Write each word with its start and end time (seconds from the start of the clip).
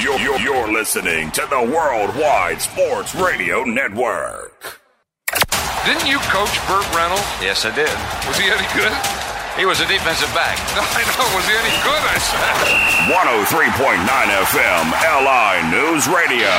You're, 0.00 0.18
you're, 0.20 0.38
you're 0.38 0.72
listening 0.72 1.32
to 1.32 1.40
the 1.50 1.58
Worldwide 1.58 2.60
Sports 2.62 3.16
Radio 3.16 3.64
Network. 3.64 4.80
Didn't 5.84 6.06
you 6.06 6.18
coach 6.30 6.54
Burt 6.68 6.86
Reynolds? 6.94 7.26
Yes, 7.42 7.66
I 7.66 7.74
did. 7.74 7.90
Was 8.30 8.38
he 8.38 8.46
any 8.46 8.62
good? 8.78 8.94
He 9.58 9.66
was 9.66 9.80
a 9.80 9.86
defensive 9.90 10.30
back. 10.38 10.54
I 10.78 11.02
know. 11.02 11.26
Was 11.34 11.42
he 11.50 11.54
any 11.58 11.74
good? 11.82 11.98
I 11.98 12.14
said. 12.22 13.10
103.9 13.10 14.06
FM 14.46 14.84
LI 15.02 15.66
News 15.74 16.06
Radio 16.06 16.54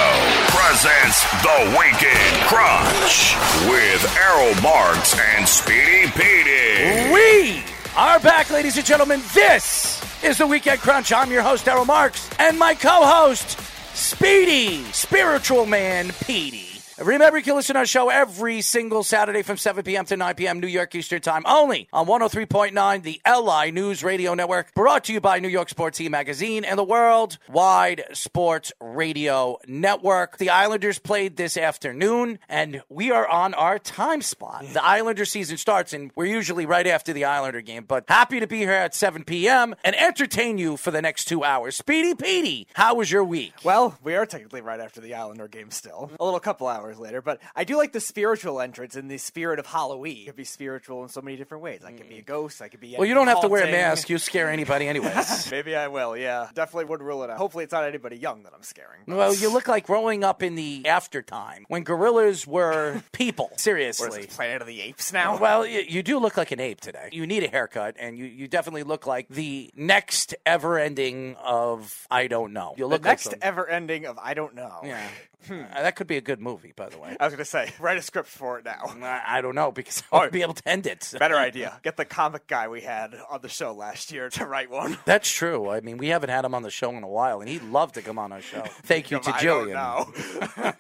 presents 0.51 1.23
The 1.39 1.79
Weekend 1.79 2.35
Crunch 2.51 3.39
with 3.71 4.03
Errol 4.19 4.51
Marks 4.61 5.15
and 5.17 5.47
Speedy 5.47 6.11
Petey. 6.11 7.07
We 7.13 7.63
are 7.95 8.19
back, 8.19 8.49
ladies 8.51 8.75
and 8.75 8.85
gentlemen. 8.85 9.21
This 9.33 9.98
is 10.23 10.37
the 10.37 10.47
Weekend 10.47 10.79
Crunch. 10.79 11.11
I'm 11.11 11.31
your 11.31 11.41
host, 11.41 11.67
Errol 11.67 11.85
Marks, 11.85 12.29
and 12.39 12.57
my 12.57 12.73
co 12.73 13.05
host, 13.05 13.59
Speedy, 13.95 14.83
Spiritual 14.91 15.65
Man 15.65 16.11
Petey. 16.25 16.68
Remember, 17.01 17.37
you 17.37 17.43
can 17.43 17.55
listen 17.55 17.75
to 17.75 17.79
our 17.79 17.85
show 17.85 18.09
every 18.09 18.59
single 18.61 19.03
Saturday 19.03 19.41
from 19.41 19.55
7 19.55 19.85
p.m. 19.85 20.03
to 20.05 20.17
9 20.17 20.35
p.m. 20.35 20.59
New 20.59 20.67
York 20.67 20.93
Eastern 20.93 21.21
Time, 21.21 21.43
only 21.45 21.87
on 21.93 22.07
103.9, 22.07 23.03
the 23.03 23.21
LI 23.25 23.71
News 23.71 24.03
Radio 24.03 24.33
Network, 24.33 24.73
brought 24.73 25.05
to 25.05 25.13
you 25.13 25.21
by 25.21 25.39
New 25.39 25.47
York 25.47 25.69
Sports 25.69 25.97
Team 25.97 26.11
Magazine 26.11 26.65
and 26.65 26.77
the 26.77 26.83
World 26.83 27.37
Wide 27.47 28.03
Sports 28.11 28.73
Radio 28.81 29.59
Network. 29.65 30.39
The 30.39 30.49
Islanders 30.49 30.99
played 30.99 31.37
this 31.37 31.55
afternoon, 31.55 32.37
and 32.49 32.81
we 32.89 33.11
are 33.11 33.25
on 33.25 33.53
our 33.53 33.79
time 33.79 34.21
spot. 34.21 34.65
The 34.73 34.83
Islander 34.83 35.23
season 35.23 35.55
starts, 35.55 35.93
and 35.93 36.11
we're 36.17 36.25
usually 36.25 36.65
right 36.65 36.85
after 36.85 37.13
the 37.13 37.23
Islander 37.23 37.61
game, 37.61 37.85
but 37.87 38.03
happy 38.09 38.41
to 38.41 38.47
be 38.47 38.57
here 38.57 38.71
at 38.71 38.93
7 38.93 39.23
p.m. 39.23 39.73
and 39.85 39.95
entertain 39.95 40.57
you 40.57 40.75
for 40.75 40.91
the 40.91 41.01
next 41.01 41.29
two 41.29 41.45
hours. 41.45 41.77
Speedy 41.77 42.13
Petey, 42.13 42.67
how 42.73 42.95
was 42.95 43.09
your 43.09 43.23
week? 43.23 43.53
Well, 43.63 43.97
we 44.03 44.15
are 44.15 44.25
technically 44.25 44.59
right 44.59 44.81
after 44.81 44.99
the 44.99 45.13
Islander 45.13 45.47
game 45.47 45.71
still. 45.71 46.11
A 46.19 46.25
little 46.25 46.41
couple 46.41 46.67
hours 46.67 46.88
later, 46.97 47.21
but 47.21 47.39
I 47.55 47.63
do 47.63 47.77
like 47.77 47.91
the 47.91 47.99
spiritual 47.99 48.61
entrance 48.61 48.95
in 48.95 49.07
the 49.07 49.17
spirit 49.17 49.59
of 49.59 49.65
Halloween. 49.65 50.23
It 50.23 50.25
could 50.27 50.35
be 50.35 50.43
spiritual 50.43 51.03
in 51.03 51.09
so 51.09 51.21
many 51.21 51.37
different 51.37 51.63
ways. 51.63 51.81
I 51.85 51.91
could 51.91 52.09
be 52.09 52.17
a 52.17 52.21
mm. 52.21 52.25
ghost, 52.25 52.61
I 52.61 52.69
could 52.69 52.79
be 52.79 52.95
Well, 52.97 53.07
you 53.07 53.13
don't 53.13 53.27
have 53.27 53.41
to 53.41 53.47
wear 53.47 53.67
a 53.67 53.71
mask. 53.71 54.09
You 54.09 54.17
scare 54.17 54.49
anybody 54.49 54.87
anyways. 54.87 55.51
Maybe 55.51 55.75
I 55.75 55.87
will, 55.87 56.17
yeah. 56.17 56.49
Definitely 56.53 56.85
would 56.85 57.01
rule 57.01 57.23
it 57.23 57.29
out. 57.29 57.37
Hopefully 57.37 57.63
it's 57.63 57.73
not 57.73 57.83
anybody 57.83 58.17
young 58.17 58.43
that 58.43 58.53
I'm 58.55 58.63
scaring. 58.63 59.01
Well, 59.07 59.33
you 59.33 59.51
look 59.51 59.67
like 59.67 59.85
growing 59.85 60.23
up 60.23 60.41
in 60.41 60.55
the 60.55 60.87
after 60.87 61.21
time 61.21 61.65
when 61.67 61.83
gorillas 61.83 62.47
were 62.47 63.03
people. 63.11 63.51
Seriously. 63.57 64.23
it, 64.23 64.29
Planet 64.29 64.61
of 64.61 64.67
the 64.67 64.81
Apes 64.81 65.11
now? 65.11 65.37
Well, 65.37 65.65
you, 65.65 65.83
you 65.87 66.03
do 66.03 66.19
look 66.19 66.37
like 66.37 66.51
an 66.51 66.59
ape 66.59 66.81
today. 66.81 67.09
You 67.11 67.27
need 67.27 67.43
a 67.43 67.47
haircut, 67.47 67.95
and 67.99 68.17
you, 68.17 68.25
you 68.25 68.47
definitely 68.47 68.83
look 68.83 69.05
like 69.05 69.27
the 69.29 69.71
next 69.75 70.35
ever 70.45 70.77
ending 70.77 71.35
of 71.43 72.07
I 72.09 72.27
don't 72.27 72.53
know. 72.53 72.73
You 72.77 72.83
the 72.85 72.89
look 72.89 73.03
next 73.03 73.27
like 73.27 73.39
ever 73.41 73.67
ending 73.67 74.05
of 74.05 74.17
I 74.17 74.33
don't 74.33 74.55
know. 74.55 74.81
yeah. 74.83 75.07
Uh, 75.49 75.53
that 75.73 75.95
could 75.95 76.07
be 76.07 76.17
a 76.17 76.21
good 76.21 76.39
movie, 76.41 76.73
by 76.75 76.89
the 76.89 76.97
way. 76.97 77.15
I 77.19 77.25
was 77.25 77.33
going 77.33 77.37
to 77.43 77.45
say, 77.45 77.71
write 77.79 77.97
a 77.97 78.01
script 78.01 78.27
for 78.27 78.59
it 78.59 78.65
now. 78.65 78.93
I, 79.01 79.21
I 79.37 79.41
don't 79.41 79.55
know 79.55 79.71
because 79.71 80.03
I 80.11 80.15
won't 80.17 80.27
Oh. 80.29 80.31
be 80.31 80.41
able 80.41 80.53
to 80.55 80.67
end 80.67 80.85
it. 80.87 81.13
Better 81.19 81.37
idea. 81.37 81.79
Get 81.83 81.95
the 81.97 82.05
comic 82.05 82.45
guy 82.47 82.67
we 82.67 82.81
had 82.81 83.15
on 83.29 83.41
the 83.41 83.47
show 83.49 83.71
last 83.73 84.11
year 84.11 84.29
to 84.31 84.45
write 84.45 84.69
one. 84.69 84.97
That's 85.05 85.31
true. 85.31 85.69
I 85.69 85.79
mean, 85.81 85.97
we 85.97 86.09
haven't 86.09 86.29
had 86.29 86.43
him 86.45 86.53
on 86.53 86.63
the 86.63 86.69
show 86.69 86.89
in 86.91 87.03
a 87.03 87.07
while, 87.07 87.39
and 87.39 87.49
he'd 87.49 87.63
love 87.63 87.93
to 87.93 88.01
come 88.01 88.19
on 88.19 88.31
our 88.31 88.41
show. 88.41 88.61
Thank 88.83 89.11
you 89.11 89.19
to 89.19 89.33
I 89.33 89.41
don't 89.43 89.67
Jillian. 89.69 89.73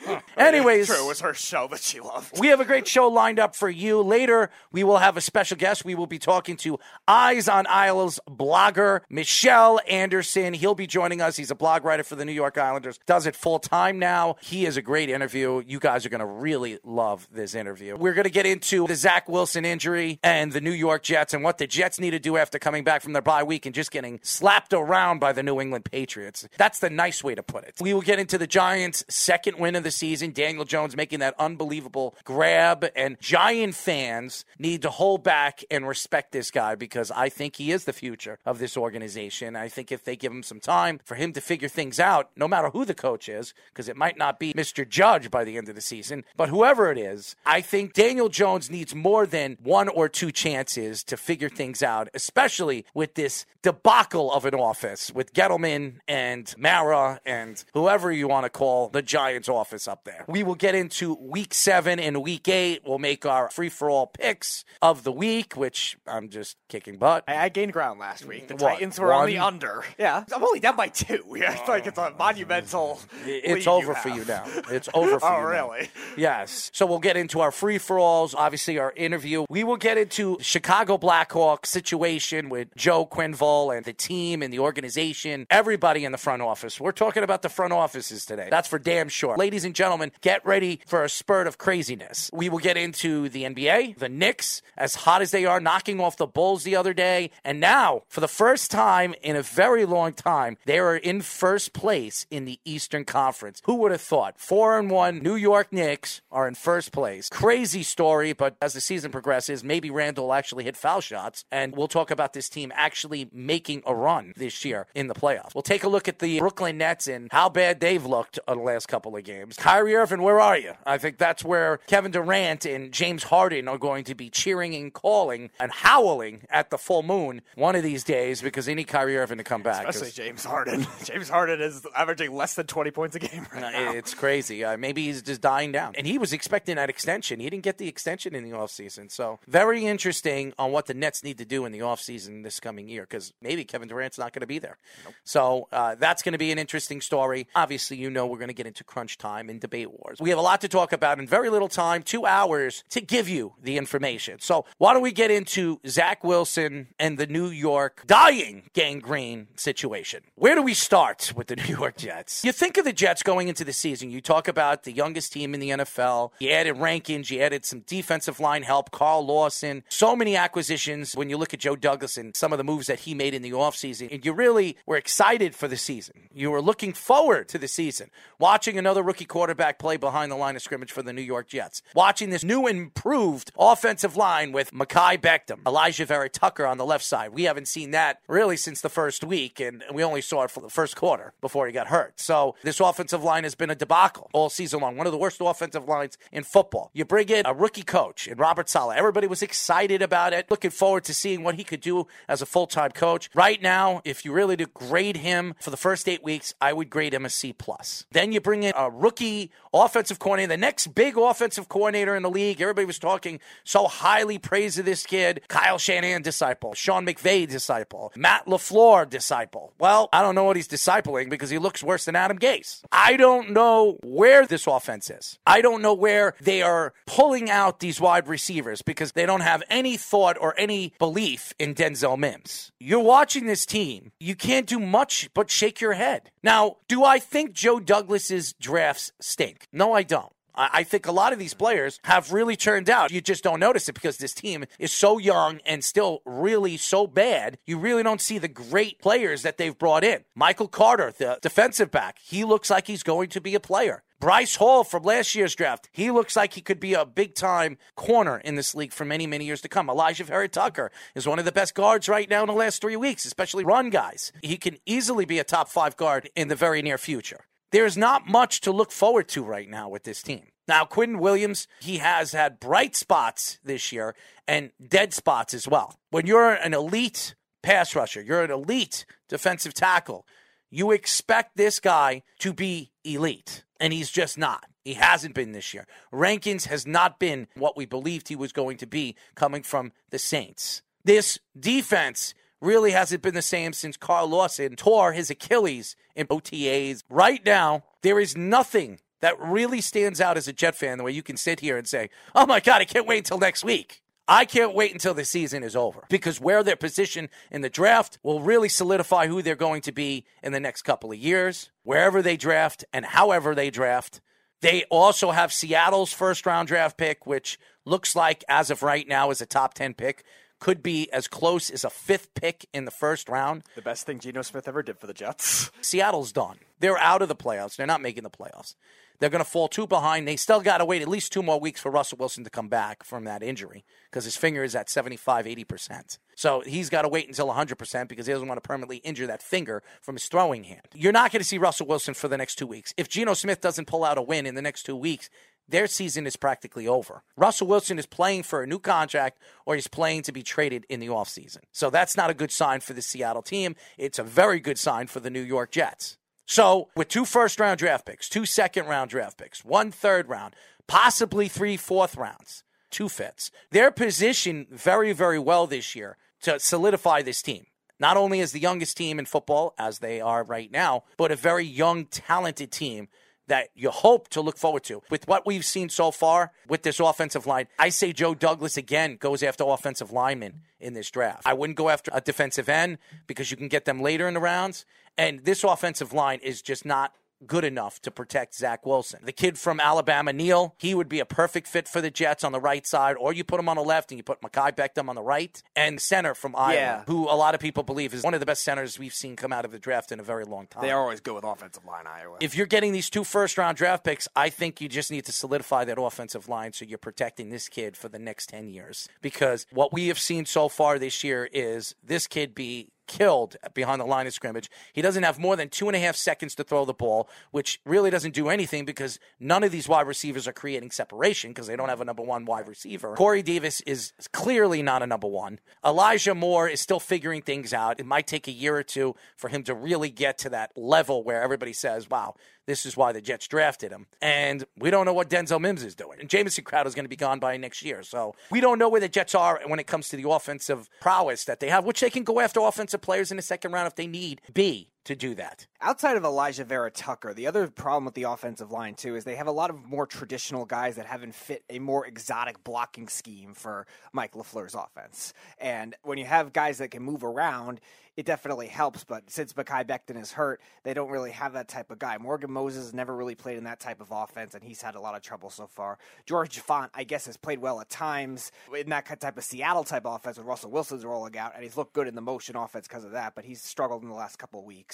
know. 0.05 0.21
Anyways, 0.37 0.87
True, 0.87 1.03
it 1.05 1.07
was 1.07 1.21
her 1.21 1.33
show 1.33 1.67
that 1.69 1.79
she 1.81 1.99
loved. 1.99 2.39
We 2.39 2.47
have 2.47 2.59
a 2.59 2.65
great 2.65 2.87
show 2.87 3.07
lined 3.07 3.39
up 3.39 3.55
for 3.55 3.69
you. 3.69 4.01
Later, 4.01 4.49
we 4.71 4.83
will 4.83 4.97
have 4.97 5.17
a 5.17 5.21
special 5.21 5.57
guest. 5.57 5.85
We 5.85 5.95
will 5.95 6.07
be 6.07 6.19
talking 6.19 6.57
to 6.57 6.79
Eyes 7.07 7.47
on 7.47 7.65
Isles 7.67 8.19
blogger 8.29 9.01
Michelle 9.09 9.79
Anderson. 9.87 10.53
He'll 10.53 10.75
be 10.75 10.87
joining 10.87 11.21
us. 11.21 11.37
He's 11.37 11.51
a 11.51 11.55
blog 11.55 11.83
writer 11.85 12.03
for 12.03 12.15
the 12.15 12.25
New 12.25 12.31
York 12.33 12.57
Islanders, 12.57 12.99
does 13.05 13.25
it 13.25 13.35
full 13.35 13.59
time 13.59 13.99
now. 13.99 14.35
He 14.49 14.65
is 14.65 14.77
a 14.77 14.81
great 14.81 15.11
interview. 15.11 15.61
You 15.67 15.79
guys 15.79 16.07
are 16.07 16.09
going 16.09 16.21
to 16.21 16.25
really 16.25 16.79
love 16.83 17.27
this 17.31 17.53
interview. 17.53 17.95
We're 17.95 18.15
going 18.15 18.23
to 18.23 18.31
get 18.31 18.47
into 18.47 18.87
the 18.87 18.95
Zach 18.95 19.29
Wilson 19.29 19.63
injury 19.63 20.19
and 20.23 20.51
the 20.51 20.59
New 20.59 20.71
York 20.71 21.03
Jets 21.03 21.35
and 21.35 21.43
what 21.43 21.59
the 21.59 21.67
Jets 21.67 21.99
need 21.99 22.11
to 22.11 22.19
do 22.19 22.35
after 22.35 22.57
coming 22.57 22.83
back 22.83 23.03
from 23.03 23.13
their 23.13 23.21
bye 23.21 23.43
week 23.43 23.67
and 23.67 23.75
just 23.75 23.91
getting 23.91 24.19
slapped 24.23 24.73
around 24.73 25.19
by 25.19 25.33
the 25.33 25.43
New 25.43 25.61
England 25.61 25.85
Patriots. 25.85 26.47
That's 26.57 26.79
the 26.79 26.89
nice 26.89 27.23
way 27.23 27.35
to 27.35 27.43
put 27.43 27.63
it. 27.63 27.75
We 27.79 27.93
will 27.93 28.01
get 28.01 28.17
into 28.17 28.39
the 28.39 28.47
Giants' 28.47 29.05
second 29.07 29.59
win 29.59 29.75
of 29.75 29.83
the 29.83 29.91
season. 29.91 30.31
Daniel 30.31 30.65
Jones 30.65 30.95
making 30.95 31.19
that 31.19 31.35
unbelievable 31.37 32.15
grab, 32.23 32.89
and 32.95 33.19
Giant 33.19 33.75
fans 33.75 34.45
need 34.57 34.81
to 34.81 34.89
hold 34.89 35.23
back 35.23 35.63
and 35.69 35.87
respect 35.87 36.31
this 36.31 36.49
guy 36.49 36.73
because 36.73 37.11
I 37.11 37.29
think 37.29 37.57
he 37.57 37.71
is 37.71 37.83
the 37.83 37.93
future 37.93 38.39
of 38.47 38.57
this 38.57 38.75
organization. 38.75 39.55
I 39.55 39.67
think 39.67 39.91
if 39.91 40.03
they 40.03 40.15
give 40.15 40.31
him 40.31 40.41
some 40.41 40.59
time 40.59 41.01
for 41.05 41.13
him 41.13 41.33
to 41.33 41.39
figure 41.39 41.69
things 41.69 41.99
out, 41.99 42.31
no 42.35 42.47
matter 42.47 42.71
who 42.71 42.83
the 42.83 42.95
coach 42.95 43.29
is, 43.29 43.53
because 43.67 43.87
it 43.87 43.95
might 43.95 44.17
not 44.17 44.38
be 44.39 44.53
Mr. 44.53 44.87
Judge 44.87 45.29
by 45.29 45.43
the 45.43 45.57
end 45.57 45.69
of 45.69 45.75
the 45.75 45.81
season, 45.81 46.23
but 46.35 46.49
whoever 46.49 46.91
it 46.91 46.97
is, 46.97 47.35
I 47.45 47.61
think 47.61 47.93
Daniel 47.93 48.29
Jones 48.29 48.69
needs 48.71 48.95
more 48.95 49.25
than 49.25 49.57
one 49.61 49.87
or 49.89 50.09
two 50.09 50.31
chances 50.31 51.03
to 51.05 51.17
figure 51.17 51.49
things 51.49 51.83
out, 51.83 52.09
especially 52.13 52.85
with 52.93 53.15
this 53.15 53.45
debacle 53.61 54.31
of 54.31 54.45
an 54.45 54.55
office 54.55 55.11
with 55.13 55.33
Gettleman 55.33 55.95
and 56.07 56.53
Mara 56.57 57.19
and 57.25 57.63
whoever 57.73 58.11
you 58.11 58.27
want 58.27 58.45
to 58.45 58.49
call 58.49 58.87
the 58.89 59.01
Giants 59.01 59.49
office 59.49 59.87
up 59.87 60.05
there. 60.05 60.23
We 60.27 60.43
will 60.43 60.55
get 60.55 60.75
into 60.75 61.13
week 61.15 61.53
seven 61.53 61.99
and 61.99 62.23
week 62.23 62.47
eight. 62.47 62.81
We'll 62.85 62.99
make 62.99 63.25
our 63.25 63.49
free 63.49 63.69
for 63.69 63.89
all 63.89 64.07
picks 64.07 64.63
of 64.81 65.03
the 65.03 65.11
week, 65.11 65.55
which 65.57 65.97
I'm 66.07 66.29
just 66.29 66.57
kicking 66.69 66.97
butt. 66.97 67.25
I, 67.27 67.37
I 67.37 67.49
gained 67.49 67.73
ground 67.73 67.99
last 67.99 68.25
week. 68.25 68.47
The 68.47 68.55
What, 68.55 68.75
Titans 68.75 68.99
were 68.99 69.11
on 69.11 69.27
the 69.27 69.39
under. 69.39 69.83
Yeah, 69.97 70.23
I'm 70.33 70.43
only 70.43 70.59
down 70.61 70.77
by 70.77 70.87
two. 70.87 71.23
Yeah, 71.35 71.57
it's 71.59 71.67
like 71.67 71.85
it's 71.85 71.97
a 71.97 72.13
monumental. 72.17 72.99
It's 73.25 73.67
over 73.67 73.93
for 73.93 74.09
you 74.09 74.23
now. 74.29 74.45
It's 74.71 74.87
over 74.93 75.19
for 75.19 75.25
Oh, 75.29 75.37
you. 75.37 75.43
now. 75.43 75.49
really? 75.49 75.89
Yes. 76.15 76.71
So 76.73 76.85
we'll 76.85 76.99
get 76.99 77.17
into 77.17 77.41
our 77.41 77.51
free 77.51 77.77
for 77.77 77.99
alls, 77.99 78.33
obviously 78.33 78.79
our 78.79 78.93
interview. 78.95 79.45
We 79.49 79.63
will 79.65 79.75
get 79.77 79.97
into 79.97 80.37
Chicago 80.39 80.97
Blackhawks 80.97 81.65
situation 81.65 82.47
with 82.49 82.73
Joe 82.75 83.05
Quenneville 83.05 83.75
and 83.75 83.85
the 83.85 83.93
team 83.93 84.41
and 84.41 84.53
the 84.53 84.59
organization, 84.59 85.45
everybody 85.49 86.05
in 86.05 86.11
the 86.11 86.17
front 86.17 86.41
office. 86.41 86.79
We're 86.79 86.91
talking 86.93 87.23
about 87.23 87.41
the 87.41 87.49
front 87.49 87.73
offices 87.73 88.25
today. 88.25 88.47
That's 88.49 88.67
for 88.67 88.79
damn 88.79 89.09
sure. 89.09 89.35
Ladies 89.35 89.65
and 89.65 89.75
gentlemen, 89.75 90.11
get 90.21 90.45
ready 90.45 90.79
for 90.87 91.03
a 91.03 91.09
spurt 91.09 91.47
of 91.47 91.57
craziness. 91.57 92.29
We 92.31 92.49
will 92.49 92.59
get 92.59 92.77
into 92.77 93.27
the 93.29 93.43
NBA, 93.43 93.97
the 93.97 94.09
Knicks, 94.09 94.61
as 94.77 94.95
hot 94.95 95.21
as 95.21 95.31
they 95.31 95.45
are, 95.45 95.59
knocking 95.59 95.99
off 95.99 96.17
the 96.17 96.27
Bulls 96.27 96.63
the 96.63 96.75
other 96.75 96.93
day. 96.93 97.31
And 97.43 97.59
now, 97.59 98.03
for 98.07 98.21
the 98.21 98.27
first 98.27 98.69
time 98.71 99.15
in 99.23 99.35
a 99.35 99.41
very 99.41 99.85
long 99.85 100.13
time, 100.13 100.57
they 100.65 100.77
are 100.79 100.95
in 100.95 101.21
first 101.21 101.73
place 101.73 102.25
in 102.29 102.45
the 102.45 102.59
Eastern 102.65 103.05
Conference. 103.05 103.61
Who 103.65 103.75
would 103.75 103.91
have 103.91 104.01
thought? 104.01 104.18
Four 104.37 104.77
and 104.79 104.89
one 104.89 105.19
New 105.19 105.35
York 105.35 105.71
Knicks 105.71 106.21
are 106.31 106.47
in 106.47 106.55
first 106.55 106.91
place. 106.91 107.29
Crazy 107.29 107.83
story, 107.83 108.33
but 108.33 108.55
as 108.61 108.73
the 108.73 108.81
season 108.81 109.11
progresses, 109.11 109.63
maybe 109.63 109.89
Randle 109.89 110.25
will 110.25 110.33
actually 110.33 110.63
hit 110.65 110.75
foul 110.77 111.01
shots. 111.01 111.45
And 111.51 111.75
we'll 111.75 111.87
talk 111.87 112.11
about 112.11 112.33
this 112.33 112.49
team 112.49 112.71
actually 112.75 113.29
making 113.31 113.83
a 113.85 113.95
run 113.95 114.33
this 114.35 114.63
year 114.65 114.87
in 114.93 115.07
the 115.07 115.13
playoffs. 115.13 115.55
We'll 115.55 115.61
take 115.61 115.83
a 115.83 115.89
look 115.89 116.07
at 116.07 116.19
the 116.19 116.39
Brooklyn 116.39 116.77
Nets 116.77 117.07
and 117.07 117.29
how 117.31 117.49
bad 117.49 117.79
they've 117.79 118.05
looked 118.05 118.39
on 118.47 118.57
the 118.57 118.63
last 118.63 118.87
couple 118.87 119.15
of 119.15 119.23
games. 119.23 119.55
Kyrie 119.55 119.95
Irving, 119.95 120.21
where 120.21 120.39
are 120.39 120.57
you? 120.57 120.73
I 120.85 120.97
think 120.97 121.17
that's 121.17 121.43
where 121.43 121.79
Kevin 121.87 122.11
Durant 122.11 122.65
and 122.65 122.91
James 122.91 123.23
Harden 123.23 123.67
are 123.67 123.77
going 123.77 124.03
to 124.05 124.15
be 124.15 124.29
cheering 124.29 124.75
and 124.75 124.93
calling 124.93 125.49
and 125.59 125.71
howling 125.71 126.41
at 126.49 126.69
the 126.69 126.77
full 126.77 127.03
moon 127.03 127.41
one 127.55 127.75
of 127.75 127.83
these 127.83 128.03
days 128.03 128.41
because 128.41 128.65
they 128.65 128.75
need 128.75 128.87
Kyrie 128.87 129.17
Irving 129.17 129.37
to 129.37 129.43
come 129.43 129.61
back. 129.61 129.87
Especially 129.87 130.11
James 130.11 130.43
Harden. 130.43 130.85
James 131.03 131.29
Harden 131.29 131.61
is 131.61 131.85
averaging 131.95 132.33
less 132.33 132.55
than 132.55 132.67
20 132.67 132.91
points 132.91 133.15
a 133.15 133.19
game 133.19 133.45
right 133.53 133.61
now. 133.61 133.93
It's 133.93 134.08
crazy. 134.13 134.63
Uh, 134.63 134.77
maybe 134.77 135.05
he's 135.05 135.21
just 135.21 135.41
dying 135.41 135.71
down. 135.71 135.93
And 135.97 136.05
he 136.05 136.17
was 136.17 136.33
expecting 136.33 136.75
that 136.75 136.89
extension. 136.89 137.39
He 137.39 137.49
didn't 137.49 137.63
get 137.63 137.77
the 137.77 137.87
extension 137.87 138.35
in 138.35 138.43
the 138.43 138.51
offseason. 138.51 139.11
So, 139.11 139.39
very 139.47 139.85
interesting 139.85 140.53
on 140.57 140.71
what 140.71 140.85
the 140.85 140.93
Nets 140.93 141.23
need 141.23 141.37
to 141.39 141.45
do 141.45 141.65
in 141.65 141.71
the 141.71 141.79
offseason 141.79 142.43
this 142.43 142.59
coming 142.59 142.87
year 142.87 143.03
because 143.03 143.33
maybe 143.41 143.63
Kevin 143.63 143.87
Durant's 143.87 144.17
not 144.17 144.33
going 144.33 144.41
to 144.41 144.47
be 144.47 144.59
there. 144.59 144.77
So, 145.23 145.67
uh, 145.71 145.95
that's 145.95 146.21
going 146.21 146.33
to 146.33 146.39
be 146.39 146.51
an 146.51 146.59
interesting 146.59 147.01
story. 147.01 147.47
Obviously, 147.55 147.97
you 147.97 148.09
know 148.09 148.27
we're 148.27 148.37
going 148.37 148.49
to 148.49 148.53
get 148.53 148.67
into 148.67 148.83
crunch 148.83 149.17
time 149.17 149.49
and 149.49 149.59
debate 149.59 149.91
wars. 149.91 150.19
We 150.19 150.29
have 150.29 150.39
a 150.39 150.43
lot 150.43 150.61
to 150.61 150.67
talk 150.67 150.93
about 150.93 151.19
in 151.19 151.27
very 151.27 151.49
little 151.49 151.67
time, 151.67 152.03
two 152.03 152.25
hours 152.25 152.83
to 152.89 153.01
give 153.01 153.27
you 153.27 153.53
the 153.61 153.77
information. 153.77 154.39
So, 154.39 154.65
why 154.77 154.93
don't 154.93 155.03
we 155.03 155.11
get 155.11 155.31
into 155.31 155.79
Zach 155.87 156.23
Wilson 156.23 156.87
and 156.99 157.17
the 157.17 157.27
New 157.27 157.47
York 157.47 158.03
dying 158.07 158.69
Gang 158.73 158.99
Green 158.99 159.47
situation? 159.55 160.21
Where 160.35 160.55
do 160.55 160.61
we 160.61 160.73
start 160.73 161.33
with 161.35 161.47
the 161.47 161.55
New 161.67 161.75
York 161.75 161.97
Jets? 161.97 162.45
You 162.45 162.51
think 162.51 162.77
of 162.77 162.85
the 162.85 162.93
Jets 162.93 163.23
going 163.23 163.47
into 163.47 163.65
the 163.65 163.73
season, 163.73 163.98
you 164.07 164.21
talk 164.21 164.47
about 164.47 164.83
the 164.83 164.91
youngest 164.91 165.33
team 165.33 165.53
in 165.53 165.59
the 165.59 165.69
NFL. 165.69 166.31
You 166.39 166.51
added 166.51 166.77
Rankins, 166.77 167.29
you 167.29 167.41
added 167.41 167.65
some 167.65 167.81
defensive 167.81 168.39
line 168.39 168.63
help, 168.63 168.91
Carl 168.91 169.25
Lawson. 169.25 169.83
So 169.89 170.15
many 170.15 170.35
acquisitions 170.35 171.15
when 171.15 171.29
you 171.29 171.37
look 171.37 171.53
at 171.53 171.59
Joe 171.59 171.75
Douglas 171.75 172.17
and 172.17 172.35
some 172.35 172.53
of 172.53 172.57
the 172.57 172.63
moves 172.63 172.87
that 172.87 173.01
he 173.01 173.13
made 173.13 173.33
in 173.33 173.41
the 173.41 173.51
offseason. 173.51 174.11
And 174.11 174.25
you 174.25 174.33
really 174.33 174.77
were 174.85 174.97
excited 174.97 175.55
for 175.55 175.67
the 175.67 175.77
season. 175.77 176.29
You 176.33 176.51
were 176.51 176.61
looking 176.61 176.93
forward 176.93 177.49
to 177.49 177.57
the 177.57 177.67
season, 177.67 178.09
watching 178.39 178.77
another 178.77 179.03
rookie 179.03 179.25
quarterback 179.25 179.79
play 179.79 179.97
behind 179.97 180.31
the 180.31 180.35
line 180.35 180.55
of 180.55 180.61
scrimmage 180.61 180.91
for 180.91 181.03
the 181.03 181.13
New 181.13 181.21
York 181.21 181.47
Jets, 181.47 181.81
watching 181.93 182.29
this 182.29 182.43
new 182.43 182.67
improved 182.67 183.51
offensive 183.57 184.15
line 184.15 184.51
with 184.51 184.71
Mekhi 184.71 185.17
Beckham, 185.19 185.61
Alijah 185.63 186.05
Vera 186.05 186.29
Tucker 186.29 186.65
on 186.65 186.77
the 186.77 186.85
left 186.85 187.03
side. 187.03 187.33
We 187.33 187.43
haven't 187.43 187.67
seen 187.67 187.91
that 187.91 188.19
really 188.27 188.57
since 188.57 188.81
the 188.81 188.89
first 188.89 189.23
week, 189.23 189.59
and 189.59 189.83
we 189.93 190.03
only 190.03 190.21
saw 190.21 190.43
it 190.43 190.51
for 190.51 190.61
the 190.61 190.69
first 190.69 190.95
quarter 190.95 191.33
before 191.41 191.67
he 191.67 191.73
got 191.73 191.87
hurt. 191.87 192.19
So 192.19 192.55
this 192.63 192.79
offensive 192.79 193.23
line 193.23 193.43
has 193.43 193.55
been 193.55 193.69
a 193.69 193.75
debacle 193.89 194.29
all 194.33 194.49
season 194.49 194.79
long. 194.81 194.95
One 194.95 195.07
of 195.07 195.11
the 195.11 195.17
worst 195.17 195.39
offensive 195.41 195.87
lines 195.87 196.17
in 196.31 196.43
football. 196.43 196.91
You 196.93 197.05
bring 197.05 197.29
in 197.29 197.45
a 197.45 197.53
rookie 197.53 197.83
coach 197.83 198.27
in 198.27 198.37
Robert 198.37 198.69
Saleh. 198.69 198.95
Everybody 198.95 199.25
was 199.25 199.41
excited 199.41 200.01
about 200.03 200.31
it, 200.31 200.49
looking 200.51 200.69
forward 200.69 201.03
to 201.05 201.13
seeing 201.13 201.43
what 201.43 201.55
he 201.55 201.63
could 201.63 201.81
do 201.81 202.05
as 202.27 202.41
a 202.41 202.45
full 202.45 202.67
time 202.67 202.91
coach. 202.91 203.29
Right 203.33 203.61
now, 203.61 204.01
if 204.05 204.23
you 204.23 204.31
really 204.31 204.55
grade 204.57 205.17
him 205.17 205.55
for 205.61 205.71
the 205.71 205.77
first 205.77 206.07
eight 206.07 206.23
weeks, 206.23 206.53
I 206.61 206.73
would 206.73 206.89
grade 206.89 207.13
him 207.13 207.25
a 207.25 207.29
C 207.29 207.53
plus. 207.53 208.05
Then 208.11 208.31
you 208.31 208.41
bring 208.41 208.63
in 208.63 208.73
a 208.75 208.89
rookie 208.89 209.51
offensive 209.73 210.19
coordinator, 210.19 210.49
the 210.49 210.57
next 210.57 210.87
big 210.87 211.17
offensive 211.17 211.69
coordinator 211.69 212.15
in 212.15 212.23
the 212.23 212.29
league. 212.29 212.61
Everybody 212.61 212.85
was 212.85 212.99
talking 212.99 213.39
so 213.63 213.87
highly 213.87 214.37
praise 214.37 214.77
of 214.77 214.85
this 214.85 215.05
kid. 215.05 215.41
Kyle 215.47 215.77
Shanahan 215.77 216.21
disciple, 216.21 216.73
Sean 216.73 217.05
McVay 217.05 217.47
disciple, 217.47 218.11
Matt 218.15 218.45
LaFleur 218.45 219.09
disciple. 219.09 219.73
Well, 219.79 220.09
I 220.11 220.21
don't 220.21 220.35
know 220.35 220.43
what 220.43 220.57
he's 220.57 220.67
discipling 220.67 221.29
because 221.29 221.49
he 221.49 221.57
looks 221.57 221.81
worse 221.81 222.05
than 222.05 222.15
Adam 222.15 222.37
Gase. 222.37 222.81
I 222.91 223.15
don't 223.15 223.51
know 223.51 223.68
where 224.03 224.45
this 224.45 224.67
offense 224.67 225.09
is. 225.09 225.37
I 225.45 225.61
don't 225.61 225.81
know 225.81 225.93
where 225.93 226.35
they 226.41 226.61
are 226.61 226.93
pulling 227.05 227.49
out 227.49 227.79
these 227.79 228.01
wide 228.01 228.27
receivers 228.27 228.81
because 228.81 229.11
they 229.13 229.25
don't 229.25 229.41
have 229.41 229.63
any 229.69 229.97
thought 229.97 230.37
or 230.39 230.53
any 230.57 230.93
belief 230.99 231.53
in 231.59 231.75
Denzel 231.75 232.17
Mims. 232.17 232.71
You're 232.79 232.99
watching 232.99 233.45
this 233.45 233.65
team. 233.65 234.11
You 234.19 234.35
can't 234.35 234.67
do 234.67 234.79
much 234.79 235.29
but 235.33 235.49
shake 235.49 235.81
your 235.81 235.93
head. 235.93 236.31
Now, 236.43 236.77
do 236.87 237.03
I 237.03 237.19
think 237.19 237.53
Joe 237.53 237.79
Douglas's 237.79 238.53
drafts 238.53 239.11
stink? 239.19 239.67
No, 239.71 239.93
I 239.93 240.03
don't. 240.03 240.31
I 240.59 240.83
think 240.83 241.07
a 241.07 241.13
lot 241.13 241.31
of 241.31 241.39
these 241.39 241.53
players 241.53 242.01
have 242.03 242.33
really 242.33 242.57
turned 242.57 242.89
out. 242.89 243.11
You 243.11 243.21
just 243.21 243.45
don't 243.45 243.61
notice 243.61 243.87
it 243.87 243.93
because 243.93 244.17
this 244.17 244.33
team 244.33 244.65
is 244.77 244.91
so 244.91 245.17
young 245.17 245.61
and 245.65 245.83
still 245.83 246.21
really 246.25 246.75
so 246.75 247.07
bad. 247.07 247.57
You 247.65 247.79
really 247.79 248.03
don't 248.03 248.19
see 248.19 248.39
the 248.39 248.49
great 248.49 248.99
players 248.99 249.43
that 249.43 249.57
they've 249.57 249.77
brought 249.77 250.03
in. 250.03 250.25
Michael 250.35 250.67
Carter, 250.67 251.13
the 251.17 251.39
defensive 251.41 251.91
back, 251.91 252.19
he 252.21 252.43
looks 252.43 252.69
like 252.69 252.87
he's 252.87 253.03
going 253.03 253.29
to 253.29 253.39
be 253.39 253.55
a 253.55 253.59
player. 253.61 254.03
Bryce 254.19 254.57
Hall 254.57 254.83
from 254.83 255.03
last 255.03 255.33
year's 255.33 255.55
draft, 255.55 255.87
he 255.93 256.11
looks 256.11 256.35
like 256.35 256.53
he 256.53 256.61
could 256.61 256.81
be 256.81 256.93
a 256.93 257.05
big 257.05 257.35
time 257.35 257.77
corner 257.95 258.37
in 258.39 258.55
this 258.55 258.75
league 258.75 258.91
for 258.91 259.05
many, 259.05 259.25
many 259.25 259.45
years 259.45 259.61
to 259.61 259.69
come. 259.69 259.87
Alijah 259.87 260.25
Vera 260.25 260.49
Tucker 260.49 260.91
is 261.15 261.25
one 261.25 261.39
of 261.39 261.45
the 261.45 261.53
best 261.53 261.73
guards 261.73 262.09
right 262.09 262.29
now 262.29 262.41
in 262.41 262.47
the 262.47 262.53
last 262.53 262.81
three 262.81 262.97
weeks, 262.97 263.23
especially 263.23 263.63
run 263.63 263.89
guys. 263.89 264.33
He 264.43 264.57
can 264.57 264.77
easily 264.85 265.23
be 265.23 265.39
a 265.39 265.45
top 265.45 265.69
five 265.69 265.95
guard 265.95 266.29
in 266.35 266.49
the 266.49 266.55
very 266.55 266.81
near 266.81 266.97
future 266.97 267.45
there's 267.71 267.97
not 267.97 268.27
much 268.27 268.61
to 268.61 268.71
look 268.71 268.91
forward 268.91 269.27
to 269.29 269.43
right 269.43 269.69
now 269.69 269.89
with 269.89 270.03
this 270.03 270.21
team. 270.21 270.47
Now, 270.67 270.85
Quinn 270.85 271.19
Williams, 271.19 271.67
he 271.79 271.97
has 271.97 272.31
had 272.31 272.59
bright 272.59 272.95
spots 272.95 273.59
this 273.63 273.91
year 273.91 274.15
and 274.47 274.71
dead 274.87 275.13
spots 275.13 275.53
as 275.53 275.67
well. 275.67 275.99
When 276.11 276.27
you're 276.27 276.53
an 276.53 276.73
elite 276.73 277.35
pass 277.63 277.95
rusher, 277.95 278.21
you're 278.21 278.43
an 278.43 278.51
elite 278.51 279.05
defensive 279.27 279.73
tackle, 279.73 280.25
you 280.69 280.91
expect 280.91 281.57
this 281.57 281.79
guy 281.79 282.21
to 282.39 282.53
be 282.53 282.91
elite, 283.03 283.63
and 283.79 283.91
he's 283.91 284.11
just 284.11 284.37
not. 284.37 284.65
He 284.83 284.93
hasn't 284.93 285.35
been 285.35 285.51
this 285.51 285.73
year. 285.73 285.87
Rankins 286.11 286.65
has 286.65 286.87
not 286.87 287.19
been 287.19 287.47
what 287.55 287.75
we 287.75 287.85
believed 287.85 288.27
he 288.27 288.35
was 288.35 288.53
going 288.53 288.77
to 288.77 288.87
be 288.87 289.15
coming 289.35 289.63
from 289.63 289.91
the 290.09 290.19
Saints. 290.19 290.81
This 291.03 291.39
defense 291.59 292.33
really 292.61 292.91
hasn't 292.91 293.21
been 293.21 293.33
the 293.33 293.41
same 293.41 293.73
since 293.73 293.97
Carl 293.97 294.27
Lawson 294.27 294.75
tore 294.75 295.13
his 295.13 295.29
Achilles 295.29 295.95
in 296.15 296.27
OTAs. 296.27 297.03
Right 297.09 297.43
now, 297.45 297.83
there 298.01 298.19
is 298.19 298.35
nothing 298.35 298.99
that 299.21 299.39
really 299.39 299.81
stands 299.81 300.21
out 300.21 300.37
as 300.37 300.47
a 300.47 300.53
Jet 300.53 300.75
fan 300.75 300.97
the 300.97 301.03
way 301.03 301.11
you 301.11 301.23
can 301.23 301.37
sit 301.37 301.59
here 301.59 301.77
and 301.77 301.87
say, 301.87 302.09
oh 302.35 302.45
my 302.45 302.59
God, 302.59 302.81
I 302.81 302.85
can't 302.85 303.07
wait 303.07 303.19
until 303.19 303.37
next 303.37 303.63
week. 303.63 304.01
I 304.27 304.45
can't 304.45 304.75
wait 304.75 304.93
until 304.93 305.15
the 305.15 305.25
season 305.25 305.63
is 305.63 305.75
over 305.75 306.03
because 306.07 306.39
where 306.39 306.61
their 306.61 306.75
position 306.75 307.29
in 307.49 307.61
the 307.61 307.69
draft 307.69 308.19
will 308.21 308.41
really 308.41 308.69
solidify 308.69 309.25
who 309.25 309.41
they're 309.41 309.55
going 309.55 309.81
to 309.81 309.91
be 309.91 310.23
in 310.43 310.51
the 310.51 310.59
next 310.59 310.83
couple 310.83 311.11
of 311.11 311.17
years, 311.17 311.71
wherever 311.83 312.21
they 312.21 312.37
draft 312.37 312.85
and 312.93 313.05
however 313.05 313.55
they 313.55 313.71
draft. 313.71 314.21
They 314.61 314.83
also 314.91 315.31
have 315.31 315.51
Seattle's 315.51 316.13
first 316.13 316.45
round 316.45 316.67
draft 316.67 316.95
pick, 316.95 317.25
which 317.25 317.57
looks 317.85 318.15
like, 318.15 318.43
as 318.47 318.69
of 318.69 318.83
right 318.83 319.07
now, 319.07 319.31
is 319.31 319.41
a 319.41 319.47
top 319.47 319.73
10 319.73 319.95
pick 319.95 320.23
could 320.59 320.83
be 320.83 321.11
as 321.11 321.27
close 321.27 321.69
as 321.69 321.83
a 321.83 321.89
fifth 321.89 322.33
pick 322.33 322.67
in 322.73 322.85
the 322.85 322.91
first 322.91 323.29
round. 323.29 323.63
The 323.75 323.81
best 323.81 324.05
thing 324.05 324.19
Geno 324.19 324.41
Smith 324.41 324.67
ever 324.67 324.83
did 324.83 324.99
for 324.99 325.07
the 325.07 325.13
Jets. 325.13 325.71
Seattle's 325.81 326.31
done. 326.31 326.57
They're 326.79 326.97
out 326.97 327.21
of 327.21 327.27
the 327.27 327.35
playoffs. 327.35 327.75
They're 327.75 327.87
not 327.87 328.01
making 328.01 328.23
the 328.23 328.29
playoffs. 328.29 328.75
They're 329.19 329.29
going 329.29 329.43
to 329.43 329.49
fall 329.49 329.67
two 329.67 329.85
behind. 329.85 330.27
They 330.27 330.37
still 330.37 330.61
got 330.61 330.77
to 330.77 330.85
wait 330.85 331.01
at 331.01 331.07
least 331.09 331.33
two 331.33 331.43
more 331.43 331.59
weeks 331.59 331.81
for 331.81 331.91
Russell 331.91 332.17
Wilson 332.17 332.45
to 332.45 332.49
come 332.49 332.69
back 332.69 333.03
from 333.03 333.25
that 333.25 333.43
injury 333.43 333.83
because 334.09 334.23
his 334.23 334.37
finger 334.37 334.63
is 334.63 334.75
at 334.75 334.89
75, 334.89 335.45
80%. 335.45 336.17
So 336.35 336.61
he's 336.61 336.89
got 336.89 337.01
to 337.01 337.09
wait 337.09 337.27
until 337.27 337.49
100% 337.49 338.07
because 338.07 338.27
he 338.27 338.33
doesn't 338.33 338.47
want 338.47 338.63
to 338.63 338.65
permanently 338.65 338.97
injure 338.97 339.27
that 339.27 339.43
finger 339.43 339.83
from 340.01 340.15
his 340.15 340.25
throwing 340.27 340.63
hand. 340.63 340.87
You're 340.93 341.11
not 341.11 341.33
going 341.33 341.41
to 341.41 341.47
see 341.47 341.57
Russell 341.57 341.85
Wilson 341.85 342.13
for 342.13 342.29
the 342.29 342.37
next 342.37 342.55
two 342.55 342.67
weeks. 342.67 342.93
If 342.95 343.09
Geno 343.09 343.33
Smith 343.33 343.59
doesn't 343.59 343.87
pull 343.87 344.05
out 344.05 344.17
a 344.17 344.21
win 344.21 344.45
in 344.45 344.55
the 344.55 344.61
next 344.61 344.83
two 344.83 344.95
weeks, 344.95 345.29
their 345.69 345.87
season 345.87 346.25
is 346.27 346.35
practically 346.35 346.87
over. 346.87 347.23
Russell 347.37 347.67
Wilson 347.67 347.99
is 347.99 348.05
playing 348.05 348.43
for 348.43 348.61
a 348.61 348.67
new 348.67 348.79
contract 348.79 349.39
or 349.65 349.75
he's 349.75 349.87
playing 349.87 350.23
to 350.23 350.31
be 350.31 350.43
traded 350.43 350.85
in 350.89 350.99
the 350.99 351.07
offseason. 351.07 351.59
So 351.71 351.89
that's 351.89 352.17
not 352.17 352.29
a 352.29 352.33
good 352.33 352.51
sign 352.51 352.79
for 352.79 352.93
the 352.93 353.01
Seattle 353.01 353.41
team. 353.41 353.75
It's 353.97 354.19
a 354.19 354.23
very 354.23 354.59
good 354.59 354.77
sign 354.77 355.07
for 355.07 355.19
the 355.19 355.29
New 355.29 355.41
York 355.41 355.71
Jets. 355.71 356.17
So, 356.45 356.89
with 356.95 357.09
two 357.09 357.25
first 357.25 357.59
round 357.59 357.77
draft 357.77 358.07
picks, 358.07 358.27
two 358.27 358.43
second 358.43 358.87
round 358.87 359.11
draft 359.11 359.37
picks, 359.37 359.63
one 359.63 359.91
third 359.91 360.27
round, 360.27 360.55
possibly 360.87 361.47
three 361.47 361.77
fourth 361.77 362.17
rounds, 362.17 362.63
two 362.89 363.07
fits, 363.07 363.51
they're 363.69 363.91
positioned 363.91 364.67
very, 364.71 365.13
very 365.13 365.37
well 365.37 365.67
this 365.67 365.95
year 365.95 366.17
to 366.41 366.59
solidify 366.59 367.21
this 367.21 367.43
team 367.43 367.67
not 367.99 368.17
only 368.17 368.39
as 368.39 368.53
the 368.53 368.59
youngest 368.59 368.95
team 368.95 369.19
in 369.19 369.25
football, 369.25 369.73
as 369.77 369.99
they 369.99 370.21
are 370.21 370.43
right 370.43 370.71
now, 370.71 371.03
but 371.17 371.31
a 371.31 371.35
very 371.35 371.65
young, 371.65 372.05
talented 372.05 372.71
team 372.71 373.09
that 373.49 373.69
you 373.75 373.91
hope 373.91 374.29
to 374.29 374.41
look 374.41 374.57
forward 374.57 374.83
to. 374.85 375.01
With 375.09 375.27
what 375.27 375.45
we've 375.45 375.65
seen 375.65 375.89
so 375.89 376.11
far 376.11 376.51
with 376.67 376.83
this 376.83 376.99
offensive 376.99 377.45
line, 377.45 377.67
I 377.77 377.89
say 377.89 378.13
Joe 378.13 378.33
Douglas 378.33 378.77
again 378.77 379.17
goes 379.17 379.43
after 379.43 379.63
offensive 379.65 380.11
linemen 380.11 380.61
in 380.79 380.93
this 380.93 381.11
draft. 381.11 381.43
I 381.45 381.53
wouldn't 381.53 381.77
go 381.77 381.89
after 381.89 382.11
a 382.13 382.21
defensive 382.21 382.69
end 382.69 382.97
because 383.27 383.51
you 383.51 383.57
can 383.57 383.67
get 383.67 383.85
them 383.85 384.01
later 384.01 384.27
in 384.27 384.33
the 384.33 384.39
rounds. 384.39 384.85
And 385.17 385.43
this 385.43 385.63
offensive 385.63 386.13
line 386.13 386.39
is 386.41 386.61
just 386.61 386.85
not 386.85 387.13
good 387.45 387.63
enough 387.63 388.01
to 388.01 388.11
protect 388.11 388.55
Zach 388.55 388.85
Wilson. 388.85 389.19
The 389.23 389.31
kid 389.31 389.57
from 389.57 389.79
Alabama, 389.79 390.33
Neal, 390.33 390.75
he 390.77 390.93
would 390.93 391.09
be 391.09 391.19
a 391.19 391.25
perfect 391.25 391.67
fit 391.67 391.87
for 391.87 392.01
the 392.01 392.11
Jets 392.11 392.43
on 392.43 392.51
the 392.51 392.59
right 392.59 392.85
side, 392.85 393.15
or 393.19 393.33
you 393.33 393.43
put 393.43 393.59
him 393.59 393.69
on 393.69 393.75
the 393.75 393.83
left 393.83 394.11
and 394.11 394.17
you 394.17 394.23
put 394.23 394.41
Mekhi 394.41 394.75
Beckham 394.75 395.09
on 395.09 395.15
the 395.15 395.21
right, 395.21 395.61
and 395.75 396.01
center 396.01 396.33
from 396.33 396.55
Iowa, 396.55 396.73
yeah. 396.73 397.03
who 397.07 397.29
a 397.29 397.35
lot 397.35 397.55
of 397.55 397.61
people 397.61 397.83
believe 397.83 398.13
is 398.13 398.23
one 398.23 398.33
of 398.33 398.39
the 398.39 398.45
best 398.45 398.63
centers 398.63 398.99
we've 398.99 399.13
seen 399.13 399.35
come 399.35 399.53
out 399.53 399.65
of 399.65 399.71
the 399.71 399.79
draft 399.79 400.11
in 400.11 400.19
a 400.19 400.23
very 400.23 400.45
long 400.45 400.67
time. 400.67 400.83
They 400.83 400.91
are 400.91 401.01
always 401.01 401.19
good 401.19 401.35
with 401.35 401.43
offensive 401.43 401.85
line, 401.85 402.05
Iowa. 402.07 402.37
If 402.39 402.55
you're 402.55 402.67
getting 402.67 402.91
these 402.91 403.09
two 403.09 403.23
first 403.23 403.57
round 403.57 403.77
draft 403.77 404.03
picks, 404.03 404.27
I 404.35 404.49
think 404.49 404.81
you 404.81 404.89
just 404.89 405.11
need 405.11 405.25
to 405.25 405.31
solidify 405.31 405.85
that 405.85 405.99
offensive 405.99 406.47
line 406.47 406.73
so 406.73 406.85
you're 406.85 406.97
protecting 406.97 407.49
this 407.49 407.69
kid 407.69 407.97
for 407.97 408.09
the 408.09 408.19
next 408.19 408.49
10 408.49 408.69
years. 408.69 409.07
Because 409.21 409.65
what 409.71 409.93
we 409.93 410.07
have 410.07 410.19
seen 410.19 410.45
so 410.45 410.69
far 410.69 410.99
this 410.99 411.23
year 411.23 411.49
is 411.51 411.95
this 412.03 412.27
kid 412.27 412.53
be 412.55 412.89
killed 413.09 413.57
behind 413.73 413.99
the 413.99 414.05
line 414.05 414.27
of 414.27 414.33
scrimmage. 414.33 414.69
He 414.93 415.01
doesn't 415.01 415.23
have 415.23 415.37
more 415.39 415.57
than 415.57 415.67
two 415.67 415.89
and 415.89 415.95
a 415.95 415.99
half 415.99 416.15
seconds 416.15 416.55
to 416.55 416.63
throw 416.63 416.85
the 416.85 416.93
ball, 416.93 417.27
which 417.51 417.81
really 417.83 418.09
doesn't 418.09 418.33
do 418.33 418.47
anything 418.47 418.85
because 418.85 419.19
none 419.39 419.63
of 419.63 419.71
these 419.71 419.89
wide 419.89 420.07
receivers 420.07 420.47
are 420.47 420.53
creating 420.53 420.91
separation 420.91 421.49
because 421.49 421.67
they 421.67 421.75
don't 421.75 421.89
have 421.89 421.99
a 421.99 422.05
number 422.05 422.23
one 422.23 422.45
wide 422.45 422.67
receiver. 422.69 423.15
Corey 423.15 423.41
Davis 423.41 423.81
is 423.81 424.13
clearly 424.31 424.81
not 424.81 425.01
a 425.03 425.07
number 425.07 425.27
one. 425.27 425.59
Elijah 425.83 426.35
Moore 426.35 426.69
is 426.69 426.79
still 426.79 426.99
figuring 426.99 427.41
things 427.41 427.73
out. 427.73 427.99
It 427.99 428.05
might 428.05 428.27
take 428.27 428.47
a 428.47 428.51
year 428.51 428.77
or 428.77 428.83
two 428.83 429.15
for 429.35 429.49
him 429.49 429.63
to 429.63 429.73
really 429.73 430.11
get 430.11 430.37
to 430.39 430.49
that 430.49 430.71
level 430.77 431.23
where 431.23 431.41
everybody 431.41 431.73
says, 431.73 432.09
wow, 432.09 432.35
this 432.69 432.85
is 432.85 432.95
why 432.95 433.11
the 433.11 433.19
Jets 433.19 433.47
drafted 433.47 433.91
him. 433.91 434.05
And 434.21 434.63
we 434.77 434.91
don't 434.91 435.05
know 435.05 435.13
what 435.13 435.29
Denzel 435.29 435.59
Mims 435.59 435.83
is 435.83 435.95
doing. 435.95 436.19
And 436.19 436.29
Jamison 436.29 436.63
Crowder 436.63 436.87
is 436.87 436.93
going 436.93 437.05
to 437.05 437.09
be 437.09 437.15
gone 437.15 437.39
by 437.39 437.57
next 437.57 437.83
year. 437.83 438.03
So 438.03 438.35
we 438.51 438.61
don't 438.61 438.77
know 438.77 438.89
where 438.89 439.01
the 439.01 439.09
Jets 439.09 439.33
are 439.33 439.59
when 439.65 439.79
it 439.79 439.87
comes 439.87 440.09
to 440.09 440.17
the 440.17 440.29
offensive 440.29 440.87
prowess 441.01 441.45
that 441.45 441.59
they 441.59 441.69
have, 441.69 441.83
which 441.83 441.99
they 441.99 442.11
can 442.11 442.23
go 442.23 442.39
after 442.39 442.59
offensive 442.59 443.01
players 443.01 443.31
in 443.31 443.37
the 443.37 443.43
second 443.43 443.71
round 443.71 443.87
if 443.87 443.95
they 443.95 444.07
need 444.07 444.41
be. 444.53 444.89
To 445.05 445.15
do 445.15 445.33
that. 445.35 445.65
Outside 445.81 446.17
of 446.17 446.23
Alijah 446.23 446.65
Vera 446.65 446.91
Tucker, 446.91 447.33
the 447.33 447.47
other 447.47 447.67
problem 447.67 448.05
with 448.05 448.13
the 448.13 448.23
offensive 448.23 448.69
line 448.69 448.93
too 448.93 449.15
is 449.15 449.23
they 449.23 449.37
have 449.37 449.47
a 449.47 449.51
lot 449.51 449.69
of 449.69 449.83
more 449.83 450.05
traditional 450.05 450.65
guys 450.65 450.97
that 450.97 451.07
haven't 451.07 451.33
fit 451.33 451.63
a 451.69 451.79
more 451.79 452.05
exotic 452.05 452.63
blocking 452.63 453.07
scheme 453.07 453.53
for 453.53 453.87
Mike 454.13 454.33
LaFleur's 454.33 454.75
offense. 454.75 455.33
And 455.57 455.95
when 456.03 456.17
you 456.17 456.25
have 456.25 456.53
guys 456.53 456.77
that 456.77 456.91
can 456.91 457.01
move 457.01 457.23
around, 457.23 457.79
it 458.19 458.25
definitely 458.25 458.67
helps. 458.67 459.05
But 459.05 459.29
since 459.31 459.53
Mekhi 459.53 459.87
Becton 459.87 460.21
is 460.21 460.33
hurt, 460.33 460.59
they 460.83 460.93
don't 460.93 461.09
really 461.09 461.31
have 461.31 461.53
that 461.53 461.69
type 461.69 461.89
of 461.89 461.99
guy. 461.99 462.17
Morgan 462.17 462.51
Moses 462.51 462.93
never 462.93 463.15
really 463.15 463.35
played 463.35 463.57
in 463.57 463.63
that 463.63 463.79
type 463.79 464.01
of 464.01 464.07
offense, 464.11 464.55
and 464.55 464.61
he's 464.61 464.81
had 464.81 464.95
a 464.95 464.99
lot 464.99 465.15
of 465.15 465.21
trouble 465.21 465.49
so 465.49 465.67
far. 465.67 465.97
George 466.25 466.61
Fant, 466.61 466.89
I 466.93 467.05
guess, 467.05 467.27
has 467.27 467.37
played 467.37 467.59
well 467.59 467.79
at 467.79 467.89
times 467.89 468.51
in 468.77 468.89
that 468.89 469.05
type 469.21 469.37
of 469.37 469.43
Seattle 469.45 469.85
type 469.85 470.03
offense 470.05 470.37
with 470.37 470.45
Russell 470.45 470.69
Wilson's 470.69 471.05
rolling 471.05 471.37
out, 471.37 471.53
and 471.55 471.63
he's 471.63 471.77
looked 471.77 471.93
good 471.93 472.07
in 472.07 472.15
the 472.15 472.21
motion 472.21 472.57
offense 472.57 472.89
because 472.89 473.05
of 473.05 473.11
that. 473.11 473.35
But 473.35 473.45
he's 473.45 473.61
struggled 473.61 474.03
in 474.03 474.09
the 474.09 474.15
last 474.15 474.37
couple 474.37 474.59
of 474.59 474.65
weeks, 474.65 474.88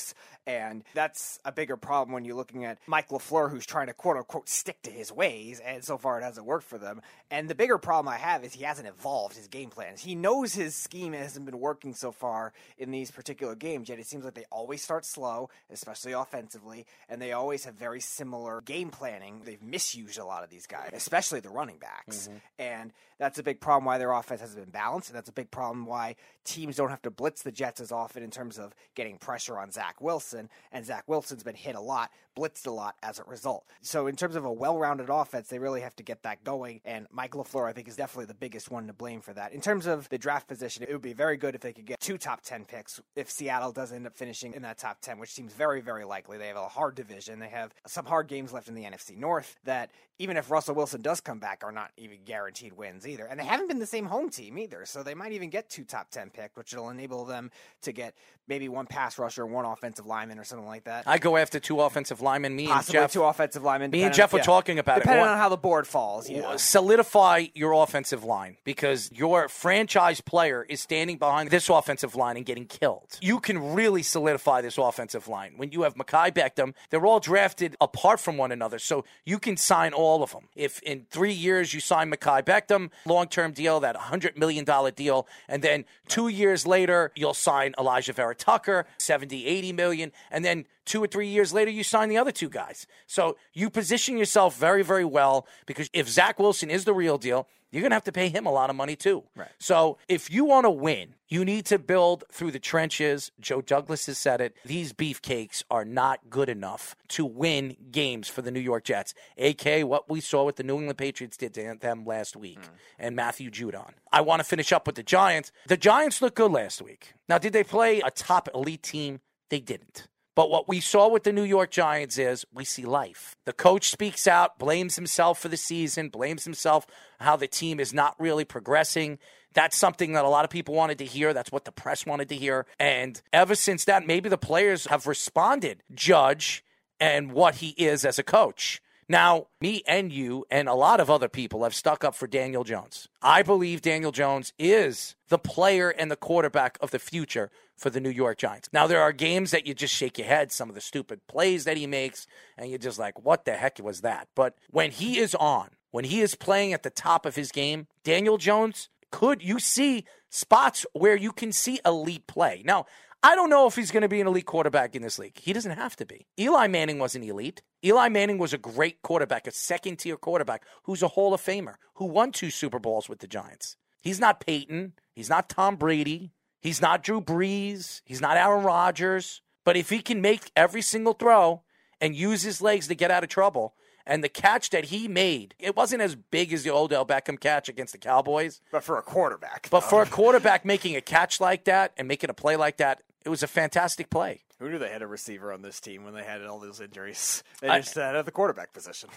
and 0.48 0.84
that's 0.94 1.40
a 1.46 1.52
bigger 1.52 1.78
problem 1.78 2.14
when 2.14 2.26
you're 2.26 2.36
looking 2.36 2.66
at 2.66 2.78
Mike 2.88 3.10
LaFleur, 3.10 3.50
who's 3.50 3.66
trying 3.66 3.88
to 3.88 3.94
quote 3.94 4.18
unquote 4.18 4.48
stick 4.48 4.82
to 4.84 4.92
his 4.92 5.12
ways, 5.12 5.60
and 5.60 5.84
so 5.84 5.98
far 5.98 6.20
it 6.20 6.24
hasn't 6.24 6.46
worked 6.46 6.66
for 6.66 6.78
them. 6.78 7.02
And 7.32 7.50
the 7.50 7.56
bigger 7.56 7.78
problem 7.78 8.14
I 8.14 8.18
have 8.18 8.44
is 8.44 8.54
he 8.54 8.64
hasn't 8.64 8.88
evolved 8.88 9.36
his 9.36 9.48
game 9.48 9.70
plans. 9.70 10.02
He 10.02 10.16
knows 10.16 10.54
his 10.54 10.76
scheme 10.76 11.14
hasn't 11.14 11.46
been 11.46 11.60
working 11.60 11.94
so 11.94 12.12
far 12.12 12.54
in 12.78 12.92
these 12.92 13.12
particular 13.12 13.56
games, 13.56 13.90
yet 13.90 14.00
it 14.00 14.06
seems 14.06 14.24
like 14.24 14.36
they 14.36 14.46
always 14.52 14.84
start 14.84 15.06
slow, 15.06 15.50
especially 15.72 16.12
offensively, 16.12 16.86
and 17.10 17.22
they 17.22 17.32
always 17.32 17.66
have 17.66 17.76
very 17.76 18.02
similar 18.02 18.62
game 18.62 18.90
planning. 18.90 19.42
They've 19.44 19.62
misused 19.62 20.20
a 20.20 20.26
lot 20.26 20.44
of 20.44 20.50
these 20.50 20.68
guys, 20.68 20.92
especially 20.94 21.40
the 21.40 21.50
running 21.50 21.78
backs. 21.78 22.28
Mm-hmm. 22.28 22.38
And 22.60 22.94
that's 23.18 23.40
a 23.40 23.44
big 23.44 23.60
problem 23.60 23.86
why 23.86 23.98
their 23.98 24.12
offense 24.12 24.42
hasn't 24.42 24.60
been 24.60 24.72
balanced, 24.72 25.10
and 25.10 25.18
that's 25.18 25.30
a 25.30 25.34
big 25.34 25.50
problem 25.50 25.86
why 25.86 26.16
teams 26.44 26.76
don't 26.76 26.90
have 26.90 27.02
to 27.04 27.12
blitz 27.12 27.42
the 27.42 27.52
Jets 27.52 27.80
as 27.80 27.92
often 27.92 28.24
in 28.24 28.32
terms 28.32 28.60
of 28.60 28.76
getting 28.94 29.18
pressure 29.18 29.58
on 29.58 29.72
Zach 29.72 29.85
Wilson. 30.00 30.50
And 30.72 30.86
Zach 30.86 31.04
Wilson's 31.08 31.44
been 31.44 31.56
hit 31.56 31.76
a 31.76 31.82
lot, 31.82 32.12
blitzed 32.38 32.68
a 32.68 32.72
lot 32.72 32.96
as 33.04 33.20
a 33.20 33.24
result. 33.24 33.66
So 33.82 34.08
in 34.08 34.16
terms 34.16 34.36
of 34.36 34.46
a 34.46 34.52
well-rounded 34.52 35.10
offense, 35.10 35.48
they 35.48 35.60
really 35.60 35.82
have 35.82 35.96
to 35.98 36.04
get 36.04 36.24
that 36.24 36.44
going. 36.44 36.82
And 36.86 37.08
Mike 37.12 37.32
LaFleur, 37.32 37.68
I 37.68 37.74
think, 37.74 37.88
is 37.88 37.96
definitely 37.96 38.26
the 38.26 38.34
biggest 38.34 38.72
one 38.72 38.88
to 38.88 38.94
blame 38.94 39.22
for 39.22 39.34
that. 39.34 39.54
In 39.54 39.62
terms 39.62 39.86
of 39.86 40.10
the 40.10 40.18
draft 40.18 40.48
position, 40.48 40.84
it 40.84 40.92
would 40.92 41.02
be 41.02 41.14
very 41.14 41.38
good 41.38 41.56
if 41.56 41.62
they 41.62 41.74
could 41.74 41.86
get 41.86 42.00
two 42.00 42.18
top 42.18 42.42
ten 42.42 42.66
picks. 42.66 43.00
If 43.16 43.30
Seattle 43.30 43.72
does 43.72 43.92
end 43.92 44.08
up 44.08 44.16
finishing 44.16 44.54
in 44.54 44.62
that 44.64 44.78
top 44.78 45.02
ten, 45.02 45.20
which 45.20 45.32
seems 45.32 45.54
very, 45.54 45.82
very 45.82 46.06
likely, 46.06 46.38
they 46.38 46.48
have 46.48 46.58
a 46.58 46.68
hard 46.68 46.96
division. 46.96 47.40
They 47.40 47.50
have 47.50 47.74
some 47.88 48.06
hard 48.06 48.28
games 48.28 48.52
left 48.54 48.68
in 48.68 48.76
the 48.76 48.84
NFC 48.84 49.18
North 49.18 49.58
that 49.64 49.92
even 50.18 50.38
if 50.38 50.50
Russell 50.50 50.76
Wilson 50.76 51.02
does 51.02 51.20
come 51.20 51.40
back, 51.40 51.62
are 51.64 51.72
not 51.72 51.92
even 51.98 52.20
guaranteed 52.24 52.74
wins 52.74 53.06
either. 53.08 53.26
And 53.26 53.40
they 53.40 53.44
haven't 53.44 53.68
been 53.68 53.80
the 53.80 53.86
same 53.86 54.06
home 54.06 54.30
team 54.30 54.58
either, 54.58 54.86
so 54.86 55.04
they 55.04 55.14
might 55.14 55.34
even 55.34 55.50
get 55.50 55.70
two 55.70 55.84
top 55.84 56.10
ten 56.10 56.30
picks, 56.30 56.56
which 56.56 56.74
will 56.74 56.90
enable 56.90 57.26
them 57.26 57.52
to 57.82 57.92
get 57.92 58.16
maybe 58.48 58.70
one 58.70 58.86
pass 58.86 59.18
rusher, 59.18 59.46
one 59.46 59.66
offensive 59.66 60.06
lineman, 60.06 60.40
or 60.40 60.44
something 60.44 60.68
like 60.68 60.84
that. 60.86 61.04
I 61.08 61.18
go 61.18 61.38
after 61.38 61.60
two 61.60 61.82
offensive 61.82 62.22
linemen. 62.22 62.56
Me 62.56 62.68
Possibly 62.68 63.00
and 63.00 63.04
Jeff. 63.06 63.14
two 63.14 63.24
offensive 63.24 63.64
linemen. 63.64 63.92
Me 63.92 64.04
and 64.04 64.14
Jeff 64.14 64.34
on- 64.34 64.40
were 64.40 64.44
talking 64.44 64.80
about 64.80 64.98
it. 64.98 65.02
depending 65.02 65.26
on 65.26 65.38
how 65.38 65.50
the 65.50 65.58
board 65.58 65.88
falls. 65.88 66.30
Yeah. 66.30 66.56
solidify 66.58 67.46
your 67.54 67.74
offensive 67.74 68.24
line 68.24 68.58
because 68.64 69.12
your 69.12 69.48
franchise 69.50 70.22
player 70.22 70.66
is 70.68 70.82
standing 70.82 71.18
behind 71.18 71.50
this 71.50 71.70
offensive 71.70 72.16
line 72.16 72.38
and 72.38 72.46
getting 72.46 72.66
killed. 72.66 73.18
You 73.22 73.40
can 73.40 73.74
really 73.74 74.04
solidify 74.04 74.62
this 74.62 74.78
offensive 74.78 75.28
line. 75.28 75.54
When 75.58 75.72
you 75.72 75.82
have 75.84 75.96
Mekhi 75.96 76.32
Beckham, 76.34 76.74
they're 76.90 77.06
all 77.06 77.20
drafted 77.20 77.76
apart 77.82 78.20
from 78.20 78.38
one 78.38 78.52
another, 78.52 78.78
so 78.80 79.06
you 79.26 79.40
can 79.40 79.58
sign 79.58 79.94
all 79.94 80.22
of 80.22 80.32
them. 80.32 80.48
If 80.56 80.80
in 80.84 81.06
three 81.10 81.34
years 81.34 81.74
you 81.74 81.80
sign 81.80 82.12
Mekhi 82.12 82.44
Beckham, 82.44 82.90
long 83.06 83.28
term 83.28 83.52
deal, 83.54 83.80
that 83.80 83.96
$100 83.96 84.38
million 84.38 84.66
deal, 84.96 85.28
and 85.48 85.64
then 85.64 85.86
two 86.08 86.28
years 86.28 86.68
later 86.68 87.12
you'll 87.16 87.34
sign 87.34 87.74
Alijah 87.78 88.14
Vera 88.14 88.35
Tucker, 88.38 88.86
70, 88.98 89.46
80 89.46 89.74
million, 89.74 90.12
and 90.32 90.46
then 90.46 90.66
two 90.86 91.04
or 91.04 91.08
three 91.08 91.28
years 91.28 91.54
later, 91.54 91.72
you 91.72 91.84
sign 91.84 92.10
the 92.10 92.18
other 92.18 92.32
two 92.32 92.50
guys. 92.50 92.88
So 93.08 93.38
you 93.54 93.70
position 93.70 94.18
yourself 94.18 94.58
very, 94.58 94.84
very 94.84 95.06
well 95.06 95.48
because 95.66 95.90
if 95.94 96.08
Zach 96.08 96.40
Wilson 96.40 96.70
is 96.70 96.86
the 96.86 96.94
real 96.94 97.18
deal, 97.18 97.48
you're 97.76 97.82
going 97.82 97.92
to 97.92 97.96
have 97.96 98.06
to 98.06 98.14
pay 98.14 98.30
him 98.30 98.46
a 98.46 98.52
lot 98.52 98.70
of 98.70 98.76
money 98.78 98.96
too. 98.96 99.24
Right. 99.36 99.50
So 99.60 99.98
if 100.08 100.32
you 100.32 100.46
want 100.46 100.64
to 100.64 100.70
win, 100.70 101.16
you 101.28 101.44
need 101.44 101.66
to 101.66 101.78
build 101.78 102.24
through 102.32 102.52
the 102.52 102.60
trenches. 102.60 103.34
Joe 103.42 103.62
Douglas 103.62 104.06
has 104.06 104.18
said 104.18 104.40
it. 104.40 104.56
These 104.64 104.94
beefcakes 104.94 105.64
are 105.70 105.84
not 105.84 106.30
good 106.30 106.48
enough 106.48 106.96
to 107.10 107.26
win 107.26 107.76
games 107.92 108.30
for 108.30 108.42
the 108.42 108.50
New 108.50 108.62
York 108.62 108.86
Jets, 108.86 109.14
aka 109.38 109.84
what 109.84 110.10
we 110.10 110.22
saw 110.22 110.46
what 110.46 110.56
the 110.56 110.64
New 110.64 110.78
England 110.78 110.98
Patriots 110.98 111.36
did 111.36 111.54
to 111.56 111.76
them 111.78 112.06
last 112.06 112.38
week 112.38 112.62
mm. 112.62 112.70
and 112.98 113.14
Matthew 113.14 113.52
Judon. 113.52 113.92
I 114.10 114.22
want 114.22 114.40
to 114.40 114.46
finish 114.46 114.72
up 114.72 114.88
with 114.88 114.96
the 114.96 115.04
Giants. 115.04 115.52
The 115.68 115.76
Giants 115.76 116.22
looked 116.22 116.38
good 116.38 116.52
last 116.52 116.82
week. 116.82 117.14
Now, 117.28 117.40
did 117.40 117.52
they 117.52 117.66
play 117.66 118.00
a 118.00 118.10
top 118.10 118.48
elite 118.56 118.84
team? 118.84 119.20
They 119.50 119.60
didn't. 119.60 120.08
But 120.36 120.50
what 120.50 120.68
we 120.68 120.82
saw 120.82 121.08
with 121.08 121.24
the 121.24 121.32
New 121.32 121.44
York 121.44 121.72
Giants 121.72 122.18
is 122.18 122.46
we 122.54 122.66
see 122.66 122.84
life. 122.84 123.38
The 123.46 123.54
coach 123.54 123.90
speaks 123.90 124.28
out, 124.28 124.60
blames 124.60 124.96
himself 124.96 125.40
for 125.40 125.48
the 125.48 125.58
season, 125.58 126.10
blames 126.10 126.44
himself 126.44 126.86
how 127.20 127.38
the 127.38 127.48
team 127.48 127.80
is 127.80 127.94
not 127.94 128.20
really 128.20 128.44
progressing. 128.44 129.18
That's 129.54 129.78
something 129.78 130.12
that 130.14 130.26
a 130.26 130.30
lot 130.30 130.44
of 130.44 130.52
people 130.52 130.76
wanted 130.76 130.98
to 130.98 131.06
hear. 131.06 131.34
That's 131.34 131.52
what 131.52 131.64
the 131.64 131.72
press 131.72 132.06
wanted 132.06 132.28
to 132.30 132.36
hear. 132.36 132.66
And 132.78 133.22
ever 133.32 133.56
since 133.56 133.86
that, 133.86 134.06
maybe 134.06 134.28
the 134.28 134.38
players 134.38 134.88
have 134.88 135.08
responded, 135.08 135.82
Judge, 135.94 136.66
and 137.00 137.32
what 137.32 137.56
he 137.56 137.70
is 137.70 138.04
as 138.04 138.20
a 138.20 138.24
coach. 138.24 138.82
Now, 139.08 139.48
me 139.62 139.84
and 139.88 140.12
you 140.12 140.46
and 140.50 140.68
a 140.68 140.74
lot 140.74 141.00
of 141.00 141.12
other 141.12 141.30
people 141.30 141.64
have 141.64 141.76
stuck 141.76 142.04
up 142.04 142.16
for 142.16 142.26
Daniel 142.26 142.64
Jones. 142.64 143.08
I 143.22 143.44
believe 143.44 143.82
Daniel 143.82 144.12
Jones 144.12 144.52
is 144.58 145.16
the 145.30 145.38
player 145.38 145.90
and 145.90 146.10
the 146.10 146.16
quarterback 146.16 146.78
of 146.82 146.90
the 146.90 146.98
future 146.98 147.52
for 147.78 147.92
the 147.92 148.00
New 148.00 148.10
York 148.10 148.40
Giants. 148.40 148.70
Now, 148.74 148.88
there 148.88 149.02
are 149.02 149.12
games 149.12 149.52
that 149.52 149.68
you 149.68 149.76
just 149.76 149.94
shake 149.94 150.18
your 150.18 150.28
head, 150.28 150.52
some 150.52 150.70
of 150.70 150.76
the 150.76 150.82
stupid 150.82 151.28
plays 151.28 151.66
that 151.66 151.78
he 151.78 151.86
makes, 151.86 152.26
and 152.58 152.70
you're 152.70 152.80
just 152.80 152.98
like, 152.98 153.24
what 153.24 153.46
the 153.46 153.54
heck 153.54 153.80
was 153.80 154.02
that? 154.02 154.28
But 154.34 154.56
when 154.72 154.92
he 154.92 155.20
is 155.20 155.36
on, 155.36 155.70
when 155.92 156.06
he 156.06 156.22
is 156.22 156.36
playing 156.36 156.74
at 156.74 156.84
the 156.84 156.90
top 156.90 157.26
of 157.26 157.36
his 157.36 157.52
game, 157.52 157.88
Daniel 158.04 158.38
Jones 158.38 158.90
could, 159.12 159.44
you 159.44 159.60
see 159.60 160.06
spots 160.30 160.86
where 160.94 161.16
you 161.16 161.32
can 161.32 161.52
see 161.52 161.80
elite 161.86 162.28
play. 162.28 162.64
Now, 162.66 162.86
I 163.26 163.34
don't 163.34 163.50
know 163.50 163.66
if 163.66 163.76
he's 163.76 163.90
going 163.90 164.04
to 164.04 164.08
be 164.08 164.22
an 164.22 164.28
elite 164.28 164.46
quarterback 164.46 164.96
in 164.96 165.02
this 165.02 165.18
league. 165.18 165.40
He 165.40 165.52
doesn't 165.52 165.72
have 165.72 165.96
to 165.96 166.06
be. 166.06 166.28
Eli 166.40 166.68
Manning 166.68 167.00
wasn't 167.00 167.26
elite. 167.26 167.64
Eli 167.84 168.08
Manning 168.08 168.38
was 168.38 168.54
a 168.54 168.58
great 168.60 169.02
quarterback, 169.02 169.48
a 169.48 169.52
second 169.52 169.98
tier 169.98 170.16
quarterback 170.16 170.64
who's 170.84 171.02
a 171.02 171.08
Hall 171.08 171.34
of 171.34 171.42
Famer 171.42 171.78
who 171.96 172.06
won 172.06 172.32
two 172.32 172.52
Super 172.52 172.78
Bowls 172.78 173.10
with 173.10 173.22
the 173.22 173.28
Giants. 173.28 173.78
He's 174.00 174.20
not 174.20 174.46
Peyton. 174.46 174.94
He's 175.12 175.28
not 175.28 175.50
Tom 175.50 175.76
Brady. 175.76 176.34
He's 176.62 176.84
not 176.84 177.02
Drew 177.02 177.20
Brees. 177.20 178.02
He's 178.06 178.22
not 178.22 178.38
Aaron 178.38 178.64
Rodgers. 178.64 179.42
But 179.64 179.76
if 179.76 179.90
he 179.90 180.04
can 180.04 180.22
make 180.22 180.52
every 180.56 180.84
single 180.84 181.14
throw 181.14 181.64
and 182.00 182.16
use 182.16 182.44
his 182.44 182.62
legs 182.62 182.88
to 182.90 182.96
get 182.96 183.10
out 183.10 183.24
of 183.24 183.30
trouble, 183.30 183.74
and 184.06 184.24
the 184.24 184.30
catch 184.30 184.70
that 184.70 184.86
he 184.86 185.08
made, 185.08 185.56
it 185.58 185.76
wasn't 185.76 186.02
as 186.02 186.16
big 186.16 186.54
as 186.54 186.64
the 186.64 186.72
Odell 186.72 187.06
Beckham 187.06 187.40
catch 187.40 187.70
against 187.70 187.94
the 187.94 187.98
Cowboys. 187.98 188.62
But 188.72 188.84
for 188.84 188.98
a 188.98 189.02
quarterback. 189.02 189.68
But 189.72 189.82
though. 189.82 189.88
for 189.88 190.04
a 190.04 190.06
quarterback 190.06 190.64
making 190.64 190.96
a 190.96 191.02
catch 191.02 191.42
like 191.42 191.66
that 191.66 191.94
and 191.98 192.08
making 192.08 192.30
a 192.30 192.34
play 192.34 192.56
like 192.56 192.78
that, 192.78 193.02
it 193.26 193.30
was 193.30 193.44
a 193.44 193.48
fantastic 193.48 194.10
play. 194.10 194.42
Who 194.60 194.70
knew 194.70 194.78
they 194.80 194.90
had 194.90 195.02
a 195.02 195.08
receiver 195.08 195.52
on 195.52 195.62
this 195.62 195.82
team 195.82 196.06
when 196.06 196.14
they 196.14 196.24
had 196.24 196.42
all 196.46 196.60
those 196.60 196.80
injuries? 196.80 197.44
They 197.62 197.68
I- 197.70 197.80
just 197.80 197.96
had 197.96 198.16
at 198.16 198.26
the 198.26 198.32
quarterback 198.32 198.72
position. 198.74 199.10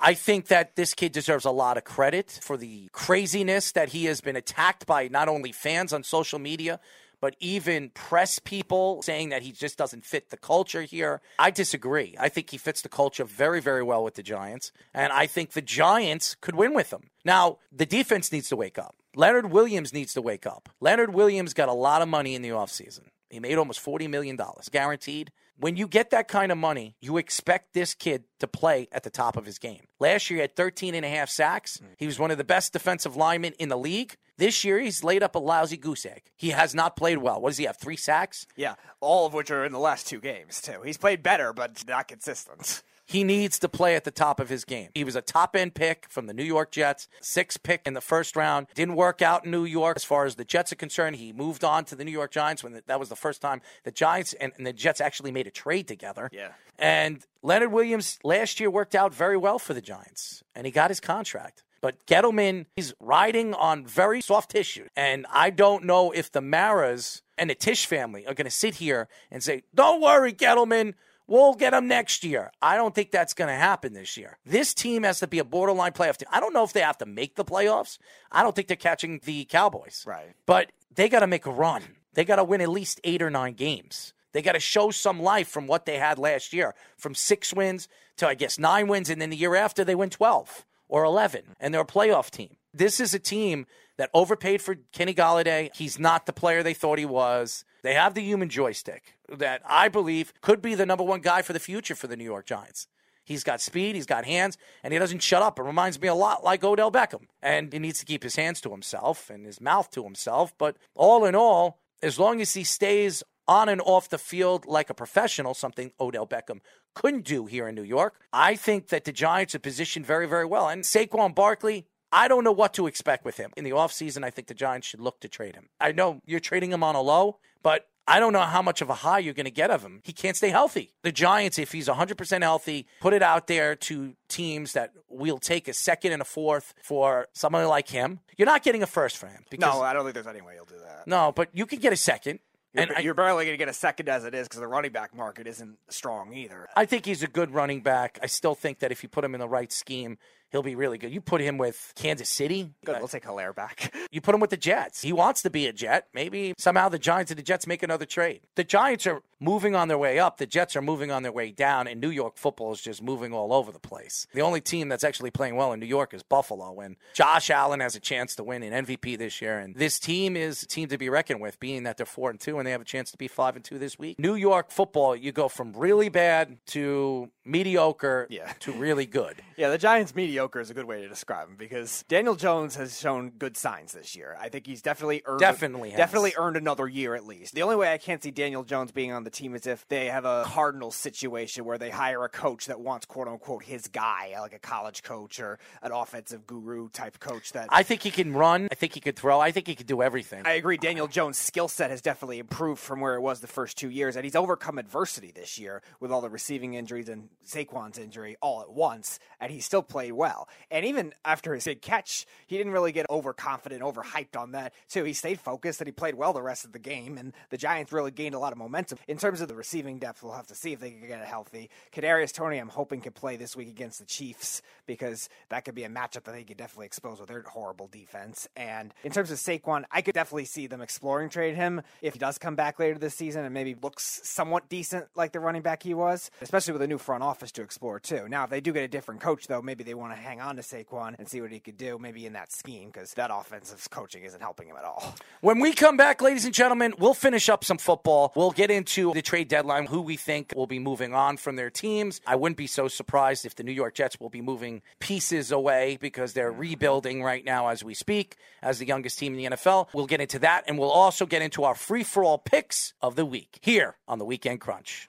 I 0.00 0.14
think 0.14 0.48
that 0.48 0.76
this 0.76 0.92
kid 0.94 1.12
deserves 1.12 1.44
a 1.44 1.50
lot 1.50 1.76
of 1.76 1.84
credit 1.84 2.38
for 2.42 2.56
the 2.56 2.88
craziness 2.92 3.72
that 3.72 3.90
he 3.90 4.06
has 4.06 4.20
been 4.20 4.36
attacked 4.36 4.86
by 4.86 5.08
not 5.08 5.28
only 5.28 5.52
fans 5.52 5.92
on 5.92 6.02
social 6.02 6.38
media, 6.38 6.80
but 7.20 7.36
even 7.38 7.90
press 7.90 8.38
people 8.40 9.00
saying 9.02 9.28
that 9.28 9.42
he 9.42 9.52
just 9.52 9.78
doesn't 9.78 10.04
fit 10.04 10.30
the 10.30 10.36
culture 10.36 10.82
here. 10.82 11.20
I 11.38 11.52
disagree. 11.52 12.16
I 12.18 12.28
think 12.28 12.50
he 12.50 12.58
fits 12.58 12.82
the 12.82 12.88
culture 12.88 13.24
very, 13.24 13.60
very 13.60 13.82
well 13.84 14.02
with 14.02 14.14
the 14.14 14.24
Giants, 14.24 14.72
and 14.92 15.12
I 15.12 15.26
think 15.28 15.52
the 15.52 15.62
Giants 15.62 16.34
could 16.40 16.56
win 16.56 16.74
with 16.74 16.92
him. 16.92 17.10
Now, 17.24 17.58
the 17.70 17.86
defense 17.86 18.32
needs 18.32 18.48
to 18.48 18.56
wake 18.56 18.76
up. 18.78 18.96
Leonard 19.14 19.52
Williams 19.52 19.92
needs 19.92 20.14
to 20.14 20.22
wake 20.22 20.46
up. 20.46 20.68
Leonard 20.80 21.14
Williams 21.14 21.54
got 21.54 21.68
a 21.68 21.72
lot 21.74 22.02
of 22.02 22.08
money 22.08 22.34
in 22.34 22.42
the 22.42 22.48
offseason. 22.48 23.04
He 23.32 23.40
made 23.40 23.56
almost 23.56 23.82
$40 23.82 24.10
million 24.10 24.38
guaranteed. 24.70 25.32
When 25.56 25.76
you 25.76 25.88
get 25.88 26.10
that 26.10 26.28
kind 26.28 26.52
of 26.52 26.58
money, 26.58 26.96
you 27.00 27.16
expect 27.16 27.72
this 27.72 27.94
kid 27.94 28.24
to 28.40 28.46
play 28.46 28.88
at 28.92 29.04
the 29.04 29.10
top 29.10 29.38
of 29.38 29.46
his 29.46 29.58
game. 29.58 29.84
Last 29.98 30.28
year, 30.28 30.36
he 30.36 30.40
had 30.42 30.54
13 30.54 30.94
and 30.94 31.04
a 31.04 31.08
half 31.08 31.30
sacks. 31.30 31.78
Mm. 31.78 31.86
He 31.96 32.06
was 32.06 32.18
one 32.18 32.30
of 32.30 32.36
the 32.36 32.44
best 32.44 32.74
defensive 32.74 33.16
linemen 33.16 33.54
in 33.58 33.70
the 33.70 33.78
league. 33.78 34.16
This 34.36 34.64
year, 34.64 34.78
he's 34.78 35.02
laid 35.02 35.22
up 35.22 35.34
a 35.34 35.38
lousy 35.38 35.78
goose 35.78 36.04
egg. 36.04 36.24
He 36.36 36.50
has 36.50 36.74
not 36.74 36.94
played 36.94 37.18
well. 37.18 37.40
What 37.40 37.50
does 37.50 37.58
he 37.58 37.64
have? 37.64 37.78
Three 37.78 37.96
sacks? 37.96 38.46
Yeah, 38.54 38.74
all 39.00 39.24
of 39.24 39.32
which 39.32 39.50
are 39.50 39.64
in 39.64 39.72
the 39.72 39.78
last 39.78 40.06
two 40.06 40.20
games 40.20 40.60
too. 40.60 40.82
He's 40.84 40.98
played 40.98 41.22
better, 41.22 41.54
but 41.54 41.82
not 41.88 42.08
consistent. 42.08 42.82
He 43.04 43.24
needs 43.24 43.58
to 43.58 43.68
play 43.68 43.96
at 43.96 44.04
the 44.04 44.10
top 44.10 44.40
of 44.40 44.48
his 44.48 44.64
game. 44.64 44.90
He 44.94 45.04
was 45.04 45.16
a 45.16 45.20
top 45.20 45.56
end 45.56 45.74
pick 45.74 46.06
from 46.08 46.26
the 46.26 46.34
New 46.34 46.44
York 46.44 46.70
Jets, 46.70 47.08
six 47.20 47.56
pick 47.56 47.82
in 47.86 47.94
the 47.94 48.00
first 48.00 48.36
round. 48.36 48.68
Didn't 48.74 48.96
work 48.96 49.22
out 49.22 49.44
in 49.44 49.50
New 49.50 49.64
York 49.64 49.96
as 49.96 50.04
far 50.04 50.24
as 50.24 50.36
the 50.36 50.44
Jets 50.44 50.72
are 50.72 50.76
concerned. 50.76 51.16
He 51.16 51.32
moved 51.32 51.64
on 51.64 51.84
to 51.86 51.96
the 51.96 52.04
New 52.04 52.12
York 52.12 52.30
Giants 52.30 52.62
when 52.62 52.72
the, 52.72 52.82
that 52.86 53.00
was 53.00 53.08
the 53.08 53.16
first 53.16 53.42
time 53.42 53.60
the 53.84 53.90
Giants 53.90 54.32
and, 54.34 54.52
and 54.56 54.66
the 54.66 54.72
Jets 54.72 55.00
actually 55.00 55.32
made 55.32 55.46
a 55.46 55.50
trade 55.50 55.88
together. 55.88 56.30
Yeah. 56.32 56.52
And 56.78 57.24
Leonard 57.42 57.72
Williams 57.72 58.18
last 58.24 58.60
year 58.60 58.70
worked 58.70 58.94
out 58.94 59.14
very 59.14 59.36
well 59.36 59.58
for 59.58 59.74
the 59.74 59.82
Giants, 59.82 60.42
and 60.54 60.66
he 60.66 60.72
got 60.72 60.90
his 60.90 61.00
contract. 61.00 61.64
But 61.82 62.06
Gettleman, 62.06 62.66
he's 62.76 62.94
riding 63.00 63.54
on 63.54 63.84
very 63.84 64.20
soft 64.20 64.52
tissue. 64.52 64.86
And 64.96 65.26
I 65.30 65.50
don't 65.50 65.84
know 65.84 66.12
if 66.12 66.30
the 66.30 66.40
Maras 66.40 67.22
and 67.36 67.50
the 67.50 67.56
Tisch 67.56 67.86
family 67.86 68.24
are 68.24 68.34
going 68.34 68.46
to 68.46 68.50
sit 68.50 68.76
here 68.76 69.08
and 69.32 69.42
say, 69.42 69.64
don't 69.74 70.00
worry, 70.00 70.32
Gettleman. 70.32 70.94
We'll 71.26 71.54
get 71.54 71.70
them 71.70 71.88
next 71.88 72.24
year. 72.24 72.50
I 72.60 72.76
don't 72.76 72.94
think 72.94 73.10
that's 73.10 73.34
going 73.34 73.48
to 73.48 73.54
happen 73.54 73.92
this 73.92 74.16
year. 74.16 74.38
This 74.44 74.74
team 74.74 75.04
has 75.04 75.20
to 75.20 75.26
be 75.26 75.38
a 75.38 75.44
borderline 75.44 75.92
playoff 75.92 76.16
team. 76.16 76.28
I 76.32 76.40
don't 76.40 76.52
know 76.52 76.64
if 76.64 76.72
they 76.72 76.80
have 76.80 76.98
to 76.98 77.06
make 77.06 77.36
the 77.36 77.44
playoffs. 77.44 77.98
I 78.30 78.42
don't 78.42 78.54
think 78.54 78.68
they're 78.68 78.76
catching 78.76 79.20
the 79.24 79.44
Cowboys. 79.44 80.04
Right. 80.06 80.34
But 80.46 80.72
they 80.94 81.08
got 81.08 81.20
to 81.20 81.26
make 81.26 81.46
a 81.46 81.50
run. 81.50 81.82
They 82.14 82.24
got 82.24 82.36
to 82.36 82.44
win 82.44 82.60
at 82.60 82.68
least 82.68 83.00
eight 83.04 83.22
or 83.22 83.30
nine 83.30 83.54
games. 83.54 84.12
They 84.32 84.42
got 84.42 84.52
to 84.52 84.60
show 84.60 84.90
some 84.90 85.20
life 85.20 85.48
from 85.48 85.66
what 85.66 85.86
they 85.86 85.98
had 85.98 86.18
last 86.18 86.52
year, 86.52 86.74
from 86.96 87.14
six 87.14 87.52
wins 87.52 87.88
to, 88.16 88.26
I 88.26 88.34
guess, 88.34 88.58
nine 88.58 88.88
wins. 88.88 89.10
And 89.10 89.20
then 89.20 89.30
the 89.30 89.36
year 89.36 89.54
after, 89.54 89.84
they 89.84 89.94
win 89.94 90.10
12 90.10 90.64
or 90.88 91.04
11, 91.04 91.56
and 91.60 91.72
they're 91.72 91.82
a 91.82 91.86
playoff 91.86 92.30
team. 92.30 92.56
This 92.74 93.00
is 93.00 93.14
a 93.14 93.18
team 93.18 93.66
that 94.02 94.10
overpaid 94.12 94.60
for 94.60 94.74
Kenny 94.90 95.14
Golladay. 95.14 95.72
He's 95.76 95.96
not 95.96 96.26
the 96.26 96.32
player 96.32 96.64
they 96.64 96.74
thought 96.74 96.98
he 96.98 97.04
was. 97.04 97.64
They 97.84 97.94
have 97.94 98.14
the 98.14 98.20
human 98.20 98.48
joystick 98.48 99.16
that 99.28 99.62
I 99.64 99.86
believe 99.86 100.32
could 100.40 100.60
be 100.60 100.74
the 100.74 100.84
number 100.84 101.04
one 101.04 101.20
guy 101.20 101.42
for 101.42 101.52
the 101.52 101.60
future 101.60 101.94
for 101.94 102.08
the 102.08 102.16
New 102.16 102.24
York 102.24 102.44
Giants. 102.44 102.88
He's 103.24 103.44
got 103.44 103.60
speed, 103.60 103.94
he's 103.94 104.06
got 104.06 104.24
hands, 104.24 104.58
and 104.82 104.92
he 104.92 104.98
doesn't 104.98 105.22
shut 105.22 105.40
up. 105.40 105.56
It 105.60 105.62
reminds 105.62 106.00
me 106.00 106.08
a 106.08 106.16
lot 106.16 106.42
like 106.42 106.64
Odell 106.64 106.90
Beckham. 106.90 107.28
And 107.40 107.72
he 107.72 107.78
needs 107.78 108.00
to 108.00 108.04
keep 108.04 108.24
his 108.24 108.34
hands 108.34 108.60
to 108.62 108.72
himself 108.72 109.30
and 109.30 109.46
his 109.46 109.60
mouth 109.60 109.92
to 109.92 110.02
himself. 110.02 110.52
But 110.58 110.78
all 110.96 111.24
in 111.24 111.36
all, 111.36 111.78
as 112.02 112.18
long 112.18 112.40
as 112.40 112.54
he 112.54 112.64
stays 112.64 113.22
on 113.46 113.68
and 113.68 113.80
off 113.80 114.08
the 114.08 114.18
field 114.18 114.66
like 114.66 114.90
a 114.90 114.94
professional, 114.94 115.54
something 115.54 115.92
Odell 116.00 116.26
Beckham 116.26 116.58
couldn't 116.96 117.24
do 117.24 117.46
here 117.46 117.68
in 117.68 117.76
New 117.76 117.84
York, 117.84 118.16
I 118.32 118.56
think 118.56 118.88
that 118.88 119.04
the 119.04 119.12
Giants 119.12 119.54
are 119.54 119.60
positioned 119.60 120.06
very, 120.06 120.26
very 120.26 120.44
well. 120.44 120.68
And 120.68 120.82
Saquon 120.82 121.36
Barkley, 121.36 121.86
I 122.12 122.28
don't 122.28 122.44
know 122.44 122.52
what 122.52 122.74
to 122.74 122.86
expect 122.86 123.24
with 123.24 123.38
him. 123.38 123.52
In 123.56 123.64
the 123.64 123.70
offseason, 123.70 124.22
I 124.22 124.30
think 124.30 124.48
the 124.48 124.54
Giants 124.54 124.86
should 124.86 125.00
look 125.00 125.20
to 125.20 125.28
trade 125.28 125.54
him. 125.54 125.70
I 125.80 125.92
know 125.92 126.20
you're 126.26 126.40
trading 126.40 126.70
him 126.70 126.84
on 126.84 126.94
a 126.94 127.00
low, 127.00 127.38
but 127.62 127.88
I 128.06 128.20
don't 128.20 128.32
know 128.32 128.40
how 128.40 128.62
much 128.62 128.82
of 128.82 128.90
a 128.90 128.94
high 128.94 129.20
you're 129.20 129.34
going 129.34 129.44
to 129.44 129.50
get 129.50 129.70
of 129.70 129.82
him. 129.82 130.00
He 130.04 130.12
can't 130.12 130.36
stay 130.36 130.50
healthy. 130.50 130.92
The 131.02 131.12
Giants, 131.12 131.58
if 131.58 131.72
he's 131.72 131.88
100% 131.88 132.42
healthy, 132.42 132.86
put 133.00 133.14
it 133.14 133.22
out 133.22 133.46
there 133.46 133.76
to 133.76 134.14
teams 134.28 134.72
that 134.72 134.92
will 135.08 135.38
take 135.38 135.68
a 135.68 135.72
second 135.72 136.12
and 136.12 136.20
a 136.20 136.24
fourth 136.24 136.74
for 136.82 137.28
somebody 137.32 137.66
like 137.66 137.88
him. 137.88 138.20
You're 138.36 138.46
not 138.46 138.62
getting 138.62 138.82
a 138.82 138.86
first 138.86 139.16
for 139.16 139.28
him. 139.28 139.44
Because, 139.50 139.74
no, 139.74 139.82
I 139.82 139.92
don't 139.92 140.02
think 140.02 140.14
there's 140.14 140.26
any 140.26 140.40
way 140.40 140.54
you'll 140.56 140.64
do 140.64 140.78
that. 140.84 141.06
No, 141.06 141.32
but 141.34 141.48
you 141.52 141.64
can 141.64 141.78
get 141.78 141.92
a 141.92 141.96
second. 141.96 142.40
You're, 142.74 142.90
and 142.90 143.04
you're 143.04 143.14
barely 143.14 143.44
going 143.44 143.54
to 143.54 143.58
get 143.58 143.68
a 143.68 143.74
second 143.74 144.08
as 144.08 144.24
it 144.24 144.34
is 144.34 144.48
because 144.48 144.60
the 144.60 144.66
running 144.66 144.92
back 144.92 145.14
market 145.14 145.46
isn't 145.46 145.78
strong 145.90 146.32
either. 146.32 146.68
I 146.74 146.86
think 146.86 147.04
he's 147.04 147.22
a 147.22 147.26
good 147.26 147.50
running 147.50 147.82
back. 147.82 148.18
I 148.22 148.26
still 148.26 148.54
think 148.54 148.78
that 148.78 148.90
if 148.90 149.02
you 149.02 149.10
put 149.10 149.24
him 149.24 149.34
in 149.34 149.40
the 149.40 149.48
right 149.48 149.70
scheme, 149.70 150.16
he'll 150.52 150.62
be 150.62 150.74
really 150.74 150.98
good. 150.98 151.12
You 151.12 151.20
put 151.20 151.40
him 151.40 151.58
with 151.58 151.92
Kansas 151.96 152.28
City. 152.28 152.70
Good, 152.84 152.96
uh, 152.96 152.98
we'll 152.98 153.08
take 153.08 153.24
Helaire 153.24 153.54
back. 153.54 153.94
You 154.12 154.20
put 154.20 154.34
him 154.34 154.42
with 154.42 154.50
the 154.50 154.58
Jets. 154.58 155.00
He 155.00 155.10
wants 155.10 155.40
to 155.40 155.48
be 155.48 155.66
a 155.66 155.72
Jet. 155.72 156.08
Maybe 156.12 156.52
somehow 156.58 156.90
the 156.90 156.98
Giants 156.98 157.30
and 157.30 157.38
the 157.38 157.42
Jets 157.42 157.66
make 157.66 157.82
another 157.82 158.04
trade. 158.04 158.42
The 158.56 158.64
Giants 158.64 159.06
are 159.06 159.22
moving 159.40 159.74
on 159.74 159.88
their 159.88 159.96
way 159.96 160.18
up. 160.18 160.36
The 160.36 160.46
Jets 160.46 160.76
are 160.76 160.82
moving 160.82 161.10
on 161.10 161.22
their 161.22 161.32
way 161.32 161.50
down, 161.50 161.88
and 161.88 161.98
New 161.98 162.10
York 162.10 162.36
football 162.36 162.72
is 162.72 162.82
just 162.82 163.02
moving 163.02 163.32
all 163.32 163.54
over 163.54 163.72
the 163.72 163.78
place. 163.78 164.26
The 164.34 164.42
only 164.42 164.60
team 164.60 164.88
that's 164.88 165.02
actually 165.02 165.30
playing 165.30 165.56
well 165.56 165.72
in 165.72 165.80
New 165.80 165.86
York 165.86 166.12
is 166.12 166.22
Buffalo, 166.22 166.80
and 166.80 166.96
Josh 167.14 167.48
Allen 167.48 167.80
has 167.80 167.96
a 167.96 168.00
chance 168.00 168.36
to 168.36 168.44
win 168.44 168.62
an 168.62 168.84
MVP 168.84 169.16
this 169.16 169.40
year. 169.40 169.58
And 169.58 169.74
this 169.74 169.98
team 169.98 170.36
is 170.36 170.62
a 170.62 170.66
team 170.66 170.88
to 170.88 170.98
be 170.98 171.08
reckoned 171.08 171.40
with, 171.40 171.58
being 171.58 171.84
that 171.84 171.96
they're 171.96 172.04
four 172.06 172.28
and 172.28 172.38
two, 172.38 172.58
and 172.58 172.66
they 172.66 172.72
have 172.72 172.82
a 172.82 172.84
chance 172.84 173.10
to 173.12 173.18
be 173.18 173.28
five 173.28 173.56
and 173.56 173.64
two 173.64 173.78
this 173.78 173.98
week. 173.98 174.18
New 174.18 174.34
York 174.34 174.70
football, 174.70 175.16
you 175.16 175.32
go 175.32 175.48
from 175.48 175.72
really 175.72 176.10
bad 176.10 176.58
to 176.66 177.30
mediocre 177.44 178.26
yeah. 178.30 178.52
to 178.60 178.72
really 178.72 179.06
good. 179.06 179.42
yeah, 179.56 179.70
the 179.70 179.78
Giants 179.78 180.14
mediocre 180.14 180.41
is 180.54 180.70
a 180.70 180.74
good 180.74 180.84
way 180.84 181.02
to 181.02 181.08
describe 181.08 181.48
him 181.48 181.56
because 181.56 182.04
Daniel 182.08 182.34
Jones 182.34 182.76
has 182.76 182.98
shown 182.98 183.30
good 183.30 183.56
signs 183.56 183.92
this 183.92 184.16
year. 184.16 184.36
I 184.40 184.48
think 184.48 184.66
he's 184.66 184.82
definitely 184.82 185.22
earned 185.26 185.40
definitely 185.40 185.90
has. 185.90 185.96
definitely 185.96 186.32
earned 186.36 186.56
another 186.56 186.88
year 186.88 187.14
at 187.14 187.26
least. 187.26 187.54
The 187.54 187.62
only 187.62 187.76
way 187.76 187.92
I 187.92 187.98
can't 187.98 188.22
see 188.22 188.30
Daniel 188.30 188.64
Jones 188.64 188.92
being 188.92 189.12
on 189.12 189.24
the 189.24 189.30
team 189.30 189.54
is 189.54 189.66
if 189.66 189.86
they 189.88 190.06
have 190.06 190.24
a 190.24 190.44
Cardinals 190.46 190.96
situation 190.96 191.64
where 191.64 191.78
they 191.78 191.90
hire 191.90 192.24
a 192.24 192.28
coach 192.28 192.66
that 192.66 192.80
wants 192.80 193.06
quote 193.06 193.28
unquote 193.28 193.64
his 193.64 193.88
guy, 193.88 194.34
like 194.40 194.54
a 194.54 194.58
college 194.58 195.02
coach 195.02 195.40
or 195.40 195.58
an 195.82 195.92
offensive 195.92 196.46
guru 196.46 196.88
type 196.88 197.18
coach 197.20 197.52
that 197.52 197.68
I 197.70 197.82
think 197.82 198.02
he 198.02 198.10
can 198.10 198.32
run, 198.32 198.68
I 198.70 198.74
think 198.74 198.94
he 198.94 199.00
could 199.00 199.16
throw, 199.16 199.40
I 199.40 199.52
think 199.52 199.66
he 199.66 199.74
could 199.74 199.86
do 199.86 200.02
everything. 200.02 200.42
I 200.44 200.52
agree 200.52 200.76
Daniel 200.76 201.08
Jones' 201.08 201.38
skill 201.38 201.68
set 201.68 201.90
has 201.90 202.02
definitely 202.02 202.38
improved 202.38 202.80
from 202.80 203.00
where 203.00 203.14
it 203.14 203.20
was 203.20 203.40
the 203.40 203.46
first 203.46 203.78
2 203.78 203.90
years 203.90 204.16
and 204.16 204.24
he's 204.24 204.36
overcome 204.36 204.78
adversity 204.78 205.32
this 205.34 205.58
year 205.58 205.82
with 206.00 206.10
all 206.10 206.20
the 206.20 206.30
receiving 206.30 206.74
injuries 206.74 207.08
and 207.08 207.28
Saquon's 207.46 207.98
injury 207.98 208.36
all 208.40 208.62
at 208.62 208.72
once 208.72 209.18
and 209.40 209.52
he 209.52 209.60
still 209.60 209.82
played 209.82 210.12
well. 210.12 210.31
And 210.70 210.84
even 210.84 211.12
after 211.24 211.54
his 211.54 211.64
big 211.64 211.82
catch, 211.82 212.26
he 212.46 212.56
didn't 212.56 212.72
really 212.72 212.92
get 212.92 213.06
overconfident, 213.10 213.82
overhyped 213.82 214.36
on 214.36 214.52
that. 214.52 214.72
So 214.88 215.04
he 215.04 215.12
stayed 215.12 215.40
focused 215.40 215.80
and 215.80 215.88
he 215.88 215.92
played 215.92 216.14
well 216.14 216.32
the 216.32 216.42
rest 216.42 216.64
of 216.64 216.72
the 216.72 216.78
game 216.78 217.18
and 217.18 217.32
the 217.50 217.56
Giants 217.56 217.92
really 217.92 218.10
gained 218.10 218.34
a 218.34 218.38
lot 218.38 218.52
of 218.52 218.58
momentum. 218.58 218.98
In 219.08 219.18
terms 219.18 219.40
of 219.40 219.48
the 219.48 219.54
receiving 219.54 219.98
depth, 219.98 220.22
we'll 220.22 220.32
have 220.32 220.46
to 220.48 220.54
see 220.54 220.72
if 220.72 220.80
they 220.80 220.90
can 220.90 221.00
get 221.06 221.20
it 221.20 221.26
healthy. 221.26 221.70
Kadarius 221.94 222.32
Toney, 222.32 222.58
I'm 222.58 222.68
hoping 222.68 223.00
can 223.00 223.12
play 223.12 223.36
this 223.36 223.56
week 223.56 223.68
against 223.68 223.98
the 223.98 224.06
Chiefs 224.06 224.62
because 224.86 225.28
that 225.48 225.64
could 225.64 225.74
be 225.74 225.84
a 225.84 225.88
matchup 225.88 226.24
that 226.24 226.32
they 226.32 226.44
could 226.44 226.56
definitely 226.56 226.86
expose 226.86 227.20
with 227.20 227.28
their 227.28 227.42
horrible 227.42 227.88
defense. 227.88 228.48
And 228.56 228.94
in 229.04 229.12
terms 229.12 229.30
of 229.30 229.38
Saquon, 229.38 229.84
I 229.90 230.02
could 230.02 230.14
definitely 230.14 230.44
see 230.46 230.66
them 230.66 230.80
exploring 230.80 231.28
trade 231.28 231.54
him 231.54 231.82
if 232.00 232.14
he 232.14 232.18
does 232.18 232.38
come 232.38 232.56
back 232.56 232.78
later 232.78 232.98
this 232.98 233.14
season 233.14 233.44
and 233.44 233.52
maybe 233.52 233.74
looks 233.82 234.20
somewhat 234.24 234.68
decent 234.68 235.06
like 235.14 235.32
the 235.32 235.40
running 235.40 235.62
back 235.62 235.82
he 235.82 235.94
was, 235.94 236.30
especially 236.40 236.72
with 236.72 236.82
a 236.82 236.86
new 236.86 236.98
front 236.98 237.22
office 237.22 237.52
to 237.52 237.62
explore 237.62 237.98
too. 237.98 238.28
Now, 238.28 238.44
if 238.44 238.50
they 238.50 238.60
do 238.60 238.72
get 238.72 238.84
a 238.84 238.88
different 238.88 239.20
coach 239.20 239.46
though, 239.46 239.62
maybe 239.62 239.84
they 239.84 239.94
want 239.94 240.11
to 240.14 240.20
hang 240.20 240.40
on 240.40 240.56
to 240.56 240.62
Saquon 240.62 241.14
and 241.18 241.28
see 241.28 241.40
what 241.40 241.50
he 241.50 241.60
could 241.60 241.76
do, 241.76 241.98
maybe 241.98 242.26
in 242.26 242.32
that 242.34 242.52
scheme 242.52 242.90
because 242.90 243.14
that 243.14 243.30
offensive 243.32 243.88
coaching 243.90 244.22
isn't 244.24 244.40
helping 244.40 244.68
him 244.68 244.76
at 244.76 244.84
all. 244.84 245.14
When 245.40 245.60
we 245.60 245.72
come 245.72 245.96
back, 245.96 246.22
ladies 246.22 246.44
and 246.44 246.54
gentlemen, 246.54 246.94
we'll 246.98 247.14
finish 247.14 247.48
up 247.48 247.64
some 247.64 247.78
football. 247.78 248.32
We'll 248.34 248.50
get 248.50 248.70
into 248.70 249.12
the 249.12 249.22
trade 249.22 249.48
deadline, 249.48 249.86
who 249.86 250.00
we 250.00 250.16
think 250.16 250.52
will 250.54 250.66
be 250.66 250.78
moving 250.78 251.14
on 251.14 251.36
from 251.36 251.56
their 251.56 251.70
teams. 251.70 252.20
I 252.26 252.36
wouldn't 252.36 252.56
be 252.56 252.66
so 252.66 252.88
surprised 252.88 253.44
if 253.44 253.54
the 253.54 253.62
New 253.62 253.72
York 253.72 253.94
Jets 253.94 254.18
will 254.20 254.30
be 254.30 254.40
moving 254.40 254.82
pieces 255.00 255.52
away 255.52 255.98
because 256.00 256.32
they're 256.32 256.52
rebuilding 256.52 257.22
right 257.22 257.44
now 257.44 257.68
as 257.68 257.82
we 257.82 257.94
speak, 257.94 258.36
as 258.62 258.78
the 258.78 258.86
youngest 258.86 259.18
team 259.18 259.34
in 259.34 259.38
the 259.38 259.56
NFL. 259.56 259.88
We'll 259.92 260.06
get 260.06 260.20
into 260.20 260.38
that, 260.40 260.64
and 260.66 260.78
we'll 260.78 260.90
also 260.90 261.26
get 261.26 261.42
into 261.42 261.64
our 261.64 261.74
free 261.74 262.04
for 262.04 262.24
all 262.24 262.38
picks 262.38 262.94
of 263.00 263.16
the 263.16 263.24
week 263.24 263.58
here 263.60 263.96
on 264.06 264.18
the 264.18 264.24
Weekend 264.24 264.60
Crunch. 264.60 265.08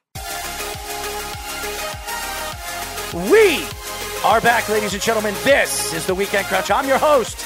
We 3.13 3.63
are 4.23 4.39
back, 4.39 4.69
ladies 4.69 4.93
and 4.93 5.03
gentlemen. 5.03 5.33
This 5.43 5.93
is 5.93 6.07
the 6.07 6.15
Weekend 6.15 6.45
Crunch. 6.45 6.71
I'm 6.71 6.88
your 6.88 6.97
host, 6.97 7.45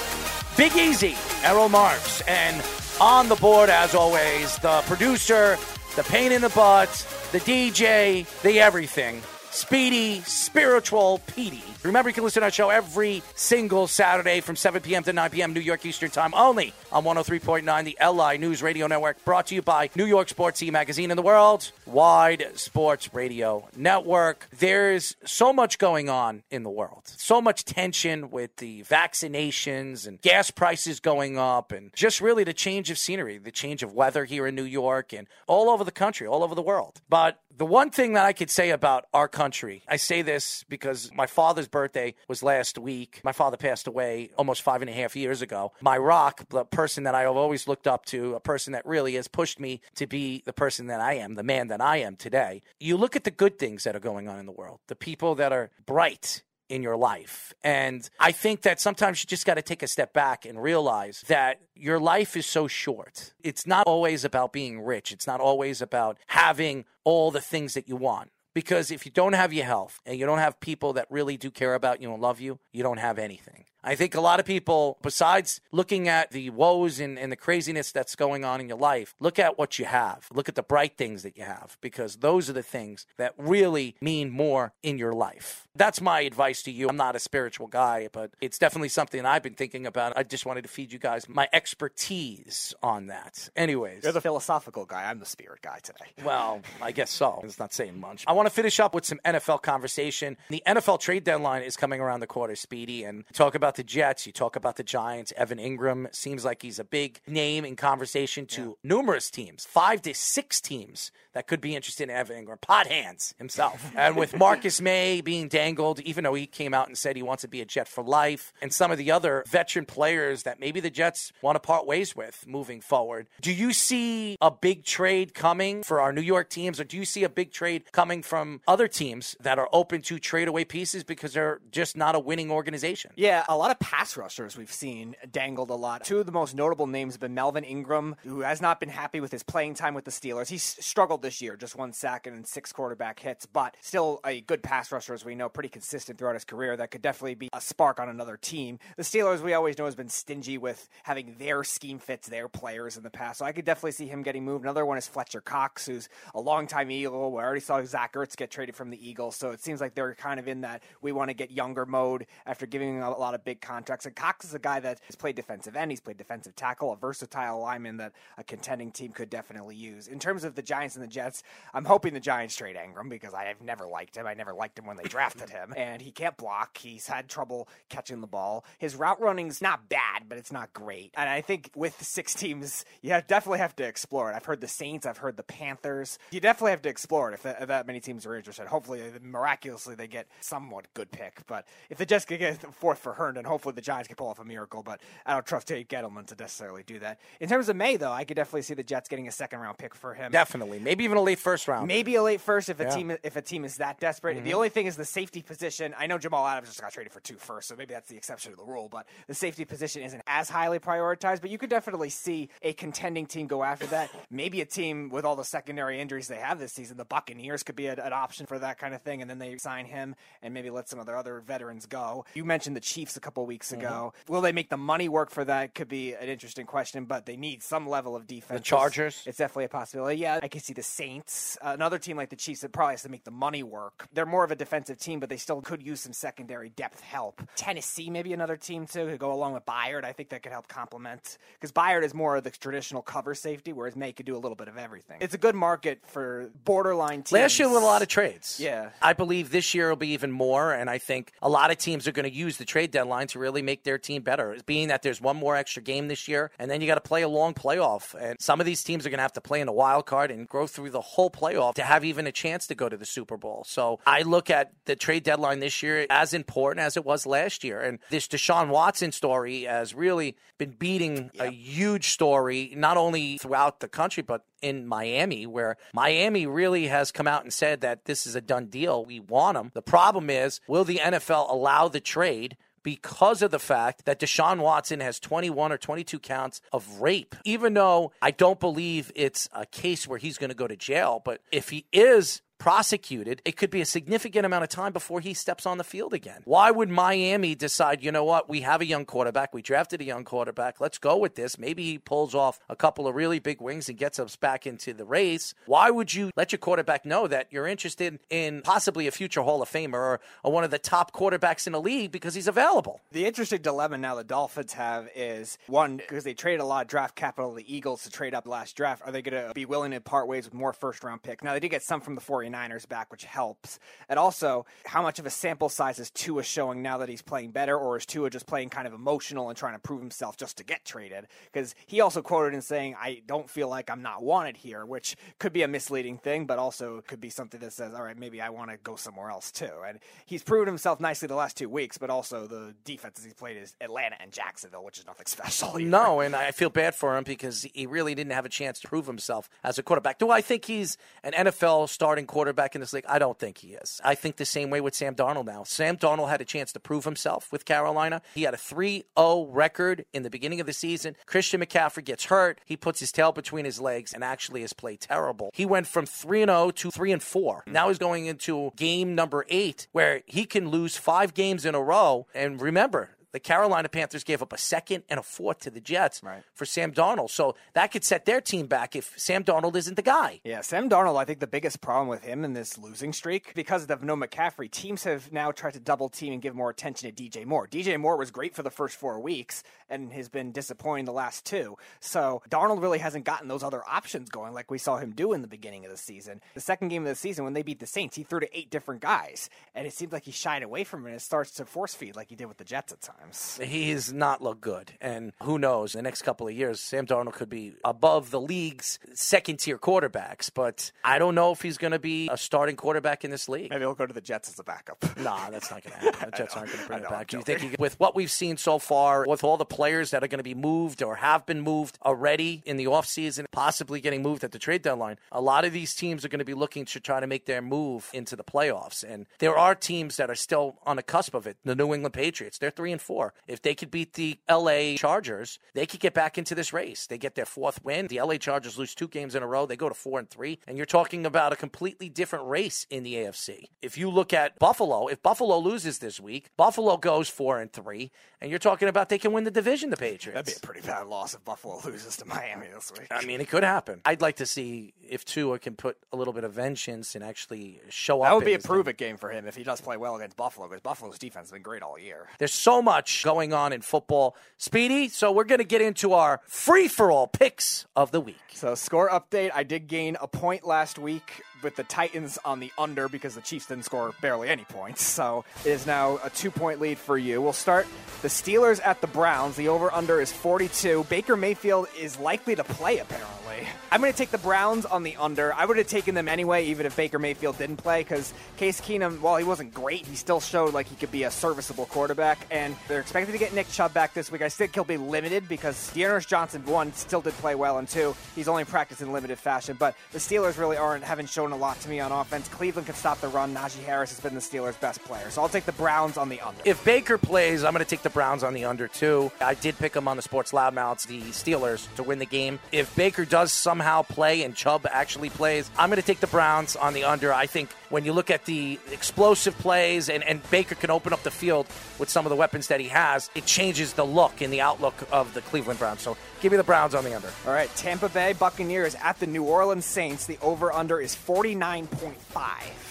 Big 0.55 0.75
Easy, 0.75 1.15
Errol 1.43 1.69
Marks, 1.69 2.21
and 2.27 2.63
on 3.01 3.29
the 3.29 3.35
board, 3.35 3.69
as 3.69 3.95
always, 3.95 4.57
the 4.57 4.81
producer, 4.85 5.57
the 5.95 6.03
pain 6.03 6.31
in 6.31 6.41
the 6.41 6.49
butt, 6.49 6.89
the 7.31 7.39
DJ, 7.39 8.27
the 8.43 8.59
everything. 8.59 9.23
Speedy, 9.57 10.21
spiritual 10.21 11.19
Petey. 11.25 11.63
Remember, 11.81 12.09
you 12.09 12.13
can 12.13 12.23
listen 12.23 12.41
to 12.41 12.45
our 12.45 12.51
show 12.51 12.69
every 12.69 13.23
single 13.33 13.87
Saturday 13.87 14.39
from 14.39 14.55
7 14.55 14.83
p.m. 14.83 15.01
to 15.01 15.11
9 15.11 15.31
p.m. 15.31 15.51
New 15.51 15.59
York 15.59 15.83
Eastern 15.83 16.11
Time 16.11 16.31
only 16.35 16.75
on 16.91 17.03
103.9, 17.03 17.83
the 17.83 17.97
LI 17.99 18.37
News 18.37 18.61
Radio 18.61 18.85
Network, 18.85 19.23
brought 19.25 19.47
to 19.47 19.55
you 19.55 19.63
by 19.63 19.89
New 19.95 20.05
York 20.05 20.29
Sports 20.29 20.61
E 20.61 20.69
Magazine 20.69 21.09
and 21.09 21.17
the 21.17 21.23
World 21.23 21.71
Wide 21.87 22.51
Sports 22.53 23.11
Radio 23.15 23.67
Network. 23.75 24.47
There's 24.55 25.15
so 25.25 25.51
much 25.51 25.79
going 25.79 26.07
on 26.07 26.43
in 26.51 26.61
the 26.61 26.69
world, 26.69 27.01
so 27.05 27.41
much 27.41 27.65
tension 27.65 28.29
with 28.29 28.57
the 28.57 28.83
vaccinations 28.83 30.05
and 30.05 30.21
gas 30.21 30.51
prices 30.51 30.99
going 30.99 31.39
up, 31.39 31.71
and 31.71 31.91
just 31.95 32.21
really 32.21 32.43
the 32.43 32.53
change 32.53 32.91
of 32.91 32.99
scenery, 32.99 33.39
the 33.39 33.49
change 33.49 33.81
of 33.81 33.91
weather 33.91 34.25
here 34.25 34.45
in 34.45 34.53
New 34.53 34.65
York 34.65 35.13
and 35.13 35.25
all 35.47 35.71
over 35.71 35.83
the 35.83 35.91
country, 35.91 36.27
all 36.27 36.43
over 36.43 36.53
the 36.53 36.61
world. 36.61 37.01
But 37.09 37.39
the 37.57 37.65
one 37.65 37.89
thing 37.89 38.13
that 38.13 38.25
I 38.25 38.33
could 38.33 38.51
say 38.51 38.69
about 38.69 39.05
our 39.13 39.27
country, 39.27 39.83
I 39.87 39.97
say 39.97 40.21
this 40.21 40.63
because 40.69 41.11
my 41.13 41.25
father's 41.25 41.67
birthday 41.67 42.13
was 42.27 42.43
last 42.43 42.77
week. 42.77 43.19
My 43.23 43.31
father 43.31 43.57
passed 43.57 43.87
away 43.87 44.29
almost 44.37 44.61
five 44.61 44.81
and 44.81 44.89
a 44.89 44.93
half 44.93 45.15
years 45.15 45.41
ago. 45.41 45.73
My 45.81 45.97
rock, 45.97 46.47
the 46.49 46.65
person 46.65 47.03
that 47.05 47.15
I 47.15 47.21
have 47.21 47.35
always 47.35 47.67
looked 47.67 47.87
up 47.87 48.05
to, 48.07 48.35
a 48.35 48.39
person 48.39 48.73
that 48.73 48.85
really 48.85 49.15
has 49.15 49.27
pushed 49.27 49.59
me 49.59 49.81
to 49.95 50.05
be 50.05 50.43
the 50.45 50.53
person 50.53 50.87
that 50.87 51.01
I 51.01 51.13
am, 51.15 51.33
the 51.33 51.43
man 51.43 51.67
that 51.69 51.81
I 51.81 51.97
am 51.97 52.15
today. 52.15 52.61
You 52.79 52.95
look 52.95 53.15
at 53.15 53.23
the 53.23 53.31
good 53.31 53.57
things 53.57 53.83
that 53.85 53.95
are 53.95 53.99
going 53.99 54.27
on 54.27 54.39
in 54.39 54.45
the 54.45 54.51
world, 54.51 54.79
the 54.87 54.95
people 54.95 55.33
that 55.35 55.51
are 55.51 55.71
bright 55.85 56.43
in 56.69 56.83
your 56.83 56.97
life. 56.97 57.53
And 57.63 58.09
I 58.19 58.31
think 58.31 58.61
that 58.63 58.79
sometimes 58.79 59.23
you 59.23 59.27
just 59.27 59.45
got 59.45 59.55
to 59.55 59.61
take 59.61 59.83
a 59.83 59.87
step 59.87 60.13
back 60.13 60.45
and 60.45 60.61
realize 60.61 61.23
that 61.27 61.61
your 61.75 61.99
life 61.99 62.35
is 62.35 62.45
so 62.45 62.67
short. 62.67 63.33
It's 63.41 63.65
not 63.65 63.87
always 63.87 64.25
about 64.25 64.53
being 64.53 64.81
rich, 64.81 65.11
it's 65.11 65.27
not 65.27 65.39
always 65.39 65.81
about 65.81 66.17
having 66.27 66.85
all 67.03 67.31
the 67.31 67.41
things 67.41 67.73
that 67.73 67.87
you 67.87 67.95
want. 67.95 68.31
Because 68.53 68.89
if 68.89 69.05
you 69.05 69.11
don't 69.11 69.33
have 69.33 69.53
your 69.53 69.65
health 69.65 69.99
and 70.03 70.17
you 70.17 70.25
don't 70.25 70.39
have 70.39 70.59
people 70.59 70.93
that 70.93 71.05
really 71.11 71.37
do 71.37 71.51
care 71.51 71.75
about 71.75 72.01
you 72.01 72.11
and 72.11 72.19
love 72.19 72.41
you, 72.41 72.57
you 72.71 72.81
don't 72.81 72.97
have 72.97 73.19
anything. 73.19 73.65
I 73.83 73.95
think 73.95 74.15
a 74.15 74.21
lot 74.21 74.39
of 74.39 74.45
people, 74.45 74.97
besides 75.01 75.61
looking 75.71 76.07
at 76.07 76.31
the 76.31 76.49
woes 76.49 76.99
and, 76.99 77.17
and 77.17 77.31
the 77.31 77.35
craziness 77.35 77.91
that's 77.91 78.15
going 78.15 78.43
on 78.43 78.59
in 78.59 78.69
your 78.69 78.77
life, 78.77 79.15
look 79.19 79.39
at 79.39 79.57
what 79.57 79.79
you 79.79 79.85
have. 79.85 80.27
Look 80.33 80.49
at 80.49 80.55
the 80.55 80.63
bright 80.63 80.97
things 80.97 81.23
that 81.23 81.37
you 81.37 81.43
have 81.43 81.77
because 81.81 82.17
those 82.17 82.49
are 82.49 82.53
the 82.53 82.63
things 82.63 83.05
that 83.17 83.33
really 83.37 83.95
mean 84.01 84.29
more 84.29 84.73
in 84.83 84.97
your 84.97 85.13
life. 85.13 85.67
That's 85.75 86.01
my 86.01 86.21
advice 86.21 86.63
to 86.63 86.71
you. 86.71 86.89
I'm 86.89 86.97
not 86.97 87.15
a 87.15 87.19
spiritual 87.19 87.67
guy, 87.67 88.09
but 88.11 88.31
it's 88.41 88.57
definitely 88.57 88.89
something 88.89 89.25
I've 89.25 89.43
been 89.43 89.53
thinking 89.53 89.85
about. 89.85 90.17
I 90.17 90.23
just 90.23 90.45
wanted 90.45 90.63
to 90.63 90.69
feed 90.69 90.91
you 90.91 90.99
guys 90.99 91.29
my 91.29 91.47
expertise 91.53 92.73
on 92.81 93.07
that. 93.07 93.49
Anyways. 93.55 94.03
You're 94.03 94.11
the 94.11 94.21
philosophical 94.21 94.85
guy. 94.85 95.09
I'm 95.09 95.19
the 95.19 95.25
spirit 95.25 95.61
guy 95.61 95.79
today. 95.83 96.05
Well, 96.23 96.61
I 96.81 96.91
guess 96.91 97.11
so. 97.11 97.41
It's 97.43 97.59
not 97.59 97.73
saying 97.73 97.99
much. 97.99 98.23
I 98.27 98.33
want 98.33 98.47
to 98.47 98.53
finish 98.53 98.79
up 98.79 98.93
with 98.93 99.05
some 99.05 99.19
NFL 99.23 99.61
conversation. 99.61 100.37
The 100.49 100.63
NFL 100.65 100.99
trade 100.99 101.23
deadline 101.23 101.61
is 101.61 101.77
coming 101.77 102.01
around 102.01 102.19
the 102.21 102.27
corner, 102.27 102.55
Speedy, 102.55 103.03
and 103.03 103.23
talk 103.33 103.55
about 103.55 103.66
the 103.75 103.83
Jets. 103.83 104.25
You 104.25 104.33
talk 104.33 104.55
about 104.55 104.75
the 104.75 104.83
Giants. 104.83 105.33
Evan 105.35 105.57
Engram 105.57 106.13
seems 106.13 106.45
like 106.45 106.61
he's 106.61 106.79
a 106.79 106.83
big 106.83 107.19
name 107.27 107.65
in 107.65 107.75
conversation 107.75 108.45
to 108.47 108.61
yeah. 108.61 108.73
numerous 108.83 109.29
teams, 109.29 109.65
five 109.65 110.01
to 110.03 110.13
six 110.13 110.61
teams 110.61 111.11
that 111.33 111.45
could 111.45 111.61
be 111.61 111.75
interested 111.75 112.09
in 112.09 112.15
Evan 112.15 112.45
Engram. 112.45 112.59
Pot 112.59 112.87
hands 112.87 113.35
himself. 113.37 113.91
and 113.95 114.15
with 114.15 114.35
Marcus 114.35 114.81
Maye 114.81 115.21
being 115.21 115.47
dangled, 115.47 115.99
even 115.99 116.23
though 116.23 116.33
he 116.33 116.47
came 116.47 116.73
out 116.73 116.87
and 116.87 116.97
said 116.97 117.15
he 117.15 117.21
wants 117.21 117.41
to 117.41 117.47
be 117.47 117.61
a 117.61 117.65
Jet 117.65 117.87
for 117.87 118.03
life, 118.03 118.53
and 118.61 118.73
some 118.73 118.91
of 118.91 118.97
the 118.97 119.11
other 119.11 119.43
veteran 119.47 119.85
players 119.85 120.43
that 120.43 120.59
maybe 120.59 120.79
the 120.79 120.89
Jets 120.89 121.31
want 121.41 121.55
to 121.55 121.59
part 121.59 121.85
ways 121.85 122.15
with 122.15 122.43
moving 122.47 122.81
forward. 122.81 123.27
Do 123.41 123.53
you 123.53 123.73
see 123.73 124.35
a 124.41 124.49
big 124.49 124.83
trade 124.83 125.33
coming 125.33 125.83
for 125.83 126.01
our 126.01 126.11
New 126.11 126.21
York 126.21 126.49
teams, 126.49 126.79
or 126.79 126.83
do 126.83 126.97
you 126.97 127.05
see 127.05 127.23
a 127.23 127.29
big 127.29 127.51
trade 127.51 127.91
coming 127.91 128.23
from 128.23 128.61
other 128.67 128.87
teams 128.87 129.35
that 129.39 129.59
are 129.59 129.69
open 129.71 130.01
to 130.03 130.19
trade 130.19 130.47
away 130.47 130.65
pieces 130.65 131.03
because 131.03 131.33
they're 131.33 131.59
just 131.71 131.95
not 131.95 132.15
a 132.15 132.19
winning 132.19 132.49
organization? 132.49 133.11
Yeah, 133.15 133.45
a 133.47 133.56
lot 133.57 133.71
of 133.71 133.79
pass 133.79 134.17
rushers 134.17 134.57
we've 134.57 134.71
seen 134.71 135.15
dangled 135.31 135.69
a 135.69 135.75
lot. 135.75 136.03
Two 136.03 136.19
of 136.19 136.25
the 136.25 136.31
most 136.31 136.55
notable 136.55 136.87
names 136.87 137.13
have 137.13 137.21
been 137.21 137.33
Melvin 137.33 137.63
Ingram, 137.63 138.15
who 138.23 138.41
has 138.41 138.61
not 138.61 138.79
been 138.79 138.89
happy 138.89 139.19
with 139.19 139.31
his 139.31 139.43
playing 139.43 139.73
time 139.73 139.93
with 139.93 140.05
the 140.05 140.11
Steelers. 140.11 140.49
He's 140.49 140.63
struggled 140.63 141.21
this 141.21 141.41
year, 141.41 141.55
just 141.55 141.75
one 141.75 141.93
sack 141.93 142.27
and 142.27 142.45
six 142.45 142.71
quarterback 142.71 143.19
hits, 143.19 143.45
but 143.45 143.75
still 143.81 144.19
a 144.25 144.41
good 144.41 144.63
pass 144.63 144.91
rusher, 144.91 145.13
as 145.13 145.25
we 145.25 145.35
know, 145.35 145.49
pretty 145.49 145.69
consistent 145.69 146.17
throughout 146.17 146.35
his 146.35 146.45
career. 146.45 146.77
That 146.77 146.91
could 146.91 147.01
definitely 147.01 147.35
be 147.35 147.49
a 147.53 147.61
spark 147.61 147.99
on 147.99 148.09
another 148.09 148.37
team. 148.37 148.79
The 148.95 149.03
Steelers, 149.03 149.41
we 149.41 149.53
always 149.53 149.77
know, 149.77 149.85
has 149.85 149.95
been 149.95 150.09
stingy 150.09 150.57
with 150.57 150.87
having 151.03 151.35
their 151.37 151.63
scheme 151.63 151.99
fits 151.99 152.27
their 152.27 152.47
players 152.47 152.97
in 152.97 153.03
the 153.03 153.09
past, 153.09 153.39
so 153.39 153.45
I 153.45 153.51
could 153.51 153.65
definitely 153.65 153.91
see 153.91 154.07
him 154.07 154.23
getting 154.23 154.45
moved. 154.45 154.63
Another 154.63 154.85
one 154.85 154.97
is 154.97 155.07
Fletcher 155.07 155.41
Cox, 155.41 155.85
who's 155.85 156.09
a 156.33 156.39
longtime 156.39 156.91
Eagle. 156.91 157.31
We 157.31 157.41
already 157.41 157.61
saw 157.61 157.83
Zach 157.83 158.13
Ertz 158.13 158.35
get 158.35 158.51
traded 158.51 158.75
from 158.75 158.89
the 158.89 159.09
Eagles, 159.09 159.35
so 159.35 159.51
it 159.51 159.63
seems 159.63 159.81
like 159.81 159.95
they're 159.95 160.15
kind 160.15 160.39
of 160.39 160.47
in 160.47 160.61
that 160.61 160.83
we 161.01 161.11
want 161.11 161.29
to 161.29 161.33
get 161.33 161.51
younger 161.51 161.85
mode 161.85 162.25
after 162.45 162.65
giving 162.65 163.01
a 163.01 163.09
lot 163.09 163.33
of 163.33 163.43
big 163.47 163.61
contracts. 163.61 164.05
And 164.05 164.13
Cox 164.13 164.43
is 164.43 164.53
a 164.53 164.59
guy 164.59 164.81
that 164.81 164.99
has 165.05 165.15
played 165.15 165.37
defensive 165.37 165.77
end, 165.77 165.89
he's 165.89 166.01
played 166.01 166.17
defensive 166.17 166.53
tackle, 166.57 166.91
a 166.91 166.97
versatile 166.97 167.61
lineman 167.61 167.95
that 167.95 168.11
a 168.37 168.43
contending 168.43 168.91
team 168.91 169.13
could 169.13 169.29
definitely 169.29 169.77
use. 169.77 170.09
In 170.09 170.19
terms 170.19 170.43
of 170.43 170.55
the 170.55 170.61
Giants 170.61 170.95
and 170.95 171.03
the 171.03 171.07
Jets, 171.07 171.43
I'm 171.73 171.85
hoping 171.85 172.13
the 172.13 172.19
Giants 172.19 172.57
trade 172.57 172.75
Engram 172.75 173.09
because 173.09 173.33
I 173.33 173.45
have 173.45 173.61
never 173.61 173.87
liked 173.87 174.17
him. 174.17 174.27
I 174.27 174.33
never 174.33 174.53
liked 174.53 174.77
him 174.77 174.85
when 174.85 174.97
they 174.97 175.05
drafted 175.05 175.49
him, 175.49 175.73
and 175.77 176.01
he 176.01 176.11
can't 176.11 176.35
block. 176.35 176.77
He's 176.77 177.07
had 177.07 177.29
trouble 177.29 177.69
catching 177.87 178.19
the 178.19 178.27
ball. 178.27 178.65
His 178.79 178.97
route 178.97 179.21
running's 179.21 179.61
not 179.61 179.87
bad, 179.87 180.23
but 180.27 180.37
it's 180.37 180.51
not 180.51 180.73
great. 180.73 181.13
And 181.15 181.29
I 181.29 181.39
think 181.39 181.71
with 181.73 182.03
six 182.03 182.33
teams, 182.33 182.83
you 183.01 183.11
have, 183.11 183.27
definitely 183.27 183.59
have 183.59 183.77
to 183.77 183.85
explore 183.85 184.29
it. 184.29 184.35
I've 184.35 184.43
heard 184.43 184.59
the 184.59 184.67
Saints, 184.67 185.05
I've 185.05 185.19
heard 185.19 185.37
the 185.37 185.43
Panthers. 185.43 186.19
You 186.31 186.41
definitely 186.41 186.71
have 186.71 186.81
to 186.81 186.89
explore 186.89 187.31
it 187.31 187.35
if 187.35 187.43
that, 187.43 187.61
if 187.61 187.69
that 187.69 187.87
many 187.87 188.01
teams 188.01 188.25
are 188.25 188.35
interested. 188.35 188.67
Hopefully, 188.67 189.01
miraculously, 189.21 189.95
they 189.95 190.07
get 190.07 190.27
somewhat 190.41 190.87
good 190.93 191.11
pick. 191.11 191.47
But 191.47 191.65
if 191.89 191.97
the 191.97 192.05
Jets 192.05 192.25
can 192.25 192.39
get 192.39 192.73
fourth 192.75 192.99
for 192.99 193.13
Herndon, 193.13 193.36
hopefully 193.45 193.73
the 193.73 193.81
Giants 193.81 194.07
can 194.07 194.15
pull 194.15 194.27
off 194.27 194.39
a 194.39 194.45
miracle. 194.45 194.83
But 194.83 195.01
I 195.25 195.33
don't 195.33 195.45
trust 195.45 195.67
Tate 195.67 195.89
Gettleman 195.89 196.25
to 196.27 196.35
necessarily 196.35 196.83
do 196.83 196.99
that. 196.99 197.19
In 197.39 197.49
terms 197.49 197.69
of 197.69 197.75
Maye, 197.75 197.97
though, 197.97 198.11
I 198.11 198.23
could 198.23 198.35
definitely 198.35 198.61
see 198.63 198.73
the 198.73 198.83
Jets 198.83 199.09
getting 199.09 199.27
a 199.27 199.31
second 199.31 199.59
round 199.59 199.77
pick 199.77 199.95
for 199.95 200.13
him. 200.13 200.31
Definitely, 200.31 200.79
maybe 200.79 201.03
even 201.03 201.17
a 201.17 201.21
late 201.21 201.39
first 201.39 201.67
round. 201.67 201.87
Maybe 201.87 202.15
a 202.15 202.23
late 202.23 202.41
first 202.41 202.69
if 202.69 202.79
a 202.79 202.83
yeah. 202.83 202.89
team 202.89 203.17
if 203.23 203.35
a 203.35 203.41
team 203.41 203.65
is 203.65 203.77
that 203.77 203.99
desperate. 203.99 204.37
Mm-hmm. 204.37 204.45
The 204.45 204.53
only 204.53 204.69
thing 204.69 204.85
is 204.85 204.95
the 204.95 205.05
safety 205.05 205.41
position. 205.41 205.93
I 205.97 206.07
know 206.07 206.17
Jamal 206.17 206.45
Adams 206.45 206.69
just 206.69 206.81
got 206.81 206.91
traded 206.91 207.13
for 207.13 207.19
two 207.19 207.35
first, 207.35 207.67
so 207.67 207.75
maybe 207.75 207.93
that's 207.93 208.09
the 208.09 208.17
exception 208.17 208.51
to 208.51 208.57
the 208.57 208.63
rule. 208.63 208.89
But 208.89 209.05
the 209.27 209.33
safety 209.33 209.65
position 209.65 210.01
isn't 210.03 210.23
as 210.27 210.49
highly 210.49 210.79
prioritized. 210.79 211.41
But 211.41 211.49
you 211.49 211.57
could 211.57 211.69
definitely 211.69 212.09
see 212.09 212.49
a 212.61 212.73
contending 212.73 213.25
team 213.25 213.47
go 213.47 213.63
after 213.63 213.85
that. 213.87 214.09
maybe 214.29 214.61
a 214.61 214.65
team 214.65 215.09
with 215.09 215.25
all 215.25 215.35
the 215.35 215.43
secondary 215.43 215.99
injuries 215.99 216.27
they 216.27 216.37
have 216.37 216.59
this 216.59 216.73
season, 216.73 216.97
the 216.97 217.05
Buccaneers 217.05 217.63
could 217.63 217.75
be 217.75 217.87
a, 217.87 217.93
an 217.93 218.13
option 218.13 218.45
for 218.45 218.59
that 218.59 218.77
kind 218.77 218.93
of 218.93 219.01
thing, 219.01 219.21
and 219.21 219.29
then 219.29 219.39
they 219.39 219.57
sign 219.57 219.85
him 219.85 220.15
and 220.41 220.53
maybe 220.53 220.69
let 220.69 220.89
some 220.89 220.99
of 220.99 221.05
their 221.05 221.17
other 221.17 221.41
veterans 221.41 221.85
go. 221.85 222.25
You 222.33 222.45
mentioned 222.45 222.75
the 222.75 222.81
Chiefs 222.81 223.17
a 223.17 223.19
couple 223.27 223.45
weeks 223.45 223.73
ago. 223.73 224.13
Mm-hmm. 224.13 224.31
Will 224.31 224.39
they 224.39 224.53
make 224.53 224.69
the 224.69 224.77
money 224.77 225.09
work 225.09 225.31
for 225.31 225.43
that? 225.43 225.75
Could 225.75 225.89
be 225.89 226.13
an 226.13 226.29
interesting 226.29 226.65
question, 226.65 227.03
but 227.03 227.25
they 227.25 227.35
need 227.35 227.61
some 227.61 227.89
level 227.89 228.15
of 228.15 228.25
defense. 228.25 228.57
The 228.57 228.63
Chargers, 228.63 229.21
it's 229.25 229.37
definitely 229.37 229.65
a 229.65 229.69
possibility. 229.69 230.21
Yeah, 230.21 230.39
I 230.41 230.47
can 230.47 230.61
see 230.61 230.71
the 230.71 230.81
Saints, 230.81 231.57
uh, 231.61 231.71
another 231.73 231.99
team 231.99 232.15
like 232.15 232.29
the 232.29 232.37
Chiefs 232.37 232.61
that 232.61 232.71
probably 232.71 232.93
has 232.93 233.01
to 233.01 233.09
make 233.09 233.25
the 233.25 233.31
money 233.31 233.63
work. 233.63 234.07
They're 234.13 234.25
more 234.25 234.45
of 234.45 234.51
a 234.51 234.55
defensive 234.55 234.97
team, 234.97 235.19
but 235.19 235.27
they 235.27 235.35
still 235.35 235.59
could 235.59 235.83
use 235.83 235.99
some 235.99 236.13
secondary 236.13 236.69
depth 236.69 237.01
help. 237.01 237.41
Tennessee, 237.57 238.09
maybe 238.09 238.31
another 238.31 238.55
team 238.55 238.85
too, 238.85 239.07
could 239.07 239.19
go 239.19 239.33
along 239.33 239.55
with 239.55 239.65
Byard. 239.65 240.05
I 240.05 240.13
think 240.13 240.29
that 240.29 240.41
could 240.41 240.53
help 240.53 240.69
complement 240.69 241.37
because 241.55 241.73
Byard 241.73 242.03
is 242.03 242.13
more 242.13 242.37
of 242.37 242.45
the 242.45 242.51
traditional 242.51 243.01
cover 243.01 243.35
safety, 243.35 243.73
whereas 243.73 243.97
Maye 243.97 244.13
could 244.13 244.25
do 244.25 244.37
a 244.37 244.39
little 244.39 244.55
bit 244.55 244.69
of 244.69 244.77
everything. 244.77 245.17
It's 245.19 245.33
a 245.33 245.37
good 245.37 245.55
market 245.55 245.99
for 246.07 246.49
borderline 246.63 247.23
teams. 247.23 247.33
Last 247.33 247.59
year, 247.59 247.67
with 247.67 247.83
a 247.83 247.85
lot 247.85 248.01
of 248.01 248.07
trades. 248.07 248.57
Yeah, 248.57 248.91
I 249.01 249.11
believe 249.11 249.49
this 249.49 249.73
year 249.73 249.89
will 249.89 249.97
be 249.97 250.09
even 250.09 250.31
more, 250.31 250.71
and 250.71 250.89
I 250.89 250.97
think 250.97 251.33
a 251.41 251.49
lot 251.49 251.71
of 251.71 251.77
teams 251.77 252.07
are 252.07 252.13
going 252.13 252.29
to 252.29 252.33
use 252.33 252.55
the 252.55 252.65
trade 252.65 252.91
deadline 252.91 253.16
to 253.27 253.39
really 253.39 253.63
make 253.63 253.83
their 253.83 253.97
team 253.97 254.21
better. 254.21 254.55
Being 254.67 254.89
that 254.89 255.01
there's 255.01 255.19
one 255.19 255.37
more 255.37 255.55
extra 255.55 255.81
game 255.81 256.07
this 256.07 256.27
year, 256.27 256.51
and 256.59 256.69
then 256.69 256.81
you 256.81 256.87
got 256.87 256.95
to 256.95 257.01
play 257.01 257.23
a 257.23 257.27
long 257.27 257.55
playoff, 257.55 258.13
and 258.13 258.37
some 258.39 258.59
of 258.59 258.67
these 258.67 258.83
teams 258.83 259.05
are 259.05 259.09
going 259.09 259.17
to 259.17 259.23
have 259.23 259.33
to 259.33 259.41
play 259.41 259.61
in 259.61 259.67
a 259.67 259.73
wild 259.73 260.05
card 260.05 260.29
and 260.29 260.47
grow 260.47 260.67
through 260.67 260.91
the 260.91 261.01
whole 261.01 261.31
playoff 261.31 261.73
to 261.73 261.83
have 261.83 262.05
even 262.05 262.27
a 262.27 262.31
chance 262.31 262.67
to 262.67 262.75
go 262.75 262.87
to 262.87 262.97
the 262.97 263.05
Super 263.05 263.37
Bowl. 263.37 263.63
So 263.67 263.99
I 264.05 264.21
look 264.21 264.49
at 264.49 264.71
the 264.85 264.95
trade 264.95 265.23
deadline 265.23 265.59
this 265.59 265.81
year 265.81 266.05
as 266.09 266.33
important 266.33 266.85
as 266.85 266.97
it 266.97 267.05
was 267.05 267.25
last 267.25 267.63
year. 267.63 267.81
And 267.81 267.99
this 268.09 268.27
Deshaun 268.27 268.69
Watson 268.69 269.11
story 269.11 269.63
has 269.63 269.93
really 269.93 270.35
been 270.57 270.71
beating 270.71 271.31
yep. 271.33 271.47
a 271.47 271.51
huge 271.51 272.09
story, 272.09 272.73
not 272.75 272.97
only 272.97 273.37
throughout 273.37 273.79
the 273.79 273.87
country, 273.87 274.23
but 274.23 274.43
in 274.61 274.87
Miami, 274.87 275.45
where 275.45 275.77
Miami 275.93 276.47
really 276.47 276.87
has 276.87 277.11
come 277.11 277.27
out 277.27 277.43
and 277.43 277.53
said 277.53 277.81
that 277.81 278.05
this 278.05 278.25
is 278.25 278.35
a 278.35 278.41
done 278.41 278.67
deal. 278.67 279.05
We 279.05 279.19
want 279.19 279.57
him. 279.57 279.71
The 279.73 279.81
problem 279.81 280.29
is, 280.29 280.59
will 280.67 280.83
the 280.83 280.97
NFL 280.97 281.51
allow 281.51 281.87
the 281.87 281.99
trade? 281.99 282.57
Because 282.87 283.41
of 283.41 283.51
the 283.51 283.59
fact 283.59 284.05
that 284.05 284.17
Deshaun 284.17 284.59
Watson 284.59 285.01
has 285.01 285.19
21 285.19 285.73
or 285.73 285.77
22 285.77 286.19
counts 286.19 286.61
of 286.71 287.01
rape. 287.01 287.35
Even 287.43 287.73
though 287.73 288.13
I 288.21 288.31
don't 288.31 288.61
believe 288.61 289.11
it's 289.13 289.49
a 289.51 289.65
case 289.65 290.07
where 290.07 290.17
he's 290.17 290.37
going 290.37 290.51
to 290.51 290.55
go 290.55 290.67
to 290.67 290.77
jail, 290.77 291.21
but 291.21 291.41
if 291.51 291.67
he 291.67 291.85
is 291.91 292.41
prosecuted, 292.57 293.41
it 293.45 293.57
could 293.57 293.69
be 293.69 293.81
a 293.81 293.85
significant 293.85 294.45
amount 294.45 294.63
of 294.63 294.69
time 294.69 294.93
before 294.93 295.19
he 295.19 295.33
steps 295.33 295.65
on 295.65 295.77
the 295.77 295.83
field 295.83 296.13
again. 296.13 296.41
Why 296.45 296.71
would 296.71 296.89
Miami 296.89 297.55
decide, 297.55 298.03
you 298.03 298.11
know 298.11 298.23
what, 298.23 298.49
we 298.49 298.61
have 298.61 298.81
a 298.81 298.85
young 298.85 299.05
quarterback, 299.05 299.53
we 299.53 299.61
drafted 299.61 300.01
a 300.01 300.05
young 300.05 300.23
quarterback, 300.23 300.79
let's 300.79 300.97
go 300.97 301.17
with 301.17 301.35
this. 301.35 301.57
Maybe 301.57 301.83
he 301.83 301.97
pulls 301.97 302.33
off 302.33 302.59
a 302.69 302.75
couple 302.75 303.07
of 303.07 303.15
really 303.15 303.39
big 303.39 303.61
wings 303.61 303.89
and 303.89 303.97
gets 303.97 304.19
us 304.19 304.35
back 304.35 304.65
into 304.65 304.93
the 304.93 305.05
race. 305.05 305.53
Why 305.65 305.89
would 305.89 306.13
you 306.13 306.31
let 306.35 306.51
your 306.51 306.59
quarterback 306.59 307.05
know 307.05 307.27
that 307.27 307.47
you're 307.51 307.67
interested 307.67 308.19
in 308.29 308.61
possibly 308.61 309.07
a 309.07 309.11
future 309.11 309.41
Hall 309.41 309.61
of 309.61 309.69
Famer 309.69 309.93
or, 309.93 310.19
or 310.43 310.51
one 310.51 310.63
of 310.63 310.71
the 310.71 310.79
top 310.79 311.13
quarterbacks 311.13 311.67
in 311.67 311.73
the 311.73 311.81
league 311.81 312.11
because 312.11 312.33
he's 312.33 312.47
available? 312.47 313.01
The 313.11 313.25
interesting 313.25 313.61
dilemma 313.61 313.97
now 313.97 314.15
the 314.15 314.23
Dolphins 314.23 314.73
have 314.73 315.09
is 315.15 315.57
one, 315.67 315.97
because 315.97 316.23
they 316.23 316.33
traded 316.33 316.61
a 316.61 316.65
lot 316.65 316.83
of 316.83 316.87
draft 316.87 317.15
capital 317.15 317.53
the 317.57 317.75
Eagles 317.75 318.03
to 318.03 318.09
trade 318.09 318.33
up 318.33 318.47
last 318.47 318.75
draft, 318.75 319.01
are 319.05 319.11
they 319.11 319.21
going 319.21 319.47
to 319.47 319.53
be 319.53 319.65
willing 319.65 319.91
to 319.91 319.99
part 319.99 320.27
ways 320.27 320.45
with 320.45 320.53
more 320.53 320.73
first 320.73 321.03
round 321.03 321.21
pick? 321.21 321.43
Now, 321.43 321.53
they 321.53 321.59
did 321.59 321.69
get 321.69 321.83
some 321.83 321.99
from 321.99 322.15
the 322.15 322.21
40 322.21 322.46
49ers 322.47 322.87
back, 322.87 323.11
which 323.11 323.25
helps. 323.25 323.79
And 324.09 324.19
also, 324.19 324.65
how 324.85 325.01
much 325.01 325.19
of 325.19 325.25
a 325.25 325.29
sample 325.29 325.69
size 325.69 325.99
is 325.99 326.09
Tua 326.11 326.43
showing 326.43 326.81
now 326.81 326.97
that 326.99 327.09
he's 327.09 327.21
playing 327.21 327.51
better, 327.51 327.77
or 327.77 327.97
is 327.97 328.05
Tua 328.05 328.29
just 328.29 328.45
playing 328.45 328.69
kind 328.69 328.87
of 328.87 328.93
emotional 328.93 329.49
and 329.49 329.57
trying 329.57 329.73
to 329.73 329.79
prove 329.79 330.01
himself 330.01 330.37
just 330.37 330.57
to 330.57 330.63
get 330.63 330.85
traded? 330.85 331.27
Because 331.51 331.75
he 331.85 332.01
also 332.01 332.21
quoted 332.21 332.53
in 332.55 332.61
saying, 332.61 332.95
I 332.99 333.21
don't 333.25 333.49
feel 333.49 333.67
like 333.67 333.89
I'm 333.89 334.01
not 334.01 334.23
wanted 334.23 334.57
here, 334.57 334.85
which 334.85 335.15
could 335.39 335.53
be 335.53 335.63
a 335.63 335.67
misleading 335.67 336.17
thing, 336.17 336.45
but 336.45 336.59
also 336.59 337.01
could 337.07 337.19
be 337.19 337.29
something 337.29 337.59
that 337.59 337.73
says, 337.73 337.93
all 337.93 338.03
right, 338.03 338.17
maybe 338.17 338.41
I 338.41 338.49
want 338.49 338.71
to 338.71 338.77
go 338.77 338.95
somewhere 338.95 339.29
else 339.29 339.51
too. 339.51 339.71
And 339.87 339.99
he's 340.25 340.43
proven 340.43 340.67
himself 340.67 340.99
nicely 340.99 341.27
the 341.27 341.35
last 341.35 341.57
two 341.57 341.69
weeks, 341.69 341.97
but 341.97 342.09
also 342.09 342.47
the 342.47 342.75
defenses 342.85 343.25
he's 343.25 343.33
played 343.33 343.57
is 343.57 343.75
Atlanta 343.81 344.15
and 344.19 344.31
Jacksonville, 344.31 344.83
which 344.83 344.99
is 344.99 345.05
nothing 345.05 345.25
special. 345.27 345.69
Either. 345.69 345.81
No, 345.81 346.19
and 346.19 346.35
I 346.35 346.51
feel 346.51 346.69
bad 346.69 346.95
for 346.95 347.17
him 347.17 347.23
because 347.23 347.67
he 347.73 347.85
really 347.85 348.15
didn't 348.15 348.33
have 348.33 348.45
a 348.45 348.49
chance 348.49 348.79
to 348.81 348.87
prove 348.87 349.07
himself 349.07 349.49
as 349.63 349.77
a 349.77 349.83
quarterback. 349.83 350.19
Do 350.19 350.31
I 350.31 350.41
think 350.41 350.65
he's 350.65 350.97
an 351.23 351.33
NFL 351.33 351.89
starting 351.89 352.25
quarterback 352.25 352.36
in 352.37 352.81
this 352.81 352.93
league? 352.93 353.05
I 353.07 353.19
don't 353.19 353.37
think 353.37 353.59
he 353.59 353.69
is. 353.69 353.99
I 354.03 354.15
think 354.15 354.37
the 354.37 354.45
same 354.45 354.69
way 354.69 354.81
with 354.81 354.95
Sam 354.95 355.15
Darnold 355.15 355.45
now. 355.45 355.63
Sam 355.63 355.97
Darnold 355.97 356.29
had 356.29 356.41
a 356.41 356.45
chance 356.45 356.71
to 356.73 356.79
prove 356.79 357.05
himself 357.05 357.51
with 357.51 357.65
Carolina. 357.65 358.21
He 358.35 358.43
had 358.43 358.53
a 358.53 358.57
3 358.57 359.05
0 359.17 359.47
record 359.51 360.05
in 360.13 360.23
the 360.23 360.29
beginning 360.29 360.59
of 360.59 360.67
the 360.67 360.73
season. 360.73 361.15
Christian 361.25 361.61
McCaffrey 361.61 362.03
gets 362.03 362.25
hurt. 362.25 362.61
He 362.65 362.77
puts 362.77 362.99
his 362.99 363.11
tail 363.11 363.31
between 363.31 363.65
his 363.65 363.81
legs 363.81 364.13
and 364.13 364.23
actually 364.23 364.61
has 364.61 364.73
played 364.73 365.01
terrible. 365.01 365.49
He 365.53 365.65
went 365.65 365.87
from 365.87 366.05
3 366.05 366.45
0 366.45 366.71
to 366.71 366.91
3 366.91 367.11
and 367.11 367.23
4. 367.23 367.63
Hmm. 367.65 367.71
Now 367.71 367.87
he's 367.87 367.97
going 367.97 368.25
into 368.25 368.71
game 368.75 369.15
number 369.15 369.45
eight 369.49 369.87
where 369.91 370.21
he 370.25 370.45
can 370.45 370.69
lose 370.69 370.97
five 370.97 371.33
games 371.33 371.65
in 371.65 371.75
a 371.75 371.81
row. 371.81 372.27
And 372.33 372.61
remember, 372.61 373.16
the 373.37 373.41
Carolina 373.41 373.87
Panthers 373.87 374.23
gave 374.23 374.41
up 374.41 374.51
a 374.51 374.57
second 374.57 375.03
and 375.11 375.19
a 375.19 375.23
fourth 375.23 375.59
to 375.59 375.69
the 375.69 375.79
Jets 375.79 376.23
Right. 376.23 376.41
for 376.55 376.65
Sam 376.65 376.91
Darnold. 376.91 377.29
So 377.29 377.55
that 377.75 377.91
could 377.91 378.03
set 378.03 378.25
their 378.25 378.41
team 378.41 378.65
back 378.65 378.95
if 378.95 379.13
Sam 379.15 379.43
Darnold 379.43 379.75
isn't 379.75 379.93
the 379.93 380.01
guy. 380.01 380.41
Yeah, 380.43 380.61
Sam 380.61 380.89
Darnold, 380.89 381.17
I 381.17 381.23
think 381.25 381.39
the 381.39 381.45
biggest 381.45 381.79
problem 381.79 382.07
with 382.07 382.23
him 382.23 382.43
in 382.43 382.53
this 382.53 382.79
losing 382.79 383.13
streak, 383.13 383.53
because 383.53 383.87
of 383.91 384.01
no 384.03 384.15
McCaffrey, 384.15 384.71
teams 384.71 385.03
have 385.03 385.31
now 385.31 385.51
tried 385.51 385.73
to 385.75 385.79
double 385.79 386.09
team 386.09 386.33
and 386.33 386.41
give 386.41 386.55
more 386.55 386.71
attention 386.71 387.13
to 387.13 387.23
DJ 387.23 387.45
Moore. 387.45 387.67
DJ 387.67 387.99
Moore 387.99 388.17
was 388.17 388.31
great 388.31 388.55
for 388.55 388.63
the 388.63 388.71
first 388.71 388.95
four 388.95 389.19
weeks 389.19 389.61
and 389.87 390.11
has 390.13 390.29
been 390.29 390.51
disappointing 390.51 391.05
the 391.05 391.11
last 391.11 391.45
two. 391.45 391.77
So 391.99 392.41
Darnold 392.49 392.81
really 392.81 392.97
hasn't 392.97 393.23
gotten 393.25 393.47
those 393.49 393.61
other 393.61 393.83
options 393.87 394.29
going 394.31 394.53
like 394.53 394.71
we 394.71 394.79
saw 394.79 394.97
him 394.97 395.11
do 395.11 395.33
in 395.33 395.43
the 395.43 395.47
beginning 395.47 395.85
of 395.85 395.91
the 395.91 395.97
season. 395.97 396.41
The 396.55 396.59
second 396.61 396.87
game 396.87 397.03
of 397.03 397.09
the 397.09 397.15
season, 397.15 397.43
when 397.43 397.53
they 397.53 397.61
beat 397.61 397.79
the 397.79 397.85
Saints, 397.85 398.15
he 398.15 398.23
threw 398.23 398.39
to 398.39 398.57
eight 398.57 398.71
different 398.71 399.01
guys, 399.01 399.49
and 399.75 399.85
it 399.85 399.93
seemed 399.93 400.11
like 400.11 400.23
he 400.25 400.31
shied 400.31 400.63
away 400.63 400.83
from 400.83 401.05
it 401.05 401.09
and 401.09 401.15
it 401.17 401.21
starts 401.21 401.51
to 401.51 401.65
force 401.65 401.93
feed 401.93 402.15
like 402.15 402.29
he 402.29 402.35
did 402.35 402.45
with 402.47 402.57
the 402.57 402.63
Jets 402.63 402.93
at 402.93 403.01
times. 403.01 403.26
He 403.61 403.91
has 403.91 404.11
not 404.13 404.41
looked 404.41 404.61
good. 404.61 404.91
And 405.01 405.33
who 405.43 405.59
knows, 405.59 405.93
the 405.93 406.01
next 406.01 406.21
couple 406.21 406.47
of 406.47 406.53
years, 406.53 406.79
Sam 406.79 407.05
Darnold 407.05 407.33
could 407.33 407.49
be 407.49 407.73
above 407.83 408.31
the 408.31 408.41
league's 408.41 408.99
second 409.13 409.57
tier 409.57 409.77
quarterbacks. 409.77 410.49
But 410.53 410.91
I 411.03 411.19
don't 411.19 411.35
know 411.35 411.51
if 411.51 411.61
he's 411.61 411.77
going 411.77 411.91
to 411.91 411.99
be 411.99 412.29
a 412.31 412.37
starting 412.37 412.75
quarterback 412.75 413.23
in 413.23 413.31
this 413.31 413.49
league. 413.49 413.69
Maybe 413.69 413.81
he'll 413.81 413.93
go 413.93 414.05
to 414.05 414.13
the 414.13 414.21
Jets 414.21 414.49
as 414.49 414.59
a 414.59 414.63
backup. 414.63 415.03
Nah, 415.17 415.49
that's 415.49 415.71
not 415.71 415.83
going 415.83 415.97
to 415.99 416.05
happen. 416.05 416.29
The 416.29 416.37
Jets 416.37 416.55
aren't 416.55 416.69
going 416.71 416.81
to 416.81 416.87
bring 416.87 417.01
know, 417.01 417.07
I'm 417.07 417.13
back. 417.13 417.27
Do 417.27 417.37
you 417.37 417.43
think, 417.43 417.59
he, 417.59 417.75
with 417.79 417.99
what 417.99 418.15
we've 418.15 418.31
seen 418.31 418.55
so 418.55 418.77
far, 418.77 419.25
with 419.27 419.43
all 419.43 419.57
the 419.57 419.65
players 419.65 420.11
that 420.11 420.23
are 420.23 420.27
going 420.27 420.37
to 420.37 420.43
be 420.43 420.53
moved 420.53 421.01
or 421.01 421.15
have 421.15 421.45
been 421.45 421.61
moved 421.61 421.97
already 422.05 422.61
in 422.65 422.77
the 422.77 422.85
offseason, 422.85 423.45
possibly 423.51 423.99
getting 423.99 424.21
moved 424.21 424.43
at 424.43 424.51
the 424.51 424.59
trade 424.59 424.83
deadline, 424.83 425.17
a 425.31 425.41
lot 425.41 425.65
of 425.65 425.73
these 425.73 425.95
teams 425.95 426.23
are 426.23 426.29
going 426.29 426.39
to 426.39 426.45
be 426.45 426.53
looking 426.53 426.85
to 426.85 426.99
try 426.99 427.19
to 427.19 427.27
make 427.27 427.45
their 427.45 427.61
move 427.61 428.09
into 428.13 428.35
the 428.35 428.43
playoffs. 428.43 429.03
And 429.03 429.25
there 429.39 429.57
are 429.57 429.73
teams 429.73 430.17
that 430.17 430.29
are 430.29 430.35
still 430.35 430.77
on 430.85 430.97
the 430.97 431.03
cusp 431.03 431.33
of 431.33 431.47
it. 431.47 431.57
The 431.65 431.75
New 431.75 431.93
England 431.93 432.13
Patriots, 432.13 432.59
they're 432.59 432.69
three 432.69 432.91
and 432.91 433.01
four. 433.01 433.16
If 433.47 433.61
they 433.61 433.75
could 433.75 433.91
beat 433.91 434.13
the 434.13 434.37
LA 434.49 434.95
Chargers, 434.97 435.59
they 435.73 435.85
could 435.85 435.99
get 435.99 436.13
back 436.13 436.37
into 436.37 436.55
this 436.55 436.73
race. 436.73 437.07
They 437.07 437.17
get 437.17 437.35
their 437.35 437.45
fourth 437.45 437.83
win. 437.83 438.07
The 438.07 438.21
LA 438.21 438.35
Chargers 438.35 438.77
lose 438.77 438.95
two 438.95 439.07
games 439.07 439.35
in 439.35 439.43
a 439.43 439.47
row. 439.47 439.65
They 439.65 439.75
go 439.75 439.89
to 439.89 439.95
four 439.95 440.19
and 440.19 440.29
three. 440.29 440.59
And 440.67 440.77
you're 440.77 440.85
talking 440.85 441.25
about 441.25 441.53
a 441.53 441.55
completely 441.55 442.09
different 442.09 442.45
race 442.47 442.85
in 442.89 443.03
the 443.03 443.15
AFC. 443.15 443.65
If 443.81 443.97
you 443.97 444.09
look 444.09 444.33
at 444.33 444.57
Buffalo, 444.59 445.07
if 445.07 445.21
Buffalo 445.21 445.57
loses 445.57 445.99
this 445.99 446.19
week, 446.19 446.49
Buffalo 446.57 446.97
goes 446.97 447.29
four 447.29 447.59
and 447.59 447.71
three. 447.71 448.11
And 448.39 448.51
you're 448.51 448.59
talking 448.59 448.87
about 448.87 449.09
they 449.09 449.17
can 449.17 449.31
win 449.33 449.45
the 449.45 449.51
division, 449.51 449.89
the 449.89 449.97
Patriots. 449.97 450.35
That'd 450.35 450.45
be 450.45 450.63
a 450.63 450.65
pretty 450.65 450.85
bad 450.85 451.07
loss 451.07 451.33
if 451.33 451.43
Buffalo 451.43 451.79
loses 451.85 452.17
to 452.17 452.25
Miami 452.25 452.67
this 452.73 452.91
week. 452.97 453.07
I 453.09 453.25
mean, 453.25 453.41
it 453.41 453.49
could 453.49 453.63
happen. 453.63 454.01
I'd 454.05 454.21
like 454.21 454.35
to 454.37 454.45
see 454.45 454.93
if 455.01 455.25
Tua 455.25 455.57
can 455.59 455.75
put 455.75 455.97
a 456.11 456.17
little 456.17 456.33
bit 456.33 456.43
of 456.43 456.53
vengeance 456.53 457.15
and 457.15 457.23
actually 457.23 457.81
show 457.89 458.21
up. 458.21 458.29
That 458.29 458.35
would 458.35 458.45
be 458.45 458.53
a 458.53 458.59
prove 458.59 458.87
it 458.87 458.97
game 458.97 459.17
for 459.17 459.29
him 459.29 459.47
if 459.47 459.55
he 459.55 459.63
does 459.63 459.81
play 459.81 459.97
well 459.97 460.15
against 460.15 460.37
Buffalo 460.37 460.67
because 460.67 460.81
Buffalo's 460.81 461.17
defense 461.17 461.47
has 461.47 461.51
been 461.51 461.61
great 461.61 461.81
all 461.81 461.97
year. 461.97 462.27
There's 462.37 462.53
so 462.53 462.81
much 462.81 462.96
going 463.23 463.53
on 463.53 463.73
in 463.73 463.81
football, 463.81 464.35
Speedy. 464.57 465.09
So 465.09 465.31
we're 465.31 465.43
going 465.43 465.59
to 465.59 465.65
get 465.65 465.81
into 465.81 466.13
our 466.13 466.41
free 466.47 466.87
for 466.87 467.11
all 467.11 467.27
picks 467.27 467.85
of 467.95 468.11
the 468.11 468.21
week. 468.21 468.37
So, 468.53 468.73
score 468.75 469.09
update 469.09 469.51
I 469.53 469.63
did 469.63 469.87
gain 469.87 470.17
a 470.19 470.27
point 470.27 470.65
last 470.65 470.97
week 470.97 471.43
with 471.63 471.75
the 471.75 471.83
Titans 471.83 472.37
on 472.45 472.59
the 472.59 472.71
under 472.77 473.09
because 473.09 473.35
the 473.35 473.41
Chiefs 473.41 473.67
didn't 473.67 473.83
score 473.85 474.13
barely 474.21 474.49
any 474.49 474.63
points. 474.65 475.03
So, 475.03 475.45
it 475.65 475.69
is 475.69 475.85
now 475.85 476.19
a 476.23 476.29
two 476.29 476.51
point 476.51 476.79
lead 476.79 476.97
for 476.97 477.17
you. 477.17 477.41
We'll 477.41 477.53
start 477.53 477.87
the 478.21 478.27
Steelers 478.27 478.79
at 478.83 479.01
the 479.01 479.07
Browns. 479.07 479.55
The 479.55 479.67
over 479.67 479.93
under 479.93 480.19
is 480.21 480.31
42. 480.31 481.05
Baker 481.09 481.35
Mayfield 481.35 481.87
is 481.99 482.19
likely 482.19 482.55
to 482.55 482.63
play, 482.63 482.99
apparently. 482.99 483.67
I'm 483.91 484.01
going 484.01 484.11
to 484.11 484.17
take 484.17 484.31
the 484.31 484.37
Browns 484.37 484.85
on 484.85 485.03
the 485.03 485.15
under. 485.15 485.53
I 485.53 485.65
would 485.65 485.77
have 485.77 485.87
taken 485.87 486.13
them 486.13 486.27
anyway, 486.27 486.65
even 486.65 486.85
if 486.85 486.95
Baker 486.95 487.19
Mayfield 487.19 487.57
didn't 487.57 487.77
play, 487.77 488.01
because 488.01 488.33
Case 488.57 488.81
Keenum, 488.81 489.21
while 489.21 489.37
he 489.37 489.43
wasn't 489.43 489.73
great, 489.73 490.05
he 490.05 490.15
still 490.15 490.39
showed 490.39 490.73
like 490.73 490.87
he 490.87 490.95
could 490.95 491.11
be 491.11 491.23
a 491.23 491.31
serviceable 491.31 491.85
quarterback. 491.85 492.37
And 492.51 492.75
they're 492.87 492.99
expected 492.99 493.31
to 493.31 493.37
get 493.37 493.53
Nick 493.53 493.69
Chubb 493.69 493.93
back 493.93 494.13
this 494.13 494.31
week. 494.31 494.41
I 494.41 494.49
think 494.49 494.73
he'll 494.73 494.83
be 494.83 494.97
limited 494.97 495.47
because 495.47 495.91
D'Ernest 495.93 496.27
Johnson, 496.27 496.65
one, 496.65 496.93
still 496.93 497.21
did 497.21 497.33
play 497.35 497.55
well, 497.55 497.77
and 497.77 497.87
two, 497.87 498.15
he's 498.35 498.47
only 498.47 498.65
practiced 498.65 499.01
in 499.01 499.11
limited 499.11 499.39
fashion. 499.39 499.77
But 499.79 499.95
the 500.11 500.19
Steelers 500.19 500.57
really 500.57 500.77
aren't 500.77 501.03
haven't 501.03 501.29
shown 501.29 501.46
a 501.51 501.55
lot 501.55 501.79
to 501.81 501.89
me 501.89 501.99
on 501.99 502.11
offense. 502.11 502.47
Cleveland 502.47 502.85
can 502.85 502.95
stop 502.95 503.19
the 503.21 503.27
run. 503.27 503.53
Najee 503.53 503.83
Harris 503.83 504.09
has 504.11 504.19
been 504.19 504.33
the 504.33 504.39
Steelers' 504.39 504.79
best 504.79 505.03
player, 505.03 505.29
so 505.29 505.41
I'll 505.41 505.49
take 505.49 505.65
the 505.65 505.71
Browns 505.71 506.17
on 506.17 506.29
the 506.29 506.41
under. 506.41 506.61
If 506.65 506.83
Baker 506.83 507.17
plays, 507.17 507.63
I'm 507.63 507.73
going 507.73 507.83
to 507.83 507.89
take 507.89 508.03
the 508.03 508.09
Browns 508.09 508.43
on 508.43 508.53
the 508.53 508.65
under 508.65 508.87
too. 508.87 509.31
I 509.41 509.53
did 509.53 509.77
pick 509.77 509.93
them 509.93 510.07
on 510.07 510.15
the 510.17 510.23
Sports 510.23 510.51
Loudmouths, 510.51 511.07
the 511.07 511.21
Steelers, 511.21 511.93
to 511.95 512.03
win 512.03 512.19
the 512.19 512.25
game. 512.25 512.59
If 512.71 512.95
Baker 512.95 513.25
does 513.25 513.51
somehow 513.51 514.01
play 514.01 514.43
and 514.43 514.55
Chubb 514.55 514.87
actually 514.91 515.29
plays, 515.29 515.69
I'm 515.77 515.89
going 515.89 516.01
to 516.01 516.05
take 516.05 516.19
the 516.19 516.27
Browns 516.27 516.75
on 516.75 516.93
the 516.93 517.03
under. 517.03 517.33
I 517.33 517.45
think 517.45 517.71
when 517.89 518.03
you 518.05 518.13
look 518.13 518.29
at 518.29 518.45
the 518.45 518.79
explosive 518.91 519.57
plays 519.57 520.09
and, 520.09 520.23
and 520.23 520.47
Baker 520.49 520.75
can 520.75 520.89
open 520.89 521.13
up 521.13 521.23
the 521.23 521.31
field 521.31 521.67
with 521.99 522.09
some 522.09 522.25
of 522.25 522.29
the 522.29 522.35
weapons 522.35 522.67
that 522.67 522.79
he 522.79 522.87
has, 522.89 523.29
it 523.35 523.45
changes 523.45 523.93
the 523.93 524.05
look 524.05 524.41
and 524.41 524.51
the 524.51 524.61
outlook 524.61 524.95
of 525.11 525.33
the 525.33 525.41
Cleveland 525.41 525.79
Browns. 525.79 526.01
So 526.01 526.17
give 526.41 526.51
me 526.51 526.57
the 526.57 526.63
Browns 526.63 526.95
on 526.95 527.03
the 527.03 527.15
under. 527.15 527.29
All 527.45 527.53
right, 527.53 527.73
Tampa 527.75 528.09
Bay 528.09 528.33
Buccaneers 528.33 528.95
at 528.95 529.19
the 529.19 529.27
New 529.27 529.43
Orleans 529.43 529.85
Saints. 529.85 530.25
The 530.25 530.37
over 530.41 530.71
under 530.71 530.99
is 530.99 531.15
49.5. 531.15 532.87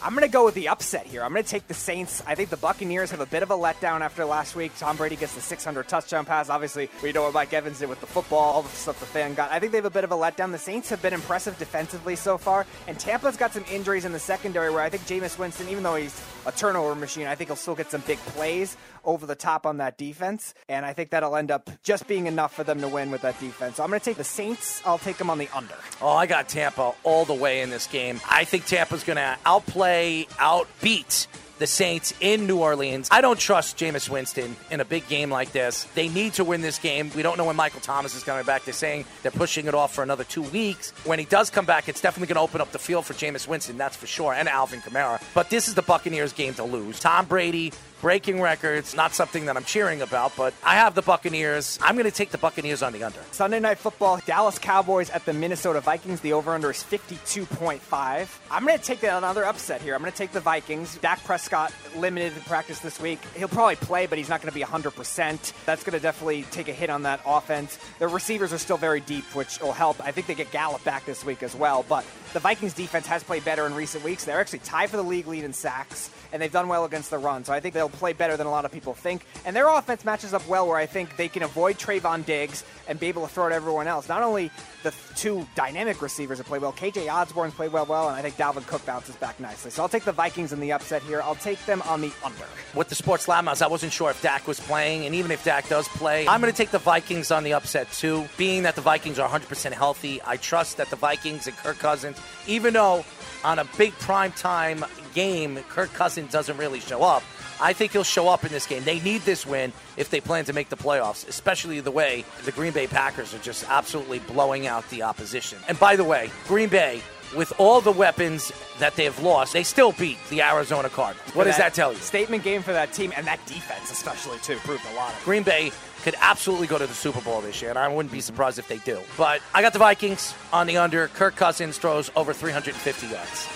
I'm 0.00 0.14
going 0.14 0.22
to 0.22 0.32
go 0.32 0.44
with 0.44 0.54
the 0.54 0.68
upset 0.68 1.06
here. 1.06 1.24
I'm 1.24 1.32
going 1.32 1.42
to 1.42 1.48
take 1.48 1.66
the 1.66 1.74
Saints. 1.74 2.22
I 2.24 2.36
think 2.36 2.50
the 2.50 2.56
Buccaneers 2.56 3.10
have 3.10 3.18
a 3.18 3.26
bit 3.26 3.42
of 3.42 3.50
a 3.50 3.54
letdown 3.54 4.00
after 4.00 4.24
last 4.24 4.54
week. 4.54 4.70
Tom 4.78 4.96
Brady 4.96 5.16
gets 5.16 5.34
the 5.34 5.40
600 5.40 5.88
touchdown 5.88 6.24
pass. 6.24 6.48
Obviously, 6.48 6.88
we 7.02 7.10
know 7.10 7.24
what 7.24 7.34
Mike 7.34 7.52
Evans 7.52 7.80
did 7.80 7.88
with 7.88 8.00
the 8.00 8.06
football, 8.06 8.38
all 8.38 8.62
the 8.62 8.68
stuff 8.68 9.00
the 9.00 9.06
fan 9.06 9.34
got. 9.34 9.50
I 9.50 9.58
think 9.58 9.72
they 9.72 9.78
have 9.78 9.86
a 9.86 9.90
bit 9.90 10.04
of 10.04 10.12
a 10.12 10.14
letdown. 10.14 10.52
The 10.52 10.58
Saints 10.58 10.88
have 10.90 11.02
been 11.02 11.14
impressive 11.14 11.58
defensively 11.58 12.14
so 12.14 12.38
far, 12.38 12.64
and 12.86 12.98
Tampa's 12.98 13.36
got 13.36 13.52
some 13.52 13.64
injuries 13.72 14.04
in 14.04 14.12
the 14.12 14.20
secondary 14.20 14.70
where 14.70 14.82
I 14.82 14.88
think 14.88 15.02
Jameis 15.02 15.36
Winston, 15.36 15.68
even 15.68 15.82
though 15.82 15.96
he's 15.96 16.22
a 16.46 16.52
turnover 16.52 16.94
machine, 16.94 17.26
I 17.26 17.34
think 17.34 17.48
he'll 17.48 17.56
still 17.56 17.74
get 17.74 17.90
some 17.90 18.02
big 18.06 18.18
plays 18.18 18.76
over 19.04 19.26
the 19.26 19.34
top 19.34 19.66
on 19.66 19.78
that 19.78 19.98
defense, 19.98 20.54
and 20.68 20.84
I 20.84 20.92
think 20.92 21.10
that'll 21.10 21.36
end 21.36 21.50
up 21.50 21.70
just 21.82 22.06
being 22.06 22.26
enough 22.26 22.54
for 22.54 22.64
them 22.64 22.80
to 22.80 22.88
win 22.88 23.10
with 23.10 23.22
that 23.22 23.38
defense. 23.40 23.76
So 23.76 23.84
I'm 23.84 23.90
going 23.90 24.00
to 24.00 24.04
take 24.04 24.16
the 24.16 24.24
Saints. 24.24 24.82
I'll 24.84 24.98
take 24.98 25.16
them 25.16 25.30
on 25.30 25.38
the 25.38 25.48
under. 25.54 25.74
Oh, 26.00 26.08
I 26.08 26.26
got 26.26 26.48
Tampa 26.48 26.92
all 27.04 27.24
the 27.24 27.34
way 27.34 27.62
in 27.62 27.70
this 27.70 27.86
game. 27.86 28.20
I 28.28 28.44
think 28.44 28.66
Tampa's 28.66 29.04
going 29.04 29.16
to 29.16 29.36
outplay, 29.44 30.24
outbeat 30.36 31.26
the 31.58 31.66
Saints 31.66 32.14
in 32.20 32.46
New 32.46 32.58
Orleans. 32.58 33.08
I 33.10 33.20
don't 33.20 33.38
trust 33.38 33.76
Jameis 33.76 34.08
Winston 34.08 34.56
in 34.70 34.80
a 34.80 34.84
big 34.84 35.08
game 35.08 35.30
like 35.30 35.52
this. 35.52 35.84
They 35.94 36.08
need 36.08 36.34
to 36.34 36.44
win 36.44 36.60
this 36.60 36.78
game. 36.78 37.10
We 37.14 37.22
don't 37.22 37.36
know 37.36 37.44
when 37.44 37.56
Michael 37.56 37.80
Thomas 37.80 38.14
is 38.14 38.22
coming 38.22 38.44
back. 38.44 38.64
They're 38.64 38.72
saying 38.72 39.04
they're 39.22 39.32
pushing 39.32 39.66
it 39.66 39.74
off 39.74 39.94
for 39.94 40.02
another 40.02 40.24
two 40.24 40.42
weeks. 40.42 40.92
When 41.04 41.18
he 41.18 41.24
does 41.24 41.50
come 41.50 41.66
back, 41.66 41.88
it's 41.88 42.00
definitely 42.00 42.32
going 42.32 42.46
to 42.46 42.48
open 42.48 42.60
up 42.60 42.72
the 42.72 42.78
field 42.78 43.06
for 43.06 43.14
Jameis 43.14 43.48
Winston, 43.48 43.76
that's 43.76 43.96
for 43.96 44.06
sure, 44.06 44.32
and 44.32 44.48
Alvin 44.48 44.80
Kamara. 44.80 45.22
But 45.34 45.50
this 45.50 45.68
is 45.68 45.74
the 45.74 45.82
Buccaneers 45.82 46.32
game 46.32 46.54
to 46.54 46.64
lose. 46.64 47.00
Tom 47.00 47.26
Brady 47.26 47.72
breaking 48.00 48.40
records, 48.40 48.94
not 48.94 49.14
something 49.14 49.46
that 49.46 49.56
I'm 49.56 49.64
cheering 49.64 50.02
about, 50.02 50.36
but 50.36 50.54
I 50.62 50.76
have 50.76 50.94
the 50.94 51.02
Buccaneers. 51.02 51.78
I'm 51.82 51.94
going 51.94 52.04
to 52.04 52.10
take 52.10 52.30
the 52.30 52.38
Buccaneers 52.38 52.82
on 52.82 52.92
the 52.92 53.02
under. 53.04 53.20
Sunday 53.32 53.60
night 53.60 53.78
football, 53.78 54.20
Dallas 54.26 54.58
Cowboys 54.58 55.10
at 55.10 55.24
the 55.24 55.32
Minnesota 55.32 55.80
Vikings. 55.80 56.20
The 56.20 56.32
over-under 56.32 56.70
is 56.70 56.82
52.5. 56.82 58.38
I'm 58.50 58.66
going 58.66 58.78
to 58.78 58.84
take 58.84 59.00
that 59.00 59.16
another 59.16 59.44
upset 59.44 59.82
here. 59.82 59.94
I'm 59.94 60.00
going 60.00 60.12
to 60.12 60.18
take 60.18 60.32
the 60.32 60.40
Vikings. 60.40 60.96
Dak 60.98 61.22
Prescott 61.24 61.72
limited 61.96 62.36
in 62.36 62.42
practice 62.42 62.80
this 62.80 63.00
week. 63.00 63.20
He'll 63.36 63.48
probably 63.48 63.76
play, 63.76 64.06
but 64.06 64.18
he's 64.18 64.28
not 64.28 64.40
going 64.40 64.52
to 64.52 64.54
be 64.54 64.64
100%. 64.64 65.52
That's 65.64 65.82
going 65.82 65.98
to 65.98 66.00
definitely 66.00 66.44
take 66.50 66.68
a 66.68 66.72
hit 66.72 66.90
on 66.90 67.02
that 67.02 67.20
offense. 67.26 67.78
The 67.98 68.08
receivers 68.08 68.52
are 68.52 68.58
still 68.58 68.76
very 68.76 69.00
deep, 69.00 69.24
which 69.34 69.60
will 69.60 69.72
help. 69.72 70.00
I 70.04 70.12
think 70.12 70.26
they 70.26 70.34
get 70.34 70.50
Gallup 70.50 70.84
back 70.84 71.04
this 71.04 71.24
week 71.24 71.42
as 71.42 71.54
well, 71.54 71.84
but 71.88 72.04
the 72.32 72.40
Vikings 72.40 72.74
defense 72.74 73.06
has 73.06 73.22
played 73.22 73.44
better 73.44 73.66
in 73.66 73.74
recent 73.74 74.04
weeks. 74.04 74.24
They're 74.24 74.40
actually 74.40 74.60
tied 74.60 74.90
for 74.90 74.96
the 74.96 75.02
league 75.02 75.26
lead 75.26 75.44
in 75.44 75.52
sacks, 75.52 76.10
and 76.32 76.40
they've 76.42 76.52
done 76.52 76.68
well 76.68 76.84
against 76.84 77.10
the 77.10 77.18
run. 77.18 77.44
So 77.44 77.52
I 77.52 77.60
think 77.60 77.74
they'll 77.74 77.88
play 77.88 78.12
better 78.12 78.36
than 78.36 78.46
a 78.46 78.50
lot 78.50 78.64
of 78.64 78.72
people 78.72 78.94
think. 78.94 79.24
And 79.44 79.54
their 79.54 79.68
offense 79.68 80.04
matches 80.04 80.34
up 80.34 80.46
well 80.48 80.66
where 80.66 80.76
I 80.76 80.86
think 80.86 81.16
they 81.16 81.28
can 81.28 81.42
avoid 81.42 81.78
Trevon 81.78 82.24
Diggs 82.24 82.64
and 82.86 82.98
be 82.98 83.06
able 83.06 83.26
to 83.26 83.32
throw 83.32 83.46
at 83.46 83.52
everyone 83.52 83.86
else. 83.86 84.08
Not 84.08 84.22
only 84.22 84.50
the 84.82 84.94
two 85.16 85.46
dynamic 85.54 86.00
receivers 86.02 86.38
that 86.38 86.46
play 86.46 86.58
well, 86.58 86.72
KJ 86.72 87.12
Osborn's 87.12 87.54
played 87.54 87.72
well, 87.72 87.86
well, 87.86 88.08
and 88.08 88.16
I 88.16 88.22
think 88.22 88.36
Dalvin 88.36 88.66
Cook 88.66 88.84
bounces 88.86 89.16
back 89.16 89.38
nicely. 89.40 89.70
So 89.70 89.82
I'll 89.82 89.88
take 89.88 90.04
the 90.04 90.12
Vikings 90.12 90.52
in 90.52 90.60
the 90.60 90.72
upset 90.72 91.02
here. 91.02 91.20
I'll 91.22 91.34
take 91.34 91.64
them 91.66 91.82
on 91.82 92.00
the 92.00 92.12
under. 92.24 92.44
with 92.74 92.88
the 92.88 92.94
sports 92.94 93.26
loudmouths, 93.26 93.62
I 93.62 93.66
wasn't 93.66 93.92
sure 93.92 94.10
if 94.10 94.20
Dak 94.22 94.46
was 94.46 94.60
playing, 94.60 95.06
and 95.06 95.14
even 95.14 95.30
if 95.30 95.44
Dak 95.44 95.68
does 95.68 95.88
play, 95.88 96.26
I'm 96.28 96.40
going 96.40 96.52
to 96.52 96.56
take 96.56 96.70
the 96.70 96.78
Vikings 96.78 97.30
on 97.30 97.44
the 97.44 97.54
upset 97.54 97.90
too. 97.92 98.26
Being 98.36 98.62
that 98.64 98.74
the 98.74 98.80
Vikings 98.80 99.18
are 99.18 99.28
100% 99.28 99.72
healthy, 99.72 100.20
I 100.24 100.36
trust 100.36 100.76
that 100.78 100.90
the 100.90 100.96
Vikings 100.96 101.46
and 101.46 101.56
Kirk 101.56 101.78
Cousins, 101.78 102.18
even 102.46 102.74
though 102.74 103.04
on 103.44 103.58
a 103.58 103.64
big 103.76 103.92
prime 103.94 104.32
time 104.32 104.84
game, 105.14 105.58
Kirk 105.68 105.92
Cousins 105.92 106.32
doesn't 106.32 106.56
really 106.56 106.80
show 106.80 107.02
up. 107.02 107.22
I 107.60 107.72
think 107.72 107.92
he'll 107.92 108.04
show 108.04 108.28
up 108.28 108.44
in 108.44 108.52
this 108.52 108.66
game. 108.66 108.84
They 108.84 109.00
need 109.00 109.22
this 109.22 109.44
win 109.44 109.72
if 109.96 110.10
they 110.10 110.20
plan 110.20 110.44
to 110.44 110.52
make 110.52 110.68
the 110.68 110.76
playoffs, 110.76 111.26
especially 111.28 111.80
the 111.80 111.90
way 111.90 112.24
the 112.44 112.52
Green 112.52 112.72
Bay 112.72 112.86
Packers 112.86 113.34
are 113.34 113.38
just 113.38 113.68
absolutely 113.68 114.20
blowing 114.20 114.66
out 114.66 114.88
the 114.90 115.02
opposition. 115.02 115.58
And 115.66 115.78
by 115.78 115.96
the 115.96 116.04
way, 116.04 116.30
Green 116.46 116.68
Bay, 116.68 117.00
with 117.36 117.52
all 117.58 117.80
the 117.80 117.92
weapons 117.92 118.52
that 118.78 118.94
they've 118.94 119.18
lost, 119.20 119.52
they 119.52 119.64
still 119.64 119.92
beat 119.92 120.18
the 120.30 120.40
Arizona 120.40 120.88
Cardinals. 120.88 121.34
What 121.34 121.44
does 121.44 121.58
that 121.58 121.74
tell 121.74 121.92
you? 121.92 121.98
Statement 121.98 122.44
game 122.44 122.62
for 122.62 122.72
that 122.72 122.92
team 122.92 123.12
and 123.16 123.26
that 123.26 123.44
defense, 123.46 123.90
especially 123.90 124.38
too, 124.38 124.56
proved 124.58 124.84
a 124.92 124.94
lot 124.94 125.12
of. 125.12 125.24
Green 125.24 125.42
Bay 125.42 125.72
could 126.02 126.14
absolutely 126.20 126.66
go 126.66 126.78
to 126.78 126.86
the 126.86 126.94
Super 126.94 127.20
Bowl 127.20 127.40
this 127.40 127.60
year, 127.60 127.70
and 127.70 127.78
I 127.78 127.88
wouldn't 127.88 128.12
be 128.12 128.20
surprised 128.20 128.58
if 128.58 128.68
they 128.68 128.78
do. 128.78 129.00
But 129.16 129.40
I 129.54 129.62
got 129.62 129.72
the 129.72 129.78
Vikings 129.78 130.34
on 130.52 130.66
the 130.66 130.76
under. 130.76 131.08
Kirk 131.08 131.36
Cousins 131.36 131.78
throws 131.78 132.10
over 132.16 132.32
350 132.32 133.06
yards. 133.08 133.48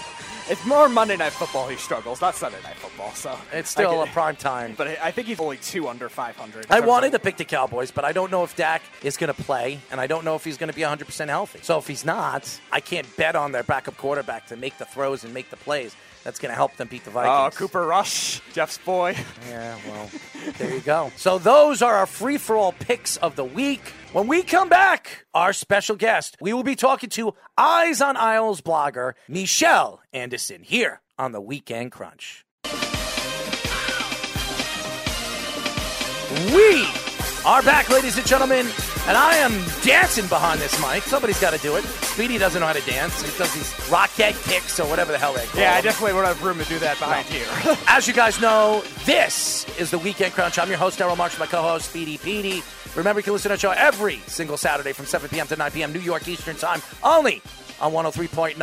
It's 0.51 0.67
more 0.67 0.89
Monday 0.89 1.17
Night 1.17 1.31
Football 1.33 1.69
he 1.69 1.77
struggles, 1.77 2.21
not 2.21 2.35
Sunday 2.35 2.61
Night 2.65 2.75
Football. 2.75 3.13
So 3.15 3.39
It's 3.53 3.71
still 3.71 4.01
I 4.01 4.03
a 4.03 4.05
get- 4.07 4.13
prime 4.13 4.35
time. 4.35 4.75
But 4.77 4.89
I 5.01 5.13
think 5.13 5.29
he's 5.29 5.39
only 5.39 5.57
two 5.59 5.87
under 5.89 6.09
500. 6.09 6.67
I 6.69 6.81
wanted 6.81 7.13
to 7.13 7.21
pick 7.21 7.37
the 7.37 7.45
Cowboys, 7.45 7.93
but 7.93 8.05
I 8.05 8.11
don't 8.13 8.33
know 8.33 8.43
if 8.43 8.57
Dak 8.57 8.83
is 9.05 9.17
going 9.17 9.33
to 9.33 9.41
play, 9.41 9.79
and 9.93 10.01
I 10.01 10.09
don't 10.09 10.25
know 10.25 10.35
if 10.35 10.43
he's 10.45 10.57
going 10.59 10.69
to 10.69 10.75
be 10.75 10.83
100% 10.83 11.29
healthy. 11.29 11.61
So 11.63 11.79
if 11.79 11.87
he's 11.87 12.05
not, 12.05 12.59
I 12.73 12.81
can't 12.81 13.07
bet 13.17 13.37
on 13.37 13.53
their 13.53 13.63
backup 13.63 13.97
quarterback 13.97 14.47
to 14.49 14.57
make 14.57 14.77
the 14.79 14.85
throws 14.85 15.23
and 15.23 15.33
make 15.33 15.49
the 15.51 15.57
plays. 15.57 15.95
That's 16.25 16.39
going 16.39 16.51
to 16.51 16.57
help 16.57 16.77
them 16.77 16.89
beat 16.89 17.05
the 17.05 17.11
ah, 17.11 17.15
Vikings. 17.15 17.55
Oh. 17.55 17.59
Cooper 17.59 17.87
Rush, 17.87 18.41
Jeff's 18.53 18.79
boy. 18.79 19.17
Yeah, 19.49 19.77
well, 19.89 20.11
there 20.59 20.73
you 20.75 20.81
go. 20.81 21.11
So 21.17 21.39
those 21.39 21.83
are 21.83 21.95
our 21.95 22.07
free 22.07 22.39
for 22.39 22.57
all 22.57 22.73
picks 22.73 23.17
of 23.19 23.37
the 23.37 23.45
week. 23.45 23.81
When 24.13 24.29
we 24.29 24.43
come 24.43 24.69
back, 24.69 25.27
our 25.35 25.53
special 25.53 25.97
guest, 25.97 26.37
we 26.41 26.53
will 26.53 26.63
be 26.63 26.77
talking 26.77 27.11
to 27.11 27.35
Eyes 27.57 28.01
on 28.01 28.17
Isles 28.17 28.61
blogger 28.61 29.15
Michelle 29.29 30.01
Anderson 30.13 30.63
here 30.63 31.01
on 31.19 31.33
the 31.33 31.41
Weekend 31.41 31.93
Crunch. 31.93 32.45
We 36.55 36.87
are 37.45 37.63
back, 37.63 37.89
ladies 37.89 38.17
and 38.17 38.27
gentlemen, 38.27 38.67
and 39.09 39.17
I 39.17 39.35
am 39.37 39.51
dancing 39.83 40.27
behind 40.29 40.61
this 40.61 40.81
mic. 40.81 41.03
Somebody's 41.03 41.41
got 41.41 41.53
to 41.53 41.59
do 41.59 41.75
it. 41.77 41.83
Speedy 41.83 42.39
doesn't 42.39 42.61
know 42.61 42.67
how 42.67 42.73
to 42.73 42.81
dance. 42.83 43.21
He 43.21 43.37
does 43.37 43.53
these 43.55 43.91
rocket 43.91 44.35
kicks 44.45 44.79
or 44.79 44.87
whatever 44.89 45.11
the 45.11 45.19
hell 45.19 45.33
they 45.33 45.45
call 45.47 45.61
Yeah, 45.61 45.73
I 45.73 45.75
them. 45.77 45.85
definitely 45.85 46.15
would 46.15 46.25
have 46.25 46.43
room 46.45 46.59
to 46.59 46.65
do 46.67 46.79
that 46.79 46.99
behind 47.01 47.27
here. 47.27 47.47
As 47.89 48.07
you 48.07 48.15
guys 48.15 48.41
know, 48.41 48.83
this 49.05 49.67
is 49.79 49.91
the 49.91 49.99
Weekend 49.99 50.35
Crunch. 50.35 50.57
I'm 50.59 50.69
your 50.69 50.79
host, 50.79 51.01
Errol 51.01 51.17
Marks, 51.17 51.37
my 51.39 51.47
co-host, 51.47 51.91
Speedy 51.91 52.17
Petey. 52.19 52.63
Remember, 52.95 53.19
you 53.21 53.25
can 53.25 53.33
listen 53.33 53.49
to 53.49 53.55
our 53.55 53.59
show 53.59 53.71
every 53.73 54.19
single 54.29 54.57
Saturday 54.57 54.93
from 54.93 55.07
7 55.07 55.29
p.m. 55.29 55.47
to 55.49 55.57
9 55.57 55.71
p.m. 55.73 55.93
New 55.93 56.01
York 56.01 56.29
Eastern 56.29 56.55
Time, 56.57 56.81
only 57.03 57.43
on 57.81 57.93
103.9 57.93 58.57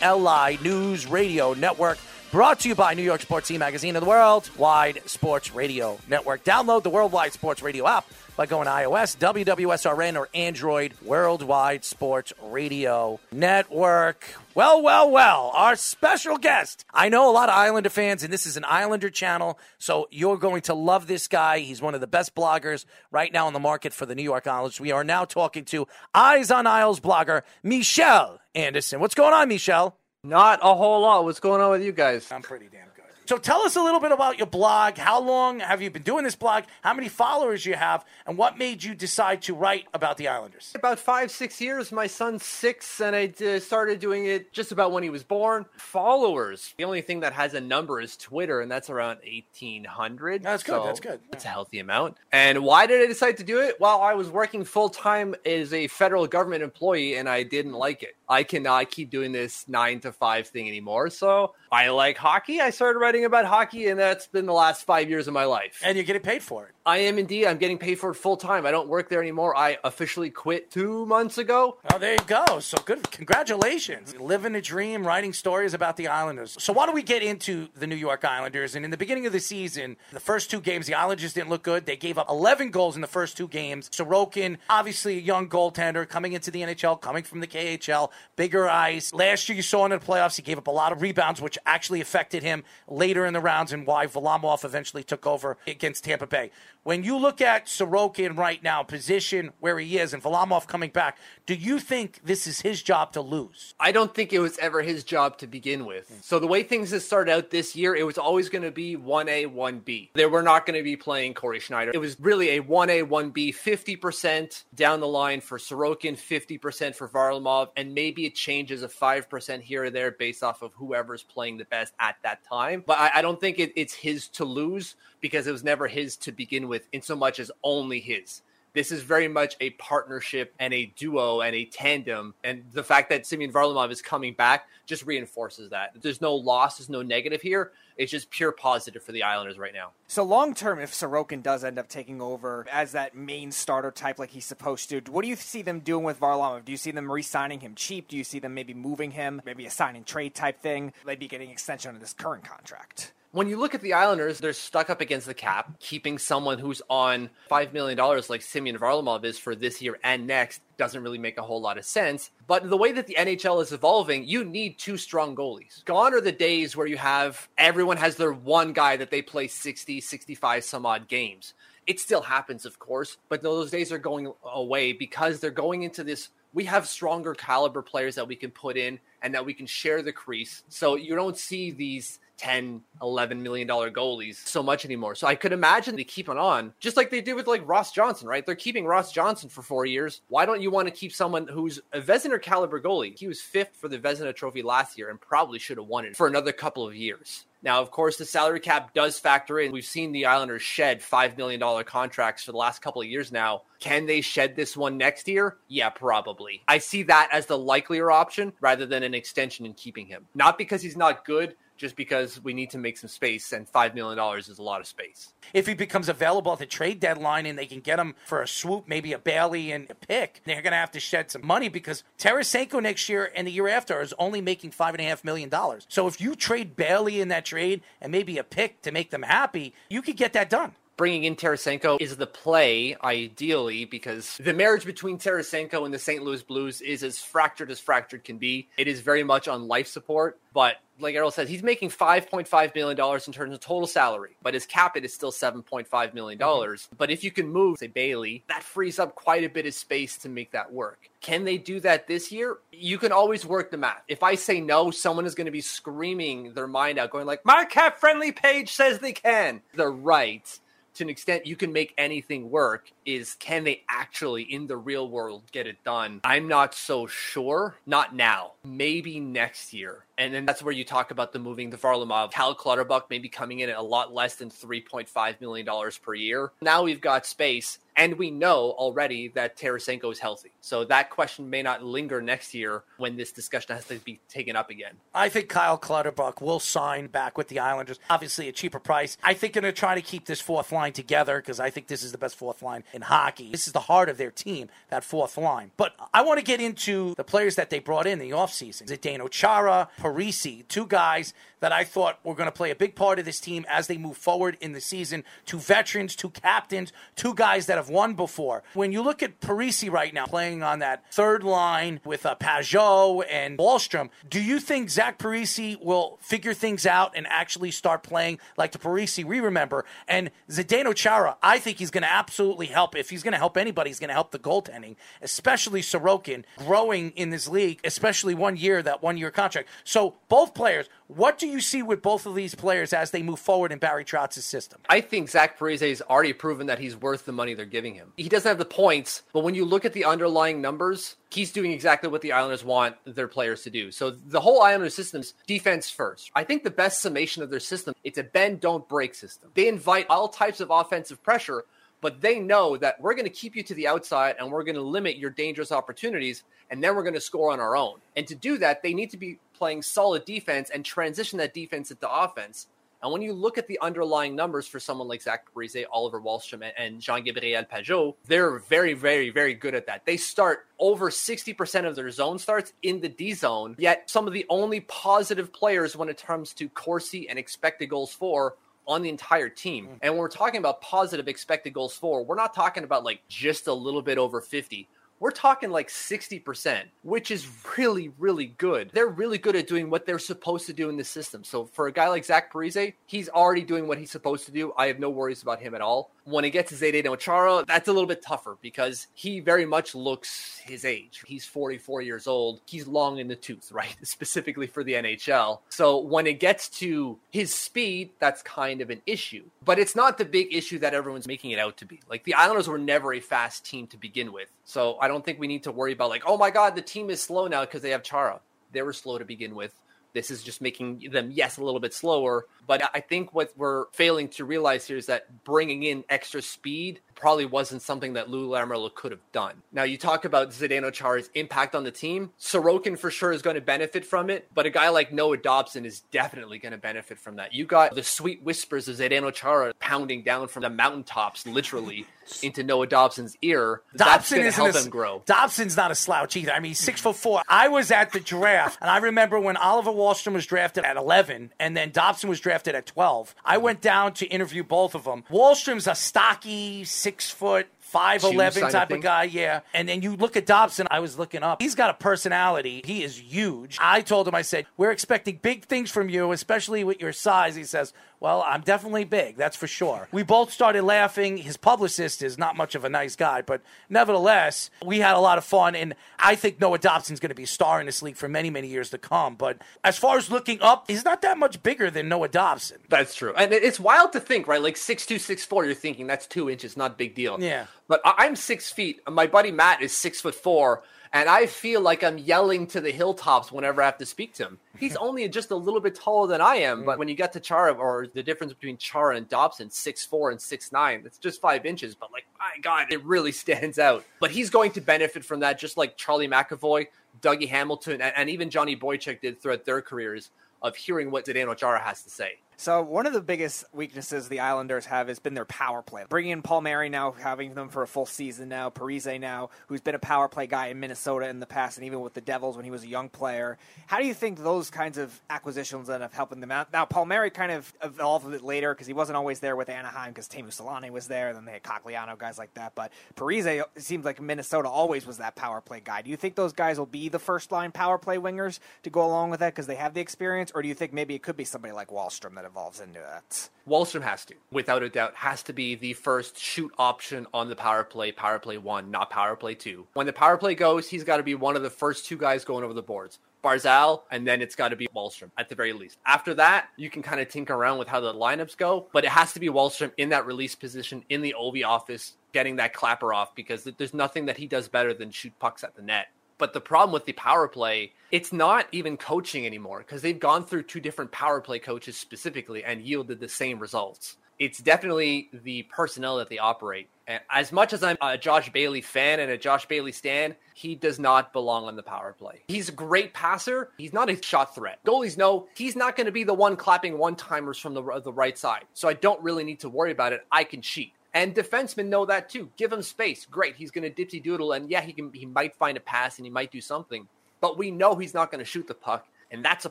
LI 0.00 0.62
News 0.62 1.06
Radio 1.06 1.52
Network. 1.52 1.98
Brought 2.32 2.60
to 2.60 2.68
you 2.70 2.74
by 2.74 2.94
New 2.94 3.02
York 3.02 3.20
Sports 3.20 3.48
Team 3.48 3.58
Magazine 3.58 3.94
and 3.94 4.02
the 4.02 4.08
Worldwide 4.08 5.02
Sports 5.04 5.54
Radio 5.54 5.98
Network. 6.08 6.44
Download 6.44 6.82
the 6.82 6.88
Worldwide 6.88 7.34
Sports 7.34 7.60
Radio 7.60 7.86
app 7.86 8.06
by 8.38 8.46
going 8.46 8.64
to 8.64 8.70
iOS, 8.70 9.18
WWSRN, 9.18 10.16
or 10.16 10.30
Android 10.32 10.94
Worldwide 11.04 11.84
Sports 11.84 12.32
Radio 12.40 13.20
Network. 13.32 14.24
Well, 14.54 14.82
well, 14.82 15.10
well, 15.10 15.50
our 15.54 15.76
special 15.76 16.38
guest. 16.38 16.86
I 16.94 17.10
know 17.10 17.30
a 17.30 17.34
lot 17.34 17.50
of 17.50 17.54
Islander 17.54 17.90
fans, 17.90 18.22
and 18.22 18.32
this 18.32 18.46
is 18.46 18.56
an 18.56 18.64
Islander 18.64 19.10
channel, 19.10 19.58
so 19.78 20.08
you're 20.10 20.38
going 20.38 20.62
to 20.62 20.74
love 20.74 21.06
this 21.06 21.28
guy. 21.28 21.58
He's 21.58 21.82
one 21.82 21.94
of 21.94 22.00
the 22.00 22.06
best 22.06 22.34
bloggers 22.34 22.86
right 23.10 23.30
now 23.30 23.46
in 23.46 23.52
the 23.52 23.60
market 23.60 23.92
for 23.92 24.06
the 24.06 24.14
New 24.14 24.22
York 24.22 24.46
Islanders. 24.46 24.80
We 24.80 24.92
are 24.92 25.04
now 25.04 25.26
talking 25.26 25.66
to 25.66 25.86
Eyes 26.14 26.50
on 26.50 26.66
Isles 26.66 26.98
blogger 26.98 27.42
Michelle 27.62 28.40
Anderson. 28.54 29.00
What's 29.00 29.14
going 29.14 29.34
on, 29.34 29.48
Michelle? 29.48 29.98
Not 30.24 30.60
a 30.62 30.72
whole 30.72 31.00
lot. 31.00 31.24
What's 31.24 31.40
going 31.40 31.60
on 31.60 31.72
with 31.72 31.82
you 31.82 31.90
guys? 31.90 32.30
I'm 32.30 32.42
pretty 32.42 32.68
damn. 32.70 32.91
So 33.26 33.38
tell 33.38 33.62
us 33.62 33.76
a 33.76 33.82
little 33.82 34.00
bit 34.00 34.10
about 34.10 34.38
your 34.38 34.48
blog. 34.48 34.96
How 34.96 35.20
long 35.20 35.60
have 35.60 35.80
you 35.80 35.90
been 35.90 36.02
doing 36.02 36.24
this 36.24 36.34
blog? 36.34 36.64
How 36.82 36.92
many 36.92 37.08
followers 37.08 37.64
you 37.64 37.74
have? 37.74 38.04
And 38.26 38.36
what 38.36 38.58
made 38.58 38.82
you 38.82 38.94
decide 38.94 39.42
to 39.42 39.54
write 39.54 39.86
about 39.94 40.16
the 40.16 40.28
Islanders? 40.28 40.72
About 40.74 40.98
five, 40.98 41.30
six 41.30 41.60
years. 41.60 41.92
My 41.92 42.08
son's 42.08 42.44
six, 42.44 43.00
and 43.00 43.14
I 43.14 43.32
uh, 43.44 43.60
started 43.60 44.00
doing 44.00 44.26
it 44.26 44.52
just 44.52 44.72
about 44.72 44.90
when 44.90 45.04
he 45.04 45.10
was 45.10 45.22
born. 45.22 45.66
Followers. 45.76 46.74
The 46.78 46.84
only 46.84 47.00
thing 47.00 47.20
that 47.20 47.32
has 47.32 47.54
a 47.54 47.60
number 47.60 48.00
is 48.00 48.16
Twitter, 48.16 48.60
and 48.60 48.70
that's 48.70 48.90
around 48.90 49.18
1,800. 49.24 50.42
That's 50.42 50.64
good, 50.64 50.84
that's 50.84 51.00
good. 51.00 51.20
It's 51.32 51.44
a 51.44 51.48
healthy 51.48 51.78
amount. 51.78 52.16
And 52.32 52.64
why 52.64 52.86
did 52.86 53.02
I 53.02 53.06
decide 53.06 53.36
to 53.36 53.44
do 53.44 53.60
it? 53.60 53.78
Well, 53.80 54.02
I 54.02 54.14
was 54.14 54.30
working 54.30 54.64
full 54.64 54.88
time 54.88 55.36
as 55.46 55.72
a 55.72 55.86
federal 55.86 56.26
government 56.26 56.64
employee, 56.64 57.16
and 57.16 57.28
I 57.28 57.44
didn't 57.44 57.74
like 57.74 58.02
it. 58.02 58.16
I 58.28 58.42
cannot 58.42 58.90
keep 58.90 59.10
doing 59.10 59.30
this 59.30 59.68
nine 59.68 60.00
to 60.00 60.12
five 60.12 60.48
thing 60.48 60.68
anymore. 60.68 61.10
So 61.10 61.54
I 61.72 61.88
like 61.88 62.18
hockey. 62.18 62.60
I 62.60 62.68
started 62.68 62.98
writing 62.98 63.24
about 63.24 63.46
hockey, 63.46 63.88
and 63.88 63.98
that's 63.98 64.26
been 64.26 64.44
the 64.44 64.52
last 64.52 64.84
five 64.84 65.08
years 65.08 65.26
of 65.26 65.32
my 65.32 65.46
life. 65.46 65.80
And 65.82 65.96
you're 65.96 66.04
getting 66.04 66.20
paid 66.20 66.42
for 66.42 66.66
it. 66.66 66.74
I 66.84 66.98
am 66.98 67.18
indeed. 67.18 67.46
I'm 67.46 67.56
getting 67.56 67.78
paid 67.78 67.94
for 67.94 68.10
it 68.10 68.14
full 68.16 68.36
time. 68.36 68.66
I 68.66 68.70
don't 68.72 68.88
work 68.88 69.08
there 69.08 69.22
anymore. 69.22 69.56
I 69.56 69.78
officially 69.82 70.28
quit 70.28 70.70
two 70.70 71.06
months 71.06 71.38
ago. 71.38 71.78
Oh, 71.90 71.98
there 71.98 72.12
you 72.12 72.24
go. 72.26 72.58
So 72.60 72.76
good. 72.84 73.10
Congratulations. 73.10 74.14
Living 74.16 74.54
a 74.54 74.60
dream, 74.60 75.06
writing 75.06 75.32
stories 75.32 75.72
about 75.72 75.96
the 75.96 76.08
Islanders. 76.08 76.56
So 76.58 76.74
why 76.74 76.84
don't 76.84 76.94
we 76.94 77.02
get 77.02 77.22
into 77.22 77.68
the 77.74 77.86
New 77.86 77.96
York 77.96 78.22
Islanders? 78.22 78.74
And 78.74 78.84
in 78.84 78.90
the 78.90 78.98
beginning 78.98 79.24
of 79.24 79.32
the 79.32 79.40
season, 79.40 79.96
the 80.12 80.20
first 80.20 80.50
two 80.50 80.60
games, 80.60 80.86
the 80.86 80.94
Islanders 80.94 81.32
didn't 81.32 81.48
look 81.48 81.62
good. 81.62 81.86
They 81.86 81.96
gave 81.96 82.18
up 82.18 82.28
11 82.28 82.70
goals 82.70 82.96
in 82.96 83.00
the 83.00 83.06
first 83.06 83.34
two 83.38 83.48
games. 83.48 83.88
Sorokin, 83.88 84.58
obviously 84.68 85.16
a 85.16 85.22
young 85.22 85.48
goaltender 85.48 86.06
coming 86.06 86.34
into 86.34 86.50
the 86.50 86.60
NHL, 86.60 87.00
coming 87.00 87.22
from 87.22 87.40
the 87.40 87.46
KHL, 87.46 88.10
bigger 88.36 88.68
ice. 88.68 89.10
Last 89.14 89.48
year 89.48 89.56
you 89.56 89.62
saw 89.62 89.86
in 89.86 89.92
the 89.92 89.98
playoffs, 89.98 90.36
he 90.36 90.42
gave 90.42 90.58
up 90.58 90.66
a 90.66 90.70
lot 90.70 90.92
of 90.92 91.00
rebounds, 91.00 91.40
which 91.40 91.56
actually 91.66 92.00
affected 92.00 92.42
him 92.42 92.64
later 92.88 93.26
in 93.26 93.32
the 93.32 93.40
rounds 93.40 93.72
and 93.72 93.86
why 93.86 94.06
Varlamov 94.06 94.64
eventually 94.64 95.04
took 95.04 95.26
over 95.26 95.56
against 95.66 96.04
Tampa 96.04 96.26
Bay. 96.26 96.50
When 96.84 97.04
you 97.04 97.16
look 97.16 97.40
at 97.40 97.66
Sorokin 97.66 98.36
right 98.36 98.60
now, 98.60 98.82
position 98.82 99.52
where 99.60 99.78
he 99.78 99.98
is, 99.98 100.12
and 100.12 100.20
Varlamov 100.20 100.66
coming 100.66 100.90
back, 100.90 101.16
do 101.46 101.54
you 101.54 101.78
think 101.78 102.20
this 102.24 102.48
is 102.48 102.60
his 102.60 102.82
job 102.82 103.12
to 103.12 103.20
lose? 103.20 103.74
I 103.78 103.92
don't 103.92 104.12
think 104.12 104.32
it 104.32 104.40
was 104.40 104.58
ever 104.58 104.82
his 104.82 105.04
job 105.04 105.38
to 105.38 105.46
begin 105.46 105.86
with. 105.86 106.10
Mm. 106.10 106.24
So 106.24 106.40
the 106.40 106.48
way 106.48 106.64
things 106.64 106.90
have 106.90 107.02
started 107.02 107.30
out 107.30 107.50
this 107.50 107.76
year, 107.76 107.94
it 107.94 108.04
was 108.04 108.18
always 108.18 108.48
going 108.48 108.64
to 108.64 108.72
be 108.72 108.96
1A, 108.96 109.54
1B. 109.54 110.10
They 110.14 110.26
were 110.26 110.42
not 110.42 110.66
going 110.66 110.76
to 110.76 110.82
be 110.82 110.96
playing 110.96 111.34
Cory 111.34 111.60
Schneider. 111.60 111.92
It 111.94 111.98
was 111.98 112.18
really 112.18 112.56
a 112.56 112.62
1A, 112.62 113.08
1B, 113.08 113.54
50% 113.54 114.64
down 114.74 114.98
the 114.98 115.06
line 115.06 115.40
for 115.40 115.58
Sorokin, 115.58 116.18
50% 116.18 116.96
for 116.96 117.08
Varlamov, 117.08 117.68
and 117.76 117.94
maybe 117.94 118.26
it 118.26 118.34
changes 118.34 118.82
a 118.82 118.88
5% 118.88 119.60
here 119.60 119.84
or 119.84 119.90
there 119.90 120.10
based 120.10 120.42
off 120.42 120.62
of 120.62 120.72
whoever's 120.74 121.22
playing 121.22 121.51
the 121.56 121.64
best 121.66 121.92
at 122.00 122.16
that 122.22 122.44
time. 122.44 122.82
But 122.86 122.98
I, 122.98 123.10
I 123.16 123.22
don't 123.22 123.40
think 123.40 123.58
it, 123.58 123.72
it's 123.76 123.94
his 123.94 124.28
to 124.28 124.44
lose 124.44 124.96
because 125.20 125.46
it 125.46 125.52
was 125.52 125.64
never 125.64 125.88
his 125.88 126.16
to 126.18 126.32
begin 126.32 126.68
with 126.68 126.88
in 126.92 127.02
so 127.02 127.16
much 127.16 127.38
as 127.40 127.50
only 127.62 128.00
his. 128.00 128.42
This 128.74 128.90
is 128.90 129.02
very 129.02 129.28
much 129.28 129.56
a 129.60 129.70
partnership 129.70 130.54
and 130.58 130.72
a 130.72 130.86
duo 130.96 131.40
and 131.42 131.54
a 131.54 131.66
tandem. 131.66 132.34
And 132.42 132.64
the 132.72 132.82
fact 132.82 133.10
that 133.10 133.26
Simeon 133.26 133.52
Varlamov 133.52 133.90
is 133.90 134.00
coming 134.00 134.32
back 134.32 134.66
just 134.86 135.04
reinforces 135.06 135.70
that. 135.70 135.92
There's 136.00 136.20
no 136.20 136.34
loss, 136.34 136.78
there's 136.78 136.88
no 136.88 137.02
negative 137.02 137.42
here. 137.42 137.72
It's 137.96 138.10
just 138.10 138.30
pure 138.30 138.52
positive 138.52 139.02
for 139.02 139.12
the 139.12 139.22
Islanders 139.22 139.58
right 139.58 139.74
now. 139.74 139.90
So 140.08 140.22
long 140.22 140.54
term, 140.54 140.78
if 140.78 140.92
Sorokin 140.92 141.42
does 141.42 141.62
end 141.62 141.78
up 141.78 141.88
taking 141.88 142.22
over 142.22 142.66
as 142.72 142.92
that 142.92 143.14
main 143.14 143.52
starter 143.52 143.90
type 143.90 144.18
like 144.18 144.30
he's 144.30 144.46
supposed 144.46 144.88
to, 144.90 145.00
what 145.10 145.22
do 145.22 145.28
you 145.28 145.36
see 145.36 145.60
them 145.60 145.80
doing 145.80 146.04
with 146.04 146.18
Varlamov? 146.18 146.64
Do 146.64 146.72
you 146.72 146.78
see 146.78 146.90
them 146.90 147.12
re-signing 147.12 147.60
him 147.60 147.74
cheap? 147.74 148.08
Do 148.08 148.16
you 148.16 148.24
see 148.24 148.38
them 148.38 148.54
maybe 148.54 148.72
moving 148.72 149.10
him, 149.10 149.42
maybe 149.44 149.66
a 149.66 149.70
sign 149.70 149.96
and 149.96 150.06
trade 150.06 150.34
type 150.34 150.60
thing? 150.60 150.94
Maybe 151.04 151.28
getting 151.28 151.50
extension 151.50 151.94
of 151.94 152.00
this 152.00 152.14
current 152.14 152.44
contract. 152.44 153.12
When 153.34 153.48
you 153.48 153.56
look 153.58 153.74
at 153.74 153.80
the 153.80 153.94
Islanders, 153.94 154.40
they're 154.40 154.52
stuck 154.52 154.90
up 154.90 155.00
against 155.00 155.26
the 155.26 155.32
cap. 155.32 155.80
Keeping 155.80 156.18
someone 156.18 156.58
who's 156.58 156.82
on 156.90 157.30
$5 157.50 157.72
million 157.72 157.98
like 158.28 158.42
Simeon 158.42 158.76
Varlamov 158.76 159.24
is 159.24 159.38
for 159.38 159.54
this 159.54 159.80
year 159.80 159.98
and 160.04 160.26
next 160.26 160.60
doesn't 160.76 161.02
really 161.02 161.16
make 161.16 161.38
a 161.38 161.42
whole 161.42 161.62
lot 161.62 161.78
of 161.78 161.86
sense. 161.86 162.30
But 162.46 162.68
the 162.68 162.76
way 162.76 162.92
that 162.92 163.06
the 163.06 163.16
NHL 163.18 163.62
is 163.62 163.72
evolving, 163.72 164.26
you 164.26 164.44
need 164.44 164.78
two 164.78 164.98
strong 164.98 165.34
goalies. 165.34 165.82
Gone 165.86 166.12
are 166.12 166.20
the 166.20 166.30
days 166.30 166.76
where 166.76 166.86
you 166.86 166.98
have 166.98 167.48
everyone 167.56 167.96
has 167.96 168.16
their 168.16 168.34
one 168.34 168.74
guy 168.74 168.98
that 168.98 169.10
they 169.10 169.22
play 169.22 169.48
60, 169.48 170.02
65 170.02 170.62
some 170.62 170.84
odd 170.84 171.08
games. 171.08 171.54
It 171.86 172.00
still 172.00 172.20
happens, 172.20 172.66
of 172.66 172.78
course, 172.78 173.16
but 173.30 173.40
those 173.40 173.70
days 173.70 173.92
are 173.92 173.98
going 173.98 174.30
away 174.44 174.92
because 174.92 175.40
they're 175.40 175.50
going 175.50 175.84
into 175.84 176.04
this 176.04 176.28
we 176.54 176.64
have 176.64 176.86
stronger 176.86 177.34
caliber 177.34 177.80
players 177.80 178.16
that 178.16 178.28
we 178.28 178.36
can 178.36 178.50
put 178.50 178.76
in 178.76 179.00
and 179.22 179.34
that 179.34 179.46
we 179.46 179.54
can 179.54 179.66
share 179.66 180.02
the 180.02 180.12
crease. 180.12 180.62
So 180.68 180.96
you 180.96 181.14
don't 181.14 181.38
see 181.38 181.70
these 181.70 182.18
10 182.42 182.82
11 183.00 183.42
million 183.42 183.68
dollar 183.68 183.90
goalies 183.90 184.36
so 184.46 184.62
much 184.62 184.84
anymore 184.84 185.14
so 185.14 185.26
i 185.26 185.34
could 185.34 185.52
imagine 185.52 185.94
they 185.94 186.02
keep 186.02 186.28
it 186.28 186.36
on 186.36 186.72
just 186.80 186.96
like 186.96 187.08
they 187.08 187.20
did 187.20 187.34
with 187.34 187.46
like 187.46 187.66
Ross 187.66 187.92
Johnston 187.92 188.28
right 188.28 188.44
they're 188.44 188.54
keeping 188.56 188.84
Ross 188.84 189.12
Johnston 189.12 189.48
for 189.48 189.62
four 189.62 189.86
years 189.86 190.22
why 190.28 190.44
don't 190.44 190.60
you 190.60 190.70
want 190.70 190.88
to 190.88 190.94
keep 190.94 191.12
someone 191.12 191.46
who's 191.46 191.80
a 191.92 192.00
vezina 192.00 192.42
caliber 192.42 192.80
goalie 192.80 193.16
he 193.16 193.28
was 193.28 193.40
fifth 193.40 193.76
for 193.76 193.88
the 193.88 193.98
vezina 193.98 194.34
trophy 194.34 194.62
last 194.62 194.98
year 194.98 195.08
and 195.08 195.20
probably 195.20 195.58
should 195.58 195.78
have 195.78 195.86
won 195.86 196.04
it 196.04 196.16
for 196.16 196.26
another 196.26 196.52
couple 196.52 196.86
of 196.86 196.96
years 196.96 197.44
now, 197.62 197.80
of 197.80 197.92
course, 197.92 198.16
the 198.16 198.24
salary 198.24 198.58
cap 198.58 198.92
does 198.92 199.20
factor 199.20 199.60
in. 199.60 199.70
We've 199.70 199.84
seen 199.84 200.10
the 200.10 200.26
Islanders 200.26 200.62
shed 200.62 201.00
$5 201.00 201.36
million 201.36 201.84
contracts 201.84 202.42
for 202.42 202.50
the 202.50 202.58
last 202.58 202.82
couple 202.82 203.00
of 203.00 203.08
years 203.08 203.30
now. 203.30 203.62
Can 203.78 204.06
they 204.06 204.20
shed 204.20 204.56
this 204.56 204.76
one 204.76 204.98
next 204.98 205.28
year? 205.28 205.58
Yeah, 205.68 205.90
probably. 205.90 206.62
I 206.66 206.78
see 206.78 207.04
that 207.04 207.28
as 207.32 207.46
the 207.46 207.58
likelier 207.58 208.10
option 208.10 208.52
rather 208.60 208.84
than 208.84 209.04
an 209.04 209.14
extension 209.14 209.64
and 209.64 209.76
keeping 209.76 210.06
him. 210.06 210.26
Not 210.34 210.58
because 210.58 210.82
he's 210.82 210.96
not 210.96 211.24
good, 211.24 211.54
just 211.82 211.96
because 211.96 212.40
we 212.42 212.54
need 212.54 212.70
to 212.70 212.78
make 212.78 212.96
some 212.96 213.08
space, 213.08 213.52
and 213.52 213.70
$5 213.70 213.94
million 213.94 214.38
is 214.38 214.58
a 214.60 214.62
lot 214.62 214.80
of 214.80 214.86
space. 214.86 215.34
If 215.52 215.66
he 215.66 215.74
becomes 215.74 216.08
available 216.08 216.52
at 216.52 216.60
the 216.60 216.66
trade 216.66 217.00
deadline 217.00 217.44
and 217.44 217.58
they 217.58 217.66
can 217.66 217.80
get 217.80 217.98
him 217.98 218.14
for 218.24 218.40
a 218.40 218.46
swoop, 218.46 218.84
maybe 218.86 219.12
a 219.12 219.18
Bailey 219.18 219.72
and 219.72 219.90
a 219.90 219.94
pick, 219.96 220.42
they're 220.44 220.62
going 220.62 220.70
to 220.70 220.76
have 220.76 220.92
to 220.92 221.00
shed 221.00 221.32
some 221.32 221.44
money 221.44 221.68
because 221.68 222.04
Tarasenko 222.18 222.80
next 222.80 223.08
year 223.08 223.32
and 223.34 223.48
the 223.48 223.50
year 223.50 223.66
after 223.66 224.00
is 224.00 224.14
only 224.16 224.40
making 224.40 224.70
$5.5 224.70 225.24
million. 225.24 225.50
So 225.88 226.06
if 226.06 226.20
you 226.20 226.36
trade 226.36 226.76
Bailey 226.76 227.20
in 227.20 227.28
that 227.28 227.44
trade 227.44 227.82
and 228.00 228.12
maybe 228.12 228.38
a 228.38 228.44
pick 228.44 228.80
to 228.82 228.92
make 228.92 229.10
them 229.10 229.24
happy, 229.24 229.74
you 229.90 230.02
could 230.02 230.16
get 230.16 230.34
that 230.34 230.48
done 230.48 230.76
bringing 230.96 231.24
in 231.24 231.36
Tarasenko 231.36 232.00
is 232.00 232.16
the 232.16 232.26
play, 232.26 232.96
ideally, 233.02 233.84
because 233.84 234.36
the 234.38 234.52
marriage 234.52 234.84
between 234.84 235.18
Tarasenko 235.18 235.84
and 235.84 235.92
the 235.92 235.98
St. 235.98 236.22
Louis 236.22 236.42
Blues 236.42 236.80
is 236.80 237.02
as 237.02 237.18
fractured 237.18 237.70
as 237.70 237.80
fractured 237.80 238.24
can 238.24 238.38
be. 238.38 238.68
It 238.76 238.88
is 238.88 239.00
very 239.00 239.24
much 239.24 239.48
on 239.48 239.66
life 239.66 239.88
support, 239.88 240.38
but 240.52 240.76
like 241.02 241.14
Errol 241.14 241.30
says, 241.30 241.48
he's 241.48 241.62
making 241.62 241.90
$5.5 241.90 242.74
million 242.74 243.20
in 243.26 243.32
terms 243.32 243.54
of 243.54 243.60
total 243.60 243.86
salary, 243.86 244.36
but 244.42 244.54
his 244.54 244.66
cap 244.66 244.94
hit 244.94 245.04
is 245.04 245.12
still 245.12 245.32
$7.5 245.32 246.14
million. 246.14 246.38
Mm-hmm. 246.38 246.94
But 246.96 247.10
if 247.10 247.24
you 247.24 247.30
can 247.30 247.48
move, 247.48 247.78
say, 247.78 247.88
Bailey, 247.88 248.44
that 248.48 248.62
frees 248.62 248.98
up 248.98 249.14
quite 249.14 249.44
a 249.44 249.48
bit 249.48 249.66
of 249.66 249.74
space 249.74 250.16
to 250.18 250.28
make 250.28 250.52
that 250.52 250.72
work. 250.72 251.08
Can 251.20 251.44
they 251.44 251.58
do 251.58 251.80
that 251.80 252.06
this 252.06 252.32
year? 252.32 252.58
You 252.72 252.98
can 252.98 253.12
always 253.12 253.46
work 253.46 253.70
the 253.70 253.76
math. 253.76 254.02
If 254.08 254.22
I 254.22 254.34
say 254.34 254.60
no, 254.60 254.90
someone 254.90 255.26
is 255.26 255.34
going 255.34 255.46
to 255.46 255.50
be 255.50 255.60
screaming 255.60 256.54
their 256.54 256.66
mind 256.66 256.98
out, 256.98 257.10
going 257.10 257.26
like, 257.26 257.44
my 257.44 257.64
cap 257.64 257.98
friendly 257.98 258.32
page 258.32 258.72
says 258.72 258.98
they 258.98 259.12
can. 259.12 259.62
They're 259.74 259.90
right 259.90 260.46
to 260.94 261.04
an 261.04 261.10
extent 261.10 261.46
you 261.46 261.56
can 261.56 261.72
make 261.72 261.94
anything 261.96 262.50
work 262.50 262.90
is 263.04 263.34
can 263.34 263.64
they 263.64 263.82
actually 263.88 264.42
in 264.42 264.66
the 264.66 264.76
real 264.76 265.08
world 265.08 265.42
get 265.52 265.66
it 265.66 265.82
done 265.84 266.20
i'm 266.24 266.48
not 266.48 266.74
so 266.74 267.06
sure 267.06 267.76
not 267.86 268.14
now 268.14 268.52
maybe 268.64 269.20
next 269.20 269.72
year 269.72 270.04
and 270.18 270.32
then 270.32 270.44
that's 270.44 270.62
where 270.62 270.72
you 270.72 270.84
talk 270.84 271.10
about 271.10 271.32
the 271.32 271.38
moving 271.38 271.70
the 271.70 271.76
Varlamov. 271.76 272.30
Cal 272.30 272.54
Clutterbuck 272.54 273.10
maybe 273.10 273.28
coming 273.28 273.60
in 273.60 273.70
at 273.70 273.76
a 273.76 273.82
lot 273.82 274.14
less 274.14 274.36
than 274.36 274.50
$3.5 274.50 275.40
million 275.40 275.66
per 276.02 276.14
year. 276.14 276.52
Now 276.60 276.82
we've 276.84 277.00
got 277.00 277.26
space. 277.26 277.78
And 277.94 278.16
we 278.16 278.30
know 278.30 278.70
already 278.70 279.28
that 279.34 279.58
Tarasenko 279.58 280.10
is 280.10 280.18
healthy. 280.18 280.50
So 280.62 280.82
that 280.86 281.10
question 281.10 281.50
may 281.50 281.60
not 281.60 281.84
linger 281.84 282.22
next 282.22 282.54
year 282.54 282.84
when 282.96 283.16
this 283.16 283.32
discussion 283.32 283.76
has 283.76 283.84
to 283.88 283.96
be 283.96 284.18
taken 284.30 284.56
up 284.56 284.70
again. 284.70 284.94
I 285.14 285.28
think 285.28 285.50
Kyle 285.50 285.76
Clutterbuck 285.76 286.40
will 286.40 286.58
sign 286.58 287.08
back 287.08 287.36
with 287.36 287.48
the 287.48 287.58
Islanders. 287.58 288.00
Obviously, 288.08 288.48
a 288.48 288.52
cheaper 288.52 288.78
price. 288.78 289.18
I 289.22 289.34
think 289.34 289.52
they're 289.52 289.60
going 289.60 289.74
to 289.74 289.78
try 289.78 289.94
to 289.94 290.00
keep 290.00 290.24
this 290.24 290.40
fourth 290.40 290.72
line 290.72 290.94
together 290.94 291.36
because 291.36 291.60
I 291.60 291.68
think 291.68 291.88
this 291.88 292.02
is 292.02 292.12
the 292.12 292.18
best 292.18 292.36
fourth 292.36 292.62
line 292.62 292.82
in 292.92 293.02
hockey. 293.02 293.50
This 293.50 293.66
is 293.66 293.72
the 293.72 293.80
heart 293.80 294.08
of 294.08 294.18
their 294.18 294.30
team, 294.30 294.68
that 294.90 295.04
fourth 295.04 295.36
line. 295.36 295.70
But 295.76 295.94
I 296.12 296.22
want 296.22 296.38
to 296.38 296.44
get 296.44 296.60
into 296.60 297.14
the 297.16 297.24
players 297.24 297.56
that 297.56 297.70
they 297.70 297.78
brought 297.78 298.06
in 298.06 298.18
the 298.18 298.30
offseason. 298.30 298.86
Zdeno 298.86 299.30
Chara, 299.30 299.88
Parise, 299.98 300.66
two 300.68 300.86
guys 300.86 301.34
that 301.62 301.72
I 301.72 301.84
thought 301.84 302.18
were 302.24 302.34
going 302.34 302.48
to 302.48 302.52
play 302.52 302.70
a 302.72 302.74
big 302.74 302.96
part 302.96 303.20
of 303.20 303.24
this 303.24 303.38
team 303.38 303.64
as 303.68 303.86
they 303.86 303.96
move 303.96 304.16
forward 304.16 304.58
in 304.60 304.72
the 304.72 304.80
season. 304.80 305.22
Two 305.46 305.58
veterans, 305.58 306.16
two 306.16 306.30
captains, 306.30 306.92
two 307.14 307.34
guys 307.34 307.66
that 307.66 307.76
have 307.76 307.88
won 307.88 308.14
before. 308.14 308.64
When 308.74 308.90
you 308.90 309.00
look 309.00 309.22
at 309.22 309.40
Parise 309.40 309.90
right 309.90 310.12
now 310.12 310.26
playing 310.26 310.64
on 310.64 310.80
that 310.80 311.04
third 311.12 311.44
line 311.44 312.00
with 312.04 312.26
uh, 312.26 312.34
Pageau 312.34 313.24
and 313.30 313.58
Wahlstrom, 313.58 314.10
do 314.28 314.42
you 314.42 314.58
think 314.58 314.90
Zach 314.90 315.18
Parise 315.18 315.80
will 315.80 316.18
figure 316.20 316.52
things 316.52 316.84
out 316.84 317.12
and 317.14 317.28
actually 317.28 317.70
start 317.70 318.02
playing 318.02 318.40
like 318.56 318.72
the 318.72 318.78
Parise 318.78 319.24
we 319.24 319.38
remember? 319.38 319.84
And 320.08 320.32
Zdeno 320.50 320.92
Chara, 320.94 321.36
I 321.44 321.60
think 321.60 321.78
he's 321.78 321.92
going 321.92 322.02
to 322.02 322.12
absolutely 322.12 322.66
help. 322.66 322.81
If 322.94 323.10
he's 323.10 323.22
going 323.22 323.32
to 323.32 323.38
help 323.38 323.56
anybody, 323.56 323.90
he's 323.90 324.00
going 324.00 324.08
to 324.08 324.14
help 324.14 324.30
the 324.30 324.38
goaltending, 324.38 324.96
especially 325.20 325.80
Sorokin 325.82 326.44
growing 326.56 327.10
in 327.10 327.30
this 327.30 327.48
league, 327.48 327.80
especially 327.84 328.34
one 328.34 328.56
year, 328.56 328.82
that 328.82 329.02
one 329.02 329.16
year 329.16 329.30
contract. 329.30 329.68
So 329.84 330.16
both 330.28 330.54
players, 330.54 330.88
what 331.08 331.38
do 331.38 331.46
you 331.46 331.60
see 331.60 331.82
with 331.82 332.02
both 332.02 332.26
of 332.26 332.34
these 332.34 332.54
players 332.54 332.92
as 332.92 333.10
they 333.10 333.22
move 333.22 333.38
forward 333.38 333.72
in 333.72 333.78
Barry 333.78 334.04
Trotz's 334.04 334.44
system? 334.44 334.80
I 334.88 335.00
think 335.00 335.28
Zach 335.28 335.58
Parise 335.58 335.88
has 335.88 336.02
already 336.02 336.32
proven 336.32 336.66
that 336.66 336.78
he's 336.78 336.96
worth 336.96 337.24
the 337.24 337.32
money 337.32 337.54
they're 337.54 337.66
giving 337.66 337.94
him. 337.94 338.12
He 338.16 338.28
doesn't 338.28 338.48
have 338.48 338.58
the 338.58 338.64
points, 338.64 339.22
but 339.32 339.44
when 339.44 339.54
you 339.54 339.64
look 339.64 339.84
at 339.84 339.92
the 339.92 340.04
underlying 340.04 340.60
numbers, 340.60 341.16
he's 341.30 341.52
doing 341.52 341.72
exactly 341.72 342.08
what 342.08 342.22
the 342.22 342.32
Islanders 342.32 342.64
want 342.64 342.96
their 343.04 343.28
players 343.28 343.62
to 343.62 343.70
do. 343.70 343.90
So 343.90 344.10
the 344.10 344.40
whole 344.40 344.62
Islanders 344.62 344.94
system's 344.94 345.34
defense 345.46 345.90
first. 345.90 346.30
I 346.34 346.44
think 346.44 346.64
the 346.64 346.70
best 346.70 347.00
summation 347.00 347.42
of 347.42 347.50
their 347.50 347.60
system, 347.60 347.94
it's 348.04 348.18
a 348.18 348.22
bend 348.22 348.60
don't 348.60 348.88
break 348.88 349.14
system. 349.14 349.50
They 349.54 349.68
invite 349.68 350.06
all 350.08 350.28
types 350.28 350.60
of 350.60 350.70
offensive 350.70 351.22
pressure 351.22 351.64
but 352.02 352.20
they 352.20 352.38
know 352.38 352.76
that 352.76 353.00
we're 353.00 353.14
going 353.14 353.24
to 353.24 353.30
keep 353.30 353.56
you 353.56 353.62
to 353.62 353.74
the 353.74 353.86
outside 353.86 354.36
and 354.38 354.50
we're 354.50 354.64
going 354.64 354.74
to 354.74 354.82
limit 354.82 355.16
your 355.16 355.30
dangerous 355.30 355.72
opportunities 355.72 356.42
and 356.68 356.82
then 356.82 356.94
we're 356.94 357.02
going 357.02 357.14
to 357.14 357.20
score 357.20 357.52
on 357.52 357.60
our 357.60 357.76
own. 357.76 358.00
And 358.16 358.26
to 358.26 358.34
do 358.34 358.58
that, 358.58 358.82
they 358.82 358.92
need 358.92 359.10
to 359.10 359.16
be 359.16 359.38
playing 359.54 359.82
solid 359.82 360.24
defense 360.24 360.68
and 360.68 360.84
transition 360.84 361.38
that 361.38 361.54
defense 361.54 361.90
into 361.90 362.10
offense. 362.10 362.66
And 363.02 363.12
when 363.12 363.22
you 363.22 363.32
look 363.32 363.58
at 363.58 363.66
the 363.66 363.78
underlying 363.80 364.36
numbers 364.36 364.66
for 364.66 364.78
someone 364.78 365.08
like 365.08 365.22
Zach 365.22 365.44
Parise, 365.52 365.84
Oliver 365.90 366.20
Wahlstrom, 366.20 366.70
and 366.78 367.00
Jean 367.00 367.24
Gabriel 367.24 367.64
Pageau, 367.64 368.14
they're 368.26 368.58
very, 368.58 368.94
very, 368.94 369.30
very 369.30 369.54
good 369.54 369.74
at 369.74 369.86
that. 369.86 370.06
They 370.06 370.16
start 370.16 370.66
over 370.78 371.10
60% 371.10 371.84
of 371.84 371.96
their 371.96 372.10
zone 372.10 372.38
starts 372.38 372.72
in 372.82 373.00
the 373.00 373.08
D 373.08 373.34
zone, 373.34 373.74
yet 373.78 374.08
some 374.08 374.28
of 374.28 374.32
the 374.32 374.46
only 374.48 374.80
positive 374.80 375.52
players 375.52 375.96
when 375.96 376.08
it 376.08 376.22
comes 376.24 376.52
to 376.54 376.68
Corsi 376.68 377.28
and 377.28 377.40
expected 377.40 377.86
goals 377.86 378.12
for 378.12 378.56
on 378.86 379.02
the 379.02 379.08
entire 379.08 379.48
team. 379.48 379.86
Mm. 379.86 379.98
And 380.02 380.12
when 380.14 380.20
we're 380.20 380.28
talking 380.28 380.58
about 380.58 380.80
positive 380.80 381.28
expected 381.28 381.72
goals 381.72 381.94
for, 381.94 382.24
we're 382.24 382.36
not 382.36 382.54
talking 382.54 382.84
about 382.84 383.04
like 383.04 383.20
just 383.28 383.66
a 383.66 383.72
little 383.72 384.02
bit 384.02 384.18
over 384.18 384.40
50 384.40 384.88
we're 385.22 385.30
talking 385.30 385.70
like 385.70 385.88
60%, 385.88 386.82
which 387.04 387.30
is 387.30 387.46
really, 387.78 388.10
really 388.18 388.46
good. 388.46 388.90
They're 388.92 389.06
really 389.06 389.38
good 389.38 389.54
at 389.54 389.68
doing 389.68 389.88
what 389.88 390.04
they're 390.04 390.18
supposed 390.18 390.66
to 390.66 390.72
do 390.72 390.88
in 390.88 390.96
the 390.96 391.04
system. 391.04 391.44
So 391.44 391.64
for 391.64 391.86
a 391.86 391.92
guy 391.92 392.08
like 392.08 392.24
Zach 392.24 392.52
Parise, 392.52 392.94
he's 393.06 393.28
already 393.28 393.62
doing 393.62 393.86
what 393.86 393.98
he's 393.98 394.10
supposed 394.10 394.46
to 394.46 394.52
do. 394.52 394.72
I 394.76 394.88
have 394.88 394.98
no 394.98 395.10
worries 395.10 395.40
about 395.40 395.62
him 395.62 395.76
at 395.76 395.80
all. 395.80 396.10
When 396.24 396.44
it 396.44 396.50
gets 396.50 396.76
to 396.76 396.92
Zdeno 396.92 397.16
Chara, 397.16 397.64
that's 397.66 397.86
a 397.86 397.92
little 397.92 398.08
bit 398.08 398.20
tougher 398.20 398.56
because 398.60 399.06
he 399.14 399.38
very 399.38 399.64
much 399.64 399.94
looks 399.94 400.58
his 400.64 400.84
age. 400.84 401.22
He's 401.24 401.44
44 401.44 402.02
years 402.02 402.26
old. 402.26 402.60
He's 402.66 402.88
long 402.88 403.18
in 403.18 403.28
the 403.28 403.36
tooth, 403.36 403.70
right? 403.72 403.96
Specifically 404.02 404.66
for 404.66 404.82
the 404.82 404.94
NHL. 404.94 405.60
So 405.68 405.98
when 405.98 406.26
it 406.26 406.40
gets 406.40 406.68
to 406.80 407.16
his 407.30 407.54
speed, 407.54 408.10
that's 408.18 408.42
kind 408.42 408.80
of 408.80 408.90
an 408.90 409.02
issue. 409.06 409.44
But 409.64 409.78
it's 409.78 409.94
not 409.94 410.18
the 410.18 410.24
big 410.24 410.52
issue 410.52 410.80
that 410.80 410.94
everyone's 410.94 411.28
making 411.28 411.52
it 411.52 411.60
out 411.60 411.76
to 411.76 411.86
be. 411.86 412.00
Like 412.10 412.24
the 412.24 412.34
Islanders 412.34 412.66
were 412.66 412.78
never 412.78 413.12
a 413.14 413.20
fast 413.20 413.64
team 413.64 413.86
to 413.88 413.96
begin 413.96 414.32
with. 414.32 414.48
So 414.64 414.96
I 415.00 415.08
don't 415.08 415.11
think 415.24 415.38
we 415.38 415.46
need 415.46 415.64
to 415.64 415.72
worry 415.72 415.92
about 415.92 416.08
like, 416.08 416.22
oh 416.26 416.38
my 416.38 416.50
God, 416.50 416.76
the 416.76 416.82
team 416.82 417.10
is 417.10 417.20
slow 417.20 417.46
now 417.48 417.62
because 417.62 417.82
they 417.82 417.90
have 417.90 418.02
Chara. 418.02 418.40
They 418.72 418.82
were 418.82 418.92
slow 418.92 419.18
to 419.18 419.24
begin 419.24 419.54
with. 419.54 419.74
This 420.14 420.30
is 420.30 420.42
just 420.42 420.60
making 420.60 421.10
them, 421.10 421.30
yes, 421.30 421.56
a 421.56 421.64
little 421.64 421.80
bit 421.80 421.94
slower. 421.94 422.46
But 422.66 422.82
I 422.94 423.00
think 423.00 423.34
what 423.34 423.52
we're 423.56 423.86
failing 423.92 424.28
to 424.30 424.44
realize 424.44 424.86
here 424.86 424.96
is 424.96 425.06
that 425.06 425.44
bringing 425.44 425.82
in 425.82 426.04
extra 426.08 426.42
speed 426.42 427.00
probably 427.22 427.44
wasn't 427.44 427.80
something 427.80 428.14
that 428.14 428.28
Lou 428.28 428.48
Lamoriello 428.48 428.92
could 428.92 429.12
have 429.12 429.20
done. 429.30 429.62
Now, 429.70 429.84
you 429.84 429.96
talk 429.96 430.24
about 430.24 430.50
Zdeno 430.50 430.92
Chara's 430.92 431.30
impact 431.34 431.76
on 431.76 431.84
the 431.84 431.92
team. 431.92 432.32
Sorokin 432.40 432.98
for 432.98 433.12
sure 433.12 433.30
is 433.30 433.42
going 433.42 433.54
to 433.54 433.62
benefit 433.62 434.04
from 434.04 434.28
it, 434.28 434.48
but 434.52 434.66
a 434.66 434.70
guy 434.70 434.88
like 434.88 435.12
Noah 435.12 435.36
Dobson 435.36 435.86
is 435.86 436.00
definitely 436.10 436.58
going 436.58 436.72
to 436.72 436.78
benefit 436.78 437.20
from 437.20 437.36
that. 437.36 437.54
You 437.54 437.64
got 437.64 437.94
the 437.94 438.02
sweet 438.02 438.42
whispers 438.42 438.88
of 438.88 438.96
Zdeno 438.96 439.32
Chara 439.32 439.72
pounding 439.78 440.24
down 440.24 440.48
from 440.48 440.62
the 440.62 440.70
mountaintops, 440.70 441.46
literally. 441.46 442.06
into 442.42 442.62
Noah 442.62 442.86
Dobson's 442.86 443.36
ear. 443.42 443.82
Dobson 443.96 444.40
is 444.40 444.54
help 444.54 444.74
him 444.74 444.88
grow. 444.88 445.22
Dobson's 445.26 445.76
not 445.76 445.90
a 445.90 445.94
slouch 445.94 446.36
either. 446.36 446.52
I 446.52 446.60
mean, 446.60 446.74
six 446.74 447.00
foot 447.00 447.16
four. 447.16 447.42
I 447.48 447.68
was 447.68 447.90
at 447.90 448.12
the 448.12 448.20
draft, 448.20 448.78
and 448.80 448.90
I 448.90 448.98
remember 448.98 449.40
when 449.40 449.56
Oliver 449.56 449.90
Wahlstrom 449.90 450.32
was 450.32 450.46
drafted 450.46 450.84
at 450.84 450.96
eleven, 450.96 451.52
and 451.58 451.76
then 451.76 451.90
Dobson 451.90 452.28
was 452.28 452.40
drafted 452.40 452.74
at 452.74 452.86
twelve. 452.86 453.34
I 453.44 453.56
mm-hmm. 453.56 453.64
went 453.64 453.80
down 453.80 454.14
to 454.14 454.26
interview 454.26 454.62
both 454.62 454.94
of 454.94 455.04
them. 455.04 455.24
Wahlstrom's 455.30 455.86
a 455.86 455.94
stocky, 455.94 456.84
six 456.84 457.11
foot, 457.20 457.66
five 457.78 458.24
eleven 458.24 458.70
type 458.70 458.90
of, 458.90 458.98
of, 458.98 459.02
guy, 459.02 459.24
yeah. 459.24 459.60
And 459.74 459.88
then 459.88 460.02
you 460.02 460.16
look 460.16 460.36
at 460.36 460.46
Dobson. 460.46 460.86
I 460.90 461.00
was 461.00 461.18
looking 461.18 461.42
up. 461.42 461.60
He's 461.60 461.74
got 461.74 461.90
a 461.90 461.94
personality. 461.94 462.82
He 462.84 463.04
is 463.04 463.18
huge. 463.20 463.78
I 463.80 464.00
told 464.00 464.28
him, 464.28 464.34
I 464.34 464.42
said, 464.42 464.66
"We're 464.76 464.90
expecting 464.90 465.38
big 465.42 465.64
things 465.64 465.90
from 465.90 466.08
you, 466.08 466.32
especially 466.32 466.84
with 466.84 467.00
your 467.00 467.12
size." 467.12 467.54
He 467.54 467.64
says, 467.64 467.92
"Well, 468.22 468.44
I'm 468.46 468.62
definitely 468.62 469.04
big. 469.04 469.36
That's 469.36 469.56
for 469.56 469.66
sure." 469.66 470.08
We 470.12 470.22
both 470.22 470.52
started 470.52 470.82
laughing. 470.82 471.38
His 471.38 471.56
publicist 471.56 472.22
is 472.22 472.38
not 472.38 472.56
much 472.56 472.74
of 472.74 472.84
a 472.84 472.88
nice 472.88 473.16
guy, 473.16 473.42
but 473.42 473.60
nevertheless, 473.90 474.70
we 474.84 475.00
had 475.00 475.14
a 475.14 475.18
lot 475.18 475.38
of 475.38 475.44
fun. 475.44 475.74
And 475.74 475.94
I 476.18 476.36
think 476.36 476.60
Noah 476.60 476.78
Dobson's 476.78 477.20
going 477.20 477.30
to 477.30 477.34
be 477.34 477.42
a 477.42 477.46
star 477.46 477.80
in 477.80 477.86
this 477.86 478.00
league 478.00 478.16
for 478.16 478.28
many, 478.28 478.48
many 478.48 478.68
years 478.68 478.90
to 478.90 478.98
come. 478.98 479.34
But 479.34 479.58
as 479.82 479.98
far 479.98 480.16
as 480.16 480.30
looking 480.30 480.62
up, 480.62 480.84
he's 480.88 481.04
not 481.04 481.20
that 481.22 481.36
much 481.36 481.62
bigger 481.62 481.90
than 481.90 482.08
Noah 482.08 482.28
Dobson. 482.28 482.78
That's 482.88 483.14
true, 483.14 483.34
and 483.36 483.52
it's 483.52 483.80
wild 483.80 484.12
to 484.12 484.20
think, 484.20 484.46
right? 484.46 484.62
Like 484.62 484.76
six 484.76 485.04
two, 485.04 485.18
six 485.18 485.44
four. 485.44 485.64
You're 485.64 485.74
thinking 485.74 486.06
that's 486.06 486.26
two 486.26 486.48
inches, 486.48 486.76
not 486.76 486.96
big 486.96 487.14
deal. 487.14 487.40
Yeah. 487.40 487.66
But 487.88 488.00
I'm 488.04 488.36
six 488.36 488.70
feet. 488.72 489.00
My 489.10 489.26
buddy 489.26 489.50
Matt 489.50 489.82
is 489.82 489.92
six 489.92 490.20
foot 490.20 490.34
four, 490.34 490.82
and 491.12 491.28
I 491.28 491.46
feel 491.46 491.80
like 491.82 492.02
I'm 492.02 492.16
yelling 492.16 492.66
to 492.68 492.80
the 492.80 492.90
hilltops 492.90 493.52
whenever 493.52 493.82
I 493.82 493.84
have 493.84 493.98
to 493.98 494.06
speak 494.06 494.32
to 494.34 494.44
him. 494.44 494.58
He's 494.78 494.96
only 495.00 495.28
just 495.28 495.50
a 495.50 495.56
little 495.56 495.80
bit 495.80 495.94
taller 495.94 496.26
than 496.26 496.40
I 496.40 496.56
am, 496.56 496.84
but 496.84 496.96
mm. 496.96 496.98
when 497.00 497.08
you 497.08 497.14
get 497.14 497.32
to 497.34 497.40
Chara, 497.40 497.72
or 497.72 498.06
the 498.12 498.22
difference 498.22 498.52
between 498.54 498.78
Chara 498.78 499.16
and 499.16 499.28
Dobson, 499.28 499.70
six 499.70 500.06
four 500.06 500.30
and 500.30 500.40
six 500.40 500.72
nine, 500.72 501.02
it's 501.04 501.18
just 501.18 501.40
five 501.40 501.66
inches. 501.66 501.94
But 501.94 502.12
like, 502.12 502.24
my 502.38 502.60
God, 502.62 502.86
it 502.90 503.04
really 503.04 503.32
stands 503.42 503.78
out. 503.78 504.04
But 504.20 504.30
he's 504.30 504.50
going 504.50 504.72
to 504.72 504.80
benefit 504.80 505.24
from 505.24 505.40
that, 505.40 505.58
just 505.58 505.76
like 505.76 505.96
Charlie 505.96 506.28
McAvoy, 506.28 506.86
Dougie 507.20 507.48
Hamilton, 507.48 508.00
and, 508.00 508.12
and 508.16 508.30
even 508.30 508.50
Johnny 508.50 508.76
Boychuk 508.76 509.20
did 509.20 509.40
throughout 509.40 509.64
their 509.64 509.82
careers 509.82 510.30
of 510.62 510.76
hearing 510.76 511.10
what 511.10 511.26
Zdeno 511.26 511.56
Chara 511.56 511.80
has 511.80 512.02
to 512.04 512.10
say. 512.10 512.38
So 512.56 512.82
one 512.82 513.06
of 513.06 513.12
the 513.12 513.20
biggest 513.20 513.64
weaknesses 513.72 514.28
the 514.28 514.40
Islanders 514.40 514.86
have 514.86 515.08
has 515.08 515.18
been 515.18 515.34
their 515.34 515.44
power 515.44 515.82
play. 515.82 516.04
Bringing 516.08 516.32
in 516.32 516.42
Paul 516.42 516.62
Palmieri 516.62 516.88
now, 516.88 517.10
having 517.10 517.54
them 517.54 517.68
for 517.68 517.82
a 517.82 517.88
full 517.88 518.06
season 518.06 518.48
now, 518.48 518.70
Parise 518.70 519.18
now, 519.18 519.50
who's 519.66 519.80
been 519.80 519.96
a 519.96 519.98
power 519.98 520.28
play 520.28 520.46
guy 520.46 520.68
in 520.68 520.78
Minnesota 520.78 521.28
in 521.28 521.40
the 521.40 521.46
past, 521.46 521.76
and 521.76 521.84
even 521.86 522.00
with 522.00 522.14
the 522.14 522.20
Devils 522.20 522.54
when 522.56 522.64
he 522.64 522.70
was 522.70 522.84
a 522.84 522.86
young 522.86 523.08
player. 523.08 523.58
How 523.86 523.98
do 523.98 524.06
you 524.06 524.14
think 524.14 524.38
those 524.38 524.70
kinds 524.70 524.96
of 524.96 525.20
acquisitions 525.28 525.90
end 525.90 526.04
up 526.04 526.14
helping 526.14 526.40
them 526.40 526.52
out? 526.52 526.72
Now 526.72 526.84
Paul 526.84 527.02
Palmieri 527.02 527.30
kind 527.30 527.50
of 527.50 527.72
evolved 527.82 528.26
a 528.26 528.30
bit 528.30 528.42
later 528.42 528.72
because 528.72 528.86
he 528.86 528.92
wasn't 528.92 529.16
always 529.16 529.40
there 529.40 529.56
with 529.56 529.68
Anaheim 529.68 530.10
because 530.10 530.28
Teemu 530.28 530.48
Selanne 530.48 530.90
was 530.90 531.08
there, 531.08 531.28
and 531.28 531.36
then 531.36 531.44
they 531.44 531.52
had 531.52 531.64
Cogliano, 531.64 532.16
guys 532.16 532.38
like 532.38 532.54
that. 532.54 532.76
But 532.76 532.92
Parise 533.16 533.64
seems 533.78 534.04
like 534.04 534.20
Minnesota 534.20 534.68
always 534.68 535.04
was 535.04 535.18
that 535.18 535.34
power 535.34 535.60
play 535.60 535.80
guy. 535.82 536.02
Do 536.02 536.10
you 536.10 536.16
think 536.16 536.36
those 536.36 536.52
guys 536.52 536.78
will 536.78 536.86
be 536.86 537.08
the 537.08 537.18
first 537.18 537.50
line 537.50 537.72
power 537.72 537.98
play 537.98 538.18
wingers 538.18 538.60
to 538.84 538.90
go 538.90 539.04
along 539.04 539.30
with 539.30 539.40
that 539.40 539.52
because 539.52 539.66
they 539.66 539.74
have 539.74 539.94
the 539.94 540.00
experience, 540.00 540.52
or 540.54 540.62
do 540.62 540.68
you 540.68 540.74
think 540.74 540.92
maybe 540.92 541.16
it 541.16 541.24
could 541.24 541.36
be 541.36 541.44
somebody 541.44 541.72
like 541.72 541.88
Wahlstrom 541.88 542.38
that 542.42 542.48
evolves 542.48 542.80
into 542.80 542.98
that. 542.98 543.48
Wahlstrom 543.68 544.02
has 544.02 544.24
to, 544.24 544.34
without 544.50 544.82
a 544.82 544.88
doubt, 544.88 545.14
has 545.14 545.42
to 545.44 545.52
be 545.52 545.76
the 545.76 545.92
first 545.92 546.38
shoot 546.38 546.72
option 546.76 547.26
on 547.32 547.48
the 547.48 547.56
power 547.56 547.84
play, 547.84 548.10
power 548.10 548.38
play 548.38 548.58
one, 548.58 548.90
not 548.90 549.10
power 549.10 549.36
play 549.36 549.54
two. 549.54 549.86
When 549.94 550.06
the 550.06 550.12
power 550.12 550.36
play 550.36 550.54
goes, 550.54 550.88
he's 550.88 551.04
got 551.04 551.18
to 551.18 551.22
be 551.22 551.34
one 551.34 551.56
of 551.56 551.62
the 551.62 551.70
first 551.70 552.06
two 552.06 552.16
guys 552.16 552.44
going 552.44 552.64
over 552.64 552.74
the 552.74 552.82
boards. 552.82 553.20
Barzal, 553.44 554.02
and 554.10 554.26
then 554.26 554.40
it's 554.40 554.54
got 554.54 554.68
to 554.68 554.76
be 554.76 554.88
Wahlstrom 554.94 555.30
at 555.36 555.48
the 555.48 555.54
very 555.54 555.72
least. 555.72 555.98
After 556.06 556.34
that, 556.34 556.68
you 556.76 556.90
can 556.90 557.02
kind 557.02 557.20
of 557.20 557.28
tinker 557.28 557.54
around 557.54 557.78
with 557.78 557.88
how 557.88 558.00
the 558.00 558.14
lineups 558.14 558.56
go, 558.56 558.88
but 558.92 559.04
it 559.04 559.10
has 559.10 559.32
to 559.32 559.40
be 559.40 559.48
Wahlstrom 559.48 559.92
in 559.96 560.10
that 560.10 560.26
release 560.26 560.54
position 560.54 561.04
in 561.08 561.22
the 561.22 561.34
Ovi 561.38 561.64
office, 561.64 562.14
getting 562.32 562.56
that 562.56 562.72
clapper 562.72 563.12
off 563.12 563.34
because 563.34 563.64
there's 563.64 563.94
nothing 563.94 564.26
that 564.26 564.36
he 564.36 564.46
does 564.46 564.68
better 564.68 564.94
than 564.94 565.10
shoot 565.10 565.32
pucks 565.38 565.64
at 565.64 565.74
the 565.74 565.82
net. 565.82 566.06
But 566.42 566.54
the 566.54 566.60
problem 566.60 566.92
with 566.92 567.04
the 567.04 567.12
power 567.12 567.46
play, 567.46 567.92
it's 568.10 568.32
not 568.32 568.66
even 568.72 568.96
coaching 568.96 569.46
anymore 569.46 569.78
because 569.78 570.02
they've 570.02 570.18
gone 570.18 570.44
through 570.44 570.64
two 570.64 570.80
different 570.80 571.12
power 571.12 571.40
play 571.40 571.60
coaches 571.60 571.96
specifically 571.96 572.64
and 572.64 572.82
yielded 572.82 573.20
the 573.20 573.28
same 573.28 573.60
results. 573.60 574.16
It's 574.40 574.58
definitely 574.58 575.30
the 575.32 575.62
personnel 575.70 576.16
that 576.16 576.28
they 576.28 576.40
operate. 576.40 576.88
And 577.06 577.20
as 577.30 577.52
much 577.52 577.72
as 577.72 577.84
I'm 577.84 577.96
a 578.02 578.18
Josh 578.18 578.52
Bailey 578.52 578.80
fan 578.80 579.20
and 579.20 579.30
a 579.30 579.38
Josh 579.38 579.66
Bailey 579.66 579.92
stan, 579.92 580.34
he 580.54 580.74
does 580.74 580.98
not 580.98 581.32
belong 581.32 581.66
on 581.66 581.76
the 581.76 581.82
power 581.84 582.12
play. 582.12 582.42
He's 582.48 582.68
a 582.68 582.72
great 582.72 583.14
passer. 583.14 583.70
He's 583.78 583.92
not 583.92 584.10
a 584.10 584.20
shot 584.20 584.52
threat. 584.52 584.80
Goalies 584.84 585.16
know 585.16 585.46
he's 585.54 585.76
not 585.76 585.94
going 585.94 586.06
to 586.06 586.12
be 586.12 586.24
the 586.24 586.34
one 586.34 586.56
clapping 586.56 586.98
one 586.98 587.14
timers 587.14 587.56
from 587.56 587.72
the, 587.72 588.00
the 588.00 588.12
right 588.12 588.36
side. 588.36 588.64
So 588.74 588.88
I 588.88 588.94
don't 588.94 589.22
really 589.22 589.44
need 589.44 589.60
to 589.60 589.68
worry 589.68 589.92
about 589.92 590.12
it. 590.12 590.26
I 590.32 590.42
can 590.42 590.60
cheat. 590.60 590.92
And 591.14 591.34
defensemen 591.34 591.86
know 591.86 592.06
that 592.06 592.28
too. 592.28 592.50
Give 592.56 592.72
him 592.72 592.82
space. 592.82 593.26
Great. 593.30 593.56
He's 593.56 593.70
going 593.70 593.90
to 593.90 594.04
dipsy 594.04 594.22
doodle. 594.22 594.52
And 594.52 594.70
yeah, 594.70 594.80
he 594.80 594.92
can, 594.92 595.12
he 595.12 595.26
might 595.26 595.54
find 595.54 595.76
a 595.76 595.80
pass 595.80 596.18
and 596.18 596.26
he 596.26 596.30
might 596.30 596.50
do 596.50 596.60
something, 596.60 597.06
but 597.40 597.58
we 597.58 597.70
know 597.70 597.94
he's 597.94 598.14
not 598.14 598.30
going 598.30 598.38
to 598.38 598.44
shoot 598.44 598.66
the 598.66 598.74
puck. 598.74 599.06
And 599.32 599.42
that's 599.42 599.64
a 599.64 599.70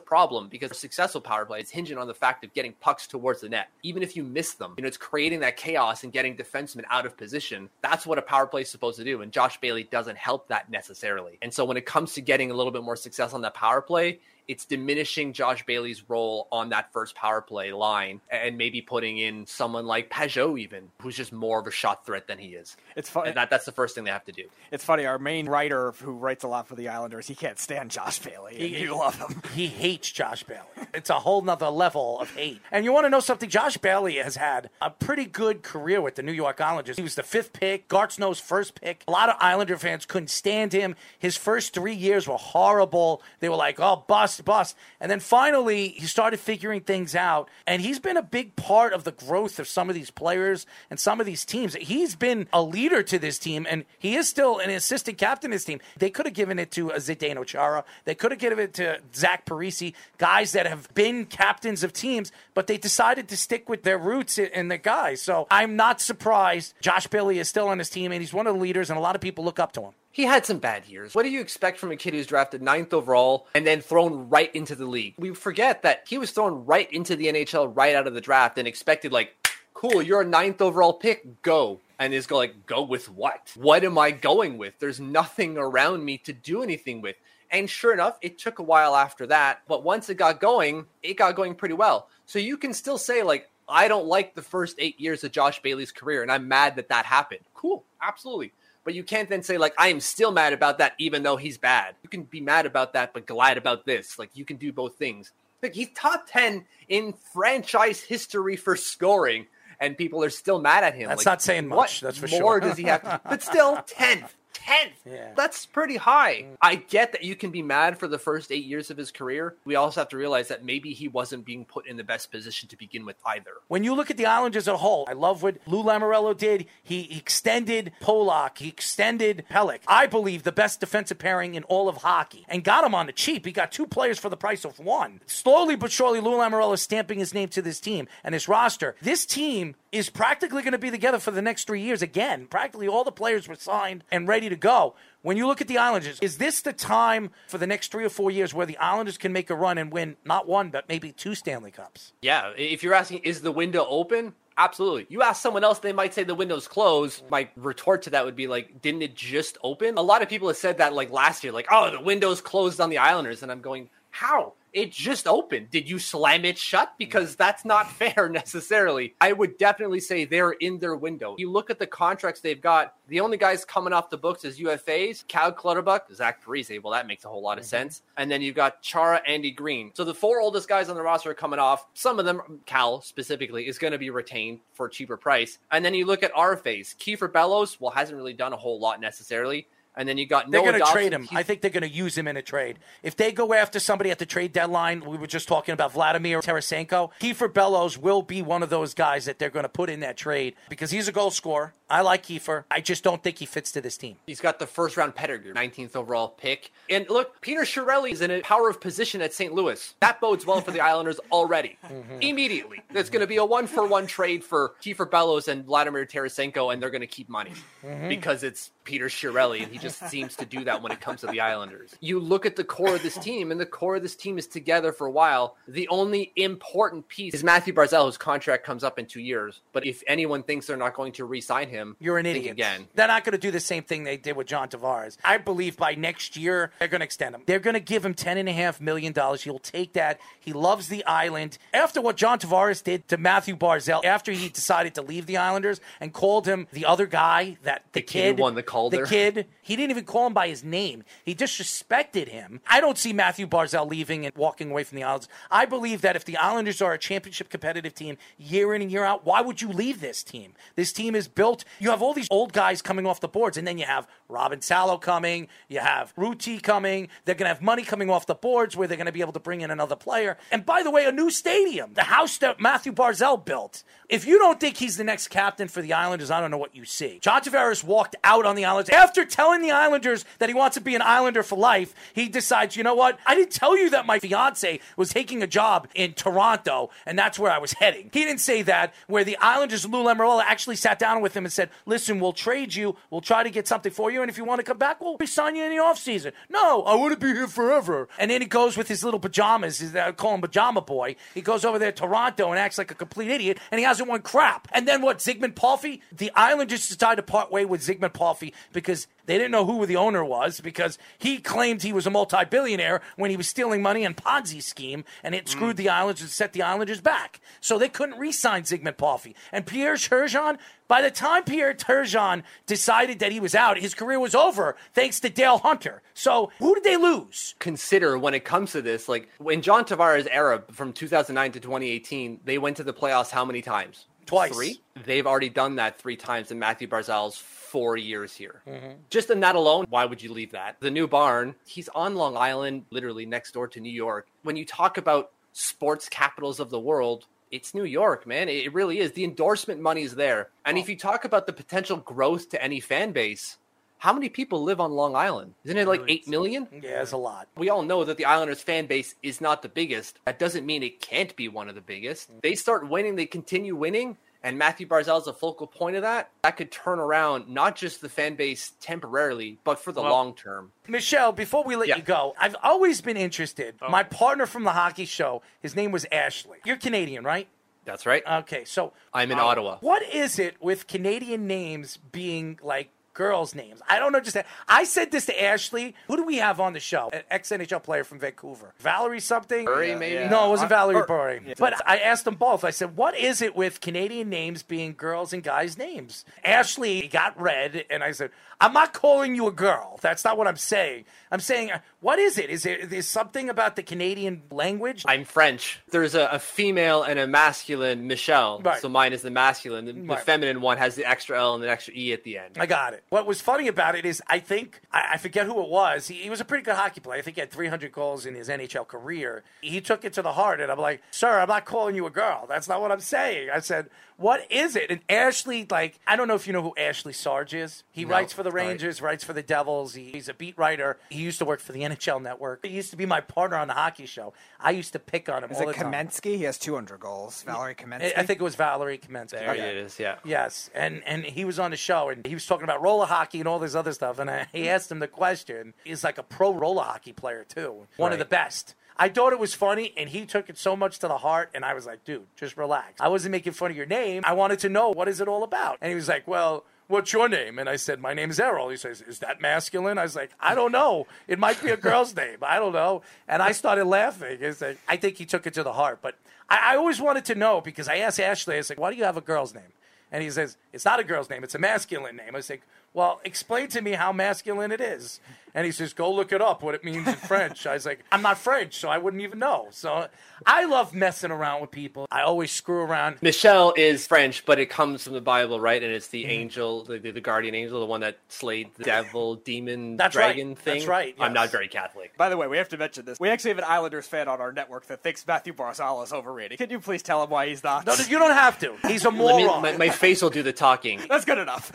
problem 0.00 0.48
because 0.48 0.72
a 0.72 0.74
successful 0.74 1.20
power 1.20 1.46
play 1.46 1.60
is 1.60 1.70
hinging 1.70 1.96
on 1.96 2.08
the 2.08 2.14
fact 2.14 2.44
of 2.44 2.52
getting 2.52 2.72
pucks 2.80 3.06
towards 3.06 3.42
the 3.42 3.48
net. 3.48 3.68
Even 3.84 4.02
if 4.02 4.16
you 4.16 4.24
miss 4.24 4.54
them, 4.54 4.74
you 4.76 4.82
know, 4.82 4.88
it's 4.88 4.96
creating 4.96 5.38
that 5.40 5.56
chaos 5.56 6.02
and 6.02 6.12
getting 6.12 6.36
defensemen 6.36 6.82
out 6.90 7.06
of 7.06 7.16
position. 7.16 7.70
That's 7.80 8.04
what 8.04 8.18
a 8.18 8.22
power 8.22 8.48
play 8.48 8.62
is 8.62 8.68
supposed 8.68 8.98
to 8.98 9.04
do. 9.04 9.22
And 9.22 9.30
Josh 9.30 9.60
Bailey 9.60 9.84
doesn't 9.84 10.18
help 10.18 10.48
that 10.48 10.68
necessarily. 10.68 11.38
And 11.42 11.54
so 11.54 11.64
when 11.64 11.76
it 11.76 11.86
comes 11.86 12.12
to 12.14 12.20
getting 12.20 12.50
a 12.50 12.54
little 12.54 12.72
bit 12.72 12.82
more 12.82 12.96
success 12.96 13.32
on 13.32 13.40
that 13.42 13.54
power 13.54 13.80
play, 13.80 14.18
it's 14.48 14.64
diminishing 14.64 15.32
Josh 15.32 15.64
Bailey's 15.64 16.08
role 16.08 16.48
on 16.50 16.70
that 16.70 16.92
first 16.92 17.14
power 17.14 17.40
play 17.40 17.72
line 17.72 18.20
and 18.30 18.58
maybe 18.58 18.80
putting 18.82 19.18
in 19.18 19.46
someone 19.46 19.86
like 19.86 20.10
Pageau 20.10 20.58
even, 20.58 20.90
who's 21.00 21.16
just 21.16 21.32
more 21.32 21.60
of 21.60 21.66
a 21.66 21.70
shot 21.70 22.04
threat 22.04 22.26
than 22.26 22.38
he 22.38 22.48
is. 22.48 22.76
It's 22.96 23.08
funny. 23.08 23.32
That, 23.32 23.50
that's 23.50 23.64
the 23.64 23.72
first 23.72 23.94
thing 23.94 24.04
they 24.04 24.10
have 24.10 24.24
to 24.24 24.32
do. 24.32 24.44
It's 24.70 24.84
funny. 24.84 25.06
Our 25.06 25.18
main 25.18 25.48
writer 25.48 25.92
who 25.92 26.12
writes 26.12 26.44
a 26.44 26.48
lot 26.48 26.68
for 26.68 26.74
the 26.74 26.88
Islanders, 26.88 27.26
he 27.26 27.34
can't 27.34 27.58
stand 27.58 27.90
Josh 27.90 28.18
Bailey. 28.18 28.56
He, 28.56 28.78
you 28.82 28.96
love 28.96 29.16
him. 29.16 29.40
He 29.52 29.66
hates 29.66 30.10
Josh 30.10 30.44
Bailey. 30.44 30.62
It's 30.94 31.10
a 31.10 31.14
whole 31.20 31.42
nother 31.42 31.68
level 31.68 32.18
of 32.20 32.34
hate. 32.34 32.60
And 32.70 32.84
you 32.86 32.92
want 32.92 33.04
to 33.04 33.10
know 33.10 33.20
something? 33.20 33.50
Josh 33.50 33.76
Bailey 33.76 34.16
has 34.16 34.36
had 34.36 34.70
a 34.80 34.88
pretty 34.88 35.26
good 35.26 35.62
career 35.62 36.00
with 36.00 36.14
the 36.14 36.22
New 36.22 36.32
York 36.32 36.60
Islanders. 36.60 36.96
He 36.96 37.02
was 37.02 37.16
the 37.16 37.22
fifth 37.22 37.52
pick, 37.52 37.86
Garth 37.88 38.12
Snow's 38.12 38.40
first 38.40 38.80
pick. 38.80 39.04
A 39.06 39.10
lot 39.10 39.28
of 39.28 39.36
Islander 39.40 39.76
fans 39.76 40.06
couldn't 40.06 40.30
stand 40.30 40.72
him. 40.72 40.96
His 41.18 41.36
first 41.36 41.74
three 41.74 41.94
years 41.94 42.26
were 42.26 42.36
horrible. 42.36 43.22
They 43.40 43.48
were 43.50 43.56
like, 43.56 43.78
oh, 43.78 44.04
bust, 44.06 44.31
bust. 44.40 44.76
And 45.00 45.10
then 45.10 45.20
finally, 45.20 45.88
he 45.88 46.06
started 46.06 46.40
figuring 46.40 46.80
things 46.80 47.14
out. 47.14 47.48
And 47.66 47.82
he's 47.82 47.98
been 47.98 48.16
a 48.16 48.22
big 48.22 48.56
part 48.56 48.92
of 48.92 49.04
the 49.04 49.12
growth 49.12 49.58
of 49.58 49.68
some 49.68 49.88
of 49.88 49.94
these 49.94 50.10
players 50.10 50.66
and 50.90 50.98
some 50.98 51.20
of 51.20 51.26
these 51.26 51.44
teams. 51.44 51.74
He's 51.74 52.16
been 52.16 52.48
a 52.52 52.62
leader 52.62 53.02
to 53.02 53.18
this 53.18 53.38
team, 53.38 53.66
and 53.68 53.84
he 53.98 54.16
is 54.16 54.28
still 54.28 54.58
an 54.58 54.70
assistant 54.70 55.18
captain 55.18 55.50
this 55.50 55.64
team. 55.64 55.80
They 55.98 56.10
could 56.10 56.26
have 56.26 56.34
given 56.34 56.58
it 56.58 56.70
to 56.72 56.90
a 56.90 56.96
Zdeno 56.96 57.44
Chara. 57.46 57.84
They 58.04 58.14
could 58.14 58.32
have 58.32 58.40
given 58.40 58.58
it 58.58 58.74
to 58.74 59.00
Zach 59.14 59.46
Parise, 59.46 59.94
guys 60.18 60.52
that 60.52 60.66
have 60.66 60.92
been 60.94 61.26
captains 61.26 61.84
of 61.84 61.92
teams, 61.92 62.32
but 62.54 62.66
they 62.66 62.78
decided 62.78 63.28
to 63.28 63.36
stick 63.36 63.68
with 63.68 63.82
their 63.84 63.98
roots 63.98 64.38
and 64.38 64.70
their 64.70 64.78
guys. 64.78 65.22
So 65.22 65.46
I'm 65.50 65.76
not 65.76 66.00
surprised 66.00 66.74
Josh 66.80 67.06
Bailey 67.06 67.38
is 67.38 67.48
still 67.48 67.68
on 67.68 67.78
his 67.78 67.90
team, 67.90 68.12
and 68.12 68.20
he's 68.20 68.32
one 68.32 68.46
of 68.46 68.54
the 68.54 68.60
leaders, 68.60 68.90
and 68.90 68.98
a 68.98 69.02
lot 69.02 69.14
of 69.14 69.20
people 69.20 69.44
look 69.44 69.58
up 69.58 69.72
to 69.72 69.82
him 69.82 69.92
he 70.12 70.24
had 70.24 70.44
some 70.44 70.58
bad 70.58 70.86
years. 70.86 71.14
What 71.14 71.22
do 71.24 71.30
you 71.30 71.40
expect 71.40 71.78
from 71.78 71.90
a 71.90 71.96
kid 71.96 72.12
who's 72.12 72.26
drafted 72.26 72.62
ninth 72.62 72.92
overall 72.92 73.48
and 73.54 73.66
then 73.66 73.80
thrown 73.80 74.28
right 74.28 74.54
into 74.54 74.74
the 74.74 74.86
league? 74.86 75.14
We 75.18 75.34
forget 75.34 75.82
that 75.82 76.04
he 76.06 76.18
was 76.18 76.30
thrown 76.30 76.66
right 76.66 76.90
into 76.92 77.16
the 77.16 77.26
NHL 77.26 77.74
right 77.74 77.94
out 77.94 78.06
of 78.06 78.14
the 78.14 78.20
draft 78.20 78.58
and 78.58 78.68
expected, 78.68 79.10
like, 79.10 79.34
cool, 79.72 80.02
you're 80.02 80.20
a 80.20 80.26
ninth 80.26 80.60
overall 80.60 80.92
pick, 80.92 81.42
go. 81.42 81.80
And 81.98 82.12
is 82.12 82.30
like, 82.30 82.66
go 82.66 82.82
with 82.82 83.08
what? 83.08 83.52
What 83.56 83.84
am 83.84 83.96
I 83.96 84.10
going 84.10 84.58
with? 84.58 84.74
There's 84.80 85.00
nothing 85.00 85.56
around 85.56 86.04
me 86.04 86.18
to 86.18 86.32
do 86.32 86.62
anything 86.62 87.00
with. 87.00 87.16
And 87.50 87.70
sure 87.70 87.92
enough, 87.92 88.18
it 88.22 88.38
took 88.38 88.58
a 88.58 88.64
while 88.64 88.96
after 88.96 89.26
that. 89.28 89.62
But 89.68 89.84
once 89.84 90.10
it 90.10 90.16
got 90.16 90.40
going, 90.40 90.86
it 91.02 91.14
got 91.14 91.36
going 91.36 91.54
pretty 91.54 91.74
well. 91.74 92.08
So 92.26 92.38
you 92.38 92.56
can 92.56 92.74
still 92.74 92.98
say, 92.98 93.22
like, 93.22 93.48
I 93.68 93.88
don't 93.88 94.06
like 94.06 94.34
the 94.34 94.42
first 94.42 94.76
eight 94.78 94.98
years 95.00 95.22
of 95.24 95.32
Josh 95.32 95.62
Bailey's 95.62 95.92
career, 95.92 96.22
and 96.22 96.32
I'm 96.32 96.48
mad 96.48 96.76
that 96.76 96.88
that 96.88 97.06
happened. 97.06 97.42
Cool, 97.54 97.84
absolutely. 98.02 98.52
But 98.84 98.94
you 98.94 99.04
can't 99.04 99.28
then 99.28 99.42
say, 99.42 99.58
like, 99.58 99.74
I 99.78 99.88
am 99.88 100.00
still 100.00 100.32
mad 100.32 100.52
about 100.52 100.78
that, 100.78 100.94
even 100.98 101.22
though 101.22 101.36
he's 101.36 101.56
bad. 101.56 101.94
You 102.02 102.08
can 102.08 102.24
be 102.24 102.40
mad 102.40 102.66
about 102.66 102.94
that, 102.94 103.12
but 103.14 103.26
glad 103.26 103.56
about 103.56 103.86
this. 103.86 104.18
Like, 104.18 104.30
you 104.34 104.44
can 104.44 104.56
do 104.56 104.72
both 104.72 104.96
things. 104.96 105.32
Like, 105.62 105.74
he's 105.74 105.90
top 105.94 106.26
10 106.26 106.64
in 106.88 107.14
franchise 107.32 108.00
history 108.00 108.56
for 108.56 108.74
scoring, 108.74 109.46
and 109.78 109.96
people 109.96 110.24
are 110.24 110.30
still 110.30 110.60
mad 110.60 110.82
at 110.82 110.94
him. 110.94 111.08
That's 111.08 111.20
like, 111.20 111.32
not 111.32 111.42
saying 111.42 111.68
much, 111.68 112.00
that's 112.00 112.18
for 112.18 112.26
more 112.26 112.60
sure. 112.60 112.60
does 112.60 112.76
he 112.76 112.84
have 112.84 113.02
to? 113.02 113.20
But 113.28 113.42
still, 113.42 113.76
10th. 113.76 114.30
10th. 114.54 114.92
Yeah. 115.04 115.32
That's 115.36 115.66
pretty 115.66 115.96
high. 115.96 116.46
I 116.60 116.76
get 116.76 117.12
that 117.12 117.24
you 117.24 117.36
can 117.36 117.50
be 117.50 117.62
mad 117.62 117.98
for 117.98 118.08
the 118.08 118.18
first 118.18 118.52
eight 118.52 118.64
years 118.64 118.90
of 118.90 118.96
his 118.96 119.10
career. 119.10 119.56
We 119.64 119.74
also 119.74 120.00
have 120.00 120.08
to 120.10 120.16
realize 120.16 120.48
that 120.48 120.64
maybe 120.64 120.92
he 120.92 121.08
wasn't 121.08 121.44
being 121.44 121.64
put 121.64 121.86
in 121.86 121.96
the 121.96 122.04
best 122.04 122.30
position 122.30 122.68
to 122.68 122.76
begin 122.76 123.04
with 123.04 123.16
either. 123.26 123.52
When 123.68 123.84
you 123.84 123.94
look 123.94 124.10
at 124.10 124.16
the 124.16 124.26
Islanders 124.26 124.68
as 124.68 124.74
a 124.74 124.76
whole, 124.76 125.06
I 125.08 125.12
love 125.14 125.42
what 125.42 125.58
Lou 125.66 125.82
Lamoriello 125.82 126.36
did. 126.36 126.66
He 126.82 127.16
extended 127.16 127.92
Pulock, 128.00 128.58
he 128.58 128.68
extended 128.68 129.44
Pelech. 129.50 129.80
I 129.86 130.06
believe 130.06 130.42
the 130.42 130.52
best 130.52 130.80
defensive 130.80 131.18
pairing 131.18 131.54
in 131.54 131.64
all 131.64 131.88
of 131.88 131.98
hockey, 131.98 132.44
and 132.48 132.64
got 132.64 132.84
him 132.84 132.94
on 132.94 133.06
the 133.06 133.12
cheap. 133.12 133.44
He 133.44 133.52
got 133.52 133.72
two 133.72 133.86
players 133.86 134.18
for 134.18 134.28
the 134.28 134.36
price 134.36 134.64
of 134.64 134.78
one. 134.78 135.20
Slowly 135.26 135.76
but 135.76 135.90
surely, 135.92 136.20
Lou 136.20 136.32
Lamoriello 136.32 136.74
is 136.74 136.82
stamping 136.82 137.18
his 137.18 137.34
name 137.34 137.48
to 137.48 137.62
this 137.62 137.80
team 137.80 138.08
and 138.24 138.34
his 138.34 138.48
roster. 138.48 138.96
This 139.02 139.26
team 139.26 139.74
is 139.90 140.08
practically 140.08 140.62
going 140.62 140.72
to 140.72 140.78
be 140.78 140.90
together 140.90 141.18
for 141.18 141.30
the 141.30 141.42
next 141.42 141.66
three 141.66 141.82
years 141.82 142.00
again. 142.02 142.46
Practically 142.46 142.88
all 142.88 143.04
the 143.04 143.12
players 143.12 143.46
were 143.46 143.54
signed 143.54 144.04
and 144.10 144.26
ready 144.26 144.41
to 144.48 144.56
go. 144.56 144.94
When 145.22 145.36
you 145.36 145.46
look 145.46 145.60
at 145.60 145.68
the 145.68 145.78
Islanders, 145.78 146.18
is 146.20 146.38
this 146.38 146.62
the 146.62 146.72
time 146.72 147.30
for 147.46 147.58
the 147.58 147.66
next 147.66 147.92
three 147.92 148.04
or 148.04 148.08
four 148.08 148.30
years 148.30 148.52
where 148.52 148.66
the 148.66 148.76
Islanders 148.78 149.18
can 149.18 149.32
make 149.32 149.50
a 149.50 149.54
run 149.54 149.78
and 149.78 149.92
win 149.92 150.16
not 150.24 150.48
one, 150.48 150.70
but 150.70 150.88
maybe 150.88 151.12
two 151.12 151.34
Stanley 151.34 151.70
Cups? 151.70 152.12
Yeah. 152.22 152.52
If 152.56 152.82
you're 152.82 152.94
asking, 152.94 153.20
is 153.20 153.40
the 153.42 153.52
window 153.52 153.86
open? 153.88 154.34
Absolutely. 154.58 155.06
You 155.08 155.22
ask 155.22 155.40
someone 155.40 155.64
else, 155.64 155.78
they 155.78 155.92
might 155.92 156.12
say 156.12 156.24
the 156.24 156.34
window's 156.34 156.68
closed. 156.68 157.22
My 157.30 157.48
retort 157.56 158.02
to 158.02 158.10
that 158.10 158.24
would 158.24 158.36
be 158.36 158.48
like, 158.48 158.82
didn't 158.82 159.02
it 159.02 159.14
just 159.14 159.58
open? 159.62 159.96
A 159.96 160.02
lot 160.02 160.22
of 160.22 160.28
people 160.28 160.48
have 160.48 160.56
said 160.56 160.78
that 160.78 160.92
like 160.92 161.10
last 161.10 161.42
year, 161.44 161.52
like, 161.52 161.68
oh, 161.70 161.90
the 161.90 162.00
window's 162.00 162.40
closed 162.40 162.80
on 162.80 162.90
the 162.90 162.98
Islanders. 162.98 163.42
And 163.42 163.50
I'm 163.50 163.60
going, 163.60 163.88
how? 164.12 164.52
It 164.72 164.90
just 164.90 165.26
opened. 165.26 165.70
Did 165.70 165.88
you 165.88 165.98
slam 165.98 166.44
it 166.44 166.56
shut? 166.56 166.94
Because 166.96 167.34
that's 167.34 167.64
not 167.64 167.90
fair 167.98 168.28
necessarily. 168.28 169.14
I 169.20 169.32
would 169.32 169.58
definitely 169.58 170.00
say 170.00 170.24
they're 170.24 170.52
in 170.52 170.78
their 170.78 170.94
window. 170.94 171.34
You 171.38 171.50
look 171.50 171.70
at 171.70 171.78
the 171.78 171.86
contracts 171.86 172.40
they've 172.40 172.60
got, 172.60 172.94
the 173.08 173.20
only 173.20 173.36
guys 173.36 173.64
coming 173.64 173.92
off 173.92 174.10
the 174.10 174.16
books 174.16 174.44
as 174.44 174.58
UFAs, 174.58 175.26
Cal 175.28 175.52
Clutterbuck, 175.52 176.14
Zach 176.14 176.44
Parise. 176.44 176.82
Well, 176.82 176.92
that 176.92 177.06
makes 177.06 177.24
a 177.24 177.28
whole 177.28 177.42
lot 177.42 177.58
of 177.58 177.64
mm-hmm. 177.64 177.70
sense. 177.70 178.02
And 178.16 178.30
then 178.30 178.40
you've 178.40 178.54
got 178.54 178.82
Chara, 178.82 179.20
Andy 179.26 179.50
Greene. 179.50 179.92
So 179.94 180.04
the 180.04 180.14
four 180.14 180.40
oldest 180.40 180.68
guys 180.68 180.88
on 180.88 180.96
the 180.96 181.02
roster 181.02 181.30
are 181.30 181.34
coming 181.34 181.58
off. 181.58 181.86
Some 181.94 182.18
of 182.18 182.24
them, 182.24 182.60
Cal 182.64 183.00
specifically, 183.00 183.66
is 183.66 183.78
going 183.78 183.92
to 183.92 183.98
be 183.98 184.10
retained 184.10 184.60
for 184.72 184.86
a 184.86 184.90
cheaper 184.90 185.16
price. 185.16 185.58
And 185.70 185.84
then 185.84 185.94
you 185.94 186.06
look 186.06 186.22
at 186.22 186.32
RFAs. 186.34 186.96
Kiefer 186.96 187.32
Bellows, 187.32 187.78
well, 187.80 187.90
hasn't 187.90 188.16
really 188.16 188.34
done 188.34 188.52
a 188.52 188.58
whole 188.58 188.78
lot 188.78 189.00
necessarily. 189.00 189.68
And 189.94 190.08
then 190.08 190.16
you 190.16 190.26
got 190.26 190.50
they're 190.50 190.62
going 190.62 190.80
to 190.80 190.90
trade 190.90 191.12
him. 191.12 191.22
He's... 191.22 191.38
I 191.38 191.42
think 191.42 191.60
they're 191.60 191.70
going 191.70 191.82
to 191.82 191.88
use 191.88 192.16
him 192.16 192.26
in 192.26 192.36
a 192.36 192.42
trade. 192.42 192.78
If 193.02 193.16
they 193.16 193.30
go 193.30 193.52
after 193.52 193.78
somebody 193.78 194.10
at 194.10 194.18
the 194.18 194.26
trade 194.26 194.52
deadline, 194.52 195.04
we 195.04 195.18
were 195.18 195.26
just 195.26 195.48
talking 195.48 195.74
about 195.74 195.92
Vladimir 195.92 196.40
Tarasenko. 196.40 197.10
Kiefer 197.20 197.52
Bellows 197.52 197.98
will 197.98 198.22
be 198.22 198.40
one 198.40 198.62
of 198.62 198.70
those 198.70 198.94
guys 198.94 199.26
that 199.26 199.38
they're 199.38 199.50
going 199.50 199.64
to 199.64 199.68
put 199.68 199.90
in 199.90 200.00
that 200.00 200.16
trade 200.16 200.54
because 200.70 200.90
he's 200.90 201.08
a 201.08 201.12
goal 201.12 201.30
scorer. 201.30 201.74
I 201.92 202.00
like 202.00 202.24
Kiefer. 202.24 202.64
I 202.70 202.80
just 202.80 203.04
don't 203.04 203.22
think 203.22 203.36
he 203.36 203.44
fits 203.44 203.70
to 203.72 203.82
this 203.82 203.98
team. 203.98 204.16
He's 204.26 204.40
got 204.40 204.58
the 204.58 204.66
first 204.66 204.96
round 204.96 205.14
pedigree, 205.14 205.52
19th 205.52 205.94
overall 205.94 206.28
pick. 206.28 206.72
And 206.88 207.06
look, 207.10 207.38
Peter 207.42 207.62
Chiarelli 207.62 208.12
is 208.12 208.22
in 208.22 208.30
a 208.30 208.40
power 208.40 208.70
of 208.70 208.80
position 208.80 209.20
at 209.20 209.34
St. 209.34 209.52
Louis. 209.52 209.94
That 210.00 210.18
bodes 210.18 210.46
well 210.46 210.62
for 210.62 210.70
the 210.70 210.80
Islanders 210.92 211.20
already. 211.30 211.76
Mm-hmm. 211.84 212.22
Immediately. 212.22 212.82
There's 212.94 213.10
going 213.10 213.20
to 213.20 213.26
be 213.26 213.36
a 213.36 213.44
one 213.44 213.66
for 213.66 213.86
one 213.86 214.06
trade 214.06 214.42
for 214.42 214.72
Kiefer 214.82 215.08
Bellows 215.10 215.48
and 215.48 215.66
Vladimir 215.66 216.06
Tarasenko, 216.06 216.72
and 216.72 216.82
they're 216.82 216.88
going 216.88 217.02
to 217.02 217.06
keep 217.06 217.28
money 217.28 217.52
mm-hmm. 217.84 218.08
because 218.08 218.42
it's 218.42 218.70
Peter 218.84 219.08
Chiarelli, 219.08 219.62
and 219.62 219.70
he 219.70 219.76
just 219.76 219.98
seems 220.08 220.34
to 220.36 220.46
do 220.46 220.64
that 220.64 220.82
when 220.82 220.92
it 220.92 221.00
comes 221.02 221.20
to 221.20 221.26
the 221.26 221.40
Islanders. 221.40 221.94
You 222.00 222.20
look 222.20 222.46
at 222.46 222.56
the 222.56 222.64
core 222.64 222.94
of 222.94 223.02
this 223.02 223.18
team, 223.18 223.50
and 223.50 223.60
the 223.60 223.66
core 223.66 223.96
of 223.96 224.02
this 224.02 224.16
team 224.16 224.38
is 224.38 224.46
together 224.46 224.92
for 224.92 225.06
a 225.06 225.10
while. 225.10 225.56
The 225.68 225.88
only 225.88 226.32
important 226.36 227.08
piece 227.08 227.34
is 227.34 227.44
Matthew 227.44 227.74
Barzal, 227.74 228.06
whose 228.06 228.16
contract 228.16 228.64
comes 228.64 228.82
up 228.82 228.98
in 228.98 229.04
two 229.04 229.20
years. 229.20 229.60
But 229.72 229.86
if 229.86 230.02
anyone 230.06 230.42
thinks 230.42 230.66
they're 230.66 230.78
not 230.78 230.94
going 230.94 231.12
to 231.12 231.26
re 231.26 231.42
sign 231.42 231.68
him, 231.68 231.81
You're 231.98 232.18
an 232.18 232.26
idiot. 232.26 232.52
again. 232.52 232.88
They're 232.94 233.08
not 233.08 233.24
going 233.24 233.32
to 233.32 233.38
do 233.38 233.50
the 233.50 233.60
same 233.60 233.82
thing 233.82 234.04
they 234.04 234.16
did 234.16 234.36
with 234.36 234.46
John 234.46 234.68
Tavares. 234.68 235.16
I 235.24 235.38
believe 235.38 235.76
by 235.76 235.94
next 235.94 236.36
year, 236.36 236.70
they're 236.78 236.88
going 236.88 237.00
to 237.00 237.04
extend 237.04 237.34
him. 237.34 237.42
They're 237.46 237.58
going 237.58 237.74
to 237.74 237.80
give 237.80 238.04
him 238.04 238.14
$10.5 238.14 238.80
million. 238.80 239.12
He'll 239.14 239.58
take 239.58 239.92
that. 239.94 240.20
He 240.40 240.52
loves 240.52 240.88
the 240.88 241.04
island. 241.04 241.58
After 241.72 242.00
what 242.00 242.16
John 242.16 242.38
Tavares 242.38 242.82
did 242.82 243.08
to 243.08 243.16
Matthew 243.16 243.56
Barzal, 243.56 244.04
after 244.04 244.32
he 244.32 244.48
decided 244.48 244.94
to 244.96 245.02
leave 245.02 245.26
the 245.26 245.36
Islanders 245.36 245.80
and 246.00 246.12
called 246.12 246.46
him 246.46 246.66
the 246.72 246.84
other 246.86 247.06
guy, 247.06 247.56
that 247.62 247.82
the, 247.92 248.00
The 248.00 248.06
kid 248.06 248.36
who 248.36 248.42
won 248.42 248.54
the 248.54 248.62
Calder. 248.62 249.02
The 249.02 249.06
kid. 249.06 249.46
He 249.62 249.76
didn't 249.76 249.92
even 249.92 250.04
call 250.04 250.26
him 250.26 250.34
by 250.34 250.48
his 250.48 250.64
name. 250.64 251.04
He 251.24 251.34
disrespected 251.34 252.28
him. 252.28 252.60
I 252.66 252.80
don't 252.80 252.98
see 252.98 253.12
Matthew 253.12 253.46
Barzal 253.46 253.88
leaving 253.88 254.26
and 254.26 254.34
walking 254.36 254.70
away 254.70 254.82
from 254.82 254.96
the 254.96 255.04
Islanders. 255.04 255.28
I 255.50 255.66
believe 255.66 256.00
that 256.00 256.16
if 256.16 256.24
the 256.24 256.36
Islanders 256.36 256.82
are 256.82 256.92
a 256.92 256.98
championship 256.98 257.48
competitive 257.48 257.94
team 257.94 258.18
year 258.36 258.74
in 258.74 258.82
and 258.82 258.90
year 258.90 259.04
out, 259.04 259.24
why 259.24 259.40
would 259.40 259.62
you 259.62 259.68
leave 259.68 260.00
this 260.00 260.24
team? 260.24 260.54
This 260.74 260.92
team 260.92 261.14
is 261.14 261.28
built. 261.28 261.64
You 261.78 261.90
have 261.90 262.02
all 262.02 262.12
these 262.12 262.28
old 262.30 262.52
guys 262.52 262.82
coming 262.82 263.06
off 263.06 263.20
the 263.20 263.28
boards, 263.28 263.56
and 263.56 263.66
then 263.66 263.78
you 263.78 263.84
have 263.84 264.08
Robin 264.28 264.60
Salo 264.60 264.98
coming. 264.98 265.46
You 265.68 265.78
have 265.78 266.12
Ruti 266.16 266.60
coming. 266.60 267.08
They're 267.24 267.36
going 267.36 267.48
to 267.48 267.54
have 267.54 267.62
money 267.62 267.84
coming 267.84 268.10
off 268.10 268.26
the 268.26 268.34
boards 268.34 268.76
where 268.76 268.88
they're 268.88 268.96
going 268.96 269.06
to 269.06 269.12
be 269.12 269.20
able 269.20 269.32
to 269.34 269.40
bring 269.40 269.60
in 269.60 269.70
another 269.70 269.96
player. 269.96 270.38
And 270.50 270.66
by 270.66 270.82
the 270.82 270.90
way, 270.90 271.04
a 271.04 271.12
new 271.12 271.30
stadium, 271.30 271.94
the 271.94 272.02
house 272.02 272.38
that 272.38 272.60
Matthew 272.60 272.92
Barzal 272.92 273.44
built. 273.44 273.84
If 274.08 274.26
you 274.26 274.38
don't 274.38 274.58
think 274.58 274.76
he's 274.76 274.96
the 274.96 275.04
next 275.04 275.28
captain 275.28 275.68
for 275.68 275.82
the 275.82 275.92
Islanders, 275.92 276.30
I 276.30 276.40
don't 276.40 276.50
know 276.50 276.58
what 276.58 276.74
you 276.74 276.84
see. 276.84 277.18
John 277.20 277.42
Tavares 277.42 277.84
walked 277.84 278.16
out 278.24 278.44
on 278.44 278.56
the 278.56 278.64
Islanders 278.64 278.94
after 278.94 279.24
telling 279.24 279.51
the 279.60 279.72
Islanders 279.72 280.24
that 280.38 280.48
he 280.48 280.54
wants 280.54 280.76
to 280.76 280.80
be 280.80 280.94
an 280.94 281.02
Islander 281.02 281.42
for 281.42 281.58
life. 281.58 281.94
He 282.14 282.28
decides, 282.28 282.76
you 282.76 282.82
know 282.82 282.94
what? 282.94 283.18
I 283.26 283.34
didn't 283.34 283.52
tell 283.52 283.76
you 283.76 283.90
that 283.90 284.06
my 284.06 284.18
fiance 284.18 284.80
was 284.96 285.10
taking 285.10 285.42
a 285.42 285.46
job 285.46 285.88
in 285.94 286.14
Toronto, 286.14 286.90
and 287.04 287.18
that's 287.18 287.38
where 287.38 287.52
I 287.52 287.58
was 287.58 287.72
heading. 287.72 288.10
He 288.12 288.24
didn't 288.24 288.40
say 288.40 288.62
that. 288.62 288.94
Where 289.06 289.24
the 289.24 289.36
Islanders, 289.38 289.86
Lou 289.86 290.04
Lamoriello, 290.04 290.42
actually 290.42 290.76
sat 290.76 290.98
down 290.98 291.20
with 291.20 291.36
him 291.36 291.44
and 291.44 291.52
said, 291.52 291.70
"Listen, 291.84 292.20
we'll 292.20 292.32
trade 292.32 292.74
you. 292.74 292.96
We'll 293.10 293.20
try 293.20 293.42
to 293.42 293.50
get 293.50 293.68
something 293.68 293.92
for 293.92 294.10
you, 294.10 294.22
and 294.22 294.30
if 294.30 294.38
you 294.38 294.44
want 294.44 294.60
to 294.60 294.64
come 294.64 294.78
back, 294.78 295.00
we'll 295.00 295.18
sign 295.26 295.56
you 295.56 295.64
in 295.64 295.70
the 295.70 295.82
offseason. 295.82 296.32
No, 296.48 296.82
I 296.82 296.94
want 296.94 297.12
to 297.12 297.18
be 297.18 297.32
here 297.32 297.48
forever. 297.48 298.08
And 298.18 298.30
then 298.30 298.40
he 298.40 298.46
goes 298.46 298.76
with 298.76 298.88
his 298.88 299.02
little 299.02 299.20
pajamas. 299.20 299.94
I 299.94 300.00
uh, 300.00 300.12
call 300.12 300.34
him 300.34 300.40
Pajama 300.40 300.80
Boy. 300.82 301.16
He 301.34 301.40
goes 301.40 301.64
over 301.64 301.78
there 301.78 301.92
to 301.92 302.02
Toronto 302.02 302.50
and 302.50 302.58
acts 302.58 302.78
like 302.78 302.90
a 302.90 302.94
complete 302.94 303.30
idiot, 303.30 303.58
and 303.70 303.78
he 303.78 303.84
hasn't 303.84 304.08
won 304.08 304.22
crap. 304.22 304.68
And 304.72 304.86
then 304.86 305.02
what? 305.02 305.20
Zigmund 305.20 305.56
Palffy? 305.56 306.02
The 306.12 306.30
Islanders 306.34 306.88
decided 306.88 307.16
to 307.16 307.22
part 307.22 307.50
way 307.50 307.64
with 307.64 307.82
Zigmund 307.82 308.14
Palffy 308.14 308.52
because 308.72 309.06
they 309.26 309.38
didn't 309.38 309.50
know 309.50 309.64
who 309.64 309.84
the 309.86 309.96
owner 309.96 310.24
was 310.24 310.60
because 310.60 310.98
he 311.18 311.38
claimed 311.38 311.82
he 311.82 311.92
was 311.92 312.06
a 312.06 312.10
multi-billionaire 312.10 313.00
when 313.16 313.30
he 313.30 313.36
was 313.36 313.48
stealing 313.48 313.82
money 313.82 314.04
in 314.04 314.14
Ponzi 314.14 314.62
scheme, 314.62 315.04
and 315.22 315.34
it 315.34 315.48
screwed 315.48 315.74
mm. 315.74 315.78
the 315.78 315.88
Islanders 315.88 316.22
and 316.22 316.30
set 316.30 316.52
the 316.52 316.62
Islanders 316.62 317.00
back. 317.00 317.40
So 317.60 317.78
they 317.78 317.88
couldn't 317.88 318.18
re-sign 318.18 318.64
Zigmund 318.64 318.98
Palffy. 318.98 319.34
And 319.50 319.66
Pierre 319.66 319.94
Turgeon, 319.94 320.58
by 320.88 321.00
the 321.02 321.10
time 321.10 321.44
Pierre 321.44 321.74
Turgeon 321.74 322.42
decided 322.66 323.18
that 323.20 323.32
he 323.32 323.40
was 323.40 323.54
out, 323.54 323.78
his 323.78 323.94
career 323.94 324.20
was 324.20 324.34
over 324.34 324.76
thanks 324.94 325.20
to 325.20 325.30
Dale 325.30 325.58
Hunter. 325.58 326.02
So 326.14 326.50
who 326.58 326.74
did 326.74 326.84
they 326.84 326.96
lose? 326.96 327.54
consider 327.58 328.18
when 328.18 328.34
it 328.34 328.44
comes 328.44 328.72
to 328.72 328.82
this, 328.82 329.08
like 329.08 329.28
in 329.48 329.62
John 329.62 329.84
Tavares' 329.84 330.28
era 330.30 330.62
from 330.72 330.92
2009 330.92 331.52
to 331.52 331.60
2018, 331.60 332.40
they 332.44 332.58
went 332.58 332.76
to 332.76 332.84
the 332.84 332.92
playoffs 332.92 333.30
how 333.30 333.44
many 333.44 333.62
times? 333.62 334.06
Twice. 334.26 334.52
Three? 334.52 334.80
They've 335.04 335.26
already 335.26 335.48
done 335.48 335.76
that 335.76 335.98
three 335.98 336.16
times 336.16 336.50
in 336.50 336.58
Matthew 336.58 336.88
Barzal's 336.88 337.36
four 337.36 337.96
years 337.96 338.34
here. 338.34 338.62
Mm-hmm. 338.66 338.92
Just 339.10 339.30
in 339.30 339.40
that 339.40 339.54
alone, 339.54 339.86
why 339.88 340.04
would 340.04 340.22
you 340.22 340.32
leave 340.32 340.52
that? 340.52 340.76
The 340.80 340.90
new 340.90 341.08
barn, 341.08 341.54
he's 341.66 341.88
on 341.88 342.14
Long 342.14 342.36
Island, 342.36 342.84
literally 342.90 343.26
next 343.26 343.52
door 343.52 343.66
to 343.68 343.80
New 343.80 343.92
York. 343.92 344.28
When 344.42 344.56
you 344.56 344.64
talk 344.64 344.98
about 344.98 345.32
sports 345.52 346.08
capitals 346.08 346.60
of 346.60 346.70
the 346.70 346.80
world, 346.80 347.26
it's 347.50 347.74
New 347.74 347.84
York, 347.84 348.26
man. 348.26 348.48
It 348.48 348.64
it 348.66 348.74
really 348.74 348.98
is. 348.98 349.12
The 349.12 349.24
endorsement 349.24 349.80
money 349.80 350.02
is 350.02 350.14
there. 350.14 350.50
And 350.64 350.78
if 350.78 350.88
you 350.88 350.96
talk 350.96 351.24
about 351.24 351.46
the 351.46 351.52
potential 351.52 351.98
growth 351.98 352.48
to 352.50 352.62
any 352.62 352.80
fan 352.80 353.12
base, 353.12 353.58
how 354.02 354.12
many 354.12 354.28
people 354.28 354.64
live 354.64 354.80
on 354.80 354.90
Long 354.90 355.14
Island? 355.14 355.54
Isn't 355.62 355.78
it 355.78 355.86
like 355.86 356.02
8 356.08 356.26
million? 356.26 356.66
Yeah, 356.72 357.02
it's 357.02 357.12
a 357.12 357.16
lot. 357.16 357.46
We 357.56 357.70
all 357.70 357.82
know 357.82 358.02
that 358.02 358.16
the 358.16 358.24
Islanders 358.24 358.60
fan 358.60 358.86
base 358.86 359.14
is 359.22 359.40
not 359.40 359.62
the 359.62 359.68
biggest. 359.68 360.18
That 360.24 360.40
doesn't 360.40 360.66
mean 360.66 360.82
it 360.82 361.00
can't 361.00 361.36
be 361.36 361.46
one 361.46 361.68
of 361.68 361.76
the 361.76 361.80
biggest. 361.80 362.28
They 362.42 362.56
start 362.56 362.88
winning, 362.88 363.14
they 363.14 363.26
continue 363.26 363.76
winning, 363.76 364.16
and 364.42 364.58
Matthew 364.58 364.88
Barzal 364.88 365.20
is 365.20 365.28
a 365.28 365.32
focal 365.32 365.68
point 365.68 365.94
of 365.94 366.02
that. 366.02 366.32
That 366.42 366.56
could 366.56 366.72
turn 366.72 366.98
around 366.98 367.48
not 367.48 367.76
just 367.76 368.00
the 368.00 368.08
fan 368.08 368.34
base 368.34 368.72
temporarily, 368.80 369.60
but 369.62 369.78
for 369.78 369.92
the 369.92 370.00
long 370.02 370.34
term. 370.34 370.72
Michelle, 370.88 371.30
before 371.30 371.62
we 371.62 371.76
let 371.76 371.86
Yeah. 371.86 371.98
you 371.98 372.02
go, 372.02 372.34
I've 372.40 372.56
always 372.60 373.00
been 373.00 373.16
interested. 373.16 373.76
My 373.88 374.02
partner 374.02 374.46
from 374.46 374.64
the 374.64 374.72
hockey 374.72 375.04
show, 375.04 375.42
his 375.60 375.76
name 375.76 375.92
was 375.92 376.06
Ashley. 376.10 376.58
You're 376.64 376.76
Canadian, 376.76 377.22
right? 377.22 377.46
That's 377.84 378.04
right. 378.04 378.24
Okay, 378.28 378.64
so 378.64 378.94
I'm 379.14 379.30
in 379.30 379.38
uh, 379.38 379.44
Ottawa. 379.44 379.78
What 379.80 380.02
is 380.02 380.40
it 380.40 380.60
with 380.60 380.88
Canadian 380.88 381.46
names 381.46 381.98
being 382.10 382.58
like 382.64 382.90
girls' 383.14 383.54
names? 383.54 383.80
I 383.88 383.98
don't 383.98 384.12
know. 384.12 384.20
Just 384.20 384.36
I 384.68 384.84
said 384.84 385.10
this 385.10 385.26
to 385.26 385.42
Ashley. 385.42 385.94
Who 386.06 386.16
do 386.16 386.24
we 386.24 386.36
have 386.36 386.60
on 386.60 386.72
the 386.72 386.80
show? 386.80 387.10
An 387.12 387.22
ex 387.30 387.50
NHL 387.50 387.82
player 387.82 388.04
from 388.04 388.18
Vancouver, 388.18 388.74
Valerie 388.78 389.20
something. 389.20 389.64
Burry, 389.64 389.94
maybe? 389.94 390.28
No, 390.28 390.46
it 390.46 390.50
wasn't 390.50 390.68
Valerie 390.70 390.96
or- 390.96 391.06
Burry. 391.06 391.54
But 391.58 391.74
I 391.86 391.98
asked 391.98 392.24
them 392.24 392.36
both. 392.36 392.64
I 392.64 392.70
said, 392.70 392.96
"What 392.96 393.16
is 393.16 393.42
it 393.42 393.54
with 393.54 393.80
Canadian 393.80 394.28
names 394.28 394.62
being 394.62 394.94
girls 394.94 395.32
and 395.32 395.42
guys' 395.42 395.76
names?" 395.78 396.24
Ashley 396.44 397.08
got 397.08 397.38
red, 397.40 397.84
and 397.90 398.02
I 398.02 398.12
said, 398.12 398.30
"I'm 398.62 398.72
not 398.72 398.92
calling 398.92 399.34
you 399.34 399.46
a 399.46 399.52
girl. 399.52 399.98
That's 400.00 400.24
not 400.24 400.38
what 400.38 400.46
I'm 400.46 400.56
saying. 400.56 401.04
I'm 401.32 401.40
saying, 401.40 401.70
uh, 401.70 401.78
what 402.00 402.18
is 402.18 402.36
it? 402.36 402.50
Is 402.50 402.64
there 402.64 402.76
is 402.76 403.08
something 403.08 403.48
about 403.48 403.74
the 403.74 403.82
Canadian 403.82 404.42
language? 404.50 405.02
I'm 405.08 405.24
French. 405.24 405.80
There's 405.90 406.14
a, 406.14 406.26
a 406.26 406.38
female 406.38 407.02
and 407.02 407.18
a 407.18 407.26
masculine 407.26 408.06
Michelle. 408.06 408.60
Right. 408.60 408.80
So 408.82 408.90
mine 408.90 409.14
is 409.14 409.22
the 409.22 409.30
masculine. 409.30 409.86
The, 409.86 409.92
the 409.92 410.16
feminine 410.16 410.60
one 410.60 410.76
has 410.76 410.94
the 410.94 411.08
extra 411.08 411.38
L 411.40 411.54
and 411.54 411.64
the 411.64 411.70
extra 411.70 411.94
E 411.94 412.12
at 412.12 412.22
the 412.24 412.36
end. 412.36 412.58
I 412.58 412.66
got 412.66 412.92
it. 412.92 413.02
What 413.08 413.26
was 413.26 413.40
funny 413.40 413.66
about 413.66 413.94
it 413.94 414.04
is, 414.04 414.22
I 414.26 414.40
think 414.40 414.82
I, 414.92 415.12
I 415.12 415.16
forget 415.16 415.46
who 415.46 415.62
it 415.62 415.70
was. 415.70 416.08
He, 416.08 416.16
he 416.16 416.28
was 416.28 416.40
a 416.40 416.44
pretty 416.44 416.64
good 416.64 416.76
hockey 416.76 417.00
player. 417.00 417.18
I 417.18 417.22
think 417.22 417.36
he 417.36 417.40
had 417.40 417.50
300 417.50 417.90
goals 417.92 418.26
in 418.26 418.34
his 418.34 418.50
NHL 418.50 418.86
career. 418.86 419.42
He 419.62 419.80
took 419.80 420.04
it 420.04 420.12
to 420.12 420.22
the 420.22 420.34
heart, 420.34 420.60
and 420.60 420.70
I'm 420.70 420.78
like, 420.78 421.02
"Sir, 421.10 421.38
I'm 421.40 421.48
not 421.48 421.64
calling 421.64 421.96
you 421.96 422.04
a 422.06 422.10
girl. 422.10 422.44
That's 422.46 422.68
not 422.68 422.82
what 422.82 422.92
I'm 422.92 423.00
saying." 423.00 423.48
I 423.50 423.60
said, 423.60 423.88
"What 424.18 424.46
is 424.50 424.76
it?" 424.76 424.90
And 424.90 425.00
Ashley, 425.08 425.66
like, 425.70 425.98
I 426.06 426.16
don't 426.16 426.28
know 426.28 426.34
if 426.34 426.46
you 426.46 426.52
know 426.52 426.62
who 426.62 426.74
Ashley 426.76 427.14
Sarge 427.14 427.54
is. 427.54 427.84
He 427.90 428.04
writes 428.04 428.32
for 428.34 428.42
the 428.42 428.51
Rangers, 428.52 429.00
writes 429.02 429.24
for 429.24 429.32
the 429.32 429.42
Devils. 429.42 429.94
He, 429.94 430.10
he's 430.12 430.28
a 430.28 430.34
beat 430.34 430.56
writer. 430.58 430.98
He 431.10 431.20
used 431.20 431.38
to 431.38 431.44
work 431.44 431.60
for 431.60 431.72
the 431.72 431.80
NHL 431.80 432.22
Network. 432.22 432.64
He 432.64 432.72
used 432.72 432.90
to 432.90 432.96
be 432.96 433.06
my 433.06 433.20
partner 433.20 433.56
on 433.56 433.68
the 433.68 433.74
hockey 433.74 434.06
show. 434.06 434.32
I 434.60 434.70
used 434.70 434.92
to 434.92 434.98
pick 434.98 435.28
on 435.28 435.44
him 435.44 435.50
Is 435.50 435.58
all 435.58 435.68
it 435.68 435.76
the 435.76 435.84
time. 435.84 435.92
Kamensky? 435.92 436.36
He 436.36 436.44
has 436.44 436.58
200 436.58 437.00
goals. 437.00 437.42
Valerie 437.42 437.74
Kamensky. 437.74 438.16
I 438.16 438.22
I 438.22 438.26
think 438.26 438.40
it 438.40 438.44
was 438.44 438.54
Valerie 438.54 438.98
Kamensky. 438.98 439.30
There 439.30 439.50
Okay. 439.50 439.70
it 439.70 439.76
is, 439.76 439.98
yeah. 439.98 440.16
Yes, 440.24 440.70
and 440.74 441.02
and 441.06 441.24
he 441.24 441.44
was 441.44 441.58
on 441.58 441.70
the 441.70 441.76
show 441.76 442.08
and 442.08 442.26
he 442.26 442.34
was 442.34 442.46
talking 442.46 442.64
about 442.64 442.80
roller 442.82 443.06
hockey 443.06 443.40
and 443.40 443.48
all 443.48 443.58
this 443.58 443.74
other 443.74 443.92
stuff. 443.92 444.18
And 444.18 444.30
I, 444.30 444.46
he 444.52 444.62
hmm. 444.62 444.68
asked 444.68 444.90
him 444.90 445.00
the 445.00 445.08
question. 445.08 445.74
He's 445.84 446.04
like 446.04 446.18
a 446.18 446.22
pro 446.22 446.52
roller 446.52 446.84
hockey 446.84 447.12
player 447.12 447.44
too, 447.48 447.86
one 447.96 448.12
of 448.12 448.18
the 448.18 448.24
best. 448.24 448.74
I 448.96 449.08
thought 449.08 449.32
it 449.32 449.38
was 449.38 449.54
funny, 449.54 449.92
and 449.96 450.10
he 450.10 450.26
took 450.26 450.48
it 450.48 450.58
so 450.58 450.76
much 450.76 450.98
to 451.00 451.08
the 451.08 451.18
heart. 451.18 451.50
And 451.54 451.64
I 451.64 451.74
was 451.74 451.86
like, 451.86 452.04
dude, 452.04 452.26
just 452.36 452.56
relax. 452.56 453.00
I 453.00 453.08
wasn't 453.08 453.32
making 453.32 453.54
fun 453.54 453.70
of 453.70 453.76
your 453.76 453.86
name. 453.86 454.22
I 454.24 454.34
wanted 454.34 454.58
to 454.60 454.68
know 454.68 454.90
what 454.90 455.08
is 455.08 455.20
it 455.20 455.28
all 455.28 455.42
about. 455.42 455.78
And 455.80 455.88
he 455.90 455.94
was 455.94 456.08
like, 456.08 456.28
well. 456.28 456.64
What's 456.88 457.12
your 457.12 457.28
name? 457.28 457.58
And 457.58 457.68
I 457.68 457.76
said, 457.76 458.00
My 458.00 458.12
name 458.12 458.30
is 458.30 458.40
Errol. 458.40 458.68
He 458.68 458.76
says, 458.76 459.00
Is 459.00 459.20
that 459.20 459.40
masculine? 459.40 459.98
I 459.98 460.02
was 460.02 460.16
like, 460.16 460.30
I 460.40 460.54
don't 460.54 460.72
know. 460.72 461.06
It 461.26 461.38
might 461.38 461.62
be 461.62 461.70
a 461.70 461.76
girl's 461.76 462.14
name. 462.16 462.38
I 462.42 462.58
don't 462.58 462.72
know. 462.72 463.02
And 463.28 463.42
I 463.42 463.52
started 463.52 463.86
laughing. 463.86 464.38
Like, 464.60 464.78
I 464.88 464.96
think 464.96 465.16
he 465.16 465.24
took 465.24 465.46
it 465.46 465.54
to 465.54 465.62
the 465.62 465.72
heart. 465.72 466.00
But 466.02 466.16
I, 466.48 466.72
I 466.72 466.76
always 466.76 467.00
wanted 467.00 467.24
to 467.26 467.34
know 467.34 467.60
because 467.60 467.88
I 467.88 467.96
asked 467.96 468.20
Ashley, 468.20 468.56
I 468.56 468.62
like, 468.68 468.78
Why 468.78 468.90
do 468.90 468.96
you 468.96 469.04
have 469.04 469.16
a 469.16 469.22
girl's 469.22 469.54
name? 469.54 469.72
And 470.10 470.22
he 470.22 470.30
says, 470.30 470.56
It's 470.72 470.84
not 470.84 471.00
a 471.00 471.04
girl's 471.04 471.30
name, 471.30 471.42
it's 471.44 471.54
a 471.54 471.58
masculine 471.58 472.16
name. 472.16 472.34
I 472.34 472.36
was 472.36 472.50
like, 472.50 472.62
Well, 472.92 473.20
explain 473.24 473.68
to 473.68 473.80
me 473.80 473.92
how 473.92 474.12
masculine 474.12 474.72
it 474.72 474.80
is. 474.80 475.20
And 475.54 475.66
he 475.66 475.72
says, 475.72 475.92
Go 475.92 476.10
look 476.12 476.32
it 476.32 476.40
up, 476.40 476.62
what 476.62 476.74
it 476.74 476.82
means 476.84 477.06
in 477.06 477.14
French. 477.14 477.66
I 477.66 477.74
was 477.74 477.84
like, 477.84 478.04
I'm 478.10 478.22
not 478.22 478.38
French, 478.38 478.74
so 478.78 478.88
I 478.88 478.98
wouldn't 478.98 479.22
even 479.22 479.38
know. 479.38 479.68
So 479.70 480.08
I 480.46 480.64
love 480.64 480.94
messing 480.94 481.30
around 481.30 481.60
with 481.60 481.70
people. 481.70 482.06
I 482.10 482.22
always 482.22 482.50
screw 482.50 482.80
around. 482.82 483.18
Michelle 483.22 483.74
is 483.76 484.06
French, 484.06 484.44
but 484.46 484.58
it 484.58 484.70
comes 484.70 485.04
from 485.04 485.12
the 485.12 485.20
Bible, 485.20 485.60
right? 485.60 485.82
And 485.82 485.92
it's 485.92 486.06
Mm-hmm. 486.08 486.12
the 486.12 486.26
angel, 486.34 486.84
the, 486.84 486.98
the 486.98 487.20
guardian 487.20 487.54
angel, 487.54 487.80
the 487.80 487.86
one 487.86 488.00
that 488.00 488.18
slayed 488.28 488.74
the 488.76 488.84
devil, 488.84 489.34
demon, 489.44 489.96
That's 489.96 490.16
right. 490.16 490.34
dragon 490.34 490.56
thing. 490.56 490.74
That's 490.74 490.86
right, 490.86 491.14
I'm 491.18 491.32
not 491.32 491.50
very 491.50 491.68
Catholic. 491.68 492.16
By 492.16 492.28
the 492.28 492.36
way, 492.36 492.46
we 492.48 492.56
have 492.58 492.68
to 492.70 492.76
mention 492.78 493.04
this. 493.04 493.18
We 493.20 493.28
actually 493.28 493.50
have 493.50 493.58
an 493.58 493.64
Islanders 493.68 494.06
fan 494.06 494.28
on 494.28 494.40
our 494.40 494.52
network 494.52 494.86
that 494.86 495.02
thinks 495.02 495.26
Matthew 495.26 495.52
Barzal 495.54 496.02
is 496.04 496.12
overrated. 496.12 496.58
Can 496.58 496.70
you 496.70 496.80
please 496.80 497.02
tell 497.02 497.22
him 497.22 497.30
why 497.30 497.48
he's 497.48 497.62
not? 497.62 497.86
No, 497.86 497.94
you 498.08 498.18
don't 498.18 498.32
have 498.32 498.58
to. 498.60 498.74
He's 498.86 499.04
a 499.04 499.10
Let 499.10 499.36
me, 499.36 499.46
my, 499.46 499.76
my 499.76 499.88
face 499.90 500.20
will 500.22 500.30
do 500.30 500.42
the 500.42 500.52
talking. 500.52 501.00
That's 501.08 501.24
good 501.24 501.38
enough. 501.38 501.70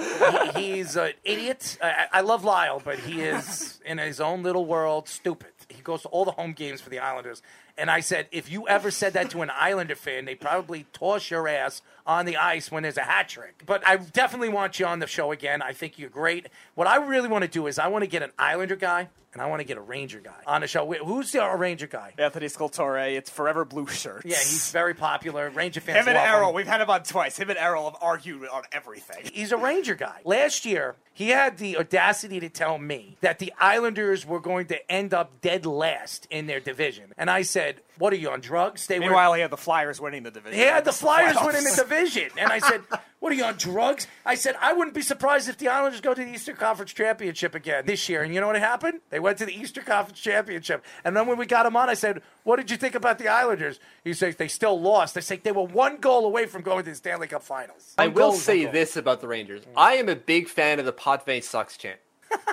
He- 0.56 0.74
he's 0.78 0.96
an 0.98 1.14
idiot. 1.24 1.78
I, 1.82 2.08
I 2.12 2.22
love 2.22 2.44
Lyle, 2.44 2.82
but 2.84 3.00
he 3.00 3.22
is 3.22 3.67
in 3.86 3.98
his 3.98 4.20
own 4.20 4.44
little 4.44 4.66
world, 4.66 5.08
stupid. 5.08 5.52
He 5.70 5.82
goes 5.82 6.02
to 6.04 6.08
all 6.10 6.26
the 6.26 6.32
home 6.32 6.54
games 6.54 6.82
for 6.82 6.90
the 6.90 7.00
Islanders. 7.00 7.42
And 7.78 7.92
I 7.92 8.00
said, 8.00 8.28
if 8.32 8.52
you 8.52 8.68
ever 8.68 8.90
said 8.90 9.14
that 9.14 9.30
to 9.32 9.42
an 9.42 9.50
Islander 9.50 9.96
fan, 9.96 10.26
they 10.26 10.36
probably 10.36 10.86
toss 10.94 11.30
your 11.30 11.48
ass 11.48 11.82
on 12.08 12.26
the 12.26 12.38
ice 12.38 12.72
when 12.72 12.82
there's 12.84 12.98
a 12.98 13.02
hat 13.04 13.30
trick. 13.30 13.64
But 13.66 13.86
I 13.86 13.98
definitely 13.98 14.50
want 14.50 14.80
you 14.80 14.86
on 14.88 15.00
the 15.00 15.08
show 15.08 15.32
again. 15.32 15.62
I 15.62 15.74
think 15.74 16.00
you're 16.00 16.10
great. 16.10 16.48
What 16.74 16.88
I 16.88 16.96
really 16.96 17.28
want 17.28 17.44
to 17.44 17.50
do 17.50 17.68
is 17.68 17.78
I 17.78 17.88
want 17.88 18.04
to 18.04 18.08
get 18.10 18.24
an 18.24 18.32
Islander 18.40 18.76
guy 18.78 19.10
and 19.34 19.42
I 19.42 19.46
want 19.48 19.60
to 19.60 19.66
get 19.66 19.78
a 19.78 19.82
Ranger 19.82 20.20
guy 20.22 20.42
on 20.48 20.62
the 20.62 20.68
show. 20.68 20.92
Wh- 20.92 21.06
Who's 21.06 21.32
the 21.34 21.44
uh, 21.44 21.54
Ranger 21.56 21.86
guy? 21.86 22.14
Anthony 22.18 22.48
Scultore, 22.48 22.98
it's 22.98 23.30
forever 23.30 23.66
blue 23.66 23.86
shirts. 23.86 24.26
Yeah, 24.26 24.38
he's 24.38 24.72
very 24.72 24.94
popular. 24.96 25.50
Ranger 25.50 25.82
fans 25.82 26.06
him 26.06 26.08
and 26.08 26.18
Errol. 26.18 26.50
him. 26.50 26.56
We've 26.56 26.66
had 26.66 26.82
him 26.82 26.90
on 26.90 27.04
twice. 27.04 27.38
Him 27.38 27.50
and 27.50 27.60
Errol 27.60 27.84
have 27.92 27.98
argued 28.02 28.48
on 28.48 28.64
everything. 28.72 29.30
He's 29.32 29.52
a 29.52 29.58
Ranger 29.58 29.94
guy. 29.96 30.22
Last 30.24 30.66
year, 30.66 30.96
he 31.14 31.30
had 31.30 31.58
the 31.58 31.78
audacity 31.78 32.40
to 32.40 32.50
tell 32.50 32.80
me 32.80 33.18
that 33.22 33.38
the 33.40 33.54
Islanders 33.60 34.26
were 34.26 34.40
going 34.40 34.66
to 34.68 34.92
end 34.92 35.14
up 35.14 35.42
dead 35.42 35.66
last 35.66 36.26
in 36.32 36.48
their 36.48 36.62
division. 36.62 37.14
And 37.18 37.30
I 37.30 37.42
said, 37.44 37.82
What 37.98 38.14
are 38.14 38.18
you 38.18 38.30
on 38.30 38.42
drugs? 38.42 38.88
They 38.88 39.00
were. 39.00 39.06
Meanwhile, 39.06 39.34
he 39.34 39.42
had 39.42 39.52
the 39.52 39.58
Flyers 39.58 40.00
winning 40.00 40.24
the 40.24 40.32
division. 40.32 40.58
He 40.60 40.66
had 40.66 40.86
the 40.86 40.92
Flyers 40.92 41.36
playoffs. 41.36 41.46
winning 41.46 41.64
the 41.64 41.76
division. 41.76 42.30
And 42.38 42.52
I 42.52 42.60
said, 42.60 42.82
What 43.20 43.32
are 43.32 43.36
you 43.36 43.46
on 43.46 43.56
drugs? 43.56 44.06
I 44.26 44.36
said, 44.36 44.56
I 44.62 44.74
wouldn't 44.74 44.94
be 44.94 45.02
surprised 45.02 45.50
if 45.50 45.58
the 45.58 45.70
Islanders 45.70 46.02
go 46.02 46.14
to 46.14 46.24
the 46.24 46.30
Eastern 46.30 46.56
Conference 46.56 46.94
Championship 46.94 47.56
again 47.56 47.86
this 47.88 48.08
year. 48.08 48.22
And 48.22 48.34
you 48.34 48.40
know 48.40 48.48
what 48.48 48.60
happened? 48.60 49.02
They 49.10 49.20
went 49.20 49.40
to 49.40 49.46
the 49.46 49.56
Eastern 49.56 49.86
Conference 49.86 50.20
Championship. 50.20 50.86
And 51.04 51.18
then 51.18 51.26
when 51.26 51.38
we 51.38 51.48
got 51.48 51.66
him 51.66 51.76
on, 51.76 51.90
I 51.90 51.96
said, 51.96 52.22
What 52.44 52.58
did 52.58 52.70
you 52.70 52.78
think 52.78 52.94
about 52.94 53.18
the 53.18 53.28
Islanders? 53.28 53.80
He 54.04 54.14
says, 54.14 54.36
They 54.36 54.48
still 54.48 54.80
lost. 54.80 55.18
I 55.18 55.22
said, 55.22 55.44
They 55.44 55.52
were 55.52 55.64
one 55.64 55.98
goal 55.98 56.26
away 56.26 56.46
from 56.46 56.62
going 56.62 56.84
to 56.84 56.92
the 56.92 56.96
Stanley 56.96 57.28
Cup 57.28 57.42
Finals. 57.42 57.96
I 57.98 58.08
will 58.08 58.34
say 58.34 58.66
this 58.66 58.96
about 58.96 59.22
the 59.22 59.28
Rangers. 59.28 59.64
Mm. 59.64 59.72
I 59.76 59.94
am 59.94 60.10
a 60.10 60.16
big 60.16 60.48
fan 60.48 60.80
of 60.80 60.86
the 60.86 60.94
Potvin 60.94 61.42
sucks 61.44 61.76
chant. 61.76 62.00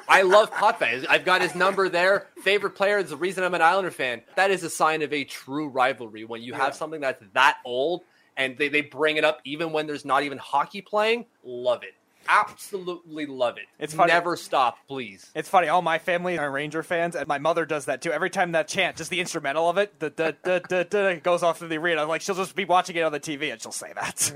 I 0.09 0.23
love 0.23 0.51
Potvin. 0.51 1.07
I've 1.09 1.25
got 1.25 1.43
his 1.43 1.55
number 1.55 1.89
there. 1.89 2.29
Favorite 2.43 2.75
player 2.75 2.99
is 2.99 3.11
the 3.11 3.17
reason 3.17 3.43
I'm 3.43 3.55
an 3.55 3.63
Islander 3.63 3.91
fan. 3.91 4.23
That 4.37 4.51
is 4.51 4.63
a 4.63 4.71
sign 4.71 5.03
of 5.03 5.13
a 5.13 5.25
true 5.25 5.69
rivalry 5.69 6.25
when 6.25 6.43
you 6.43 6.55
have 6.55 6.75
something 6.75 7.01
that's 7.01 7.23
that 7.33 7.59
old 7.65 8.03
and 8.37 8.57
they, 8.57 8.69
they 8.69 8.81
bring 8.81 9.17
it 9.17 9.25
up 9.25 9.41
even 9.45 9.73
when 9.73 9.87
there's 9.87 10.05
not 10.05 10.23
even 10.23 10.39
hockey 10.39 10.83
playing. 10.83 11.27
Love 11.43 11.83
it. 11.83 11.95
Absolutely 12.29 13.27
love 13.27 13.57
it. 13.59 13.65
It's 13.79 13.95
funny. 13.95 14.13
Never 14.13 14.37
stop, 14.37 14.79
please. 14.89 15.31
It's 15.35 15.49
funny. 15.49 15.69
All 15.69 15.83
my 15.83 15.99
family 15.99 16.39
are 16.39 16.51
Ranger 16.51 16.83
fans, 16.83 17.17
and 17.17 17.27
my 17.29 17.39
mother 17.39 17.65
does 17.67 17.87
that 17.87 18.03
too. 18.03 18.13
Every 18.13 18.31
time 18.31 18.53
that 18.53 18.69
chant, 18.69 18.97
just 18.97 19.11
the 19.11 19.21
instrumental 19.21 19.69
of 19.69 19.79
it, 19.79 19.99
the 20.01 20.11
da, 20.11 20.33
da, 20.43 20.59
da, 20.61 20.83
da, 20.85 21.21
goes 21.21 21.43
off 21.43 21.59
through 21.59 21.69
the 21.69 21.79
arena. 21.79 22.05
Like 22.07 22.21
she'll 22.21 22.35
just 22.35 22.55
be 22.55 22.65
watching 22.65 22.97
it 22.97 23.03
on 23.03 23.13
the 23.13 23.21
TV, 23.21 23.53
and 23.53 23.61
she'll 23.61 23.73
say 23.73 23.93
that. 23.95 24.17
Mm, 24.17 24.33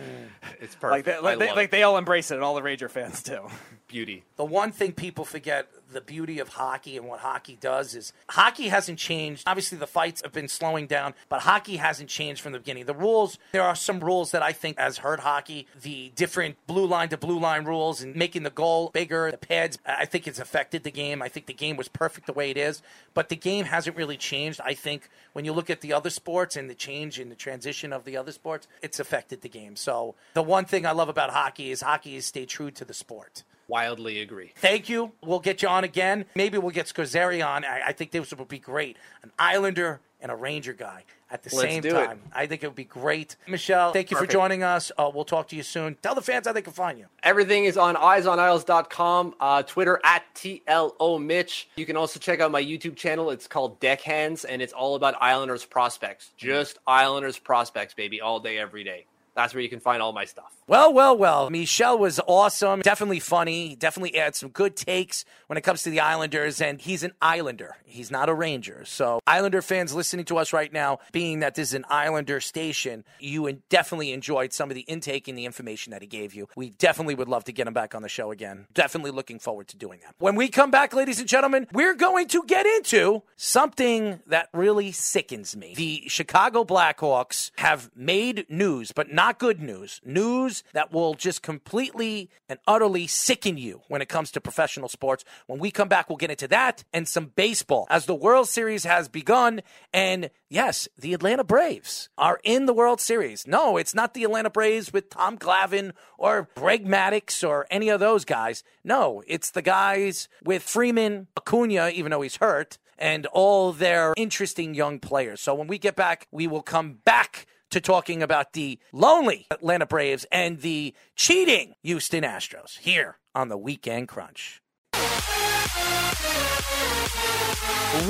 it's 0.61 0.75
Like, 0.75 1.05
perfect. 1.05 1.07
they, 1.07 1.19
like, 1.21 1.39
they, 1.39 1.53
like 1.55 1.71
they 1.71 1.83
all 1.83 1.97
embrace 1.99 2.31
it, 2.31 2.35
and 2.37 2.45
all 2.45 2.55
the 2.55 2.63
Ranger 2.63 2.89
fans 2.89 3.23
too. 3.23 3.49
Beauty. 3.89 4.25
the 4.37 4.45
one 4.45 4.71
thing 4.71 4.93
people 4.93 5.25
forget 5.25 5.67
the 5.93 6.01
beauty 6.01 6.39
of 6.39 6.49
hockey 6.49 6.97
and 6.97 7.07
what 7.07 7.21
hockey 7.21 7.57
does 7.61 7.95
is 7.95 8.13
hockey 8.31 8.69
hasn't 8.69 8.99
changed. 8.99 9.45
Obviously, 9.47 9.79
the 9.79 9.87
fights 9.87 10.23
have 10.23 10.33
been 10.33 10.49
slowing 10.49 10.87
down, 10.87 11.15
but 11.29 11.41
hockey 11.41 11.77
hasn't 11.77 12.09
changed 12.09 12.41
from 12.41 12.53
the 12.53 12.59
beginning. 12.59 12.87
The 12.87 12.95
rules, 12.95 13.39
there 13.53 13.63
are 13.63 13.75
some 13.75 14.01
rules 14.01 14.31
that 14.33 14.43
I 14.43 14.53
think 14.53 14.79
has 14.79 14.99
hurt 14.99 15.21
hockey. 15.21 15.67
The 15.81 16.13
different 16.15 16.57
blue 16.67 16.87
line 16.87 17.09
to 17.11 17.17
blue 17.17 17.39
line 17.39 17.65
rules 17.65 18.03
and 18.03 18.15
making 18.15 18.43
the 18.43 18.51
goal 18.51 18.91
bigger, 18.93 19.31
the 19.31 19.39
pads, 19.39 19.79
I 19.87 20.05
think 20.05 20.27
it's 20.27 20.39
affected 20.39 20.83
the 20.85 20.91
game. 20.91 21.23
I 21.23 21.29
think 21.29 21.47
the 21.47 21.55
game 21.55 21.77
was 21.77 21.89
perfect 21.89 22.27
the 22.27 22.33
way 22.33 22.51
it 22.51 22.57
is, 22.57 22.83
but 23.15 23.29
the 23.29 23.37
game 23.37 23.65
hasn't 23.67 23.97
really 23.97 24.17
changed. 24.17 24.61
I 24.65 24.75
think 24.75 25.09
when 25.33 25.45
you 25.45 25.53
look 25.53 25.71
at 25.71 25.81
the 25.81 25.93
other 25.93 26.11
sports 26.11 26.57
and 26.57 26.69
the 26.69 26.75
change 26.75 27.19
in 27.19 27.29
the 27.29 27.35
transition 27.35 27.93
of 27.93 28.05
the 28.05 28.17
other 28.17 28.33
sports, 28.33 28.69
it's 28.83 29.01
affected 29.01 29.41
the 29.41 29.49
game. 29.49 29.77
So 29.77 30.15
the 30.35 30.43
one 30.43 30.65
thing 30.65 30.87
I 30.87 30.93
love 30.93 31.09
about 31.09 31.31
hockey 31.31 31.71
is 31.71 31.81
hockey 31.81 32.17
is 32.17 32.27
stay 32.27 32.47
true 32.47 32.71
to 32.73 32.85
the 32.85 32.95
sport. 32.95 33.45
Wildly 33.69 34.21
agree. 34.21 34.53
Thank 34.57 34.89
you. 34.89 35.13
We'll 35.23 35.41
get 35.41 35.63
you 35.63 35.69
on 35.69 35.85
again. 35.85 36.25
Maybe 36.35 36.59
we'll 36.59 36.71
get 36.71 36.87
Scozzeri 36.87 37.47
on. 37.47 37.65
I, 37.65 37.89
I 37.89 37.93
think 37.93 38.11
this 38.11 38.33
would 38.35 38.49
be 38.49 38.59
great. 38.59 38.97
An 39.23 39.31
Islander 39.39 40.01
and 40.21 40.33
a 40.33 40.35
Ranger 40.35 40.73
guy 40.73 41.05
at 41.31 41.43
the 41.43 41.55
Let's 41.55 41.71
same 41.71 41.83
do 41.83 41.91
it. 41.91 42.07
time. 42.07 42.21
I 42.35 42.47
think 42.47 42.63
it 42.63 42.67
would 42.67 42.75
be 42.75 42.85
great. 42.85 43.37
Michelle, 43.47 43.93
thank 43.93 44.11
you 44.11 44.17
Perfect. 44.17 44.33
for 44.33 44.39
joining 44.39 44.63
us. 44.63 44.91
Uh, 44.97 45.11
we'll 45.15 45.27
talk 45.27 45.49
to 45.49 45.57
you 45.57 45.63
soon. 45.63 45.97
Tell 46.03 46.15
the 46.15 46.23
fans 46.23 46.47
how 46.47 46.55
they 46.55 46.63
can 46.63 46.73
find 46.73 46.99
you. 46.99 47.05
Everything 47.23 47.67
is 47.67 47.77
on 47.77 47.95
eyesonisles.com, 47.95 49.35
uh, 49.39 49.63
Twitter 49.65 50.01
at 50.03 50.23
TLO 50.35 51.23
Mitch. 51.23 51.69
You 51.77 51.85
can 51.87 51.97
also 51.97 52.19
check 52.19 52.41
out 52.41 52.51
my 52.51 52.63
YouTube 52.63 52.97
channel. 52.97 53.31
It's 53.31 53.47
called 53.47 53.79
Deckhands, 53.81 54.45
and 54.47 54.63
it's 54.63 54.73
all 54.73 54.95
about 54.95 55.15
Islanders 55.21 55.65
prospects. 55.67 56.33
Just 56.37 56.79
Islanders 56.87 57.39
prospects, 57.39 57.93
baby, 57.95 58.21
all 58.21 58.41
day, 58.41 58.59
every 58.59 58.85
day. 58.85 59.05
That's 59.35 59.53
where 59.55 59.63
you 59.63 59.69
can 59.69 59.81
find 59.81 60.01
all 60.03 60.13
my 60.13 60.25
stuff. 60.25 60.55
Well, 60.69 60.93
well, 60.93 61.17
well. 61.17 61.49
Michelle 61.49 61.99
was 61.99 62.21
awesome. 62.27 62.83
Definitely 62.83 63.21
funny. 63.21 63.75
Definitely 63.75 64.19
had 64.19 64.37
some 64.37 64.51
good 64.51 64.77
takes 64.77 65.25
when 65.47 65.57
it 65.57 65.63
comes 65.63 65.83
to 65.85 65.91
the 65.91 66.01
Islanders. 66.01 66.61
And 66.61 66.79
he's 66.79 67.03
an 67.03 67.13
Islander. 67.23 67.77
He's 67.87 68.11
not 68.11 68.29
a 68.29 68.35
Ranger. 68.35 68.85
So, 68.85 69.21
Islander 69.27 69.63
fans 69.63 69.95
listening 69.95 70.27
to 70.27 70.37
us 70.37 70.53
right 70.53 70.71
now, 70.71 70.99
being 71.11 71.41
that 71.41 71.55
this 71.55 71.69
is 71.69 71.75
an 71.75 71.87
Islander 71.89 72.39
station, 72.41 73.05
you 73.19 73.51
definitely 73.71 74.13
enjoyed 74.13 74.53
some 74.53 74.71
of 74.71 74.75
the 74.75 74.83
intake 74.83 75.27
and 75.27 75.39
the 75.39 75.47
information 75.47 75.93
that 75.93 76.03
he 76.03 76.07
gave 76.07 76.35
you. 76.35 76.49
We 76.55 76.69
definitely 76.69 77.15
would 77.15 77.29
love 77.29 77.45
to 77.45 77.53
get 77.53 77.67
him 77.67 77.73
back 77.73 77.95
on 77.95 78.03
the 78.03 78.11
show 78.11 78.31
again. 78.31 78.67
Definitely 78.75 79.13
looking 79.13 79.39
forward 79.39 79.69
to 79.69 79.79
doing 79.79 80.01
that. 80.05 80.17
When 80.19 80.35
we 80.37 80.49
come 80.49 80.71
back, 80.71 80.93
ladies 80.93 81.19
and 81.19 81.27
gentlemen, 81.27 81.67
we're 81.73 81.95
going 81.95 82.29
to 82.29 82.43
get 82.47 82.67
into 82.67 83.23
something 83.37 84.21
that 84.27 84.51
really 84.53 84.93
sickens 84.93 85.57
me. 85.57 85.73
The 85.75 86.05
Chicago 86.09 86.63
Blackhawks 86.63 87.53
have 87.57 87.91
made 87.97 88.45
news, 88.51 88.93
but 88.93 89.11
not 89.11 89.39
good 89.39 89.63
news. 89.63 90.03
News 90.05 90.58
that 90.73 90.93
will 90.93 91.15
just 91.15 91.43
completely 91.43 92.31
and 92.49 92.59
utterly 92.67 93.07
sicken 93.07 93.59
you 93.59 93.83
when 93.89 94.03
it 94.03 94.09
comes 94.09 94.31
to 94.33 94.41
professional 94.41 94.89
sports. 94.89 95.25
When 95.47 95.59
we 95.59 95.71
come 95.71 95.89
back, 95.89 96.09
we'll 96.09 96.17
get 96.17 96.31
into 96.31 96.49
that 96.49 96.85
and 96.93 97.07
some 97.09 97.27
baseball 97.27 97.87
as 97.91 98.07
the 98.07 98.15
World 98.15 98.49
Series 98.49 98.85
has 98.85 99.09
begun. 99.09 99.63
And 99.93 100.31
yes, 100.49 100.89
the 100.99 101.15
Atlanta 101.15 101.45
Braves 101.45 102.09
are 102.17 102.41
in 102.43 102.67
the 102.67 102.75
World 102.75 103.01
Series. 103.01 103.47
No, 103.47 103.77
it's 103.77 103.95
not 103.95 104.15
the 104.15 104.25
Atlanta 104.25 104.51
Braves 104.51 104.93
with 104.93 105.11
Tom 105.11 105.39
Glavine 105.39 105.93
or 106.17 106.49
Greg 106.57 106.87
Maddux 106.87 107.47
or 107.47 107.67
any 107.71 107.89
of 107.89 108.01
those 108.01 108.25
guys. 108.25 108.63
No, 108.85 109.23
it's 109.27 109.51
the 109.51 109.63
guys 109.63 110.29
with 110.45 110.63
Freeman, 110.63 111.29
Acuna, 111.37 111.91
even 111.91 112.11
though 112.11 112.23
he's 112.23 112.37
hurt, 112.37 112.79
and 112.99 113.27
all 113.27 113.73
their 113.73 114.15
interesting 114.17 114.75
young 114.75 114.99
players. 114.99 115.41
So 115.41 115.55
when 115.55 115.69
we 115.69 115.79
get 115.79 115.95
back, 115.95 116.27
we 116.31 116.47
will 116.47 116.63
come 116.63 116.99
back 117.05 117.47
to 117.71 117.81
talking 117.81 118.23
about 118.23 118.53
the 118.53 118.79
lonely 118.93 119.47
Atlanta 119.51 119.87
Braves 119.87 120.27
and 120.33 120.61
the 120.61 120.95
cheating 121.17 121.75
Houston 121.83 122.25
Astros 122.25 122.79
here 122.79 123.19
on 123.35 123.49
the 123.49 123.59
Weekend 123.59 124.09
Crunch. 124.09 124.61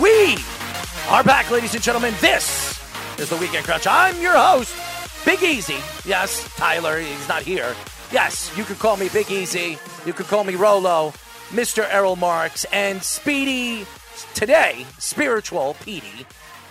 We 0.01 0.37
are 1.09 1.25
back, 1.25 1.51
ladies 1.51 1.75
and 1.75 1.83
gentlemen. 1.83 2.15
This 2.21 2.79
is 3.19 3.31
the 3.31 3.37
Weekend 3.37 3.65
Crunch. 3.65 3.87
I'm 3.87 4.21
your 4.21 4.37
host, 4.37 4.75
Big 5.25 5.43
Easy. 5.43 5.79
Yes, 6.05 6.49
Tyler, 6.57 6.99
he's 7.01 7.29
not 7.29 7.43
here. 7.43 7.75
Yes, 8.13 8.57
you 8.57 8.65
could 8.65 8.79
call 8.79 8.97
me 8.97 9.09
Big 9.09 9.31
Easy. 9.31 9.79
You 10.07 10.13
could 10.13 10.27
call 10.27 10.45
me 10.45 10.55
Rolo, 10.55 11.13
Mr. 11.51 11.87
Errol 11.91 12.17
Marks, 12.17 12.65
and 12.73 13.03
Speedy 13.03 13.87
today, 14.35 14.87
Spiritual 14.99 15.77
Petey. 15.85 16.27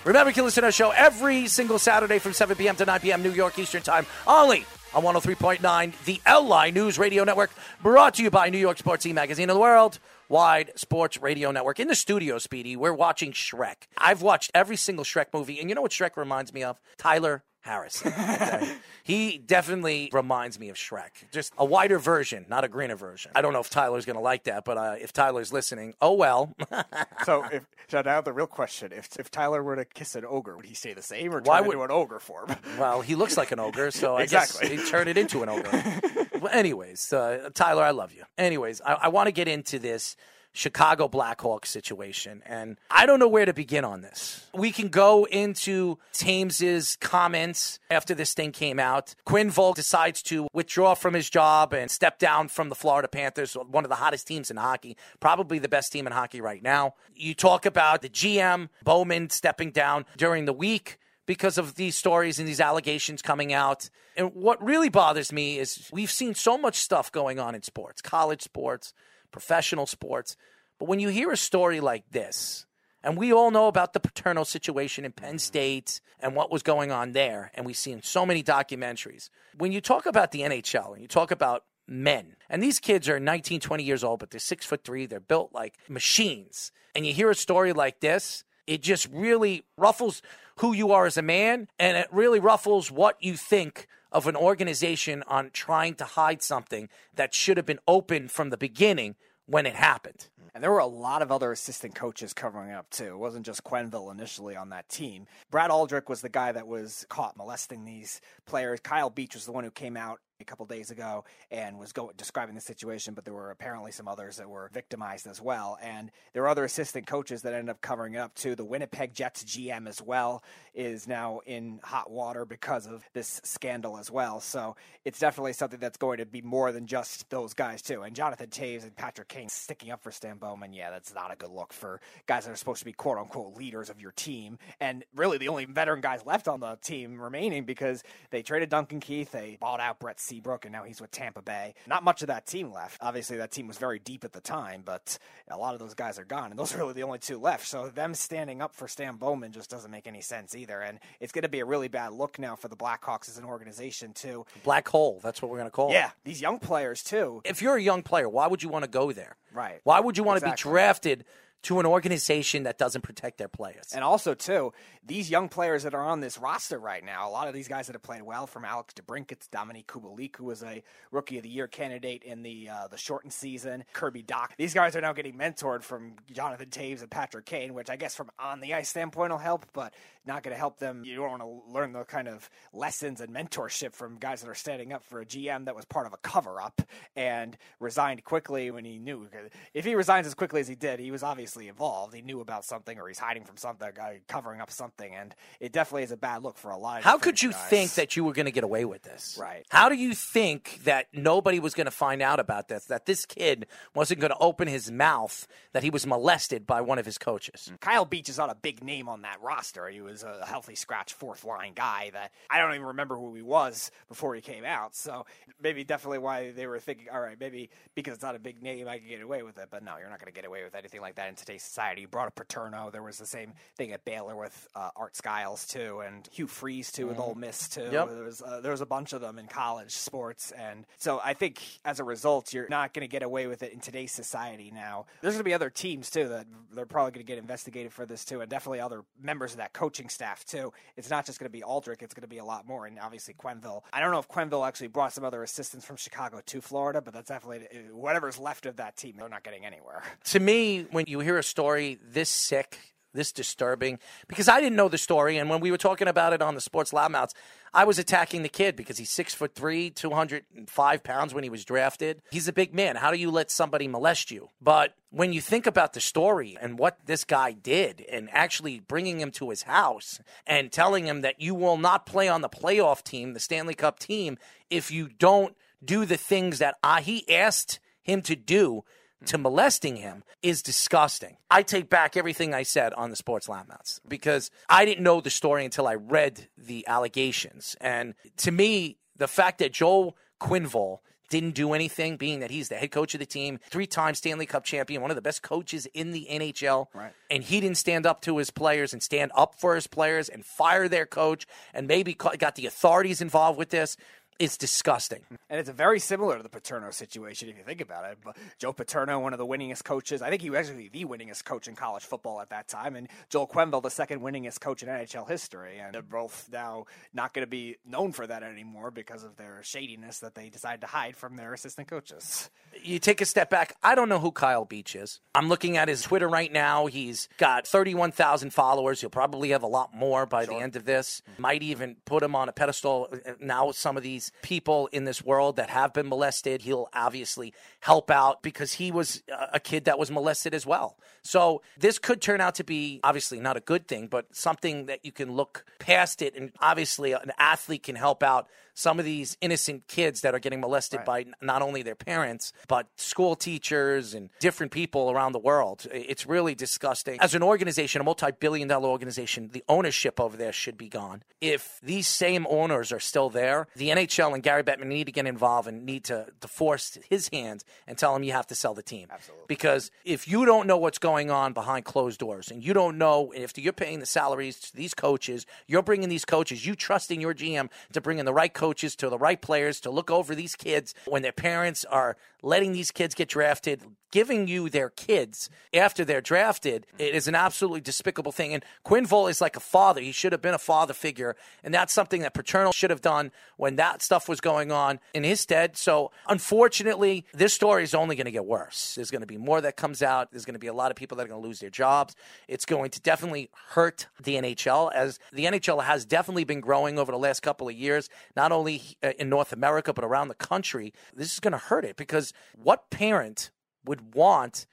Remember, 0.07 0.29
you 0.29 0.35
can 0.35 0.45
listen 0.45 0.61
to 0.61 0.67
our 0.67 0.71
show 0.71 0.91
every 0.91 1.49
single 1.49 1.77
Saturday 1.77 2.17
from 2.19 2.31
7 2.31 2.55
p.m. 2.55 2.77
to 2.77 2.85
9 2.85 3.01
p.m. 3.01 3.21
New 3.21 3.31
York 3.31 3.59
Eastern 3.59 3.81
Time, 3.81 4.05
only 4.25 4.65
on 4.93 5.03
103.9, 5.03 6.05
the 6.05 6.21
LI 6.25 6.71
News 6.71 6.97
Radio 6.97 7.25
Network, 7.25 7.51
brought 7.83 8.13
to 8.13 8.23
you 8.23 8.31
by 8.31 8.49
New 8.49 8.57
York 8.57 8.77
Sports 8.77 9.05
E 9.05 9.11
Magazine 9.11 9.49
of 9.49 9.55
the 9.55 9.59
World. 9.59 9.99
Wide 10.29 10.71
Sports 10.75 11.21
Radio 11.21 11.51
Network. 11.51 11.81
In 11.81 11.89
the 11.89 11.95
studio, 11.95 12.37
Speedy, 12.37 12.77
we're 12.77 12.93
watching 12.93 13.33
Shrek. 13.33 13.87
I've 13.97 14.21
watched 14.21 14.49
every 14.53 14.77
single 14.77 15.03
Shrek 15.03 15.25
movie, 15.33 15.59
and 15.59 15.67
you 15.67 15.75
know 15.75 15.81
what 15.81 15.91
Shrek 15.91 16.15
reminds 16.15 16.53
me 16.53 16.63
of? 16.63 16.79
Tyler 16.97 17.43
Harrison. 17.67 18.11
okay? 18.17 18.73
he 19.03 19.37
definitely 19.37 20.09
reminds 20.11 20.59
me 20.59 20.69
of 20.69 20.75
Shrek. 20.75 21.11
Just 21.31 21.53
a 21.57 21.65
wider 21.65 21.99
version, 21.99 22.45
not 22.49 22.63
a 22.63 22.67
greener 22.67 22.95
version. 22.95 23.31
I 23.35 23.41
don't 23.41 23.53
know 23.53 23.59
if 23.59 23.69
Tyler's 23.69 24.05
going 24.05 24.15
to 24.15 24.21
like 24.21 24.45
that, 24.45 24.65
but 24.65 24.77
uh, 24.77 24.95
if 24.99 25.13
Tyler's 25.13 25.53
listening, 25.53 25.93
oh 26.01 26.13
well. 26.13 26.55
So, 27.25 27.43
if, 27.51 27.65
so 27.89 28.01
now 28.01 28.21
the 28.21 28.31
real 28.31 28.47
question: 28.47 28.91
if 28.93 29.09
if 29.19 29.29
Tyler 29.29 29.61
were 29.61 29.75
to 29.75 29.85
kiss 29.85 30.15
an 30.15 30.23
ogre, 30.25 30.55
would 30.55 30.65
he 30.65 30.73
stay 30.75 30.93
the 30.93 31.01
same 31.01 31.33
or 31.33 31.41
Why 31.41 31.57
turn 31.59 31.67
would- 31.67 31.73
into 31.73 31.83
an 31.85 31.91
ogre 31.91 32.19
form? 32.19 32.55
well, 32.79 33.01
he 33.01 33.15
looks 33.15 33.37
like 33.37 33.51
an 33.51 33.59
ogre, 33.59 33.91
so 33.91 34.15
I 34.15 34.23
Exactly. 34.23 34.69
guess 34.69 34.85
he 34.85 34.89
turned 34.89 35.09
it 35.09 35.17
into 35.17 35.43
an 35.43 35.49
ogre. 35.49 36.01
Well, 36.39 36.53
anyways, 36.53 37.11
uh, 37.13 37.49
Tyler, 37.55 37.81
I 37.83 37.89
love 37.89 38.13
you. 38.13 38.23
Anyways, 38.37 38.79
I, 38.81 38.93
I 38.93 39.07
want 39.07 39.25
to 39.25 39.31
get 39.31 39.47
into 39.47 39.79
this 39.79 40.15
Chicago 40.57 41.07
Blackhawks 41.07 41.67
situation, 41.67 42.41
and 42.47 42.77
I 42.89 43.05
don't 43.05 43.19
know 43.19 43.27
where 43.27 43.45
to 43.45 43.53
begin 43.53 43.85
on 43.85 44.01
this. 44.01 44.47
We 44.55 44.71
can 44.71 44.87
go 44.87 45.25
into 45.25 45.99
Tames's 46.13 46.97
comments 46.99 47.77
after 47.91 48.15
this 48.15 48.33
thing 48.33 48.51
came 48.51 48.79
out. 48.79 49.13
Quenneville 49.27 49.75
decides 49.75 50.23
to 50.23 50.47
withdraw 50.53 50.95
from 50.95 51.13
his 51.13 51.29
job 51.29 51.73
and 51.73 51.91
step 51.91 52.17
down 52.17 52.47
from 52.47 52.69
the 52.69 52.75
Florida 52.75 53.07
Panthers, 53.07 53.53
one 53.53 53.85
of 53.85 53.89
the 53.89 53.95
hottest 53.95 54.25
teams 54.25 54.49
in 54.49 54.57
hockey, 54.57 54.97
probably 55.19 55.59
the 55.59 55.69
best 55.69 55.91
team 55.91 56.07
in 56.07 56.13
hockey 56.13 56.41
right 56.41 56.63
now. 56.63 56.95
You 57.13 57.35
talk 57.35 57.67
about 57.67 58.01
the 58.01 58.09
GM 58.09 58.69
Bowman 58.83 59.29
stepping 59.29 59.69
down 59.69 60.05
during 60.17 60.45
the 60.45 60.53
week 60.53 60.97
because 61.27 61.59
of 61.59 61.75
these 61.75 61.95
stories 61.95 62.39
and 62.39 62.47
these 62.47 62.61
allegations 62.61 63.21
coming 63.21 63.53
out. 63.53 63.91
And 64.15 64.33
what 64.33 64.63
really 64.63 64.89
bothers 64.89 65.31
me 65.31 65.59
is 65.59 65.87
we've 65.93 66.09
seen 66.09 66.33
so 66.33 66.57
much 66.57 66.77
stuff 66.77 67.11
going 67.11 67.37
on 67.37 67.53
in 67.53 67.61
sports, 67.61 68.01
college 68.01 68.41
sports, 68.41 68.93
professional 69.31 69.85
sports. 69.85 70.35
But 70.79 70.87
when 70.87 70.99
you 70.99 71.09
hear 71.09 71.31
a 71.31 71.37
story 71.37 71.79
like 71.79 72.09
this, 72.11 72.65
and 73.03 73.17
we 73.17 73.31
all 73.31 73.51
know 73.51 73.67
about 73.67 73.93
the 73.93 73.99
Paterno 73.99 74.43
situation 74.43 75.05
in 75.05 75.11
Penn 75.11 75.29
mm-hmm. 75.29 75.37
State 75.37 76.01
and 76.19 76.35
what 76.35 76.51
was 76.51 76.63
going 76.63 76.91
on 76.91 77.13
there, 77.13 77.51
and 77.53 77.65
we've 77.65 77.77
seen 77.77 78.01
so 78.01 78.25
many 78.25 78.43
documentaries. 78.43 79.29
When 79.57 79.71
you 79.71 79.81
talk 79.81 80.05
about 80.05 80.31
the 80.31 80.41
NHL 80.41 80.93
and 80.93 81.01
you 81.01 81.07
talk 81.07 81.31
about 81.31 81.63
men, 81.87 82.35
and 82.49 82.61
these 82.61 82.79
kids 82.79 83.07
are 83.07 83.19
19, 83.19 83.59
20 83.59 83.83
years 83.83 84.03
old, 84.03 84.19
but 84.19 84.31
they're 84.31 84.39
six 84.39 84.65
foot 84.65 84.83
three, 84.83 85.05
they're 85.05 85.19
built 85.19 85.53
like 85.53 85.75
machines, 85.87 86.71
and 86.95 87.05
you 87.05 87.13
hear 87.13 87.29
a 87.29 87.35
story 87.35 87.71
like 87.71 87.99
this, 87.99 88.43
it 88.65 88.81
just 88.81 89.07
really 89.11 89.63
ruffles 89.77 90.21
who 90.57 90.73
you 90.73 90.91
are 90.91 91.05
as 91.05 91.17
a 91.17 91.21
man, 91.21 91.67
and 91.79 91.97
it 91.97 92.07
really 92.11 92.39
ruffles 92.39 92.91
what 92.91 93.15
you 93.21 93.37
think 93.37 93.87
of 94.11 94.27
an 94.27 94.35
organization 94.35 95.23
on 95.27 95.49
trying 95.51 95.95
to 95.95 96.05
hide 96.05 96.41
something 96.41 96.89
that 97.15 97.33
should 97.33 97.57
have 97.57 97.65
been 97.65 97.79
open 97.87 98.27
from 98.27 98.49
the 98.49 98.57
beginning 98.57 99.15
when 99.45 99.65
it 99.65 99.75
happened. 99.75 100.27
And 100.53 100.63
there 100.63 100.71
were 100.71 100.79
a 100.79 100.87
lot 100.87 101.21
of 101.21 101.31
other 101.31 101.51
assistant 101.51 101.93
coaches 101.93 102.33
covering 102.33 102.71
up 102.71 102.89
too. 102.89 103.13
It 103.13 103.17
wasn't 103.17 103.45
just 103.45 103.63
Quenneville 103.63 104.11
initially 104.11 104.55
on 104.55 104.69
that 104.69 104.89
team. 104.89 105.27
Brad 105.51 105.69
Aldrich 105.69 106.09
was 106.09 106.21
the 106.21 106.29
guy 106.29 106.51
that 106.51 106.67
was 106.67 107.05
caught 107.09 107.37
molesting 107.37 107.85
these 107.85 108.21
players. 108.47 108.79
Kyle 108.79 109.11
Beach 109.11 109.35
was 109.35 109.45
the 109.45 109.51
one 109.51 109.63
who 109.63 109.71
came 109.71 109.95
out 109.95 110.19
a 110.39 110.45
couple 110.45 110.65
days 110.65 110.91
ago 110.91 111.23
and 111.51 111.77
was 111.77 111.91
go- 111.91 112.11
describing 112.15 112.55
the 112.55 112.61
situation, 112.61 113.13
but 113.13 113.25
there 113.25 113.33
were 113.33 113.51
apparently 113.51 113.91
some 113.91 114.07
others 114.07 114.37
that 114.37 114.49
were 114.49 114.69
victimized 114.73 115.27
as 115.27 115.41
well. 115.41 115.77
And 115.81 116.11
there 116.33 116.41
were 116.41 116.47
other 116.47 116.63
assistant 116.63 117.07
coaches 117.07 117.41
that 117.41 117.53
ended 117.53 117.69
up 117.69 117.81
covering 117.81 118.15
it 118.15 118.19
up 118.19 118.35
too. 118.35 118.55
The 118.55 118.65
Winnipeg 118.65 119.13
Jets 119.13 119.43
GM 119.43 119.87
as 119.87 120.01
well 120.01 120.43
is 120.73 121.07
now 121.07 121.41
in 121.45 121.79
hot 121.83 122.11
water 122.11 122.45
because 122.45 122.85
of 122.85 123.03
this 123.13 123.41
scandal 123.43 123.97
as 123.97 124.11
well. 124.11 124.39
So 124.39 124.75
it's 125.05 125.19
definitely 125.19 125.53
something 125.53 125.79
that's 125.79 125.97
going 125.97 126.19
to 126.19 126.25
be 126.25 126.41
more 126.41 126.71
than 126.71 126.85
just 126.85 127.29
those 127.29 127.53
guys 127.53 127.81
too. 127.81 128.03
And 128.03 128.15
Jonathan 128.15 128.49
Toews 128.49 128.83
and 128.83 128.95
Patrick 128.95 129.27
Kane 129.27 129.49
sticking 129.49 129.91
up 129.91 130.03
for 130.03 130.11
Stan 130.11 130.37
Bowman, 130.37 130.73
yeah, 130.73 130.91
that's 130.91 131.13
not 131.13 131.33
a 131.33 131.35
good 131.35 131.49
look 131.49 131.73
for 131.73 131.99
guys 132.27 132.45
that 132.45 132.51
are 132.51 132.55
supposed 132.55 132.79
to 132.79 132.85
be 132.85 132.93
quote 132.93 133.17
unquote 133.17 133.57
leaders 133.57 133.89
of 133.89 133.99
your 133.99 134.11
team. 134.11 134.57
And 134.79 135.03
really 135.15 135.37
the 135.37 135.47
only 135.47 135.65
veteran 135.65 136.01
guys 136.01 136.25
left 136.25 136.47
on 136.47 136.59
the 136.59 136.77
team 136.81 137.19
remaining 137.19 137.65
because 137.65 138.03
they 138.29 138.41
traded 138.43 138.69
Duncan 138.69 138.99
Keith, 138.99 139.31
they 139.31 139.57
bought 139.59 139.79
out 139.79 139.99
Brent 139.99 140.19
Seabrook, 140.27 140.65
and 140.65 140.71
now 140.71 140.83
he's 140.83 140.99
with 141.01 141.11
Tampa 141.11 141.41
Bay. 141.41 141.73
Not 141.87 142.03
much 142.03 142.21
of 142.21 142.27
that 142.27 142.45
team 142.45 142.71
left. 142.71 142.97
Obviously, 143.01 143.37
that 143.37 143.51
team 143.51 143.67
was 143.67 143.77
very 143.77 143.99
deep 143.99 144.23
at 144.23 144.33
the 144.33 144.41
time, 144.41 144.81
but 144.85 145.17
a 145.47 145.57
lot 145.57 145.73
of 145.73 145.79
those 145.79 145.93
guys 145.93 146.19
are 146.19 146.25
gone, 146.25 146.51
and 146.51 146.59
those 146.59 146.73
are 146.75 146.77
really 146.77 146.93
the 146.93 147.03
only 147.03 147.19
two 147.19 147.37
left. 147.39 147.65
So 147.67 147.87
them 147.89 148.13
standing 148.13 148.61
up 148.61 148.75
for 148.75 148.87
Stan 148.87 149.15
Bowman 149.15 149.51
just 149.51 149.69
doesn't 149.69 149.89
make 149.91 150.07
any 150.07 150.21
sense 150.21 150.55
either. 150.55 150.81
And 150.81 150.99
it's 151.19 151.31
going 151.31 151.43
to 151.43 151.49
be 151.49 151.59
a 151.59 151.65
really 151.65 151.87
bad 151.87 152.13
look 152.13 152.37
now 152.39 152.55
for 152.55 152.67
the 152.67 152.75
Blackhawks 152.75 153.29
as 153.29 153.37
an 153.37 153.45
organization 153.45 154.13
too. 154.13 154.45
Black 154.63 154.87
hole, 154.87 155.19
that's 155.23 155.41
what 155.41 155.49
we're 155.49 155.57
going 155.57 155.67
to 155.69 155.75
call 155.75 155.89
it. 155.89 155.93
Yeah, 155.93 156.11
these 156.23 156.41
young 156.41 156.59
players 156.59 157.03
too. 157.03 157.41
If 157.45 157.61
you're 157.61 157.75
a 157.75 157.81
young 157.81 158.03
player, 158.03 158.27
why 158.29 158.47
would 158.47 158.61
you 158.61 158.69
want 158.69 158.83
to 158.85 158.89
go 158.91 159.11
there? 159.11 159.37
Right. 159.53 159.79
Why 159.83 159.99
would 159.99 160.17
you 160.17 160.23
want 160.23 160.37
Exactly. 160.37 160.57
to 160.57 160.67
be 160.67 160.69
drafted 160.75 161.25
to 161.67 161.81
an 161.81 161.85
organization 161.85 162.63
that 162.63 162.77
doesn't 162.77 163.01
protect 163.01 163.37
their 163.37 163.49
players? 163.49 163.91
And 163.93 164.01
also, 164.01 164.33
too, 164.33 164.71
these 165.05 165.29
young 165.29 165.49
players 165.49 165.83
that 165.83 165.93
are 165.93 166.03
on 166.03 166.21
this 166.21 166.37
roster 166.37 166.79
right 166.79 167.03
now, 167.03 167.27
a 167.27 167.31
lot 167.31 167.49
of 167.49 167.53
these 167.53 167.67
guys 167.67 167.87
that 167.87 167.93
have 167.93 168.03
played 168.03 168.21
well, 168.21 168.47
from 168.47 168.63
Alex 168.63 168.93
DeBrincat, 168.93 169.49
Dominik 169.49 169.85
Kubalik, 169.85 170.37
who 170.37 170.45
was 170.45 170.63
a 170.63 170.81
Rookie 171.11 171.37
of 171.37 171.43
the 171.43 171.49
Year 171.49 171.67
candidate 171.67 172.23
in 172.23 172.41
the 172.41 172.69
uh, 172.69 172.87
the 172.87 172.97
shortened 172.97 173.33
season, 173.33 173.83
Kirby 173.91 174.23
Dach. 174.23 174.51
These 174.57 174.73
guys 174.73 174.95
are 174.95 175.01
now 175.01 175.11
getting 175.11 175.37
mentored 175.37 175.83
from 175.83 176.13
Jonathan 176.31 176.69
Toews 176.69 177.01
and 177.01 177.11
Patrick 177.11 177.45
Kane, 177.45 177.73
which 177.73 177.89
I 177.89 177.97
guess 177.97 178.15
from 178.15 178.29
on 178.39 178.61
the 178.61 178.73
ice 178.73 178.87
standpoint 178.87 179.31
will 179.31 179.37
help, 179.37 179.65
but 179.73 179.93
not 180.27 180.43
going 180.43 180.53
to 180.53 180.59
help 180.59 180.79
them. 180.79 181.03
You 181.05 181.15
don't 181.15 181.39
want 181.39 181.41
to 181.41 181.73
learn 181.73 181.93
the 181.93 182.03
kind 182.03 182.27
of 182.27 182.49
lessons 182.73 183.21
and 183.21 183.33
mentorship 183.33 183.93
from 183.93 184.17
guys 184.17 184.41
that 184.41 184.49
are 184.49 184.55
standing 184.55 184.93
up 184.93 185.03
for 185.03 185.21
a 185.21 185.25
GM 185.25 185.65
that 185.65 185.75
was 185.75 185.85
part 185.85 186.05
of 186.05 186.13
a 186.13 186.17
cover 186.17 186.61
up 186.61 186.81
and 187.15 187.57
resigned 187.79 188.23
quickly 188.23 188.71
when 188.71 188.85
he 188.85 188.99
knew. 188.99 189.27
If 189.73 189.85
he 189.85 189.95
resigns 189.95 190.27
as 190.27 190.33
quickly 190.33 190.61
as 190.61 190.67
he 190.67 190.75
did, 190.75 190.99
he 190.99 191.11
was 191.11 191.23
obviously 191.23 191.67
involved. 191.67 192.13
He 192.13 192.21
knew 192.21 192.41
about 192.41 192.65
something 192.65 192.99
or 192.99 193.07
he's 193.07 193.19
hiding 193.19 193.43
from 193.43 193.57
something, 193.57 193.87
uh, 193.87 194.13
covering 194.27 194.61
up 194.61 194.71
something, 194.71 195.13
and 195.13 195.33
it 195.59 195.71
definitely 195.71 196.03
is 196.03 196.11
a 196.11 196.17
bad 196.17 196.43
look 196.43 196.57
for 196.57 196.71
a 196.71 196.77
lot 196.77 196.99
of. 196.99 197.03
How 197.03 197.17
could 197.17 197.41
you 197.41 197.51
guys. 197.51 197.69
think 197.69 197.93
that 197.93 198.15
you 198.15 198.23
were 198.23 198.33
going 198.33 198.45
to 198.45 198.51
get 198.51 198.63
away 198.63 198.85
with 198.85 199.03
this? 199.03 199.37
Right. 199.39 199.65
How 199.69 199.89
do 199.89 199.95
you 199.95 200.13
think 200.13 200.81
that 200.83 201.07
nobody 201.13 201.59
was 201.59 201.73
going 201.73 201.85
to 201.85 201.91
find 201.91 202.21
out 202.21 202.39
about 202.39 202.67
this? 202.67 202.85
That 202.85 203.05
this 203.05 203.25
kid 203.25 203.67
wasn't 203.93 204.19
going 204.19 204.31
to 204.31 204.37
open 204.39 204.67
his 204.67 204.91
mouth 204.91 205.47
that 205.73 205.83
he 205.83 205.89
was 205.89 206.05
molested 206.05 206.67
by 206.67 206.81
one 206.81 206.99
of 206.99 207.05
his 207.05 207.17
coaches? 207.17 207.71
Kyle 207.79 208.05
Beach 208.05 208.29
is 208.29 208.37
not 208.37 208.49
a 208.49 208.55
big 208.55 208.83
name 208.83 209.07
on 209.07 209.21
that 209.21 209.41
roster. 209.41 209.87
He 209.87 210.01
was 210.01 210.16
a 210.23 210.45
healthy 210.45 210.75
scratch 210.75 211.13
fourth 211.13 211.45
line 211.45 211.73
guy 211.73 212.09
that 212.13 212.31
I 212.49 212.59
don't 212.59 212.73
even 212.73 212.87
remember 212.87 213.15
who 213.15 213.33
he 213.33 213.41
was 213.41 213.91
before 214.09 214.35
he 214.35 214.41
came 214.41 214.65
out. 214.65 214.95
So 214.95 215.25
maybe 215.61 215.83
definitely 215.83 216.19
why 216.19 216.51
they 216.51 216.67
were 216.67 216.79
thinking, 216.79 217.07
all 217.13 217.21
right, 217.21 217.39
maybe 217.39 217.69
because 217.95 218.15
it's 218.15 218.23
not 218.23 218.35
a 218.35 218.39
big 218.39 218.61
name, 218.61 218.87
I 218.87 218.99
can 218.99 219.07
get 219.07 219.21
away 219.21 219.43
with 219.43 219.57
it. 219.57 219.69
But 219.71 219.83
no, 219.83 219.97
you're 219.97 220.09
not 220.09 220.19
going 220.19 220.31
to 220.31 220.35
get 220.35 220.45
away 220.45 220.63
with 220.63 220.75
anything 220.75 221.01
like 221.01 221.15
that 221.15 221.29
in 221.29 221.35
today's 221.35 221.63
society. 221.63 222.01
You 222.01 222.07
brought 222.07 222.27
up 222.27 222.35
Paterno. 222.35 222.89
There 222.91 223.03
was 223.03 223.17
the 223.17 223.25
same 223.25 223.53
thing 223.77 223.93
at 223.93 224.03
Baylor 224.03 224.35
with 224.35 224.67
uh, 224.75 224.89
Art 224.95 225.13
Briles 225.37 225.67
too, 225.67 226.01
and 226.05 226.27
Hugh 226.31 226.47
Freeze 226.47 226.91
too 226.91 227.07
with 227.07 227.19
Ole 227.19 227.35
Miss 227.35 227.69
too. 227.69 227.89
Yep. 227.91 228.09
There 228.09 228.23
was 228.23 228.41
uh, 228.41 228.61
there 228.61 228.71
was 228.71 228.81
a 228.81 228.85
bunch 228.85 229.13
of 229.13 229.21
them 229.21 229.39
in 229.39 229.47
college 229.47 229.91
sports, 229.91 230.51
and 230.51 230.85
so 230.97 231.21
I 231.23 231.33
think 231.33 231.61
as 231.85 231.99
a 231.99 232.03
result, 232.03 232.53
you're 232.53 232.69
not 232.69 232.93
going 232.93 233.01
to 233.01 233.11
get 233.11 233.23
away 233.23 233.47
with 233.47 233.63
it 233.63 233.73
in 233.73 233.79
today's 233.79 234.11
society. 234.11 234.71
Now, 234.73 235.05
there's 235.21 235.33
going 235.33 235.41
to 235.41 235.43
be 235.43 235.53
other 235.53 235.69
teams 235.69 236.09
too 236.09 236.27
that 236.29 236.47
they're 236.73 236.85
probably 236.85 237.11
going 237.11 237.25
to 237.25 237.29
get 237.29 237.37
investigated 237.37 237.93
for 237.93 238.05
this 238.05 238.25
too, 238.25 238.41
and 238.41 238.49
definitely 238.49 238.79
other 238.79 239.03
members 239.21 239.51
of 239.51 239.57
that 239.57 239.73
coaching 239.73 240.06
staff 240.09 240.45
too. 240.45 240.73
It's 240.95 241.09
not 241.09 241.25
just 241.25 241.39
going 241.39 241.49
to 241.49 241.51
be 241.51 241.63
Aldrich; 241.63 242.01
it's 242.01 242.13
going 242.13 242.21
to 242.21 242.27
be 242.27 242.37
a 242.37 242.45
lot 242.45 242.67
more, 242.67 242.85
and 242.85 242.99
obviously 242.99 243.33
Quenneville. 243.33 243.81
I 243.93 243.99
don't 243.99 244.11
know 244.11 244.19
if 244.19 244.27
Quenneville 244.27 244.67
actually 244.67 244.87
brought 244.87 245.13
some 245.13 245.23
other 245.23 245.43
assistants 245.43 245.85
from 245.85 245.95
Chicago 245.97 246.41
to 246.45 246.61
Florida, 246.61 247.01
but 247.01 247.13
that's 247.13 247.29
definitely 247.29 247.67
whatever's 247.91 248.39
left 248.39 248.65
of 248.65 248.77
that 248.77 248.97
team. 248.97 249.15
They're 249.17 249.29
not 249.29 249.43
getting 249.43 249.65
anywhere. 249.65 250.03
to 250.25 250.39
me, 250.39 250.87
when 250.91 251.05
you 251.07 251.19
hear 251.19 251.37
a 251.37 251.43
story 251.43 251.99
this 252.03 252.29
sick, 252.29 252.79
this 253.17 253.33
disturbing, 253.33 253.99
because 254.29 254.47
I 254.47 254.61
didn't 254.61 254.77
know 254.77 254.87
the 254.87 254.97
story, 254.97 255.37
and 255.37 255.49
when 255.49 255.59
we 255.59 255.71
were 255.71 255.77
talking 255.77 256.07
about 256.07 256.31
it 256.31 256.41
on 256.41 256.55
the 256.55 256.61
Sports 256.61 256.91
Loudmouths, 256.91 257.33
I 257.73 257.83
was 257.83 257.99
attacking 257.99 258.43
the 258.43 258.49
kid 258.49 258.77
because 258.77 258.97
he's 258.97 259.09
six 259.09 259.33
foot 259.33 259.53
three, 259.53 259.89
two 259.89 260.11
hundred 260.11 260.45
and 260.55 260.69
five 260.69 261.03
pounds 261.03 261.33
when 261.33 261.43
he 261.43 261.49
was 261.49 261.65
drafted. 261.65 262.21
He's 262.31 262.47
a 262.47 262.53
big 262.53 262.73
man. 262.73 262.95
How 262.95 263.11
do 263.11 263.17
you 263.17 263.29
let 263.29 263.51
somebody 263.51 263.89
molest 263.89 264.31
you? 264.31 264.47
But 264.61 264.95
when 265.09 265.33
you 265.33 265.41
think 265.41 265.67
about 265.67 265.91
the 265.91 265.99
story 265.99 266.57
and 266.61 266.79
what 266.79 266.97
this 267.05 267.25
guy 267.25 267.51
did, 267.51 268.05
and 268.09 268.29
actually 268.31 268.79
bringing 268.79 269.19
him 269.19 269.31
to 269.31 269.49
his 269.49 269.63
house 269.63 270.21
and 270.45 270.71
telling 270.71 271.05
him 271.05 271.21
that 271.21 271.41
you 271.41 271.53
will 271.53 271.77
not 271.77 272.05
play 272.05 272.29
on 272.29 272.41
the 272.41 272.49
playoff 272.49 273.03
team, 273.03 273.33
the 273.33 273.39
Stanley 273.39 273.73
Cup 273.73 273.99
team, 273.99 274.37
if 274.69 274.89
you 274.89 275.09
don't 275.09 275.55
do 275.83 276.05
the 276.05 276.17
things 276.17 276.59
that 276.59 276.75
I, 276.81 277.01
he 277.01 277.29
asked 277.29 277.79
him 278.01 278.21
to 278.21 278.35
do 278.35 278.83
to 279.25 279.37
molesting 279.37 279.97
him 279.97 280.23
is 280.41 280.61
disgusting. 280.61 281.37
I 281.49 281.63
take 281.63 281.89
back 281.89 282.15
everything 282.15 282.53
I 282.53 282.63
said 282.63 282.93
on 282.93 283.09
the 283.09 283.15
Sports 283.15 283.47
Loudmouths 283.47 283.99
because 284.07 284.51
I 284.69 284.85
didn't 284.85 285.03
know 285.03 285.21
the 285.21 285.29
story 285.29 285.65
until 285.65 285.87
I 285.87 285.95
read 285.95 286.47
the 286.57 286.87
allegations. 286.87 287.75
And 287.81 288.13
to 288.37 288.51
me, 288.51 288.97
the 289.15 289.27
fact 289.27 289.59
that 289.59 289.73
Joel 289.73 290.15
Quenneville 290.39 290.99
didn't 291.29 291.51
do 291.51 291.73
anything, 291.73 292.17
being 292.17 292.39
that 292.39 292.51
he's 292.51 292.69
the 292.69 292.75
head 292.75 292.91
coach 292.91 293.13
of 293.13 293.19
the 293.19 293.25
team, 293.25 293.59
three 293.69 293.87
time 293.87 294.15
Stanley 294.15 294.45
Cup 294.45 294.63
champion, 294.63 295.01
one 295.01 295.11
of 295.11 295.15
the 295.15 295.21
best 295.21 295.41
coaches 295.41 295.85
in 295.93 296.11
the 296.11 296.27
NHL. 296.29 296.87
Right. 296.93 297.11
And 297.29 297.43
he 297.43 297.59
didn't 297.59 297.77
stand 297.77 298.05
up 298.05 298.21
to 298.21 298.37
his 298.37 298.49
players 298.49 298.93
and 298.93 299.03
stand 299.03 299.31
up 299.35 299.59
for 299.59 299.75
his 299.75 299.87
players 299.87 300.29
and 300.29 300.45
fire 300.45 300.87
their 300.87 301.05
coach 301.05 301.45
and 301.73 301.87
maybe 301.87 302.13
got 302.13 302.55
the 302.55 302.65
authorities 302.65 303.21
involved 303.21 303.57
with 303.57 303.69
this. 303.69 303.97
It's 304.39 304.57
disgusting. 304.57 305.21
And 305.49 305.59
it's 305.59 305.69
very 305.69 305.99
similar 305.99 306.37
to 306.37 306.43
the 306.43 306.49
Paterno 306.49 306.91
situation 306.91 307.49
if 307.49 307.57
you 307.57 307.63
think 307.63 307.81
about 307.81 308.05
it. 308.11 308.17
But 308.23 308.37
Joe 308.59 308.73
Paterno, 308.73 309.19
one 309.19 309.33
of 309.33 309.39
the 309.39 309.45
winningest 309.45 309.83
coaches, 309.83 310.21
I 310.21 310.29
think 310.29 310.41
he 310.41 310.49
was 310.49 310.67
actually 310.67 310.89
the 310.89 311.05
winningest 311.05 311.43
coach 311.45 311.67
in 311.67 311.75
college 311.75 312.03
football 312.03 312.39
at 312.41 312.49
that 312.49 312.67
time, 312.67 312.95
and 312.95 313.07
Joel 313.29 313.47
Quenneville, 313.47 313.81
the 313.81 313.89
second 313.89 314.21
winningest 314.21 314.59
coach 314.59 314.83
in 314.83 314.89
NHL 314.89 315.27
history. 315.27 315.79
And 315.79 315.93
they're 315.93 316.01
both 316.01 316.49
now 316.51 316.85
not 317.13 317.33
going 317.33 317.45
to 317.45 317.49
be 317.49 317.77
known 317.85 318.11
for 318.11 318.27
that 318.27 318.43
anymore 318.43 318.91
because 318.91 319.23
of 319.23 319.37
their 319.37 319.59
shadiness 319.63 320.19
that 320.19 320.35
they 320.35 320.49
decided 320.49 320.81
to 320.81 320.87
hide 320.87 321.15
from 321.15 321.35
their 321.35 321.53
assistant 321.53 321.87
coaches. 321.87 322.49
you 322.83 322.99
take 322.99 323.21
a 323.21 323.25
step 323.25 323.49
back. 323.49 323.75
I 323.81 323.95
don't 323.95 324.09
know 324.09 324.19
who 324.19 324.31
Kyle 324.31 324.65
Beach 324.65 324.95
is. 324.95 325.19
I'm 325.33 325.49
looking 325.49 325.77
at 325.77 325.87
his 325.87 326.01
Twitter 326.03 326.27
right 326.27 326.51
now. 326.51 326.85
He's 326.85 327.27
got 327.37 327.65
31,000 327.65 328.51
followers. 328.51 329.01
He'll 329.01 329.09
probably 329.09 329.49
have 329.49 329.63
a 329.63 329.67
lot 329.67 329.95
more 329.95 330.25
by 330.25 330.45
the 330.45 330.55
end 330.55 330.75
of 330.75 330.85
this. 330.85 331.21
Might 331.37 331.63
even 331.63 331.95
put 332.05 332.21
him 332.21 332.35
on 332.35 332.49
a 332.49 332.51
pedestal. 332.51 333.07
Uh, 333.11 333.31
now, 333.39 333.71
some 333.71 333.97
of 333.97 334.03
these 334.03 334.26
people 334.41 334.87
in 334.87 335.05
this 335.05 335.23
world 335.23 335.55
that 335.57 335.69
have 335.69 335.93
been 335.93 336.07
molested. 336.07 336.61
He'll 336.61 336.89
obviously 336.93 337.53
help 337.79 338.09
out 338.11 338.41
because 338.41 338.73
he 338.73 338.91
was 338.91 339.23
a- 339.29 339.49
a 339.53 339.59
kid 339.59 339.85
that 339.85 339.99
was 339.99 340.11
molested 340.11 340.53
as 340.53 340.65
well. 340.65 340.97
So 341.21 341.61
this 341.77 341.99
could 341.99 342.21
turn 342.21 342.41
out 342.41 342.55
to 342.55 342.63
be 342.63 342.99
obviously 343.03 343.39
not 343.39 343.57
a 343.57 343.61
good 343.61 343.87
thing, 343.87 344.07
but 344.07 344.35
something 344.35 344.85
that 344.85 345.03
you 345.03 345.11
can 345.11 345.33
look 345.33 345.65
past 345.79 346.21
it. 346.21 346.35
And 346.35 346.51
obviously, 346.59 347.13
an 347.13 347.31
athlete 347.37 347.83
can 347.83 347.95
help 347.95 348.23
out 348.23 348.47
some 348.77 348.99
of 348.99 349.05
these 349.05 349.35
innocent 349.41 349.87
kids 349.87 350.21
that 350.21 350.35
are 350.35 350.39
getting 350.39 350.59
molested 350.59 351.03
by 351.03 351.25
not 351.41 351.63
only 351.63 351.81
their 351.81 351.95
parents, 351.95 352.53
but 352.67 352.85
school 352.95 353.35
teachers 353.35 354.13
and 354.13 354.29
different 354.39 354.71
people 354.71 355.09
around 355.09 355.31
the 355.31 355.39
world. 355.39 355.87
It's 355.91 356.27
really 356.27 356.53
disgusting. 356.53 357.19
As 357.19 357.33
an 357.33 357.41
organization, 357.41 358.01
a 358.01 358.03
multi 358.03 358.27
billion 358.39 358.67
dollar 358.67 358.87
organization, 358.87 359.49
the 359.51 359.63
ownership 359.67 360.19
over 360.19 360.37
there 360.37 360.53
should 360.53 360.77
be 360.77 360.89
gone. 360.89 361.23
If 361.41 361.79
these 361.81 362.07
same 362.07 362.45
owners 362.47 362.91
are 362.91 362.99
still 362.99 363.31
there, 363.31 363.67
the 363.75 363.89
NHL 363.89 364.35
and 364.35 364.43
Gary 364.43 364.61
Bettman 364.61 364.87
need 364.87 365.05
to 365.05 365.11
get 365.11 365.25
involved 365.25 365.67
and 365.67 365.83
need 365.83 366.03
to, 366.05 366.27
to 366.39 366.47
force 366.47 366.99
his 367.09 367.29
hand 367.29 367.63
and 367.87 367.97
tell 367.97 368.15
him 368.15 368.23
you 368.23 368.33
have 368.33 368.47
to 368.47 368.55
sell 368.55 368.75
the 368.75 368.83
team. 368.83 369.07
Absolutely. 369.11 369.45
Because 369.47 369.89
if 370.05 370.27
you 370.27 370.45
don't 370.45 370.67
know 370.67 370.77
what's 370.77 370.99
going 370.99 371.31
on 371.31 371.53
behind 371.53 371.83
closed 371.85 372.19
doors 372.19 372.51
and 372.51 372.63
you 372.63 372.73
don't 372.73 372.99
know 372.99 373.31
if 373.35 373.57
you're 373.57 373.73
paying 373.73 373.99
the 373.99 374.05
salaries 374.05 374.59
to 374.59 374.75
these 374.75 374.93
coaches, 374.93 375.47
you're 375.65 375.81
bringing 375.81 376.09
these 376.09 376.25
coaches, 376.25 376.63
you 376.63 376.75
trusting 376.75 377.19
your 377.19 377.33
GM 377.33 377.69
to 377.93 378.01
bring 378.01 378.19
in 378.19 378.25
the 378.25 378.33
right 378.33 378.53
coaches 378.67 378.97
to 378.97 379.07
the 379.09 379.17
right 379.17 379.41
players 379.41 379.79
to 379.79 379.89
look 379.89 380.11
over 380.11 380.35
these 380.35 380.53
kids 380.53 380.93
when 381.05 381.21
their 381.21 381.31
parents 381.31 381.85
are 381.85 382.17
letting 382.41 382.71
these 382.71 382.91
kids 382.91 383.15
get 383.15 383.29
drafted, 383.29 383.83
giving 384.11 384.47
you 384.47 384.69
their 384.69 384.89
kids 384.89 385.49
after 385.73 386.05
they're 386.05 386.21
drafted, 386.21 386.85
it 386.97 387.13
is 387.13 387.27
an 387.27 387.35
absolutely 387.35 387.81
despicable 387.81 388.31
thing. 388.31 388.53
And 388.53 388.63
Quenneville 388.85 389.29
is 389.29 389.41
like 389.41 389.55
a 389.55 389.61
father. 389.61 390.01
He 390.01 390.11
should 390.11 390.31
have 390.31 390.41
been 390.41 390.53
a 390.53 390.59
father 390.59 390.93
figure. 390.93 391.35
And 391.63 391.73
that's 391.73 391.93
something 391.93 392.21
that 392.21 392.33
Paterno 392.33 392.71
should 392.71 392.89
have 392.89 393.01
done 393.01 393.31
when 393.57 393.75
that 393.75 394.01
stuff 394.01 394.29
was 394.29 394.39
going 394.39 394.71
on 394.71 394.99
in 395.13 395.23
his 395.23 395.39
stead. 395.39 395.77
So 395.77 396.11
unfortunately, 396.27 397.25
this 397.33 397.53
story 397.53 397.83
is 397.83 397.93
only 397.93 398.15
going 398.15 398.25
to 398.25 398.31
get 398.31 398.45
worse. 398.45 398.95
There's 398.95 399.11
going 399.11 399.21
to 399.21 399.27
be 399.27 399.37
more 399.37 399.59
that 399.61 399.75
comes 399.75 400.01
out. 400.01 400.31
There's 400.31 400.45
going 400.45 400.53
to 400.53 400.59
be 400.59 400.67
a 400.67 400.73
lot 400.73 400.91
of 400.91 400.95
people 400.95 401.17
that 401.17 401.25
are 401.25 401.27
going 401.27 401.41
to 401.41 401.47
lose 401.47 401.59
their 401.59 401.69
jobs. 401.69 402.15
It's 402.47 402.65
going 402.65 402.91
to 402.91 403.01
definitely 403.01 403.49
hurt 403.69 404.07
the 404.21 404.35
NHL 404.35 404.93
as 404.93 405.19
the 405.33 405.45
NHL 405.45 405.83
has 405.83 406.05
definitely 406.05 406.45
been 406.45 406.61
growing 406.61 406.97
over 406.97 407.11
the 407.11 407.17
last 407.17 407.41
couple 407.41 407.67
of 407.67 407.75
years, 407.75 408.09
not 408.35 408.51
only 408.51 408.81
uh, 409.03 409.11
in 409.19 409.29
North 409.29 409.51
America, 409.51 409.93
but 409.93 410.03
around 410.03 410.29
the 410.29 410.35
country. 410.35 410.93
This 411.13 411.33
is 411.33 411.39
going 411.39 411.51
to 411.51 411.57
hurt 411.57 411.83
it 411.83 411.97
because 411.97 412.33
what 412.55 412.89
parent 412.89 413.51
would 413.85 414.13
want 414.13 414.65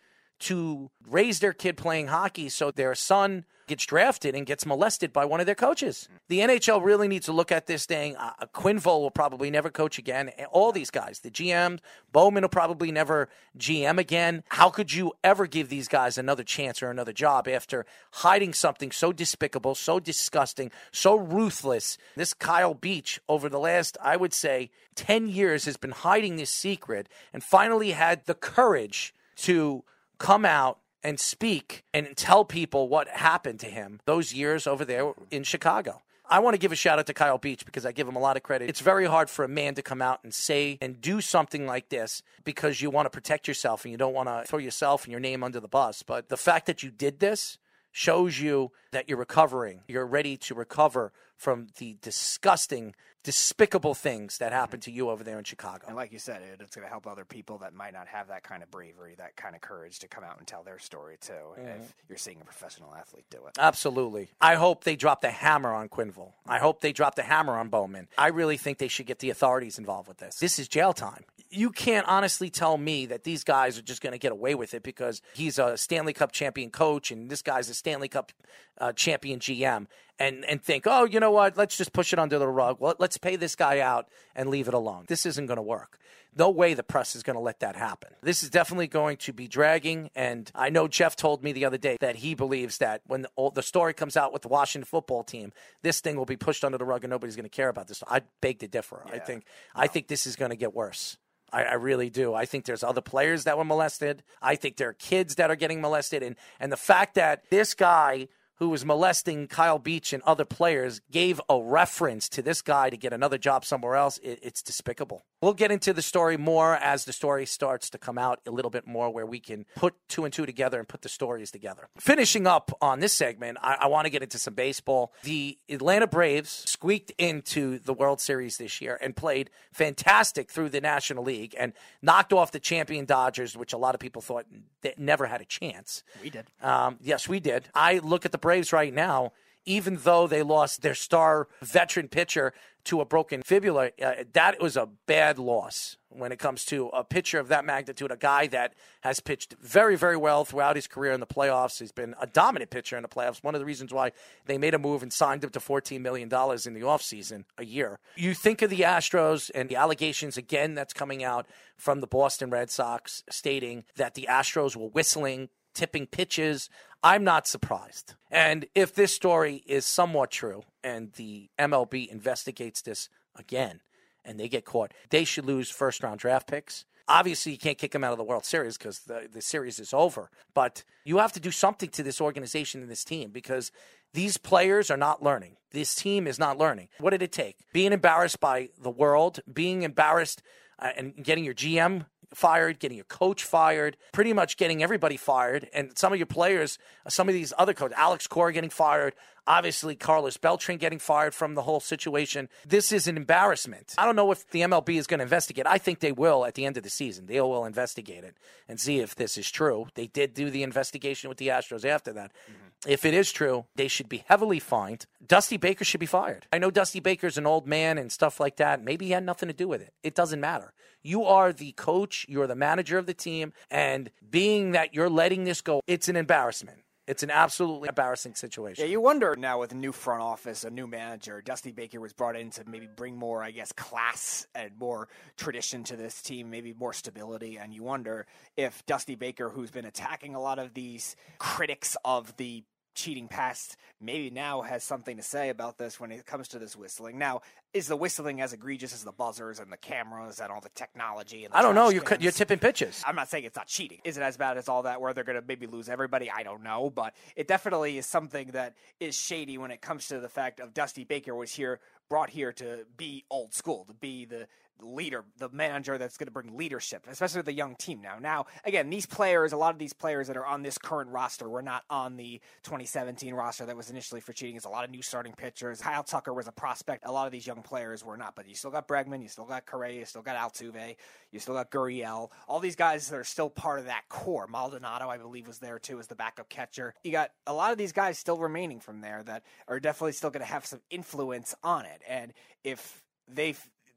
to 0.44 0.90
raise 1.08 1.40
their 1.40 1.52
kid 1.54 1.76
playing 1.76 2.08
hockey 2.08 2.48
so 2.50 2.70
their 2.70 2.94
son 2.94 3.44
gets 3.66 3.86
drafted 3.86 4.34
and 4.34 4.44
gets 4.44 4.66
molested 4.66 5.10
by 5.10 5.24
one 5.24 5.40
of 5.40 5.46
their 5.46 5.54
coaches. 5.54 6.06
The 6.28 6.40
NHL 6.40 6.84
really 6.84 7.08
needs 7.08 7.24
to 7.26 7.32
look 7.32 7.50
at 7.50 7.66
this 7.66 7.86
thing. 7.86 8.14
Uh, 8.16 8.32
Quenneville 8.52 9.00
will 9.00 9.10
probably 9.10 9.50
never 9.50 9.70
coach 9.70 9.98
again. 9.98 10.30
All 10.50 10.70
these 10.70 10.90
guys, 10.90 11.20
the 11.20 11.30
GM, 11.30 11.78
Bowman 12.12 12.42
will 12.42 12.50
probably 12.50 12.92
never 12.92 13.30
GM 13.58 13.98
again. 13.98 14.44
How 14.50 14.68
could 14.68 14.92
you 14.92 15.14
ever 15.22 15.46
give 15.46 15.70
these 15.70 15.88
guys 15.88 16.18
another 16.18 16.42
chance 16.42 16.82
or 16.82 16.90
another 16.90 17.14
job 17.14 17.48
after 17.48 17.86
hiding 18.12 18.52
something 18.52 18.92
so 18.92 19.12
despicable, 19.12 19.74
so 19.74 19.98
disgusting, 19.98 20.70
so 20.92 21.16
ruthless? 21.16 21.96
This 22.16 22.34
Kyle 22.34 22.74
Beach, 22.74 23.18
over 23.30 23.48
the 23.48 23.58
last, 23.58 23.96
I 24.02 24.16
would 24.16 24.34
say, 24.34 24.70
10 24.94 25.26
years, 25.26 25.64
has 25.64 25.78
been 25.78 25.92
hiding 25.92 26.36
this 26.36 26.50
secret 26.50 27.08
and 27.32 27.42
finally 27.42 27.92
had 27.92 28.26
the 28.26 28.34
courage 28.34 29.14
to 29.36 29.84
come 30.18 30.44
out 30.44 30.78
and 31.02 31.20
speak 31.20 31.84
and 31.92 32.16
tell 32.16 32.44
people 32.44 32.88
what 32.88 33.08
happened 33.08 33.60
to 33.60 33.66
him 33.66 34.00
those 34.06 34.32
years 34.32 34.66
over 34.66 34.84
there 34.84 35.12
in 35.30 35.44
Chicago. 35.44 36.02
I 36.26 36.38
want 36.38 36.54
to 36.54 36.58
give 36.58 36.72
a 36.72 36.76
shout 36.76 36.98
out 36.98 37.06
to 37.06 37.14
Kyle 37.14 37.36
Beach 37.36 37.66
because 37.66 37.84
I 37.84 37.92
give 37.92 38.08
him 38.08 38.16
a 38.16 38.18
lot 38.18 38.38
of 38.38 38.42
credit. 38.42 38.70
It's 38.70 38.80
very 38.80 39.04
hard 39.04 39.28
for 39.28 39.44
a 39.44 39.48
man 39.48 39.74
to 39.74 39.82
come 39.82 40.00
out 40.00 40.20
and 40.24 40.32
say 40.32 40.78
and 40.80 40.98
do 40.98 41.20
something 41.20 41.66
like 41.66 41.90
this 41.90 42.22
because 42.44 42.80
you 42.80 42.88
want 42.88 43.04
to 43.04 43.10
protect 43.10 43.46
yourself 43.46 43.84
and 43.84 43.92
you 43.92 43.98
don't 43.98 44.14
want 44.14 44.30
to 44.30 44.44
throw 44.48 44.58
yourself 44.58 45.04
and 45.04 45.10
your 45.10 45.20
name 45.20 45.44
under 45.44 45.60
the 45.60 45.68
bus. 45.68 46.02
But 46.02 46.30
the 46.30 46.38
fact 46.38 46.64
that 46.66 46.82
you 46.82 46.90
did 46.90 47.20
this 47.20 47.58
shows 47.92 48.40
you 48.40 48.72
that 48.90 49.08
you're 49.08 49.18
recovering. 49.18 49.82
You're 49.86 50.06
ready 50.06 50.36
to 50.38 50.54
recover 50.54 51.12
from 51.36 51.68
the 51.78 51.96
disgusting, 52.02 52.94
despicable 53.24 53.94
things 53.94 54.38
that 54.38 54.52
happened 54.52 54.82
to 54.82 54.90
you 54.90 55.08
over 55.08 55.24
there 55.24 55.38
in 55.38 55.44
Chicago. 55.44 55.86
And 55.86 55.96
like 55.96 56.12
you 56.12 56.18
said, 56.18 56.42
it, 56.42 56.60
it's 56.60 56.76
going 56.76 56.84
to 56.84 56.90
help 56.90 57.06
other 57.06 57.24
people 57.24 57.58
that 57.58 57.74
might 57.74 57.94
not 57.94 58.06
have 58.06 58.28
that 58.28 58.42
kind 58.42 58.62
of 58.62 58.70
bravery, 58.70 59.14
that 59.16 59.34
kind 59.34 59.54
of 59.54 59.62
courage 59.62 59.98
to 60.00 60.08
come 60.08 60.22
out 60.22 60.38
and 60.38 60.46
tell 60.46 60.62
their 60.62 60.78
story 60.78 61.16
too. 61.18 61.32
If 61.56 61.64
mm-hmm. 61.64 61.82
you're 62.08 62.18
seeing 62.18 62.38
a 62.40 62.44
professional 62.44 62.94
athlete 62.94 63.24
do 63.30 63.38
it. 63.46 63.56
Absolutely. 63.58 64.28
I 64.40 64.56
hope 64.56 64.84
they 64.84 64.94
drop 64.94 65.22
the 65.22 65.30
hammer 65.30 65.72
on 65.72 65.88
Quenneville. 65.88 66.32
I 66.46 66.58
hope 66.58 66.82
they 66.82 66.92
drop 66.92 67.14
the 67.14 67.22
hammer 67.22 67.56
on 67.56 67.70
Bowman. 67.70 68.08
I 68.18 68.28
really 68.28 68.58
think 68.58 68.76
they 68.76 68.88
should 68.88 69.06
get 69.06 69.20
the 69.20 69.30
authorities 69.30 69.78
involved 69.78 70.06
with 70.06 70.18
this. 70.18 70.36
This 70.36 70.58
is 70.58 70.68
jail 70.68 70.92
time. 70.92 71.24
You 71.50 71.70
can't 71.70 72.06
honestly 72.06 72.50
tell 72.50 72.76
me 72.76 73.06
that 73.06 73.24
these 73.24 73.42
guys 73.42 73.78
are 73.78 73.82
just 73.82 74.02
going 74.02 74.12
to 74.12 74.18
get 74.18 74.32
away 74.32 74.54
with 74.54 74.74
it 74.74 74.82
because 74.82 75.22
he's 75.34 75.58
a 75.58 75.78
Stanley 75.78 76.12
Cup 76.12 76.32
champion 76.32 76.70
coach 76.70 77.10
and 77.10 77.30
this 77.30 77.42
guy's 77.42 77.70
a 77.70 77.74
Stanley 77.74 78.08
Cup 78.08 78.32
uh, 78.78 78.92
champion 78.92 79.40
GM 79.40 79.86
and, 80.18 80.44
and 80.44 80.62
think, 80.62 80.84
oh, 80.86 81.04
you 81.04 81.20
know 81.20 81.30
what? 81.30 81.56
Let's 81.56 81.76
just 81.76 81.92
push 81.92 82.12
it 82.12 82.18
under 82.18 82.38
the 82.38 82.48
rug. 82.48 82.76
Well, 82.80 82.94
let's 82.98 83.18
pay 83.18 83.36
this 83.36 83.56
guy 83.56 83.80
out 83.80 84.08
and 84.34 84.48
leave 84.48 84.68
it 84.68 84.74
alone. 84.74 85.04
This 85.08 85.26
isn't 85.26 85.46
going 85.46 85.56
to 85.56 85.62
work. 85.62 85.98
No 86.36 86.50
way 86.50 86.74
the 86.74 86.82
press 86.82 87.14
is 87.14 87.22
going 87.22 87.34
to 87.34 87.40
let 87.40 87.60
that 87.60 87.76
happen. 87.76 88.10
This 88.22 88.42
is 88.42 88.50
definitely 88.50 88.88
going 88.88 89.18
to 89.18 89.32
be 89.32 89.46
dragging. 89.46 90.10
And 90.16 90.50
I 90.54 90.68
know 90.68 90.88
Jeff 90.88 91.14
told 91.14 91.44
me 91.44 91.52
the 91.52 91.64
other 91.64 91.78
day 91.78 91.96
that 92.00 92.16
he 92.16 92.34
believes 92.34 92.78
that 92.78 93.02
when 93.06 93.22
the, 93.22 93.50
the 93.54 93.62
story 93.62 93.94
comes 93.94 94.16
out 94.16 94.32
with 94.32 94.42
the 94.42 94.48
Washington 94.48 94.84
football 94.84 95.22
team, 95.22 95.52
this 95.82 96.00
thing 96.00 96.16
will 96.16 96.24
be 96.24 96.36
pushed 96.36 96.64
under 96.64 96.78
the 96.78 96.84
rug 96.84 97.04
and 97.04 97.10
nobody's 97.10 97.36
going 97.36 97.44
to 97.44 97.48
care 97.48 97.68
about 97.68 97.86
this. 97.86 98.02
I 98.08 98.22
beg 98.40 98.58
to 98.60 98.68
differ. 98.68 99.04
I 99.12 99.18
think 99.18 99.44
I 99.76 99.86
think 99.86 100.08
this 100.08 100.26
is 100.26 100.34
going 100.34 100.50
to 100.50 100.56
get 100.56 100.74
worse. 100.74 101.18
I, 101.52 101.62
I 101.62 101.74
really 101.74 102.10
do. 102.10 102.34
I 102.34 102.46
think 102.46 102.64
there's 102.64 102.82
other 102.82 103.00
players 103.00 103.44
that 103.44 103.56
were 103.56 103.64
molested. 103.64 104.24
I 104.42 104.56
think 104.56 104.76
there 104.76 104.88
are 104.88 104.94
kids 104.94 105.36
that 105.36 105.50
are 105.50 105.56
getting 105.56 105.80
molested, 105.80 106.22
and 106.22 106.34
and 106.58 106.72
the 106.72 106.76
fact 106.76 107.14
that 107.14 107.44
this 107.48 107.74
guy 107.74 108.26
who 108.56 108.68
was 108.68 108.84
molesting 108.84 109.46
Kyle 109.46 109.78
Beach 109.78 110.12
and 110.12 110.22
other 110.22 110.44
players 110.44 111.00
gave 111.10 111.40
a 111.48 111.60
reference 111.60 112.28
to 112.30 112.42
this 112.42 112.62
guy 112.62 112.90
to 112.90 112.96
get 112.96 113.12
another 113.12 113.38
job 113.38 113.64
somewhere 113.64 113.96
else, 113.96 114.18
it, 114.18 114.38
it's 114.42 114.62
despicable. 114.62 115.24
We'll 115.42 115.54
get 115.54 115.70
into 115.70 115.92
the 115.92 116.02
story 116.02 116.36
more 116.36 116.74
as 116.76 117.04
the 117.04 117.12
story 117.12 117.46
starts 117.46 117.90
to 117.90 117.98
come 117.98 118.16
out 118.16 118.40
a 118.46 118.50
little 118.50 118.70
bit 118.70 118.86
more, 118.86 119.10
where 119.10 119.26
we 119.26 119.40
can 119.40 119.66
put 119.76 119.94
two 120.08 120.24
and 120.24 120.32
two 120.32 120.46
together 120.46 120.78
and 120.78 120.88
put 120.88 121.02
the 121.02 121.08
stories 121.08 121.50
together. 121.50 121.88
Finishing 121.98 122.46
up 122.46 122.70
on 122.80 123.00
this 123.00 123.12
segment, 123.12 123.58
I, 123.60 123.76
I 123.82 123.86
want 123.88 124.06
to 124.06 124.10
get 124.10 124.22
into 124.22 124.38
some 124.38 124.54
baseball. 124.54 125.12
The 125.22 125.58
Atlanta 125.68 126.06
Braves 126.06 126.64
squeaked 126.66 127.12
into 127.18 127.78
the 127.78 127.92
World 127.92 128.20
Series 128.20 128.56
this 128.56 128.80
year 128.80 128.98
and 129.02 129.14
played 129.14 129.50
fantastic 129.72 130.50
through 130.50 130.70
the 130.70 130.80
National 130.80 131.24
League 131.24 131.54
and 131.58 131.72
knocked 132.00 132.32
off 132.32 132.52
the 132.52 132.60
champion 132.60 133.04
Dodgers, 133.04 133.56
which 133.56 133.72
a 133.72 133.78
lot 133.78 133.94
of 133.94 134.00
people 134.00 134.22
thought 134.22 134.46
they 134.80 134.94
never 134.96 135.26
had 135.26 135.40
a 135.40 135.44
chance. 135.44 136.02
We 136.22 136.30
did. 136.30 136.46
Um, 136.62 136.98
yes, 137.02 137.28
we 137.28 137.40
did. 137.40 137.68
I 137.74 137.98
look 137.98 138.24
at 138.24 138.32
the 138.32 138.38
Braves 138.44 138.74
right 138.74 138.92
now, 138.92 139.32
even 139.64 139.96
though 140.02 140.26
they 140.26 140.42
lost 140.42 140.82
their 140.82 140.94
star 140.94 141.48
veteran 141.62 142.08
pitcher 142.08 142.52
to 142.84 143.00
a 143.00 143.06
broken 143.06 143.42
fibula, 143.42 143.88
uh, 144.04 144.16
that 144.34 144.60
was 144.60 144.76
a 144.76 144.86
bad 145.06 145.38
loss 145.38 145.96
when 146.10 146.30
it 146.30 146.38
comes 146.38 146.66
to 146.66 146.88
a 146.88 147.02
pitcher 147.02 147.38
of 147.38 147.48
that 147.48 147.64
magnitude, 147.64 148.12
a 148.12 148.18
guy 148.18 148.46
that 148.48 148.74
has 149.00 149.18
pitched 149.18 149.54
very, 149.62 149.96
very 149.96 150.18
well 150.18 150.44
throughout 150.44 150.76
his 150.76 150.86
career 150.86 151.12
in 151.12 151.20
the 151.20 151.26
playoffs. 151.26 151.78
He's 151.78 151.90
been 151.90 152.14
a 152.20 152.26
dominant 152.26 152.70
pitcher 152.70 152.98
in 152.98 153.02
the 153.02 153.08
playoffs. 153.08 153.42
One 153.42 153.54
of 153.54 153.62
the 153.62 153.64
reasons 153.64 153.94
why 153.94 154.12
they 154.44 154.58
made 154.58 154.74
a 154.74 154.78
move 154.78 155.02
and 155.02 155.10
signed 155.10 155.42
him 155.42 155.48
to 155.48 155.58
$14 155.58 156.02
million 156.02 156.26
in 156.26 156.74
the 156.74 156.82
offseason 156.82 157.44
a 157.56 157.64
year. 157.64 157.98
You 158.16 158.34
think 158.34 158.60
of 158.60 158.68
the 158.68 158.80
Astros 158.80 159.50
and 159.54 159.70
the 159.70 159.76
allegations 159.76 160.36
again 160.36 160.74
that's 160.74 160.92
coming 160.92 161.24
out 161.24 161.46
from 161.78 162.02
the 162.02 162.06
Boston 162.06 162.50
Red 162.50 162.70
Sox 162.70 163.24
stating 163.30 163.84
that 163.96 164.12
the 164.12 164.28
Astros 164.28 164.76
were 164.76 164.88
whistling 164.88 165.48
tipping 165.74 166.06
pitches. 166.06 166.70
I'm 167.04 167.22
not 167.22 167.46
surprised. 167.46 168.14
And 168.30 168.64
if 168.74 168.94
this 168.94 169.12
story 169.12 169.62
is 169.66 169.84
somewhat 169.84 170.30
true 170.30 170.64
and 170.82 171.12
the 171.12 171.50
MLB 171.58 172.08
investigates 172.08 172.80
this 172.80 173.10
again 173.36 173.82
and 174.24 174.40
they 174.40 174.48
get 174.48 174.64
caught, 174.64 174.92
they 175.10 175.24
should 175.24 175.44
lose 175.44 175.68
first 175.68 176.02
round 176.02 176.18
draft 176.18 176.48
picks. 176.48 176.86
Obviously, 177.06 177.52
you 177.52 177.58
can't 177.58 177.76
kick 177.76 177.92
them 177.92 178.02
out 178.02 178.12
of 178.12 178.18
the 178.18 178.24
World 178.24 178.46
Series 178.46 178.78
because 178.78 179.00
the, 179.00 179.28
the 179.30 179.42
series 179.42 179.78
is 179.78 179.92
over. 179.92 180.30
But 180.54 180.82
you 181.04 181.18
have 181.18 181.32
to 181.32 181.40
do 181.40 181.50
something 181.50 181.90
to 181.90 182.02
this 182.02 182.22
organization 182.22 182.80
and 182.80 182.90
this 182.90 183.04
team 183.04 183.30
because 183.30 183.70
these 184.14 184.38
players 184.38 184.90
are 184.90 184.96
not 184.96 185.22
learning. 185.22 185.58
This 185.72 185.94
team 185.94 186.26
is 186.26 186.38
not 186.38 186.56
learning. 186.56 186.88
What 187.00 187.10
did 187.10 187.20
it 187.20 187.32
take? 187.32 187.58
Being 187.74 187.92
embarrassed 187.92 188.40
by 188.40 188.70
the 188.80 188.90
world, 188.90 189.40
being 189.52 189.82
embarrassed 189.82 190.40
uh, 190.78 190.92
and 190.96 191.22
getting 191.22 191.44
your 191.44 191.54
GM 191.54 192.06
fired, 192.34 192.78
getting 192.78 192.96
your 192.96 193.04
coach 193.04 193.44
fired, 193.44 193.96
pretty 194.12 194.32
much 194.32 194.56
getting 194.56 194.82
everybody 194.82 195.16
fired, 195.16 195.68
and 195.72 195.96
some 195.96 196.12
of 196.12 196.18
your 196.18 196.26
players, 196.26 196.78
some 197.08 197.28
of 197.28 197.34
these 197.34 197.52
other 197.58 197.74
coaches, 197.74 197.96
Alex 197.98 198.26
Cora 198.26 198.52
getting 198.52 198.70
fired, 198.70 199.14
obviously 199.46 199.94
Carlos 199.94 200.36
Beltran 200.36 200.78
getting 200.78 200.98
fired 200.98 201.34
from 201.34 201.54
the 201.54 201.62
whole 201.62 201.80
situation. 201.80 202.48
This 202.66 202.92
is 202.92 203.06
an 203.06 203.16
embarrassment. 203.16 203.94
I 203.98 204.04
don't 204.04 204.16
know 204.16 204.30
if 204.30 204.48
the 204.50 204.60
MLB 204.60 204.96
is 204.98 205.06
going 205.06 205.18
to 205.18 205.24
investigate. 205.24 205.66
I 205.66 205.78
think 205.78 206.00
they 206.00 206.12
will 206.12 206.44
at 206.44 206.54
the 206.54 206.64
end 206.64 206.76
of 206.76 206.82
the 206.82 206.90
season. 206.90 207.26
They 207.26 207.40
will 207.40 207.64
investigate 207.64 208.24
it 208.24 208.36
and 208.68 208.80
see 208.80 209.00
if 209.00 209.14
this 209.14 209.36
is 209.36 209.50
true. 209.50 209.86
They 209.94 210.06
did 210.06 210.34
do 210.34 210.50
the 210.50 210.62
investigation 210.62 211.28
with 211.28 211.38
the 211.38 211.48
Astros 211.48 211.84
after 211.84 212.12
that. 212.12 212.32
Mm-hmm. 212.32 212.90
If 212.90 213.04
it 213.04 213.14
is 213.14 213.32
true, 213.32 213.64
they 213.74 213.88
should 213.88 214.08
be 214.08 214.24
heavily 214.28 214.58
fined. 214.58 215.06
Dusty 215.26 215.56
Baker 215.56 215.84
should 215.84 216.00
be 216.00 216.06
fired. 216.06 216.46
I 216.52 216.58
know 216.58 216.70
Dusty 216.70 217.00
Baker's 217.00 217.38
an 217.38 217.46
old 217.46 217.66
man 217.66 217.96
and 217.96 218.12
stuff 218.12 218.38
like 218.38 218.56
that. 218.56 218.82
Maybe 218.82 219.06
he 219.06 219.12
had 219.12 219.24
nothing 219.24 219.48
to 219.48 219.54
do 219.54 219.68
with 219.68 219.80
it. 219.80 219.94
It 220.02 220.14
doesn't 220.14 220.40
matter. 220.40 220.74
You 221.02 221.24
are 221.24 221.52
the 221.52 221.72
coach, 221.72 222.26
you're 222.28 222.46
the 222.46 222.54
manager 222.54 222.98
of 222.98 223.06
the 223.06 223.14
team, 223.14 223.52
and 223.70 224.10
being 224.28 224.72
that 224.72 224.94
you're 224.94 225.10
letting 225.10 225.44
this 225.44 225.60
go, 225.60 225.82
it's 225.86 226.08
an 226.08 226.16
embarrassment. 226.16 226.78
It's 227.06 227.22
an 227.22 227.30
absolutely 227.30 227.88
embarrassing 227.88 228.34
situation. 228.34 228.82
Yeah, 228.82 228.90
you 228.90 229.00
wonder 229.00 229.36
now 229.36 229.60
with 229.60 229.72
a 229.72 229.76
new 229.76 229.92
front 229.92 230.22
office, 230.22 230.64
a 230.64 230.70
new 230.70 230.86
manager, 230.86 231.42
Dusty 231.42 231.70
Baker 231.70 232.00
was 232.00 232.14
brought 232.14 232.34
in 232.34 232.50
to 232.52 232.64
maybe 232.66 232.86
bring 232.86 233.16
more, 233.16 233.42
I 233.42 233.50
guess, 233.50 233.72
class 233.72 234.46
and 234.54 234.70
more 234.78 235.08
tradition 235.36 235.84
to 235.84 235.96
this 235.96 236.22
team, 236.22 236.50
maybe 236.50 236.72
more 236.72 236.94
stability. 236.94 237.58
And 237.58 237.74
you 237.74 237.82
wonder 237.82 238.26
if 238.56 238.86
Dusty 238.86 239.16
Baker, 239.16 239.50
who's 239.50 239.70
been 239.70 239.84
attacking 239.84 240.34
a 240.34 240.40
lot 240.40 240.58
of 240.58 240.72
these 240.72 241.14
critics 241.38 241.94
of 242.06 242.34
the 242.38 242.64
cheating 242.94 243.28
past 243.28 243.76
maybe 244.00 244.30
now 244.30 244.62
has 244.62 244.84
something 244.84 245.16
to 245.16 245.22
say 245.22 245.48
about 245.48 245.78
this 245.78 245.98
when 245.98 246.10
it 246.12 246.26
comes 246.26 246.48
to 246.48 246.58
this 246.58 246.76
whistling. 246.76 247.18
Now, 247.18 247.40
is 247.72 247.88
the 247.88 247.96
whistling 247.96 248.40
as 248.40 248.52
egregious 248.52 248.94
as 248.94 249.02
the 249.02 249.12
buzzers 249.12 249.58
and 249.58 249.72
the 249.72 249.76
cameras 249.76 250.40
and 250.40 250.50
all 250.52 250.60
the 250.60 250.68
technology? 250.70 251.44
And 251.44 251.52
the 251.52 251.58
I 251.58 251.62
don't 251.62 251.74
know. 251.74 251.88
You're, 251.88 252.04
you're 252.20 252.32
tipping 252.32 252.58
pitches. 252.58 253.02
I'm 253.06 253.16
not 253.16 253.28
saying 253.28 253.44
it's 253.44 253.56
not 253.56 253.66
cheating. 253.66 253.98
Is 254.04 254.16
it 254.16 254.22
as 254.22 254.36
bad 254.36 254.58
as 254.58 254.68
all 254.68 254.82
that 254.82 255.00
where 255.00 255.12
they're 255.12 255.24
going 255.24 255.40
to 255.40 255.46
maybe 255.46 255.66
lose 255.66 255.88
everybody? 255.88 256.30
I 256.30 256.44
don't 256.44 256.62
know. 256.62 256.90
But 256.90 257.14
it 257.34 257.48
definitely 257.48 257.98
is 257.98 258.06
something 258.06 258.48
that 258.52 258.74
is 259.00 259.16
shady 259.16 259.58
when 259.58 259.70
it 259.70 259.80
comes 259.80 260.08
to 260.08 260.20
the 260.20 260.28
fact 260.28 260.60
of 260.60 260.72
Dusty 260.72 261.04
Baker 261.04 261.34
was 261.34 261.52
here, 261.52 261.80
brought 262.08 262.30
here 262.30 262.52
to 262.52 262.86
be 262.96 263.24
old 263.30 263.54
school, 263.54 263.84
to 263.86 263.94
be 263.94 264.24
the 264.24 264.46
leader, 264.82 265.24
the 265.38 265.48
manager 265.50 265.98
that's 265.98 266.16
going 266.16 266.26
to 266.26 266.32
bring 266.32 266.56
leadership, 266.56 267.06
especially 267.08 267.38
with 267.38 267.46
the 267.46 267.52
young 267.52 267.74
team 267.76 268.00
now. 268.00 268.18
Now, 268.20 268.46
again, 268.64 268.90
these 268.90 269.06
players, 269.06 269.52
a 269.52 269.56
lot 269.56 269.72
of 269.72 269.78
these 269.78 269.92
players 269.92 270.26
that 270.28 270.36
are 270.36 270.44
on 270.44 270.62
this 270.62 270.78
current 270.78 271.10
roster 271.10 271.48
were 271.48 271.62
not 271.62 271.84
on 271.88 272.16
the 272.16 272.40
2017 272.64 273.34
roster 273.34 273.66
that 273.66 273.76
was 273.76 273.90
initially 273.90 274.20
for 274.20 274.32
cheating. 274.32 274.56
It's 274.56 274.64
a 274.64 274.70
lot 274.70 274.84
of 274.84 274.90
new 274.90 275.02
starting 275.02 275.32
pitchers. 275.32 275.80
Kyle 275.80 276.02
Tucker 276.02 276.34
was 276.34 276.48
a 276.48 276.52
prospect. 276.52 277.04
A 277.06 277.12
lot 277.12 277.26
of 277.26 277.32
these 277.32 277.46
young 277.46 277.62
players 277.62 278.04
were 278.04 278.16
not, 278.16 278.34
but 278.34 278.48
you 278.48 278.54
still 278.54 278.70
got 278.70 278.88
Bregman, 278.88 279.22
you 279.22 279.28
still 279.28 279.44
got 279.44 279.66
Correa, 279.66 279.98
you 279.98 280.04
still 280.04 280.22
got 280.22 280.36
Altuve, 280.36 280.96
you 281.30 281.38
still 281.38 281.54
got 281.54 281.70
Gurriel. 281.70 282.30
All 282.48 282.60
these 282.60 282.76
guys 282.76 283.08
that 283.08 283.16
are 283.16 283.24
still 283.24 283.50
part 283.50 283.78
of 283.78 283.86
that 283.86 284.08
core. 284.08 284.46
Maldonado, 284.46 285.08
I 285.08 285.18
believe, 285.18 285.46
was 285.46 285.58
there 285.58 285.78
too 285.78 285.98
as 285.98 286.06
the 286.06 286.14
backup 286.14 286.48
catcher. 286.48 286.94
You 287.02 287.12
got 287.12 287.30
a 287.46 287.52
lot 287.52 287.72
of 287.72 287.78
these 287.78 287.92
guys 287.92 288.18
still 288.18 288.38
remaining 288.38 288.80
from 288.80 289.00
there 289.00 289.22
that 289.24 289.44
are 289.68 289.80
definitely 289.80 290.12
still 290.12 290.30
going 290.30 290.44
to 290.44 290.52
have 290.52 290.66
some 290.66 290.80
influence 290.90 291.54
on 291.62 291.86
it. 291.86 292.02
And 292.08 292.32
if 292.62 293.02
they 293.28 293.54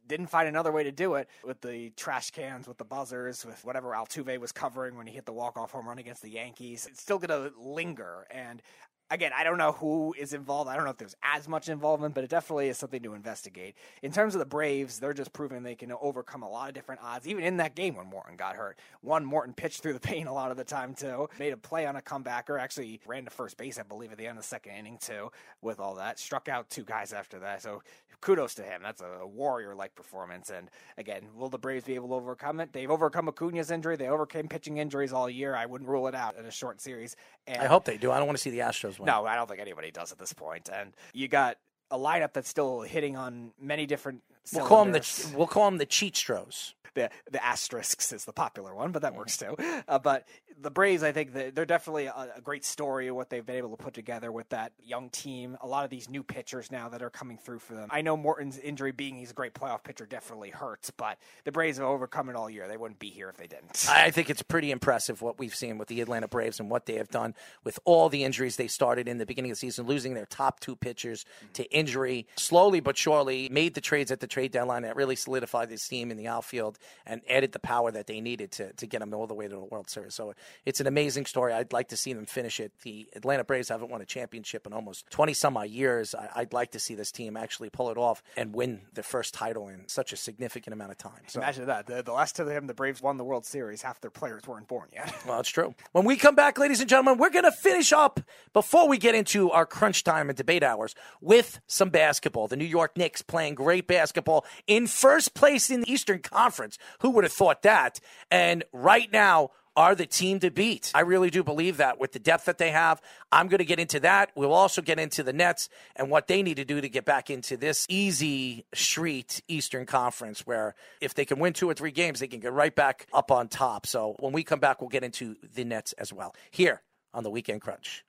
didn't 0.08 0.28
find 0.28 0.47
another 0.47 0.72
way 0.72 0.84
to 0.84 0.91
do 0.91 1.16
it 1.16 1.28
with 1.43 1.60
the 1.62 1.89
trash 1.97 2.32
cans, 2.32 2.68
with 2.68 2.78
the 2.78 2.86
buzzers, 2.86 3.45
with 3.45 3.64
whatever 3.66 3.89
Altuve 3.89 4.39
was 4.39 4.51
covering 4.51 4.95
when 4.95 5.05
he 5.05 5.14
hit 5.14 5.26
the 5.26 5.34
walk-off 5.34 5.72
home 5.72 5.88
run 5.88 5.97
against 5.97 6.22
the 6.22 6.30
Yankees. 6.30 6.88
It's 6.89 7.01
still 7.01 7.20
going 7.20 7.51
to 7.51 7.58
linger, 7.60 8.26
and 8.32 8.62
again, 9.10 9.32
I 9.36 9.43
don't 9.43 9.58
know 9.58 9.72
who 9.72 10.14
is 10.18 10.34
involved. 10.34 10.70
I 10.70 10.76
don't 10.76 10.86
know 10.86 10.91
if 10.91 10.97
there's 10.97 11.16
as 11.24 11.47
much 11.47 11.70
involvement, 11.70 12.14
but 12.14 12.24
it 12.24 12.30
definitely 12.30 12.70
is 12.70 12.78
something 12.78 13.01
to 13.03 13.14
investigate. 13.14 13.76
In 14.01 14.12
terms 14.12 14.36
of 14.36 14.39
the 14.39 14.45
Braves, 14.45 14.99
they're 14.99 15.14
just 15.14 15.34
proving 15.34 15.64
they 15.64 15.76
can 15.76 15.91
overcome 16.01 16.43
a 16.43 16.49
lot 16.49 16.70
of 16.70 16.76
different 16.76 17.01
odds, 17.03 17.28
even 17.28 17.43
in 17.43 17.58
that 17.58 17.76
game 17.76 17.95
when 17.95 18.08
Morton 18.08 18.36
got 18.36 18.55
hurt. 18.55 18.78
One, 19.01 19.26
Morton 19.26 19.53
pitched 19.53 19.82
through 19.82 19.93
the 19.93 19.99
pain 20.08 20.28
a 20.28 20.34
lot 20.34 20.51
of 20.51 20.58
the 20.58 20.64
time, 20.64 20.93
too. 20.93 21.30
Made 21.39 21.53
a 21.53 21.58
play 21.58 21.86
on 21.86 21.95
a 21.95 22.01
comebacker, 22.01 22.60
actually 22.60 22.99
ran 23.05 23.26
to 23.26 23.32
first 23.32 23.58
base, 23.58 23.80
I 23.80 23.84
believe, 23.84 24.12
at 24.12 24.18
the 24.18 24.28
end 24.28 24.38
of 24.38 24.43
the 24.43 24.47
second 24.47 24.74
inning, 24.74 24.97
too, 24.99 25.32
with 25.62 25.80
all 25.80 25.95
that. 25.95 26.20
Struck 26.20 26.49
out 26.49 26.70
two 26.70 26.84
guys 26.84 27.14
after 27.14 27.39
that. 27.39 27.62
So 27.62 27.82
kudos 28.22 28.55
to 28.55 28.64
him. 28.64 28.82
That's 28.84 29.01
a 29.01 29.26
warrior 29.26 29.76
like 29.76 29.95
performance. 29.95 30.49
And 30.49 30.70
again, 30.97 31.24
will 31.36 31.49
the 31.49 31.58
Braves 31.58 31.86
be 31.86 31.95
able 31.95 32.10
to 32.10 32.16
overcome 32.16 32.60
it? 32.60 32.74
They've 32.74 32.89
overcome 32.89 33.28
Acuna's 33.28 33.72
injury, 33.72 33.95
they 33.95 34.08
overcame 34.08 34.47
pitching 34.47 34.78
injuries 34.78 35.14
all 35.14 35.30
year. 35.30 35.55
I 35.55 35.66
wouldn't 35.66 35.89
rule 35.89 36.08
it 36.08 36.16
out 36.16 36.38
in 36.38 36.45
a 36.45 36.51
short 36.51 36.82
series. 36.82 37.16
And 37.45 37.62
I 37.62 37.66
hope 37.66 37.86
they 37.86 37.97
do. 37.97 38.12
I 38.12 38.18
don't 38.18 38.28
want 38.28 38.38
to 38.38 38.41
see 38.41 38.49
the 38.49 38.60
Astros 38.60 38.96
win. 38.99 39.07
No, 39.07 39.25
I 39.25 39.35
don't 39.35 39.47
think 39.47 39.61
anybody 39.61 39.91
does 39.91 40.11
at 40.11 40.17
this 40.17 40.33
point. 40.33 40.69
And 40.71 40.93
you 41.13 41.27
got 41.27 41.57
a 41.91 41.97
lineup 41.97 42.33
that's 42.33 42.49
still 42.49 42.81
hitting 42.81 43.15
on 43.15 43.51
many 43.59 43.85
different. 43.85 44.21
We'll 44.53 44.65
call 44.65 44.85
them 44.85 44.93
the 44.93 45.33
we'll 45.35 45.47
call 45.47 45.65
them 45.65 45.77
the 45.77 45.85
cheat 45.85 46.15
stros 46.15 46.75
the 46.97 47.09
the 47.31 47.43
asterisks 47.43 48.11
is 48.11 48.25
the 48.25 48.33
popular 48.33 48.75
one, 48.75 48.91
but 48.91 49.03
that 49.03 49.15
works 49.15 49.37
too. 49.37 49.55
Uh, 49.87 49.99
but 49.99 50.27
the 50.62 50.72
Braves, 50.72 51.03
I 51.03 51.12
think 51.12 51.34
they're 51.34 51.66
definitely 51.66 52.05
a, 52.05 52.30
a, 52.36 52.41
great 52.41 52.66
story 52.66 53.08
of 53.08 53.16
what 53.16 53.30
they've 53.30 53.45
been 53.45 53.58
able 53.58 53.70
to 53.76 53.84
put 53.84 53.93
together 53.93 54.32
with 54.32 54.49
that 54.49 54.72
young 54.84 55.10
team. 55.10 55.58
A 55.62 55.68
lot 55.68 55.84
of 55.84 55.89
these 55.89 56.10
new 56.10 56.24
pitchers 56.24 56.72
now 56.72 56.89
that 56.89 57.01
are 57.01 57.10
coming 57.10 57.38
through 57.38 57.60
for 57.60 57.76
them. 57.76 57.89
I 57.91 58.01
know 58.01 58.18
Morton's 58.18 58.58
injury, 58.58 58.91
being 58.91 59.16
he's 59.16 59.32
a 59.32 59.34
great 59.36 59.53
playoff 59.53 59.84
pitcher, 59.84 60.05
definitely 60.05 60.49
hurts, 60.49 60.89
but 60.89 61.18
the 61.43 61.51
Braves 61.51 61.78
have 61.78 61.88
overcome 61.88 62.30
it 62.30 62.36
all 62.36 62.49
year. 62.49 62.68
They 62.68 62.78
wouldn't 62.78 62.99
be 62.99 63.10
here 63.10 63.30
if 63.30 63.38
they 63.38 63.47
didn't. 63.47 63.88
I 63.89 64.10
think 64.10 64.30
it's 64.30 64.41
pretty 64.41 64.72
impressive 64.72 65.22
what 65.22 65.38
we've 65.38 65.55
seen 65.55 65.78
with 65.78 65.89
the 65.89 66.01
Atlanta 66.01 66.28
Braves 66.28 66.60
and 66.60 66.70
what 66.70 66.86
they 66.86 66.95
have 66.95 67.10
done 67.10 67.36
with 67.64 67.80
all 67.86 68.10
the 68.10 68.24
injuries 68.24 68.55
they 68.55 68.68
started 68.68 69.08
in 69.08 69.18
the 69.18 69.26
beginning 69.26 69.51
of 69.51 69.58
the 69.58 69.60
season, 69.60 69.86
losing 69.86 70.16
their 70.16 70.26
top 70.26 70.60
two 70.60 70.76
pitchers 70.76 71.24
mm-hmm. 71.24 71.51
to 71.53 71.72
injury, 71.72 72.28
slowly 72.36 72.80
but 72.80 72.97
surely 72.97 73.47
made 73.49 73.76
the 73.76 73.82
trades 73.82 74.12
at 74.12 74.20
the 74.20 74.28
trade 74.28 74.51
deadline 74.51 74.82
that 74.84 74.95
really 74.95 75.16
solidified 75.16 75.70
this 75.70 75.88
team 75.88 76.10
in 76.10 76.18
the 76.18 76.28
outfield 76.28 76.80
and 77.05 77.22
added 77.30 77.51
the 77.51 77.60
power 77.60 77.91
that 77.91 78.08
they 78.08 78.22
needed 78.22 78.51
to, 78.51 78.74
to 78.74 78.88
get 78.88 78.99
them 78.99 79.14
all 79.14 79.28
the 79.28 79.34
way 79.34 79.47
to 79.47 79.55
the 79.55 79.60
World 79.60 79.89
Series. 79.89 80.16
So 80.16 80.34
it's 80.65 80.79
an 80.79 80.87
amazing 80.87 81.25
story. 81.25 81.53
I'd 81.53 81.73
like 81.73 81.89
to 81.89 81.97
see 81.97 82.13
them 82.13 82.25
finish 82.25 82.59
it. 82.59 82.71
The 82.83 83.07
Atlanta 83.15 83.43
Braves 83.43 83.69
haven't 83.69 83.89
won 83.89 84.01
a 84.01 84.05
championship 84.05 84.65
in 84.67 84.73
almost 84.73 85.09
20 85.09 85.33
some 85.33 85.57
odd 85.57 85.69
years. 85.69 86.15
I, 86.15 86.39
would 86.39 86.53
like 86.53 86.71
to 86.71 86.79
see 86.79 86.95
this 86.95 87.11
team 87.11 87.37
actually 87.37 87.69
pull 87.69 87.89
it 87.89 87.97
off 87.97 88.23
and 88.35 88.53
win 88.53 88.81
their 88.93 89.03
first 89.03 89.33
title 89.33 89.67
in 89.67 89.87
such 89.87 90.13
a 90.13 90.17
significant 90.17 90.73
amount 90.73 90.91
of 90.91 90.97
time. 90.97 91.21
So, 91.27 91.39
Imagine 91.39 91.67
that. 91.67 91.87
The, 91.87 92.03
the 92.03 92.13
last 92.13 92.35
time 92.35 92.67
the 92.67 92.73
Braves 92.73 93.01
won 93.01 93.17
the 93.17 93.23
World 93.23 93.45
Series, 93.45 93.81
half 93.81 94.01
their 94.01 94.11
players 94.11 94.43
weren't 94.47 94.67
born 94.67 94.89
yet. 94.93 95.13
well, 95.27 95.39
it's 95.39 95.49
true. 95.49 95.75
When 95.91 96.05
we 96.05 96.15
come 96.15 96.35
back, 96.35 96.57
ladies 96.57 96.79
and 96.79 96.89
gentlemen, 96.89 97.17
we're 97.17 97.29
going 97.29 97.45
to 97.45 97.51
finish 97.51 97.93
up 97.93 98.19
before 98.53 98.87
we 98.87 98.97
get 98.97 99.15
into 99.15 99.51
our 99.51 99.65
crunch 99.65 100.03
time 100.03 100.29
and 100.29 100.37
debate 100.37 100.63
hours 100.63 100.95
with 101.21 101.59
some 101.67 101.89
basketball. 101.89 102.47
The 102.47 102.57
New 102.57 102.65
York 102.65 102.97
Knicks 102.97 103.21
playing 103.21 103.55
great 103.55 103.87
basketball 103.87 104.45
in 104.65 104.87
first 104.87 105.33
place 105.33 105.69
in 105.69 105.81
the 105.81 105.91
Eastern 105.91 106.19
Conference. 106.19 106.77
Who 106.99 107.11
would 107.11 107.23
have 107.23 107.33
thought 107.33 107.61
that? 107.63 107.99
And 108.31 108.63
right 108.71 109.11
now, 109.11 109.51
are 109.78 109.93
the 109.93 110.07
team 110.07 110.39
to 110.39 110.49
beat. 110.49 110.91
I 110.95 111.01
really 111.01 111.30
do 111.30 111.43
believe 111.43 111.78
that 111.78 111.99
with 111.99 112.11
the 112.11 112.19
depth 112.19 112.45
that 112.45 112.57
they 112.57 112.71
have. 112.71 112.99
I'm 113.32 113.47
going 113.47 113.59
to 113.59 113.65
get 113.65 113.80
into 113.80 113.99
that. 113.99 114.32
We'll 114.36 114.51
also 114.51 114.82
get 114.82 114.99
into 114.99 115.21
the 115.21 115.34
Nets 115.34 115.69
and 115.95 116.09
what 116.09 116.28
they 116.28 116.41
need 116.41 116.55
to 116.55 116.65
do 116.65 116.82
to 116.82 116.89
get 116.89 117.05
back 117.05 117.30
into 117.30 117.55
this 117.55 117.86
easy 117.88 118.65
street 118.73 119.43
Eastern 119.47 119.86
Conference 119.86 120.47
where 120.47 120.73
if 120.99 121.13
they 121.13 121.25
can 121.25 121.38
win 121.38 121.53
two 121.53 121.69
or 121.69 121.75
three 121.75 121.91
games, 121.91 122.19
they 122.19 122.28
can 122.28 122.39
get 122.39 122.51
right 122.51 122.73
back 122.73 123.05
up 123.13 123.32
on 123.32 123.47
top. 123.47 123.86
So 123.86 124.15
when 124.19 124.34
we 124.34 124.43
come 124.43 124.59
back, 124.59 124.82
we'll 124.82 124.89
get 124.89 125.03
into 125.03 125.36
the 125.53 125.63
Nets 125.63 125.93
as 125.93 126.11
well 126.11 126.34
here 126.49 126.82
on 127.13 127.23
the 127.23 127.30
Weekend 127.30 127.61
Crunch. 127.61 128.03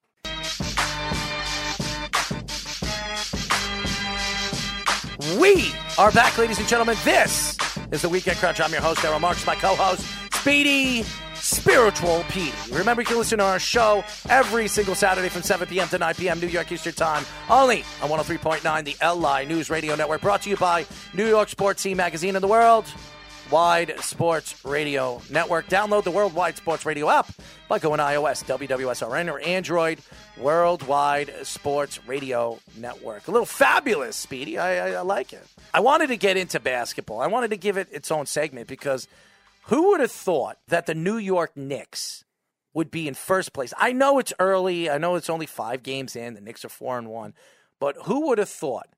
We 5.39 5.73
are 5.99 6.11
back, 6.13 6.39
ladies 6.39 6.59
and 6.59 6.67
gentlemen. 6.67 6.97
This 7.05 7.59
is 7.93 8.01
the 8.01 8.09
Weekend 8.09 8.39
Crunch. 8.39 8.59
I'm 8.59 8.73
your 8.73 8.81
host, 8.81 9.05
Errol 9.05 9.21
Marks, 9.21 9.47
my 9.47 9.55
co-host, 9.55 10.07
Speedy 10.33 11.05
Spiritual 11.49 12.25
P. 12.29 12.53
Remember, 12.71 13.01
you 13.01 13.07
can 13.07 13.17
listen 13.17 13.39
to 13.39 13.45
our 13.45 13.59
show 13.59 14.05
every 14.29 14.69
single 14.69 14.95
Saturday 14.95 15.31
from 15.31 15.41
7 15.41 15.67
p.m. 15.67 15.89
to 15.89 15.97
9 15.97 16.15
p.m. 16.15 16.41
New 16.41 16.47
York 16.47 16.71
Eastern 16.71 16.93
Time, 16.93 17.25
only 17.49 17.85
on 18.03 18.11
103.9, 18.11 18.85
the 18.85 19.15
LI 19.15 19.47
News 19.47 19.71
Radio 19.71 19.95
Network, 19.95 20.21
brought 20.21 20.43
to 20.43 20.51
you 20.51 20.59
by 20.59 20.85
New 21.15 21.27
York 21.27 21.49
Sports 21.49 21.83
Team 21.83 21.97
Magazine 21.97 22.37
and 22.37 22.43
the 22.43 22.49
World 22.49 22.85
Wide 23.51 23.99
Sports 24.01 24.63
Radio 24.63 25.23
Network. 25.31 25.69
Download 25.69 26.05
the 26.05 26.11
Worldwide 26.11 26.59
Sports 26.59 26.85
Radio 26.85 27.09
app 27.09 27.33
by 27.67 27.79
going 27.79 27.99
iOS, 27.99 28.45
WWSRN, 28.45 29.33
or 29.33 29.41
Android 29.41 30.01
Worldwide 30.37 31.33
Sports 31.47 31.99
Radio 32.07 32.59
Network. 32.77 33.27
A 33.27 33.31
little 33.31 33.47
fabulous, 33.47 34.17
Speedy. 34.17 34.59
I, 34.59 34.89
I, 34.89 34.91
I 34.99 35.01
like 35.01 35.33
it. 35.33 35.47
I 35.73 35.81
wanted 35.81 36.09
to 36.09 36.19
get 36.19 36.37
into 36.37 36.61
basketball. 36.61 37.23
I 37.23 37.27
wanted 37.27 37.49
to 37.53 37.57
give 37.57 37.79
it 37.79 37.89
its 37.91 38.11
own 38.11 38.27
segment 38.27 38.69
because– 38.69 39.09
who 39.69 39.91
would 39.91 40.01
have 40.01 40.11
thought 40.11 40.59
that 40.69 40.87
the 40.87 40.95
New 40.95 41.19
York 41.19 41.57
Knicks 41.57 42.25
would 42.75 42.91
be 42.91 43.07
in 43.07 43.15
first 43.15 43.53
place? 43.53 43.75
I 43.77 43.93
know 43.93 44.19
it's 44.19 44.33
early. 44.39 44.89
I 44.89 44.99
know 44.99 45.15
it's 45.15 45.31
only 45.31 45.47
five 45.47 45.83
games 45.83 46.17
in. 46.17 46.35
The 46.35 46.41
Knicks 46.41 46.65
are 46.65 46.71
four 46.71 46.99
and 46.99 47.09
one. 47.09 47.35
But 47.79 47.97
who 48.05 48.29
would 48.29 48.39
have 48.39 48.49
thought 48.49 48.89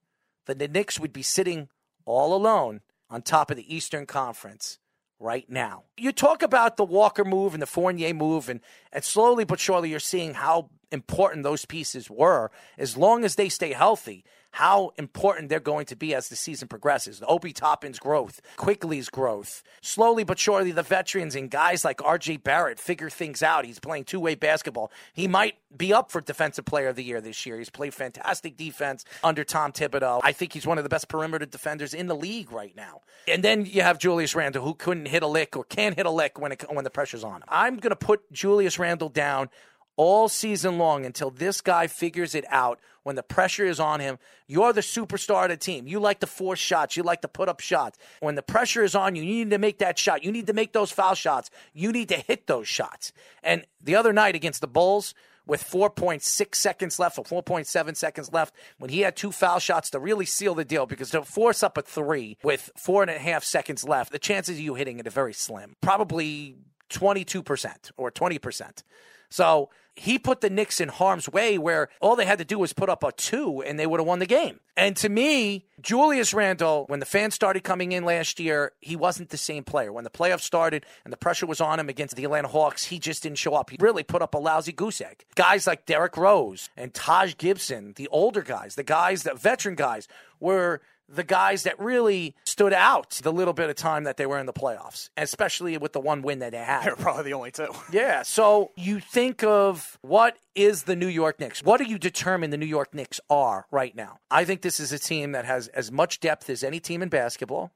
that 0.46 0.58
the 0.58 0.68
Knicks 0.68 0.98
would 0.98 1.12
be 1.12 1.22
sitting 1.22 1.68
all 2.04 2.34
alone 2.34 2.80
on 3.08 3.22
top 3.22 3.50
of 3.50 3.56
the 3.56 3.74
Eastern 3.74 4.06
Conference 4.06 4.78
right 5.18 5.48
now? 5.50 5.84
You 5.96 6.12
talk 6.12 6.42
about 6.42 6.76
the 6.76 6.84
Walker 6.84 7.24
move 7.24 7.52
and 7.52 7.62
the 7.62 7.66
Fournier 7.66 8.14
move, 8.14 8.48
and, 8.48 8.60
and 8.92 9.02
slowly 9.02 9.44
but 9.44 9.58
surely 9.58 9.90
you're 9.90 9.98
seeing 9.98 10.34
how 10.34 10.70
important 10.92 11.42
those 11.42 11.64
pieces 11.64 12.10
were, 12.10 12.50
as 12.78 12.96
long 12.96 13.24
as 13.24 13.36
they 13.36 13.48
stay 13.48 13.72
healthy, 13.72 14.24
how 14.52 14.92
important 14.98 15.48
they're 15.48 15.60
going 15.60 15.86
to 15.86 15.96
be 15.96 16.14
as 16.14 16.28
the 16.28 16.36
season 16.36 16.68
progresses. 16.68 17.20
The 17.20 17.26
Obi 17.26 17.52
Toppin's 17.52 17.98
growth, 17.98 18.40
Quickley's 18.56 19.08
growth, 19.08 19.62
slowly 19.80 20.24
but 20.24 20.38
surely 20.38 20.72
the 20.72 20.82
veterans 20.82 21.34
and 21.34 21.50
guys 21.50 21.84
like 21.84 21.98
RJ 21.98 22.42
Barrett 22.42 22.78
figure 22.78 23.10
things 23.10 23.42
out. 23.42 23.64
He's 23.64 23.78
playing 23.78 24.04
two 24.04 24.20
way 24.20 24.34
basketball. 24.34 24.90
He 25.12 25.28
might 25.28 25.54
be 25.76 25.92
up 25.92 26.10
for 26.10 26.20
Defensive 26.20 26.64
Player 26.64 26.88
of 26.88 26.96
the 26.96 27.04
Year 27.04 27.20
this 27.20 27.46
year. 27.46 27.58
He's 27.58 27.70
played 27.70 27.94
fantastic 27.94 28.56
defense 28.56 29.04
under 29.22 29.44
Tom 29.44 29.72
Thibodeau. 29.72 30.20
I 30.24 30.32
think 30.32 30.52
he's 30.52 30.66
one 30.66 30.78
of 30.78 30.84
the 30.84 30.90
best 30.90 31.08
perimeter 31.08 31.46
defenders 31.46 31.94
in 31.94 32.08
the 32.08 32.16
league 32.16 32.50
right 32.52 32.74
now. 32.74 33.02
And 33.28 33.44
then 33.44 33.66
you 33.66 33.82
have 33.82 33.98
Julius 33.98 34.34
Randle, 34.34 34.64
who 34.64 34.74
couldn't 34.74 35.06
hit 35.06 35.22
a 35.22 35.28
lick 35.28 35.56
or 35.56 35.64
can't 35.64 35.96
hit 35.96 36.06
a 36.06 36.10
lick 36.10 36.38
when 36.40 36.52
it, 36.52 36.64
when 36.68 36.84
the 36.84 36.90
pressure's 36.90 37.22
on 37.22 37.36
him. 37.36 37.48
I'm 37.48 37.76
going 37.76 37.90
to 37.90 37.96
put 37.96 38.30
Julius 38.32 38.78
Randle 38.78 39.08
down 39.08 39.48
all 39.96 40.28
season 40.28 40.78
long 40.78 41.04
until 41.04 41.30
this 41.30 41.60
guy 41.60 41.86
figures 41.86 42.34
it 42.34 42.44
out 42.48 42.80
when 43.02 43.16
the 43.16 43.22
pressure 43.22 43.66
is 43.66 43.80
on 43.80 44.00
him. 44.00 44.18
You're 44.46 44.72
the 44.72 44.80
superstar 44.80 45.44
of 45.44 45.50
the 45.50 45.56
team. 45.56 45.86
You 45.86 46.00
like 46.00 46.20
to 46.20 46.26
force 46.26 46.58
shots. 46.58 46.96
You 46.96 47.02
like 47.02 47.22
to 47.22 47.28
put 47.28 47.48
up 47.48 47.60
shots. 47.60 47.98
When 48.20 48.34
the 48.34 48.42
pressure 48.42 48.82
is 48.82 48.94
on 48.94 49.14
you, 49.14 49.22
you 49.22 49.44
need 49.44 49.50
to 49.50 49.58
make 49.58 49.78
that 49.78 49.98
shot. 49.98 50.24
You 50.24 50.32
need 50.32 50.46
to 50.46 50.52
make 50.52 50.72
those 50.72 50.90
foul 50.90 51.14
shots. 51.14 51.50
You 51.72 51.92
need 51.92 52.08
to 52.08 52.16
hit 52.16 52.46
those 52.46 52.68
shots. 52.68 53.12
And 53.42 53.66
the 53.82 53.96
other 53.96 54.12
night 54.12 54.34
against 54.34 54.60
the 54.60 54.66
Bulls, 54.66 55.14
with 55.46 55.64
4.6 55.64 56.54
seconds 56.54 56.98
left 56.98 57.18
or 57.18 57.24
4.7 57.24 57.96
seconds 57.96 58.32
left, 58.32 58.54
when 58.78 58.90
he 58.90 59.00
had 59.00 59.16
two 59.16 59.32
foul 59.32 59.58
shots 59.58 59.90
to 59.90 59.98
really 59.98 60.26
seal 60.26 60.54
the 60.54 60.64
deal, 60.64 60.86
because 60.86 61.10
to 61.10 61.22
force 61.22 61.62
up 61.62 61.76
a 61.76 61.82
three 61.82 62.36
with 62.44 62.70
four 62.76 63.02
and 63.02 63.10
a 63.10 63.18
half 63.18 63.42
seconds 63.42 63.82
left, 63.82 64.12
the 64.12 64.18
chances 64.18 64.56
of 64.56 64.60
you 64.60 64.74
hitting 64.74 65.00
it 65.00 65.06
are 65.06 65.10
very 65.10 65.34
slim. 65.34 65.74
Probably 65.80 66.56
22% 66.90 67.90
or 67.96 68.10
20%. 68.10 68.82
So 69.30 69.70
he 69.94 70.18
put 70.18 70.40
the 70.40 70.50
Knicks 70.50 70.80
in 70.80 70.88
harm's 70.88 71.28
way 71.28 71.58
where 71.58 71.88
all 72.00 72.16
they 72.16 72.24
had 72.24 72.38
to 72.38 72.44
do 72.44 72.58
was 72.58 72.72
put 72.72 72.88
up 72.88 73.04
a 73.04 73.12
two 73.12 73.62
and 73.62 73.78
they 73.78 73.86
would 73.86 74.00
have 74.00 74.06
won 74.06 74.18
the 74.18 74.26
game. 74.26 74.60
And 74.76 74.96
to 74.96 75.08
me, 75.08 75.66
Julius 75.80 76.32
Randle, 76.32 76.84
when 76.86 77.00
the 77.00 77.06
fans 77.06 77.34
started 77.34 77.64
coming 77.64 77.92
in 77.92 78.04
last 78.04 78.40
year, 78.40 78.72
he 78.80 78.96
wasn't 78.96 79.28
the 79.28 79.36
same 79.36 79.62
player. 79.62 79.92
When 79.92 80.04
the 80.04 80.10
playoffs 80.10 80.40
started 80.40 80.86
and 81.04 81.12
the 81.12 81.18
pressure 81.18 81.44
was 81.44 81.60
on 81.60 81.78
him 81.78 81.88
against 81.88 82.16
the 82.16 82.24
Atlanta 82.24 82.48
Hawks, 82.48 82.84
he 82.86 82.98
just 82.98 83.22
didn't 83.22 83.38
show 83.38 83.54
up. 83.54 83.68
He 83.68 83.76
really 83.78 84.02
put 84.02 84.22
up 84.22 84.34
a 84.34 84.38
lousy 84.38 84.72
goose 84.72 85.02
egg. 85.02 85.24
Guys 85.34 85.66
like 85.66 85.84
Derrick 85.84 86.16
Rose 86.16 86.70
and 86.76 86.94
Taj 86.94 87.36
Gibson, 87.36 87.92
the 87.96 88.08
older 88.08 88.42
guys, 88.42 88.76
the 88.76 88.82
guys, 88.82 89.24
the 89.24 89.34
veteran 89.34 89.74
guys, 89.74 90.08
were 90.38 90.80
the 91.10 91.24
guys 91.24 91.64
that 91.64 91.78
really 91.78 92.34
stood 92.44 92.72
out 92.72 93.10
the 93.22 93.32
little 93.32 93.52
bit 93.52 93.68
of 93.68 93.76
time 93.76 94.04
that 94.04 94.16
they 94.16 94.26
were 94.26 94.38
in 94.38 94.46
the 94.46 94.52
playoffs, 94.52 95.10
especially 95.16 95.76
with 95.76 95.92
the 95.92 96.00
one 96.00 96.22
win 96.22 96.38
that 96.38 96.52
they 96.52 96.58
had. 96.58 96.84
They're 96.84 96.96
probably 96.96 97.24
the 97.24 97.32
only 97.34 97.50
two. 97.50 97.68
Yeah. 97.92 98.22
So 98.22 98.70
you 98.76 99.00
think 99.00 99.42
of 99.42 99.98
what 100.02 100.36
is 100.54 100.84
the 100.84 100.94
New 100.94 101.08
York 101.08 101.40
Knicks? 101.40 101.62
What 101.62 101.78
do 101.78 101.84
you 101.84 101.98
determine 101.98 102.50
the 102.50 102.56
New 102.56 102.66
York 102.66 102.94
Knicks 102.94 103.20
are 103.28 103.66
right 103.70 103.94
now? 103.96 104.18
I 104.30 104.44
think 104.44 104.62
this 104.62 104.78
is 104.78 104.92
a 104.92 104.98
team 104.98 105.32
that 105.32 105.44
has 105.44 105.68
as 105.68 105.90
much 105.90 106.20
depth 106.20 106.48
as 106.48 106.62
any 106.62 106.78
team 106.78 107.02
in 107.02 107.08
basketball. 107.08 107.72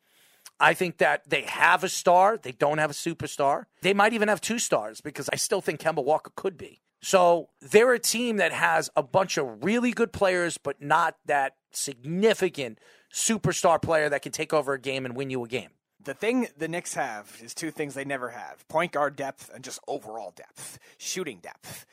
I 0.61 0.73
think 0.75 0.99
that 0.99 1.29
they 1.29 1.43
have 1.43 1.83
a 1.83 1.89
star. 1.89 2.39
They 2.39 2.53
don't 2.53 2.79
have 2.79 2.91
a 2.91 2.95
superstar. 2.95 3.65
They 3.83 3.93
might 3.93 4.13
even 4.13 4.29
have 4.29 4.41
two 4.41 4.59
stars 4.61 5.01
because 5.01 5.29
I 5.33 5.37
still 5.37 5.61
think 5.61 5.81
Kemba 5.81 6.05
Walker 6.05 6.31
could 6.37 6.57
be. 6.57 6.81
So 7.03 7.49
they're 7.61 7.93
a 7.93 7.99
team 7.99 8.37
that 8.39 8.53
has 8.53 8.89
a 8.97 9.03
bunch 9.03 9.37
of 9.37 9.63
really 9.65 9.91
good 9.91 10.13
players, 10.13 10.57
but 10.57 10.81
not 10.81 11.17
that 11.27 11.57
significant 11.73 12.79
superstar 13.15 13.81
player 13.81 14.09
that 14.09 14.23
can 14.23 14.33
take 14.33 14.53
over 14.53 14.75
a 14.75 14.81
game 14.81 15.07
and 15.07 15.17
win 15.17 15.31
you 15.31 15.45
a 15.45 15.49
game. 15.49 15.71
The 16.03 16.15
thing 16.15 16.49
the 16.59 16.69
Knicks 16.69 16.95
have 16.95 17.41
is 17.43 17.55
two 17.55 17.71
things 17.71 17.95
they 17.95 18.05
never 18.05 18.31
have 18.31 18.67
point 18.69 18.93
guard 18.93 19.17
depth 19.17 19.51
and 19.55 19.65
just 19.65 19.79
overall 19.89 20.33
depth, 20.37 20.79
shooting 20.99 21.39
depth 21.39 21.87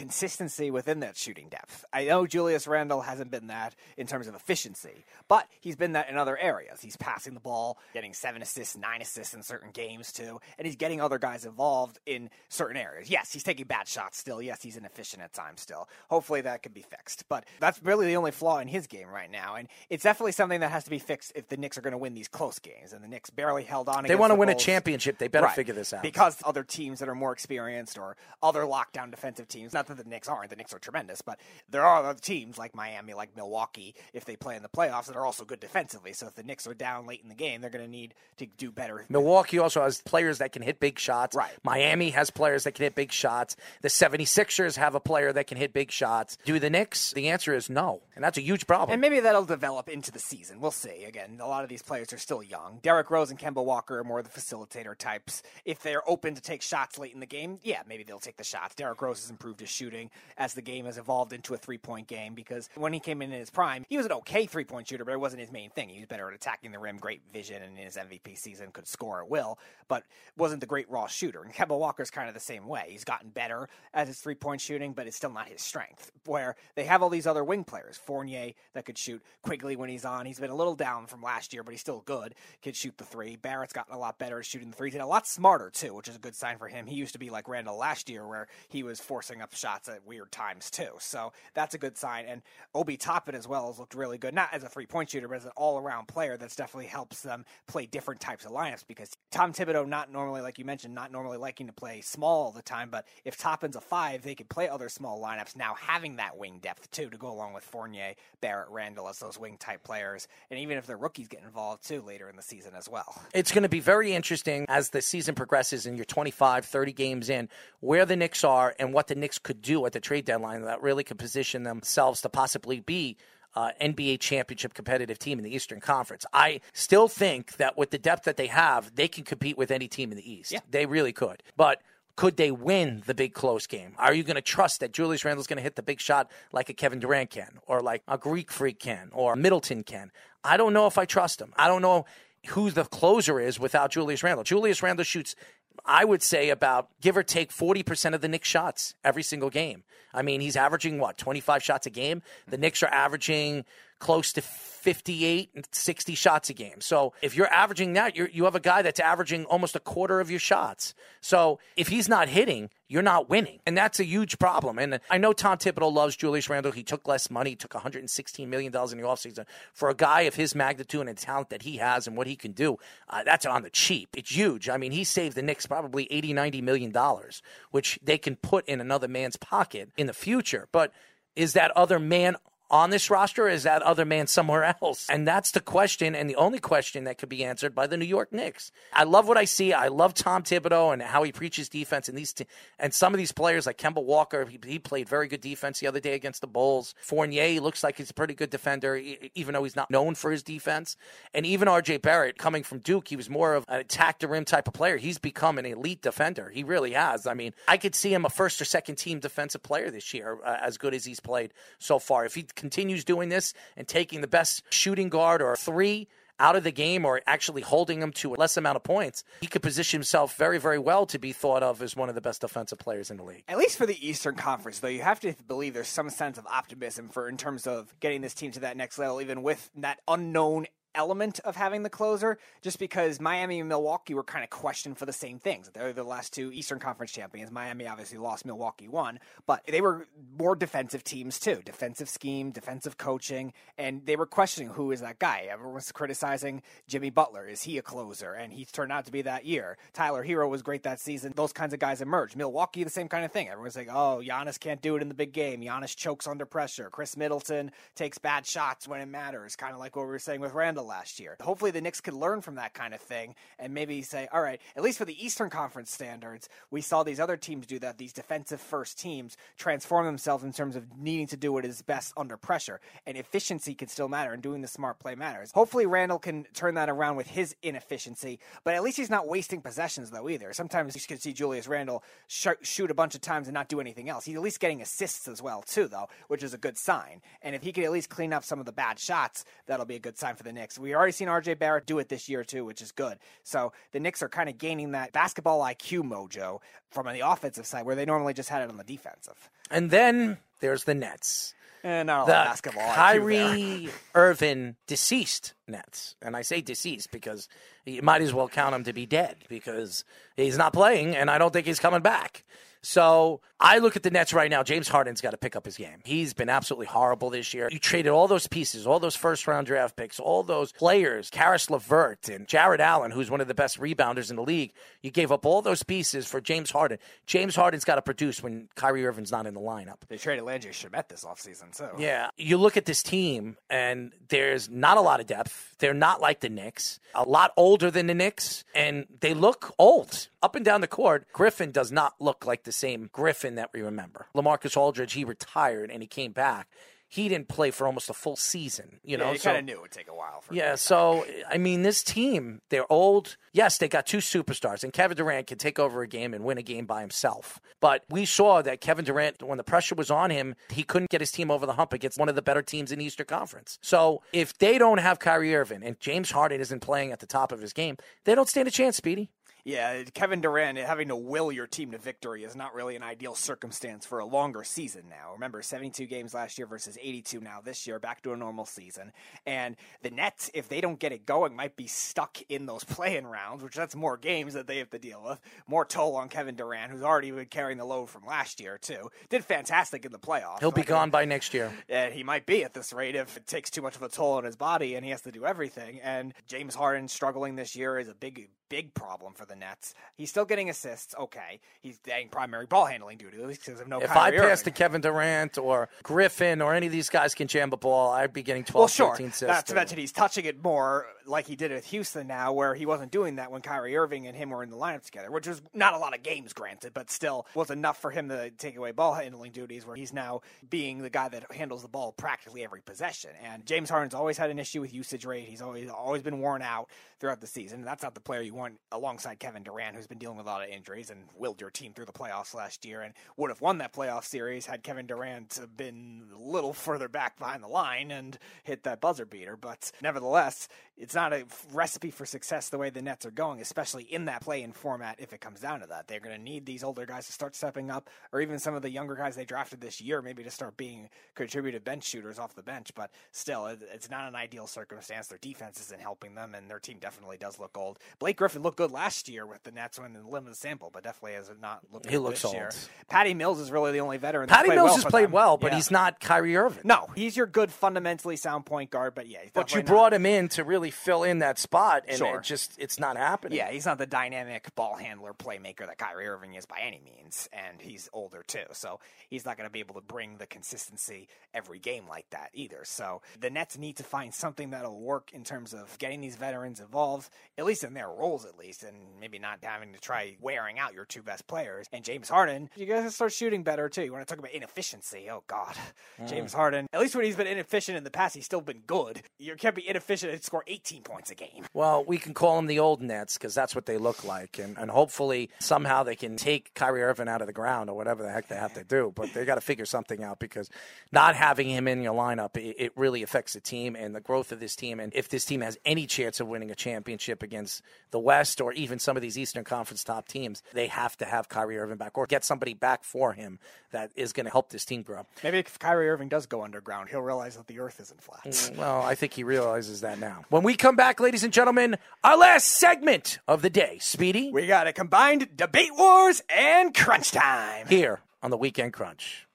consistency 0.00 0.70
within 0.70 1.00
that 1.00 1.14
shooting 1.14 1.48
depth. 1.50 1.84
I 1.92 2.04
know 2.06 2.26
Julius 2.26 2.66
Randle 2.66 3.02
hasn't 3.02 3.30
been 3.30 3.48
that 3.48 3.74
in 3.98 4.06
terms 4.06 4.26
of 4.28 4.34
efficiency, 4.34 5.04
but 5.28 5.46
he's 5.60 5.76
been 5.76 5.92
that 5.92 6.08
in 6.08 6.16
other 6.16 6.38
areas. 6.38 6.80
He's 6.80 6.96
passing 6.96 7.34
the 7.34 7.40
ball, 7.40 7.78
getting 7.92 8.14
seven 8.14 8.40
assists, 8.40 8.78
nine 8.78 9.02
assists 9.02 9.34
in 9.34 9.42
certain 9.42 9.70
games 9.72 10.10
too, 10.10 10.40
and 10.58 10.66
he's 10.66 10.76
getting 10.76 11.02
other 11.02 11.18
guys 11.18 11.44
involved 11.44 11.98
in 12.06 12.30
certain 12.48 12.78
areas. 12.78 13.10
Yes, 13.10 13.30
he's 13.32 13.42
taking 13.42 13.66
bad 13.66 13.86
shots 13.86 14.16
still. 14.16 14.40
Yes, 14.40 14.62
he's 14.62 14.78
inefficient 14.78 15.22
at 15.22 15.34
times 15.34 15.60
still. 15.60 15.86
Hopefully 16.08 16.40
that 16.40 16.62
could 16.62 16.72
be 16.72 16.80
fixed, 16.82 17.24
but 17.28 17.44
that's 17.60 17.82
really 17.82 18.06
the 18.06 18.16
only 18.16 18.30
flaw 18.30 18.58
in 18.58 18.68
his 18.68 18.86
game 18.86 19.08
right 19.10 19.30
now, 19.30 19.54
and 19.56 19.68
it's 19.90 20.02
definitely 20.04 20.32
something 20.32 20.60
that 20.60 20.70
has 20.70 20.84
to 20.84 20.90
be 20.90 20.98
fixed 20.98 21.32
if 21.34 21.46
the 21.48 21.58
Knicks 21.58 21.76
are 21.76 21.82
going 21.82 21.92
to 21.92 21.98
win 21.98 22.14
these 22.14 22.28
close 22.28 22.58
games. 22.58 22.94
And 22.94 23.04
the 23.04 23.08
Knicks 23.08 23.28
barely 23.28 23.64
held 23.64 23.88
on. 23.90 24.04
They 24.04 24.14
want 24.16 24.30
to 24.30 24.34
the 24.34 24.40
win 24.40 24.48
a 24.48 24.54
championship. 24.54 25.18
They 25.18 25.28
better 25.28 25.46
Right. 25.46 25.54
figure 25.54 25.74
this 25.74 25.92
out. 25.92 26.02
because 26.02 26.38
other 26.44 26.62
teams 26.64 27.00
that 27.00 27.08
are 27.08 27.14
more 27.14 27.32
experienced 27.32 27.98
or 27.98 28.16
other 28.42 28.62
lockdown 28.62 29.10
defensive 29.10 29.46
teams. 29.46 29.74
Not 29.74 29.86
that 29.90 30.04
the 30.04 30.08
Knicks 30.08 30.28
aren't; 30.28 30.50
the 30.50 30.56
Knicks 30.56 30.74
are 30.74 30.78
tremendous, 30.78 31.22
but 31.22 31.38
there 31.68 31.84
are 31.84 32.04
other 32.04 32.18
teams 32.18 32.58
like 32.58 32.74
Miami, 32.74 33.14
like 33.14 33.36
Milwaukee, 33.36 33.94
if 34.12 34.24
they 34.24 34.36
play 34.36 34.56
in 34.56 34.62
the 34.62 34.68
playoffs, 34.68 35.06
that 35.06 35.16
are 35.16 35.26
also 35.26 35.44
good 35.44 35.60
defensively. 35.60 36.12
So 36.12 36.26
if 36.26 36.34
the 36.34 36.42
Knicks 36.42 36.66
are 36.66 36.74
down 36.74 37.06
late 37.06 37.20
in 37.22 37.28
the 37.28 37.34
game, 37.34 37.60
they're 37.60 37.70
going 37.70 37.84
to 37.84 37.90
need 37.90 38.14
to 38.38 38.46
do 38.46 38.70
better. 38.70 39.04
Milwaukee 39.08 39.58
also 39.58 39.82
has 39.82 40.00
players 40.02 40.38
that 40.38 40.52
can 40.52 40.62
hit 40.62 40.80
big 40.80 40.98
shots. 40.98 41.36
Right. 41.36 41.52
Miami 41.62 42.10
has 42.10 42.30
players 42.30 42.64
that 42.64 42.72
can 42.72 42.84
hit 42.84 42.94
big 42.94 43.12
shots. 43.12 43.56
The 43.82 43.88
76ers 43.88 44.76
have 44.76 44.94
a 44.94 45.00
player 45.00 45.32
that 45.32 45.46
can 45.46 45.58
hit 45.58 45.72
big 45.72 45.90
shots. 45.90 46.38
Do 46.44 46.58
the 46.58 46.70
Knicks? 46.70 47.12
The 47.12 47.28
answer 47.28 47.54
is 47.54 47.70
no. 47.70 48.02
And 48.14 48.24
that's 48.24 48.38
a 48.38 48.42
huge 48.42 48.66
problem. 48.66 48.92
And 48.92 49.00
maybe 49.00 49.20
that'll 49.20 49.44
develop 49.44 49.88
into 49.88 50.10
the 50.10 50.18
season. 50.18 50.60
We'll 50.60 50.70
see. 50.70 51.04
Again, 51.04 51.38
a 51.40 51.46
lot 51.46 51.62
of 51.62 51.70
these 51.70 51.82
players 51.82 52.12
are 52.12 52.18
still 52.18 52.42
young. 52.42 52.78
Derrick 52.82 53.10
Rose 53.10 53.30
and 53.30 53.38
Kemba 53.38 53.64
Walker 53.64 53.98
are 53.98 54.04
more 54.04 54.22
the 54.22 54.28
facilitator 54.28 54.96
types. 54.96 55.42
If 55.64 55.82
they're 55.82 56.08
open 56.08 56.34
to 56.34 56.42
take 56.42 56.62
shots 56.62 56.98
late 56.98 57.14
in 57.14 57.20
the 57.20 57.26
game, 57.26 57.58
yeah, 57.62 57.82
maybe 57.88 58.02
they'll 58.02 58.18
take 58.18 58.36
the 58.36 58.44
shots. 58.44 58.74
Derrick 58.74 59.00
Rose 59.00 59.20
has 59.22 59.30
improved 59.30 59.60
his 59.60 59.69
shooting 59.70 60.10
as 60.36 60.54
the 60.54 60.62
game 60.62 60.86
has 60.86 60.98
evolved 60.98 61.32
into 61.32 61.54
a 61.54 61.56
three 61.56 61.78
point 61.78 62.06
game 62.06 62.34
because 62.34 62.68
when 62.74 62.92
he 62.92 63.00
came 63.00 63.22
in 63.22 63.32
in 63.32 63.38
his 63.38 63.50
prime, 63.50 63.84
he 63.88 63.96
was 63.96 64.06
an 64.06 64.12
okay 64.12 64.46
three 64.46 64.64
point 64.64 64.88
shooter, 64.88 65.04
but 65.04 65.12
it 65.12 65.20
wasn't 65.20 65.40
his 65.40 65.52
main 65.52 65.70
thing. 65.70 65.88
He 65.88 65.98
was 65.98 66.06
better 66.06 66.28
at 66.28 66.34
attacking 66.34 66.72
the 66.72 66.78
rim, 66.78 66.98
great 66.98 67.22
vision, 67.32 67.62
and 67.62 67.78
in 67.78 67.84
his 67.84 67.96
MVP 67.96 68.36
season 68.36 68.70
could 68.72 68.86
score 68.86 69.22
at 69.22 69.30
will, 69.30 69.58
but 69.88 70.04
wasn't 70.36 70.60
the 70.60 70.66
great 70.66 70.90
raw 70.90 71.06
shooter. 71.06 71.42
And 71.42 71.52
Kemba 71.52 71.78
Walker's 71.78 72.10
kind 72.10 72.28
of 72.28 72.34
the 72.34 72.40
same 72.40 72.66
way. 72.66 72.86
He's 72.88 73.04
gotten 73.04 73.30
better 73.30 73.68
at 73.94 74.08
his 74.08 74.20
three 74.20 74.34
point 74.34 74.60
shooting, 74.60 74.92
but 74.92 75.06
it's 75.06 75.16
still 75.16 75.32
not 75.32 75.48
his 75.48 75.62
strength. 75.62 76.10
Where 76.26 76.56
they 76.74 76.84
have 76.84 77.02
all 77.02 77.08
these 77.08 77.26
other 77.26 77.44
wing 77.44 77.64
players, 77.64 77.96
Fournier 77.96 78.52
that 78.74 78.84
could 78.84 78.98
shoot 78.98 79.22
Quickley 79.42 79.76
when 79.76 79.88
he's 79.88 80.04
on. 80.04 80.26
He's 80.26 80.40
been 80.40 80.50
a 80.50 80.54
little 80.54 80.74
down 80.74 81.06
from 81.06 81.22
last 81.22 81.52
year, 81.52 81.62
but 81.62 81.72
he's 81.72 81.80
still 81.80 82.02
good. 82.04 82.34
Could 82.62 82.76
shoot 82.76 82.96
the 82.98 83.04
three. 83.04 83.36
Barrett's 83.36 83.72
gotten 83.72 83.94
a 83.94 83.98
lot 83.98 84.18
better 84.18 84.38
at 84.38 84.46
shooting 84.46 84.70
the 84.70 84.76
threes 84.76 84.94
and 84.94 85.02
a 85.02 85.06
lot 85.06 85.26
smarter 85.26 85.70
too, 85.70 85.94
which 85.94 86.08
is 86.08 86.16
a 86.16 86.20
good 86.20 86.34
sign 86.34 86.58
for 86.58 86.68
him. 86.68 86.86
He 86.86 86.94
used 86.94 87.12
to 87.12 87.18
be 87.18 87.30
like 87.30 87.48
Randle 87.48 87.76
last 87.76 88.08
year, 88.08 88.26
where 88.26 88.48
he 88.68 88.82
was 88.82 89.00
forcing 89.00 89.40
up 89.40 89.54
shots 89.60 89.88
at 89.88 90.06
weird 90.06 90.32
times 90.32 90.70
too. 90.70 90.90
So 90.98 91.32
that's 91.54 91.74
a 91.74 91.78
good 91.78 91.96
sign. 91.96 92.24
And 92.26 92.42
Obi 92.74 92.96
Toppin 92.96 93.34
as 93.34 93.46
well 93.46 93.68
has 93.68 93.78
looked 93.78 93.94
really 93.94 94.18
good, 94.18 94.34
not 94.34 94.48
as 94.52 94.62
a 94.62 94.68
three 94.68 94.86
point 94.86 95.10
shooter, 95.10 95.28
but 95.28 95.36
as 95.36 95.44
an 95.44 95.52
all 95.56 95.78
around 95.78 96.08
player. 96.08 96.36
That's 96.36 96.56
definitely 96.56 96.86
helps 96.86 97.22
them 97.22 97.44
play 97.66 97.86
different 97.86 98.20
types 98.20 98.44
of 98.44 98.52
lineups 98.52 98.84
because 98.86 99.10
Tom 99.30 99.52
Thibodeau, 99.52 99.86
not 99.86 100.10
normally 100.10 100.40
like 100.40 100.58
you 100.58 100.64
mentioned, 100.64 100.94
not 100.94 101.12
normally 101.12 101.38
liking 101.38 101.66
to 101.66 101.72
play 101.72 102.00
small 102.00 102.46
all 102.46 102.52
the 102.52 102.62
time, 102.62 102.88
but 102.90 103.06
if 103.24 103.36
Toppin's 103.36 103.76
a 103.76 103.80
five, 103.80 104.22
they 104.22 104.34
could 104.34 104.48
play 104.48 104.68
other 104.68 104.88
small 104.88 105.22
lineups. 105.22 105.56
Now 105.56 105.74
having 105.74 106.16
that 106.16 106.38
wing 106.38 106.58
depth 106.60 106.90
too 106.90 107.10
to 107.10 107.18
go 107.18 107.30
along 107.30 107.52
with 107.52 107.64
Fournier, 107.64 108.14
Barrett, 108.40 108.70
Randle 108.70 109.08
as 109.08 109.18
those 109.18 109.38
wing 109.38 109.56
type 109.58 109.82
players, 109.82 110.26
and 110.50 110.58
even 110.58 110.78
if 110.78 110.86
their 110.86 110.96
rookies 110.96 111.28
get 111.28 111.42
involved 111.42 111.86
too 111.86 112.02
later 112.02 112.28
in 112.28 112.36
the 112.36 112.42
season 112.42 112.72
as 112.76 112.88
well. 112.88 113.20
it's 113.34 113.52
going 113.52 113.62
to 113.62 113.68
be 113.68 113.80
very 113.80 114.12
interesting 114.12 114.64
as 114.68 114.90
the 114.90 115.02
season 115.02 115.34
progresses 115.34 115.86
and 115.86 115.96
you're 115.96 116.04
25, 116.04 116.64
30 116.64 116.92
games 116.92 117.28
in, 117.28 117.48
where 117.80 118.06
the 118.06 118.16
Knicks 118.16 118.44
are 118.44 118.74
and 118.78 118.92
what 118.92 119.08
the 119.08 119.14
Knicks 119.14 119.38
could 119.38 119.49
do 119.54 119.84
at 119.86 119.92
the 119.92 120.00
trade 120.00 120.24
deadline 120.24 120.62
that 120.62 120.82
really 120.82 121.04
could 121.04 121.18
position 121.18 121.62
themselves 121.62 122.20
to 122.22 122.28
possibly 122.28 122.80
be 122.80 123.16
uh, 123.54 123.70
NBA 123.80 124.20
championship 124.20 124.74
competitive 124.74 125.18
team 125.18 125.38
in 125.38 125.44
the 125.44 125.54
Eastern 125.54 125.80
Conference. 125.80 126.24
I 126.32 126.60
still 126.72 127.08
think 127.08 127.56
that 127.56 127.76
with 127.76 127.90
the 127.90 127.98
depth 127.98 128.24
that 128.24 128.36
they 128.36 128.46
have, 128.46 128.94
they 128.94 129.08
can 129.08 129.24
compete 129.24 129.58
with 129.58 129.70
any 129.70 129.88
team 129.88 130.10
in 130.12 130.16
the 130.16 130.32
East. 130.32 130.52
Yeah. 130.52 130.60
They 130.70 130.86
really 130.86 131.12
could. 131.12 131.42
But 131.56 131.82
could 132.16 132.36
they 132.36 132.50
win 132.50 133.02
the 133.06 133.14
big 133.14 133.32
close 133.34 133.66
game? 133.66 133.94
Are 133.98 134.12
you 134.12 134.22
going 134.22 134.36
to 134.36 134.42
trust 134.42 134.80
that 134.80 134.92
Julius 134.92 135.24
Randle's 135.24 135.46
going 135.46 135.56
to 135.56 135.62
hit 135.62 135.76
the 135.76 135.82
big 135.82 136.00
shot 136.00 136.30
like 136.52 136.68
a 136.68 136.74
Kevin 136.74 137.00
Durant 137.00 137.30
can, 137.30 137.58
or 137.66 137.80
like 137.80 138.02
a 138.06 138.18
Greek 138.18 138.52
Freak 138.52 138.78
can, 138.78 139.10
or 139.12 139.36
Middleton 139.36 139.82
can? 139.84 140.12
I 140.44 140.56
don't 140.56 140.72
know 140.72 140.86
if 140.86 140.98
I 140.98 141.04
trust 141.04 141.40
him. 141.40 141.52
I 141.56 141.66
don't 141.66 141.82
know 141.82 142.04
who 142.48 142.70
the 142.70 142.84
closer 142.84 143.40
is 143.40 143.58
without 143.58 143.90
Julius 143.90 144.22
Randle. 144.22 144.44
Julius 144.44 144.82
Randle 144.82 145.04
shoots, 145.04 145.34
I 145.84 146.04
would 146.04 146.22
say, 146.22 146.50
about 146.50 146.88
give 147.00 147.16
or 147.16 147.22
take 147.22 147.50
40% 147.50 148.14
of 148.14 148.20
the 148.20 148.28
Knicks 148.28 148.48
shots 148.48 148.94
every 149.04 149.22
single 149.22 149.50
game. 149.50 149.84
I 150.12 150.22
mean, 150.22 150.40
he's 150.40 150.56
averaging 150.56 150.98
what, 150.98 151.16
25 151.18 151.62
shots 151.62 151.86
a 151.86 151.90
game? 151.90 152.22
The 152.48 152.58
Knicks 152.58 152.82
are 152.82 152.88
averaging 152.88 153.64
close 154.00 154.32
to 154.32 154.42
58 154.80 155.50
and 155.54 155.68
60 155.70 156.14
shots 156.14 156.48
a 156.48 156.54
game. 156.54 156.80
So 156.80 157.12
if 157.20 157.36
you're 157.36 157.52
averaging 157.52 157.92
that, 157.92 158.16
you 158.16 158.28
you 158.32 158.44
have 158.44 158.54
a 158.54 158.60
guy 158.60 158.80
that's 158.80 158.98
averaging 158.98 159.44
almost 159.44 159.76
a 159.76 159.80
quarter 159.80 160.20
of 160.20 160.30
your 160.30 160.40
shots. 160.40 160.94
So 161.20 161.58
if 161.76 161.88
he's 161.88 162.08
not 162.08 162.28
hitting, 162.30 162.70
you're 162.88 163.02
not 163.02 163.28
winning. 163.28 163.60
And 163.66 163.76
that's 163.76 164.00
a 164.00 164.04
huge 164.04 164.38
problem. 164.38 164.78
And 164.78 164.98
I 165.10 165.18
know 165.18 165.34
Tom 165.34 165.58
Thibodeau 165.58 165.92
loves 165.92 166.16
Julius 166.16 166.48
Randle. 166.48 166.72
He 166.72 166.82
took 166.82 167.06
less 167.06 167.30
money, 167.30 167.54
took 167.54 167.72
$116 167.72 168.48
million 168.48 168.66
in 168.68 168.72
the 168.72 169.04
offseason. 169.04 169.44
For 169.74 169.90
a 169.90 169.94
guy 169.94 170.22
of 170.22 170.34
his 170.34 170.54
magnitude 170.54 171.06
and 171.06 171.18
talent 171.18 171.50
that 171.50 171.62
he 171.62 171.76
has 171.76 172.06
and 172.06 172.16
what 172.16 172.26
he 172.26 172.34
can 172.34 172.52
do, 172.52 172.78
uh, 173.10 173.22
that's 173.22 173.44
on 173.44 173.62
the 173.62 173.70
cheap. 173.70 174.08
It's 174.16 174.34
huge. 174.34 174.70
I 174.70 174.78
mean, 174.78 174.92
he 174.92 175.04
saved 175.04 175.36
the 175.36 175.42
Knicks 175.42 175.66
probably 175.66 176.10
80, 176.10 176.32
90 176.32 176.62
million 176.62 176.90
dollars, 176.90 177.42
which 177.70 177.98
they 178.02 178.16
can 178.16 178.34
put 178.34 178.66
in 178.66 178.80
another 178.80 179.08
man's 179.08 179.36
pocket 179.36 179.90
in 179.98 180.06
the 180.06 180.14
future. 180.14 180.68
But 180.72 180.92
is 181.36 181.52
that 181.52 181.70
other 181.76 181.98
man 181.98 182.36
on 182.70 182.90
this 182.90 183.10
roster 183.10 183.48
is 183.48 183.64
that 183.64 183.82
other 183.82 184.04
man 184.04 184.26
somewhere 184.26 184.76
else? 184.80 185.06
And 185.08 185.26
that's 185.26 185.50
the 185.50 185.60
question 185.60 186.14
and 186.14 186.30
the 186.30 186.36
only 186.36 186.58
question 186.58 187.04
that 187.04 187.18
could 187.18 187.28
be 187.28 187.44
answered 187.44 187.74
by 187.74 187.86
the 187.86 187.96
New 187.96 188.04
York 188.04 188.32
Knicks. 188.32 188.70
I 188.92 189.04
love 189.04 189.26
what 189.26 189.36
I 189.36 189.44
see. 189.44 189.72
I 189.72 189.88
love 189.88 190.14
Tom 190.14 190.42
Thibodeau 190.42 190.92
and 190.92 191.02
how 191.02 191.22
he 191.22 191.32
preaches 191.32 191.68
defense 191.68 192.08
and 192.08 192.16
these 192.16 192.34
and 192.78 192.94
some 192.94 193.12
of 193.12 193.18
these 193.18 193.32
players 193.32 193.66
like 193.66 193.78
Kemba 193.78 194.02
Walker, 194.02 194.46
he, 194.46 194.58
he, 194.64 194.78
played 194.78 195.08
very 195.08 195.28
good 195.28 195.40
defense 195.40 195.80
the 195.80 195.86
other 195.86 196.00
day 196.00 196.14
against 196.14 196.40
the 196.40 196.46
Bulls. 196.46 196.94
Fournier 197.02 197.60
looks 197.60 197.84
like 197.84 197.96
he's 197.96 198.10
a 198.10 198.14
pretty 198.14 198.34
good 198.34 198.50
defender 198.50 199.00
even 199.34 199.54
though 199.54 199.64
he's 199.64 199.76
not 199.76 199.90
known 199.90 200.14
for 200.14 200.30
his 200.30 200.42
defense. 200.42 200.96
And 201.34 201.44
even 201.44 201.68
RJ 201.68 202.02
Barrett 202.02 202.38
coming 202.38 202.62
from 202.62 202.78
Duke, 202.78 203.08
he 203.08 203.16
was 203.16 203.28
more 203.28 203.54
of 203.54 203.64
an 203.68 203.80
attack 203.80 204.20
the 204.20 204.28
rim 204.28 204.44
type 204.44 204.68
of 204.68 204.74
player. 204.74 204.96
He's 204.96 205.18
become 205.18 205.58
an 205.58 205.66
elite 205.66 206.02
defender. 206.02 206.50
He 206.50 206.62
really 206.62 206.92
has. 206.92 207.26
I 207.26 207.34
mean, 207.34 207.52
I 207.68 207.76
could 207.76 207.94
see 207.94 208.12
him 208.12 208.24
a 208.24 208.30
first 208.30 208.60
or 208.60 208.64
second 208.64 208.96
team 208.96 209.20
defensive 209.20 209.62
player 209.62 209.90
this 209.90 210.14
year 210.14 210.38
uh, 210.44 210.58
as 210.60 210.78
good 210.78 210.94
as 210.94 211.04
he's 211.04 211.20
played 211.20 211.52
so 211.78 211.98
far. 211.98 212.24
If 212.24 212.34
he 212.34 212.46
continues 212.60 213.04
doing 213.04 213.28
this 213.28 213.54
and 213.76 213.88
taking 213.88 214.20
the 214.20 214.28
best 214.28 214.62
shooting 214.70 215.08
guard 215.08 215.42
or 215.42 215.56
three 215.56 216.06
out 216.40 216.56
of 216.56 216.64
the 216.64 216.72
game 216.72 217.04
or 217.04 217.20
actually 217.26 217.62
holding 217.62 218.00
them 218.00 218.12
to 218.12 218.34
a 218.34 218.36
less 218.36 218.56
amount 218.56 218.76
of 218.76 218.82
points, 218.82 219.22
he 219.40 219.46
could 219.46 219.62
position 219.62 219.98
himself 219.98 220.36
very, 220.36 220.58
very 220.58 220.78
well 220.78 221.04
to 221.06 221.18
be 221.18 221.32
thought 221.32 221.62
of 221.62 221.82
as 221.82 221.94
one 221.94 222.08
of 222.08 222.14
the 222.14 222.20
best 222.20 222.40
defensive 222.40 222.78
players 222.78 223.10
in 223.10 223.18
the 223.18 223.22
league. 223.22 223.44
At 223.46 223.58
least 223.58 223.76
for 223.76 223.86
the 223.86 224.06
Eastern 224.06 224.34
Conference, 224.34 224.80
though, 224.80 224.88
you 224.88 225.02
have 225.02 225.20
to 225.20 225.34
believe 225.46 225.74
there's 225.74 225.88
some 225.88 226.10
sense 226.10 226.38
of 226.38 226.46
optimism 226.46 227.10
for 227.10 227.28
in 227.28 227.36
terms 227.36 227.66
of 227.66 227.94
getting 228.00 228.22
this 228.22 228.34
team 228.34 228.50
to 228.52 228.60
that 228.60 228.76
next 228.76 228.98
level, 228.98 229.20
even 229.20 229.42
with 229.42 229.70
that 229.76 230.00
unknown 230.08 230.66
element 230.94 231.40
of 231.40 231.56
having 231.56 231.82
the 231.82 231.90
closer 231.90 232.38
just 232.62 232.78
because 232.78 233.20
Miami 233.20 233.60
and 233.60 233.68
Milwaukee 233.68 234.14
were 234.14 234.24
kind 234.24 234.44
of 234.44 234.50
questioned 234.50 234.98
for 234.98 235.06
the 235.06 235.12
same 235.12 235.38
things. 235.38 235.70
They're 235.72 235.92
the 235.92 236.04
last 236.04 236.32
two 236.32 236.52
Eastern 236.52 236.78
Conference 236.78 237.12
champions. 237.12 237.50
Miami 237.50 237.86
obviously 237.86 238.18
lost, 238.18 238.44
Milwaukee 238.44 238.88
won, 238.88 239.20
but 239.46 239.62
they 239.66 239.80
were 239.80 240.06
more 240.38 240.56
defensive 240.56 241.04
teams 241.04 241.38
too. 241.38 241.60
Defensive 241.64 242.08
scheme, 242.08 242.50
defensive 242.50 242.98
coaching, 242.98 243.52
and 243.78 244.04
they 244.06 244.16
were 244.16 244.26
questioning 244.26 244.70
who 244.70 244.92
is 244.92 245.00
that 245.00 245.18
guy. 245.18 245.48
Everyone 245.50 245.74
was 245.74 245.92
criticizing 245.92 246.62
Jimmy 246.88 247.10
Butler. 247.10 247.46
Is 247.46 247.62
he 247.62 247.78
a 247.78 247.82
closer? 247.82 248.32
And 248.32 248.52
he 248.52 248.64
turned 248.64 248.92
out 248.92 249.06
to 249.06 249.12
be 249.12 249.22
that 249.22 249.44
year. 249.44 249.78
Tyler 249.92 250.24
Herro 250.24 250.48
was 250.48 250.62
great 250.62 250.82
that 250.82 251.00
season. 251.00 251.32
Those 251.36 251.52
kinds 251.52 251.72
of 251.72 251.80
guys 251.80 252.00
emerged. 252.00 252.36
Milwaukee, 252.36 252.84
the 252.84 252.90
same 252.90 253.08
kind 253.08 253.24
of 253.24 253.32
thing. 253.32 253.48
Everyone's 253.48 253.76
like, 253.76 253.88
oh, 253.90 254.22
Giannis 254.24 254.58
can't 254.58 254.82
do 254.82 254.96
it 254.96 255.02
in 255.02 255.08
the 255.08 255.14
big 255.14 255.32
game. 255.32 255.60
Giannis 255.60 255.96
chokes 255.96 256.26
under 256.26 256.44
pressure. 256.44 256.90
Khris 256.90 257.16
Middleton 257.16 257.70
takes 257.94 258.18
bad 258.18 258.46
shots 258.46 258.88
when 258.88 259.00
it 259.00 259.06
matters, 259.06 259.56
kind 259.56 259.72
of 259.72 259.78
like 259.78 259.96
what 259.96 260.02
we 260.02 260.08
were 260.08 260.18
saying 260.18 260.40
with 260.40 260.54
Last 260.82 261.20
year. 261.20 261.36
Hopefully, 261.40 261.70
the 261.70 261.80
Knicks 261.80 262.00
could 262.00 262.14
learn 262.14 262.40
from 262.40 262.56
that 262.56 262.74
kind 262.74 262.94
of 262.94 263.00
thing 263.00 263.34
and 263.58 263.72
maybe 263.72 264.02
say, 264.02 264.28
all 264.32 264.42
right, 264.42 264.60
at 264.76 264.82
least 264.82 264.98
for 264.98 265.04
the 265.04 265.24
Eastern 265.24 265.50
Conference 265.50 265.90
standards, 265.90 266.48
we 266.70 266.80
saw 266.80 267.02
these 267.02 267.20
other 267.20 267.36
teams 267.36 267.66
do 267.66 267.78
that. 267.78 267.98
These 267.98 268.12
defensive 268.12 268.60
first 268.60 268.98
teams 268.98 269.36
transform 269.56 270.06
themselves 270.06 270.42
in 270.44 270.52
terms 270.52 270.76
of 270.76 270.96
needing 270.98 271.26
to 271.28 271.36
do 271.36 271.52
what 271.52 271.64
is 271.64 271.82
best 271.82 272.12
under 272.16 272.36
pressure, 272.36 272.80
and 273.06 273.16
efficiency 273.16 273.74
can 273.74 273.88
still 273.88 274.08
matter, 274.08 274.32
and 274.32 274.42
doing 274.42 274.62
the 274.62 274.68
smart 274.68 274.98
play 274.98 275.14
matters. 275.14 275.52
Hopefully, 275.52 275.86
Randle 275.86 276.18
can 276.18 276.44
turn 276.54 276.74
that 276.74 276.88
around 276.88 277.16
with 277.16 277.28
his 277.28 277.54
inefficiency, 277.62 278.38
but 278.64 278.74
at 278.74 278.82
least 278.82 278.96
he's 278.96 279.10
not 279.10 279.28
wasting 279.28 279.60
possessions 279.60 280.10
though 280.10 280.28
either. 280.28 280.52
Sometimes 280.52 280.94
you 280.94 281.02
can 281.06 281.18
see 281.18 281.32
Julius 281.32 281.68
Randle 281.68 282.02
sh- 282.26 282.48
shoot 282.62 282.90
a 282.90 282.94
bunch 282.94 283.14
of 283.14 283.20
times 283.20 283.48
and 283.48 283.54
not 283.54 283.68
do 283.68 283.80
anything 283.80 284.08
else. 284.08 284.24
He's 284.24 284.36
at 284.36 284.42
least 284.42 284.60
getting 284.60 284.82
assists 284.82 285.28
as 285.28 285.42
well 285.42 285.62
too, 285.62 285.88
though, 285.88 286.08
which 286.28 286.42
is 286.42 286.54
a 286.54 286.58
good 286.58 286.78
sign. 286.78 287.20
And 287.42 287.54
if 287.54 287.62
he 287.62 287.72
can 287.72 287.84
at 287.84 287.92
least 287.92 288.08
clean 288.08 288.32
up 288.32 288.44
some 288.44 288.60
of 288.60 288.66
the 288.66 288.72
bad 288.72 288.98
shots, 288.98 289.44
that'll 289.66 289.86
be 289.86 289.96
a 289.96 290.00
good 290.00 290.18
sign 290.18 290.36
for 290.36 290.42
the 290.42 290.52
Knicks. 290.52 290.69
We 290.78 290.94
already 290.94 291.12
seen 291.12 291.28
RJ 291.28 291.58
Barrett 291.58 291.86
do 291.86 291.98
it 291.98 292.08
this 292.08 292.28
year 292.28 292.44
too, 292.44 292.64
which 292.64 292.82
is 292.82 292.92
good. 292.92 293.18
So 293.42 293.72
the 293.92 294.00
Knicks 294.00 294.22
are 294.22 294.28
kind 294.28 294.48
of 294.48 294.58
gaining 294.58 294.92
that 294.92 295.12
basketball 295.12 295.60
IQ 295.60 296.02
mojo 296.02 296.60
from 296.90 297.06
the 297.06 297.26
offensive 297.26 297.66
side 297.66 297.86
where 297.86 297.96
they 297.96 298.04
normally 298.04 298.34
just 298.34 298.48
had 298.48 298.62
it 298.62 298.70
on 298.70 298.76
the 298.76 298.84
defensive. 298.84 299.50
And 299.70 299.90
then 299.90 300.38
there's 300.60 300.84
the 300.84 300.94
Nets. 300.94 301.54
And 301.82 302.08
not 302.08 302.26
the 302.26 302.32
basketball. 302.32 302.92
Kyrie 302.92 303.88
Irving 304.14 304.76
deceased 304.86 305.54
Nets. 305.66 306.14
And 306.20 306.36
I 306.36 306.42
say 306.42 306.60
deceased 306.60 307.10
because 307.10 307.48
you 307.86 308.02
might 308.02 308.20
as 308.20 308.34
well 308.34 308.48
count 308.48 308.74
him 308.74 308.84
to 308.84 308.92
be 308.92 309.06
dead 309.06 309.36
because 309.48 310.04
he's 310.36 310.58
not 310.58 310.74
playing 310.74 311.16
and 311.16 311.30
I 311.30 311.38
don't 311.38 311.52
think 311.52 311.66
he's 311.66 311.80
coming 311.80 312.02
back. 312.02 312.44
So 312.82 313.40
I 313.58 313.78
look 313.78 313.96
at 313.96 314.02
the 314.02 314.10
Nets 314.10 314.32
right 314.32 314.50
now. 314.50 314.62
James 314.62 314.88
Harden's 314.88 315.20
got 315.20 315.32
to 315.32 315.36
pick 315.36 315.54
up 315.54 315.66
his 315.66 315.76
game. 315.76 316.00
He's 316.04 316.32
been 316.32 316.48
absolutely 316.48 316.86
horrible 316.86 317.28
this 317.28 317.52
year. 317.52 317.68
You 317.70 317.78
traded 317.78 318.10
all 318.10 318.26
those 318.26 318.46
pieces, 318.46 318.86
all 318.86 318.98
those 318.98 319.14
first 319.14 319.46
round 319.46 319.66
draft 319.66 319.96
picks, 319.96 320.18
all 320.18 320.42
those 320.42 320.72
players, 320.72 321.28
Caris 321.28 321.68
LeVert 321.68 322.28
and 322.28 322.48
Jarrett 322.48 322.80
Allen, 322.80 323.10
who's 323.10 323.30
one 323.30 323.40
of 323.40 323.48
the 323.48 323.54
best 323.54 323.78
rebounders 323.78 324.30
in 324.30 324.36
the 324.36 324.42
league. 324.42 324.72
You 325.02 325.10
gave 325.10 325.30
up 325.30 325.44
all 325.44 325.60
those 325.60 325.82
pieces 325.82 326.26
for 326.26 326.40
James 326.40 326.70
Harden. 326.70 326.98
James 327.26 327.54
Harden's 327.54 327.84
got 327.84 327.96
to 327.96 328.02
produce 328.02 328.42
when 328.42 328.68
Kyrie 328.76 329.06
Irving's 329.06 329.30
not 329.30 329.46
in 329.46 329.54
the 329.54 329.60
lineup. 329.60 329.96
They 330.08 330.16
traded 330.16 330.44
Landry 330.44 330.72
Shamet 330.72 331.08
this 331.08 331.24
offseason, 331.24 331.74
so. 331.74 331.94
Yeah. 331.98 332.30
You 332.36 332.56
look 332.56 332.76
at 332.78 332.86
this 332.86 333.02
team, 333.02 333.56
and 333.68 334.12
there's 334.28 334.70
not 334.70 334.96
a 334.96 335.02
lot 335.02 335.20
of 335.20 335.26
depth. 335.26 335.76
They're 335.78 335.92
not 335.94 336.20
like 336.20 336.40
the 336.40 336.48
Knicks, 336.48 336.98
a 337.14 337.24
lot 337.24 337.52
older 337.56 337.90
than 337.90 338.06
the 338.06 338.14
Knicks, 338.14 338.64
and 338.74 339.06
they 339.20 339.34
look 339.34 339.74
old. 339.78 340.28
Up 340.42 340.54
and 340.54 340.64
down 340.64 340.80
the 340.80 340.86
court, 340.86 341.26
Griffin 341.34 341.70
does 341.70 341.92
not 341.92 342.14
look 342.18 342.46
like 342.46 342.62
the 342.62 342.69
same 342.72 343.08
Griffin 343.12 343.54
that 343.56 343.70
we 343.72 343.80
remember. 343.82 344.26
LaMarcus 344.34 344.76
Aldridge, 344.76 345.12
he 345.14 345.24
retired 345.24 345.90
and 345.90 346.02
he 346.02 346.06
came 346.06 346.32
back. 346.32 346.68
He 347.12 347.28
didn't 347.28 347.48
play 347.48 347.72
for 347.72 347.88
almost 347.88 348.08
a 348.08 348.14
full 348.14 348.36
season, 348.36 349.00
you 349.02 349.16
know. 349.16 349.24
Yeah, 349.24 349.32
you 349.32 349.38
so- 349.38 349.48
kind 349.50 349.58
of 349.58 349.64
knew 349.64 349.72
it 349.72 349.82
would 349.82 349.90
take 349.90 350.08
a 350.08 350.14
while. 350.14 350.42
For 350.42 350.54
yeah, 350.54 350.76
so 350.76 351.26
I 351.50 351.58
mean, 351.58 351.82
this 351.82 352.04
team, 352.04 352.60
they're 352.68 352.86
old. 352.90 353.36
Yes, 353.52 353.78
they 353.78 353.88
got 353.88 354.06
two 354.06 354.18
superstars, 354.18 354.84
and 354.84 354.92
Kevin 354.92 355.16
Durant 355.16 355.48
can 355.48 355.58
take 355.58 355.80
over 355.80 356.02
a 356.02 356.06
game 356.06 356.32
and 356.34 356.44
win 356.44 356.56
a 356.56 356.62
game 356.62 356.86
by 356.86 357.00
himself. 357.00 357.58
But 357.80 358.04
we 358.08 358.24
saw 358.26 358.62
that 358.62 358.80
Kevin 358.80 359.04
Durant, 359.04 359.42
when 359.42 359.58
the 359.58 359.64
pressure 359.64 359.96
was 359.96 360.08
on 360.08 360.30
him, 360.30 360.54
he 360.68 360.84
couldn't 360.84 361.10
get 361.10 361.20
his 361.20 361.32
team 361.32 361.50
over 361.50 361.66
the 361.66 361.72
hump 361.72 361.92
against 361.92 362.16
one 362.16 362.28
of 362.28 362.36
the 362.36 362.42
better 362.42 362.62
teams 362.62 362.92
in 362.92 363.00
the 363.00 363.04
Eastern 363.06 363.26
Conference. 363.26 363.80
So 363.82 364.22
if 364.32 364.56
they 364.58 364.78
don't 364.78 364.98
have 364.98 365.18
Kyrie 365.18 365.56
Irving 365.56 365.82
and 365.82 365.98
James 365.98 366.30
Harden 366.30 366.60
isn't 366.60 366.78
playing 366.78 367.10
at 367.10 367.18
the 367.18 367.26
top 367.26 367.50
of 367.50 367.60
his 367.60 367.72
game, 367.72 367.96
they 368.24 368.36
don't 368.36 368.48
stand 368.48 368.68
a 368.68 368.70
chance, 368.70 368.96
Speedy. 368.98 369.30
Yeah, 369.64 370.02
Kevin 370.14 370.40
Durant 370.40 370.78
having 370.78 371.08
to 371.08 371.16
will 371.16 371.52
your 371.52 371.66
team 371.66 371.90
to 371.92 371.98
victory 371.98 372.44
is 372.44 372.56
not 372.56 372.74
really 372.74 372.96
an 372.96 373.02
ideal 373.02 373.34
circumstance 373.34 374.06
for 374.06 374.18
a 374.18 374.24
longer 374.24 374.64
season 374.64 375.04
now. 375.08 375.32
Remember, 375.34 375.62
72 375.62 376.06
games 376.06 376.34
last 376.34 376.58
year 376.58 376.66
versus 376.66 376.96
82 377.00 377.40
now 377.40 377.60
this 377.62 377.86
year, 377.86 377.98
back 377.98 378.22
to 378.22 378.32
a 378.32 378.36
normal 378.36 378.64
season. 378.66 379.12
And 379.46 379.76
the 380.02 380.10
Nets, 380.10 380.50
if 380.54 380.68
they 380.68 380.80
don't 380.80 380.98
get 380.98 381.12
it 381.12 381.26
going, 381.26 381.54
might 381.54 381.76
be 381.76 381.86
stuck 381.86 382.38
in 382.48 382.66
those 382.66 382.84
playing 382.84 383.26
rounds, 383.26 383.62
which 383.62 383.74
that's 383.76 383.94
more 383.94 384.16
games 384.16 384.54
that 384.54 384.66
they 384.66 384.78
have 384.78 384.90
to 384.90 384.98
deal 384.98 385.22
with. 385.22 385.40
More 385.66 385.84
toll 385.84 386.16
on 386.16 386.28
Kevin 386.28 386.56
Durant, 386.56 386.90
who's 386.92 387.02
already 387.02 387.30
been 387.30 387.46
carrying 387.46 387.78
the 387.78 387.84
load 387.84 388.08
from 388.08 388.24
last 388.26 388.60
year, 388.60 388.78
too. 388.78 389.10
Did 389.28 389.44
fantastic 389.44 390.04
in 390.04 390.12
the 390.12 390.18
playoffs. 390.18 390.60
He'll 390.60 390.70
be 390.70 390.80
Like, 390.80 390.90
uh, 390.90 390.94
gone 390.94 391.10
by 391.10 391.24
next 391.24 391.52
year. 391.54 391.72
and 391.88 392.14
he 392.14 392.22
might 392.24 392.46
be 392.46 392.64
at 392.64 392.74
this 392.74 392.92
rate 392.92 393.14
if 393.14 393.36
it 393.36 393.46
takes 393.46 393.70
too 393.70 393.82
much 393.82 393.96
of 393.96 394.02
a 394.02 394.08
toll 394.08 394.32
on 394.32 394.44
his 394.44 394.56
body 394.56 394.94
and 394.94 395.04
he 395.04 395.10
has 395.10 395.22
to 395.22 395.32
do 395.32 395.44
everything. 395.44 396.00
And 396.00 396.32
James 396.46 396.74
Harden 396.74 397.08
struggling 397.08 397.56
this 397.56 397.76
year 397.76 397.98
is 397.98 398.08
a 398.08 398.14
big, 398.14 398.48
big 398.70 398.94
problem 398.94 399.34
for 399.34 399.44
the 399.44 399.54
Nets. 399.54 399.92
He's 400.14 400.30
still 400.30 400.46
getting 400.46 400.70
assists, 400.70 401.14
okay. 401.18 401.60
He's 401.82 401.98
getting 401.98 402.30
primary 402.30 402.64
ball 402.64 402.86
handling 402.86 403.18
duty, 403.18 403.36
because 403.36 403.80
of 403.80 403.88
no 403.88 404.00
If 404.00 404.08
Kyrie 404.08 404.40
I 404.40 404.48
passed 404.48 404.64
to 404.64 404.70
Kevin 404.70 405.02
Durant 405.02 405.58
or 405.58 405.90
Griffin 406.02 406.62
or 406.62 406.72
any 406.72 406.86
of 406.86 406.92
these 406.92 407.10
guys 407.10 407.34
can 407.34 407.48
jam 407.48 407.70
a 407.72 407.76
ball, 407.76 408.12
I'd 408.12 408.32
be 408.32 408.42
getting 408.42 408.64
12, 408.64 408.80
well, 408.80 408.88
sure. 408.88 409.10
13 409.10 409.26
assists. 409.26 409.42
Not 409.42 409.66
to 409.66 409.74
mention 409.74 409.98
he's 409.98 410.12
touching 410.12 410.46
it 410.46 410.62
more 410.64 411.06
like 411.26 411.46
he 411.46 411.56
did 411.56 411.70
with 411.70 411.84
Houston 411.86 412.26
now, 412.26 412.52
where 412.52 412.74
he 412.74 412.86
wasn't 412.86 413.12
doing 413.12 413.36
that 413.36 413.50
when 413.52 413.60
Kyrie 413.60 413.96
Irving 413.96 414.26
and 414.26 414.36
him 414.36 414.50
were 414.50 414.62
in 414.62 414.70
the 414.70 414.76
lineup 414.76 415.04
together, 415.04 415.30
which 415.30 415.46
was 415.46 415.60
not 415.74 415.92
a 415.92 415.98
lot 415.98 416.14
of 416.14 416.22
games, 416.22 416.52
granted, 416.52 416.94
but 416.94 417.10
still 417.10 417.46
was 417.54 417.70
enough 417.70 418.00
for 418.00 418.10
him 418.10 418.28
to 418.28 418.50
take 418.50 418.76
away 418.76 418.92
ball 418.92 419.14
handling 419.14 419.52
duties, 419.52 419.84
where 419.86 419.96
he's 419.96 420.12
now 420.12 420.40
being 420.68 421.02
the 421.02 421.10
guy 421.10 421.28
that 421.28 421.50
handles 421.52 421.82
the 421.82 421.88
ball 421.88 422.12
practically 422.12 422.64
every 422.64 422.80
possession. 422.80 423.30
And 423.42 423.66
James 423.66 423.90
Harden's 423.90 424.14
always 424.14 424.38
had 424.38 424.50
an 424.50 424.58
issue 424.58 424.80
with 424.80 424.94
usage 424.94 425.24
rate. 425.24 425.48
He's 425.48 425.60
always 425.60 425.88
always 425.90 426.22
been 426.22 426.38
worn 426.38 426.62
out 426.62 426.88
throughout 427.18 427.40
the 427.40 427.46
season. 427.46 427.82
That's 427.82 428.02
not 428.02 428.14
the 428.14 428.20
player 428.20 428.40
you 428.40 428.54
want 428.54 428.59
alongside 428.92 429.38
Kevin 429.38 429.62
Durant, 429.62 429.96
who's 429.96 430.06
been 430.06 430.18
dealing 430.18 430.36
with 430.36 430.46
a 430.46 430.50
lot 430.50 430.62
of 430.62 430.68
injuries 430.68 431.10
and 431.10 431.20
willed 431.36 431.60
your 431.60 431.70
team 431.70 431.92
through 431.92 432.06
the 432.06 432.12
playoffs 432.12 432.54
last 432.54 432.84
year 432.84 433.02
and 433.02 433.14
would 433.36 433.50
have 433.50 433.60
won 433.60 433.78
that 433.78 433.92
playoff 433.92 434.24
series 434.24 434.66
had 434.66 434.82
Kevin 434.82 435.06
Durant 435.06 435.58
been 435.76 436.28
a 436.34 436.38
little 436.38 436.72
further 436.72 437.08
back 437.08 437.38
behind 437.38 437.62
the 437.62 437.68
line 437.68 438.10
and 438.10 438.38
hit 438.64 438.82
that 438.84 439.00
buzzer 439.00 439.26
beater. 439.26 439.56
But 439.56 439.92
nevertheless, 440.02 440.68
it's 441.00 441.14
not 441.14 441.32
a 441.32 441.44
recipe 441.72 442.10
for 442.10 442.24
success 442.26 442.68
the 442.68 442.78
way 442.78 442.90
the 442.90 443.02
Nets 443.02 443.24
are 443.26 443.30
going, 443.30 443.60
especially 443.60 444.02
in 444.04 444.26
that 444.26 444.42
play-in 444.42 444.72
format. 444.72 445.16
If 445.18 445.32
it 445.32 445.40
comes 445.40 445.60
down 445.60 445.80
to 445.80 445.86
that, 445.86 446.06
they're 446.06 446.20
going 446.20 446.36
to 446.36 446.42
need 446.42 446.66
these 446.66 446.84
older 446.84 447.06
guys 447.06 447.26
to 447.26 447.32
start 447.32 447.56
stepping 447.56 447.90
up, 447.90 448.08
or 448.32 448.40
even 448.40 448.58
some 448.58 448.74
of 448.74 448.82
the 448.82 448.90
younger 448.90 449.14
guys 449.14 449.34
they 449.34 449.44
drafted 449.44 449.80
this 449.80 450.00
year, 450.00 450.22
maybe 450.22 450.44
to 450.44 450.50
start 450.50 450.76
being 450.76 451.08
contributive 451.34 451.82
bench 451.84 452.04
shooters 452.04 452.38
off 452.38 452.54
the 452.54 452.62
bench. 452.62 452.90
But 452.94 453.10
still, 453.32 453.66
it's 453.66 454.10
not 454.10 454.28
an 454.28 454.36
ideal 454.36 454.66
circumstance. 454.66 455.28
Their 455.28 455.38
defense 455.38 455.80
isn't 455.80 456.00
helping 456.00 456.34
them, 456.34 456.54
and 456.54 456.68
their 456.70 456.78
team 456.78 456.98
definitely 457.00 457.38
does 457.38 457.58
look 457.58 457.76
old. 457.78 457.98
Blake 458.18 458.36
Griffin 458.36 458.62
looked 458.62 458.76
good 458.76 458.92
last 458.92 459.28
year 459.28 459.46
with 459.46 459.62
the 459.62 459.70
Nets 459.72 459.98
winning 459.98 460.22
the 460.22 460.28
limited 460.28 460.56
sample, 460.56 460.90
but 460.92 461.02
definitely 461.02 461.32
has 461.34 461.50
not 461.60 461.80
looked. 461.90 462.10
He 462.10 462.18
looks 462.18 462.44
old. 462.44 462.54
Year. 462.54 462.70
Patty 463.08 463.32
Mills 463.34 463.58
is 463.58 463.70
really 463.70 463.92
the 463.92 464.00
only 464.00 464.18
veteran. 464.18 464.48
Patty 464.48 464.68
Mills 464.68 464.84
well 464.88 464.94
has 464.96 465.04
played 465.06 465.24
them. 465.26 465.32
well, 465.32 465.56
but 465.56 465.72
Yeah. 465.72 465.76
he's 465.76 465.90
not 465.90 466.20
Kyrie 466.20 466.56
Irving. 466.56 466.82
No, 466.84 467.06
he's 467.14 467.36
your 467.36 467.46
good 467.46 467.72
fundamentally 467.72 468.36
sound 468.36 468.66
point 468.66 468.90
guard, 468.90 469.14
but 469.14 469.26
yeah, 469.26 469.38
But 469.54 469.70
you 469.72 469.78
not- 469.78 469.86
brought 469.86 470.12
him 470.12 470.26
in 470.26 470.48
to 470.50 470.64
really 470.64 470.89
fill 470.90 471.22
in 471.22 471.38
that 471.40 471.58
spot, 471.58 472.04
and 472.08 472.18
Sure. 472.18 472.38
it 472.38 472.44
just 472.44 472.78
it's 472.78 472.98
not 472.98 473.16
happening. 473.16 473.56
Yeah, 473.58 473.70
he's 473.70 473.86
not 473.86 473.98
the 473.98 474.06
dynamic 474.06 474.74
ball 474.74 474.96
handler, 474.96 475.32
playmaker 475.32 475.86
that 475.86 475.98
Kyrie 475.98 476.26
Irving 476.28 476.54
is 476.54 476.66
by 476.66 476.80
any 476.80 477.00
means, 477.04 477.48
and 477.52 477.80
he's 477.80 478.08
older 478.12 478.42
too, 478.46 478.64
so 478.72 479.00
he's 479.28 479.44
not 479.44 479.56
going 479.56 479.68
to 479.68 479.72
be 479.72 479.80
able 479.80 479.94
to 479.94 480.00
bring 480.00 480.36
the 480.38 480.46
consistency 480.46 481.28
every 481.54 481.78
game 481.78 482.06
like 482.08 482.28
that 482.30 482.50
either. 482.52 482.80
So 482.84 483.22
the 483.38 483.50
Nets 483.50 483.76
need 483.78 483.96
to 483.96 484.02
find 484.04 484.32
something 484.34 484.70
that'll 484.70 485.00
work 485.00 485.30
in 485.32 485.44
terms 485.44 485.72
of 485.74 485.98
getting 485.98 486.20
these 486.20 486.36
veterans 486.36 486.80
involved, 486.80 487.30
at 487.58 487.64
least 487.64 487.84
in 487.84 487.94
their 487.94 488.08
roles, 488.08 488.44
at 488.44 488.58
least, 488.58 488.82
and 488.82 488.96
maybe 489.20 489.38
not 489.38 489.58
having 489.62 489.92
to 489.92 490.00
try 490.00 490.36
wearing 490.40 490.78
out 490.78 490.94
your 490.94 491.04
two 491.04 491.22
best 491.22 491.46
players. 491.46 491.86
And 491.92 492.04
James 492.04 492.28
Harden, 492.28 492.70
you 492.76 492.86
guys 492.86 493.14
start 493.14 493.32
shooting 493.32 493.62
better 493.62 493.88
too. 493.88 494.02
You 494.02 494.12
want 494.12 494.26
to 494.26 494.32
talk 494.32 494.38
about 494.38 494.52
inefficiency? 494.52 495.28
Oh 495.30 495.42
God, 495.46 495.74
mm. 496.20 496.28
James 496.28 496.52
Harden. 496.52 496.86
At 496.92 497.00
least 497.00 497.14
when 497.14 497.24
he's 497.24 497.36
been 497.36 497.46
inefficient 497.46 497.96
in 497.98 498.04
the 498.04 498.10
past, 498.10 498.34
he's 498.34 498.44
still 498.44 498.60
been 498.60 498.82
good. 498.86 499.22
You 499.38 499.54
can't 499.56 499.74
be 499.74 499.88
inefficient 499.88 500.32
and 500.32 500.42
score 500.42 500.64
18 500.80 501.02
points 501.02 501.30
a 501.30 501.34
game. 501.34 501.66
Well, 501.74 502.04
we 502.04 502.16
can 502.16 502.32
call 502.32 502.56
them 502.56 502.66
the 502.66 502.78
old 502.78 503.02
Nets 503.02 503.36
because 503.36 503.54
that's 503.54 503.74
what 503.74 503.84
they 503.84 503.98
look 503.98 504.24
like, 504.24 504.58
and, 504.58 504.78
and 504.78 504.90
hopefully 504.90 505.50
somehow 505.58 506.02
they 506.02 506.16
can 506.16 506.36
take 506.36 506.72
Kyrie 506.74 507.02
Irving 507.02 507.28
out 507.28 507.42
of 507.42 507.46
the 507.46 507.52
ground 507.52 507.90
or 507.90 507.96
whatever 507.96 508.22
the 508.22 508.30
heck 508.30 508.48
they 508.48 508.56
have 508.56 508.72
to 508.74 508.84
do. 508.84 509.12
But 509.14 509.34
they 509.34 509.44
got 509.44 509.56
to 509.56 509.60
figure 509.60 509.84
something 509.84 510.24
out 510.24 510.38
because 510.38 510.70
not 511.12 511.36
having 511.36 511.68
him 511.68 511.86
in 511.86 512.02
your 512.02 512.14
lineup 512.14 512.56
it, 512.56 512.76
it 512.78 512.92
really 512.96 513.22
affects 513.22 513.52
the 513.52 513.60
team 513.60 513.94
and 513.94 514.14
the 514.14 514.20
growth 514.20 514.52
of 514.52 514.60
this 514.60 514.74
team. 514.74 515.00
And 515.00 515.12
if 515.14 515.28
this 515.28 515.44
team 515.44 515.60
has 515.60 515.78
any 515.84 516.06
chance 516.06 516.40
of 516.40 516.48
winning 516.48 516.70
a 516.70 516.74
championship 516.74 517.42
against 517.42 517.82
the 518.10 518.18
West 518.18 518.60
or 518.60 518.72
even 518.72 518.98
some 518.98 519.16
of 519.16 519.22
these 519.22 519.36
Eastern 519.36 519.64
Conference 519.64 520.02
top 520.02 520.28
teams, 520.28 520.62
they 520.72 520.86
have 520.86 521.16
to 521.18 521.26
have 521.26 521.48
Kyrie 521.48 521.78
Irving 521.78 521.98
back 521.98 522.16
or 522.16 522.26
get 522.26 522.44
somebody 522.44 522.72
back 522.72 523.04
for 523.04 523.34
him 523.34 523.58
that 523.92 524.10
is 524.16 524.32
going 524.32 524.46
to 524.46 524.52
help 524.52 524.70
this 524.70 524.84
team 524.84 525.02
grow. 525.02 525.26
Maybe 525.42 525.58
if 525.58 525.78
Kyrie 525.78 526.08
Irving 526.08 526.28
does 526.28 526.46
go 526.46 526.62
underground, 526.62 527.08
he'll 527.08 527.22
realize 527.22 527.56
that 527.56 527.66
the 527.66 527.80
Earth 527.80 528.00
isn't 528.00 528.22
flat. 528.22 528.44
Mm, 528.44 528.76
well, 528.76 529.02
I 529.02 529.14
think 529.14 529.32
he 529.34 529.42
realizes 529.44 530.00
that 530.02 530.18
now. 530.18 530.44
When 530.48 530.62
we 530.62 530.76
come 530.76 530.96
back, 530.96 531.20
ladies 531.20 531.44
and 531.44 531.52
gentlemen, 531.52 531.96
our 532.24 532.36
last 532.36 532.66
segment 532.66 533.38
of 533.48 533.62
the 533.62 533.70
day, 533.70 533.98
Speedy, 534.00 534.50
We 534.52 534.66
got 534.66 534.86
a 534.86 534.92
combined 534.92 535.56
debate 535.56 535.90
wars 535.96 536.42
and 536.48 536.94
crunch 536.94 537.30
time. 537.32 537.86
here 537.88 538.20
on 538.42 538.50
the 538.50 538.56
Weekend 538.56 538.92
Crunch. 538.92 539.46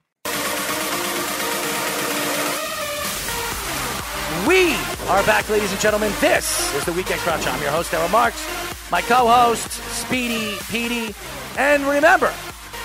We 4.48 4.74
are 5.08 5.24
back, 5.24 5.50
ladies 5.50 5.72
and 5.72 5.80
gentlemen. 5.82 6.12
This 6.20 6.74
is 6.76 6.86
the 6.86 6.92
Weekend 6.94 7.20
Crunch. 7.22 7.48
I'm 7.48 7.60
your 7.62 7.72
host, 7.72 7.92
Errol 7.94 8.10
Marks, 8.10 8.46
my 8.92 9.02
co-host, 9.02 9.72
Speedy 9.72 10.56
Petey. 10.70 11.16
And 11.58 11.84
remember, 11.88 12.32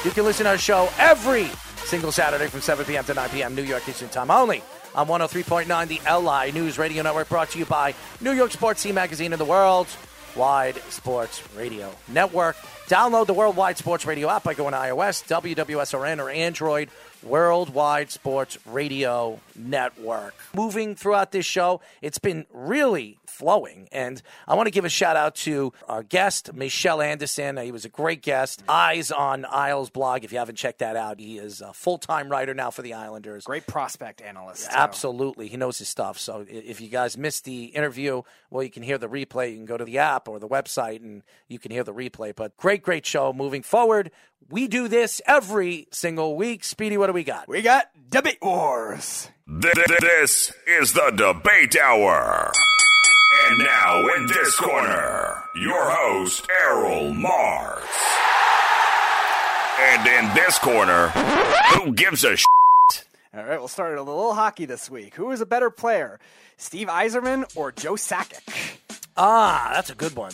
you 0.04 0.10
can 0.10 0.24
listen 0.24 0.44
to 0.44 0.50
our 0.50 0.58
show 0.58 0.88
every 0.98 1.46
single 1.84 2.12
Saturday 2.12 2.46
from 2.46 2.60
7 2.60 2.86
p.m. 2.86 3.04
to 3.04 3.14
9 3.14 3.28
p.m. 3.30 3.54
New 3.54 3.62
York 3.62 3.86
Eastern 3.88 4.08
Time 4.08 4.30
only 4.30 4.62
on 4.94 5.06
103.9, 5.06 5.88
the 5.88 6.00
LI 6.10 6.52
News 6.52 6.78
Radio 6.78 7.02
Network, 7.02 7.28
brought 7.28 7.50
to 7.50 7.58
you 7.58 7.66
by 7.66 7.94
New 8.20 8.32
York 8.32 8.50
Sports 8.50 8.82
Team 8.82 8.94
Magazine 8.94 9.32
and 9.32 9.40
the 9.40 9.44
World 9.44 9.86
Wide 10.36 10.76
Sports 10.88 11.42
Radio 11.54 11.94
Network. 12.08 12.56
Download 12.86 13.26
the 13.26 13.34
Worldwide 13.34 13.78
Sports 13.78 14.04
Radio 14.04 14.28
app 14.28 14.42
by 14.42 14.54
going 14.54 14.72
to 14.72 14.78
iOS, 14.78 15.24
WWSRN, 15.28 16.18
or 16.18 16.28
Android. 16.30 16.88
Worldwide 17.22 18.10
Sports 18.10 18.58
Radio 18.66 19.38
Network. 19.54 20.34
Moving 20.54 20.96
throughout 20.96 21.32
this 21.32 21.46
show, 21.46 21.80
it's 22.00 22.18
been 22.18 22.46
really 22.52 23.18
flowing. 23.40 23.88
And 23.90 24.20
I 24.46 24.54
want 24.54 24.66
to 24.66 24.70
give 24.70 24.84
a 24.84 24.88
shout 24.90 25.16
out 25.16 25.34
to 25.46 25.72
our 25.88 26.02
guest, 26.02 26.52
Michelle 26.52 27.00
Anderson. 27.00 27.56
He 27.56 27.72
was 27.72 27.86
a 27.86 27.88
great 27.88 28.20
guest. 28.22 28.62
Eyes 28.68 29.10
on 29.10 29.46
Isles 29.46 29.88
blog. 29.88 30.24
If 30.24 30.32
you 30.32 30.38
haven't 30.38 30.56
checked 30.56 30.80
that 30.80 30.94
out, 30.94 31.18
he 31.18 31.38
is 31.38 31.62
a 31.62 31.72
full 31.72 31.96
time 31.98 32.28
writer 32.28 32.52
now 32.52 32.70
for 32.70 32.82
the 32.82 32.92
Islanders. 32.94 33.44
Great 33.44 33.66
prospect 33.66 34.20
analyst. 34.20 34.70
too. 34.70 34.76
Absolutely. 34.76 35.48
He 35.48 35.56
knows 35.56 35.78
his 35.78 35.88
stuff. 35.88 36.18
So 36.18 36.44
if 36.48 36.80
you 36.82 36.88
guys 36.88 37.16
missed 37.16 37.44
the 37.46 37.64
interview, 37.64 38.22
well, 38.50 38.62
you 38.62 38.70
can 38.70 38.82
hear 38.82 38.98
the 38.98 39.08
replay. 39.08 39.50
You 39.52 39.56
can 39.56 39.64
go 39.64 39.78
to 39.78 39.84
the 39.86 39.98
app 39.98 40.28
or 40.28 40.38
the 40.38 40.48
website 40.48 40.96
and 41.02 41.22
you 41.48 41.58
can 41.58 41.70
hear 41.70 41.82
the 41.84 41.94
replay. 41.94 42.34
But 42.36 42.56
great, 42.58 42.82
great 42.82 43.06
show 43.06 43.32
moving 43.32 43.62
forward. 43.62 44.10
We 44.50 44.68
do 44.68 44.88
this 44.88 45.22
every 45.26 45.86
single 45.92 46.36
week. 46.36 46.64
Speedy, 46.64 46.96
what 46.98 47.06
do 47.06 47.12
we 47.12 47.24
got? 47.24 47.48
We 47.48 47.62
got 47.62 47.88
debate 48.10 48.38
wars. 48.42 49.30
Th- 49.48 49.72
th- 49.74 50.00
This 50.00 50.52
is 50.66 50.92
the 50.92 51.10
debate 51.14 51.76
hour. 51.80 52.50
And 53.48 53.58
now 53.58 54.06
in 54.16 54.26
this 54.26 54.56
corner, 54.56 55.42
your 55.56 55.90
host, 55.90 56.46
Errol 56.64 57.12
Marks. 57.14 57.86
And 59.80 60.06
in 60.06 60.34
this 60.34 60.58
corner, 60.58 61.08
who 61.74 61.92
gives 61.92 62.22
a 62.24 62.36
sh- 62.36 62.44
All 63.34 63.42
right, 63.44 63.58
we'll 63.58 63.68
start 63.68 63.90
with 63.92 64.00
a 64.00 64.02
little 64.02 64.34
hockey 64.34 64.66
this 64.66 64.90
week. 64.90 65.14
Who 65.14 65.30
is 65.32 65.40
a 65.40 65.46
better 65.46 65.70
player, 65.70 66.20
Steve 66.58 66.88
Yzerman 66.88 67.56
or 67.56 67.72
Joe 67.72 67.94
Sakic? 67.94 68.78
Ah, 69.16 69.70
that's 69.74 69.90
a 69.90 69.94
good 69.94 70.14
one. 70.16 70.32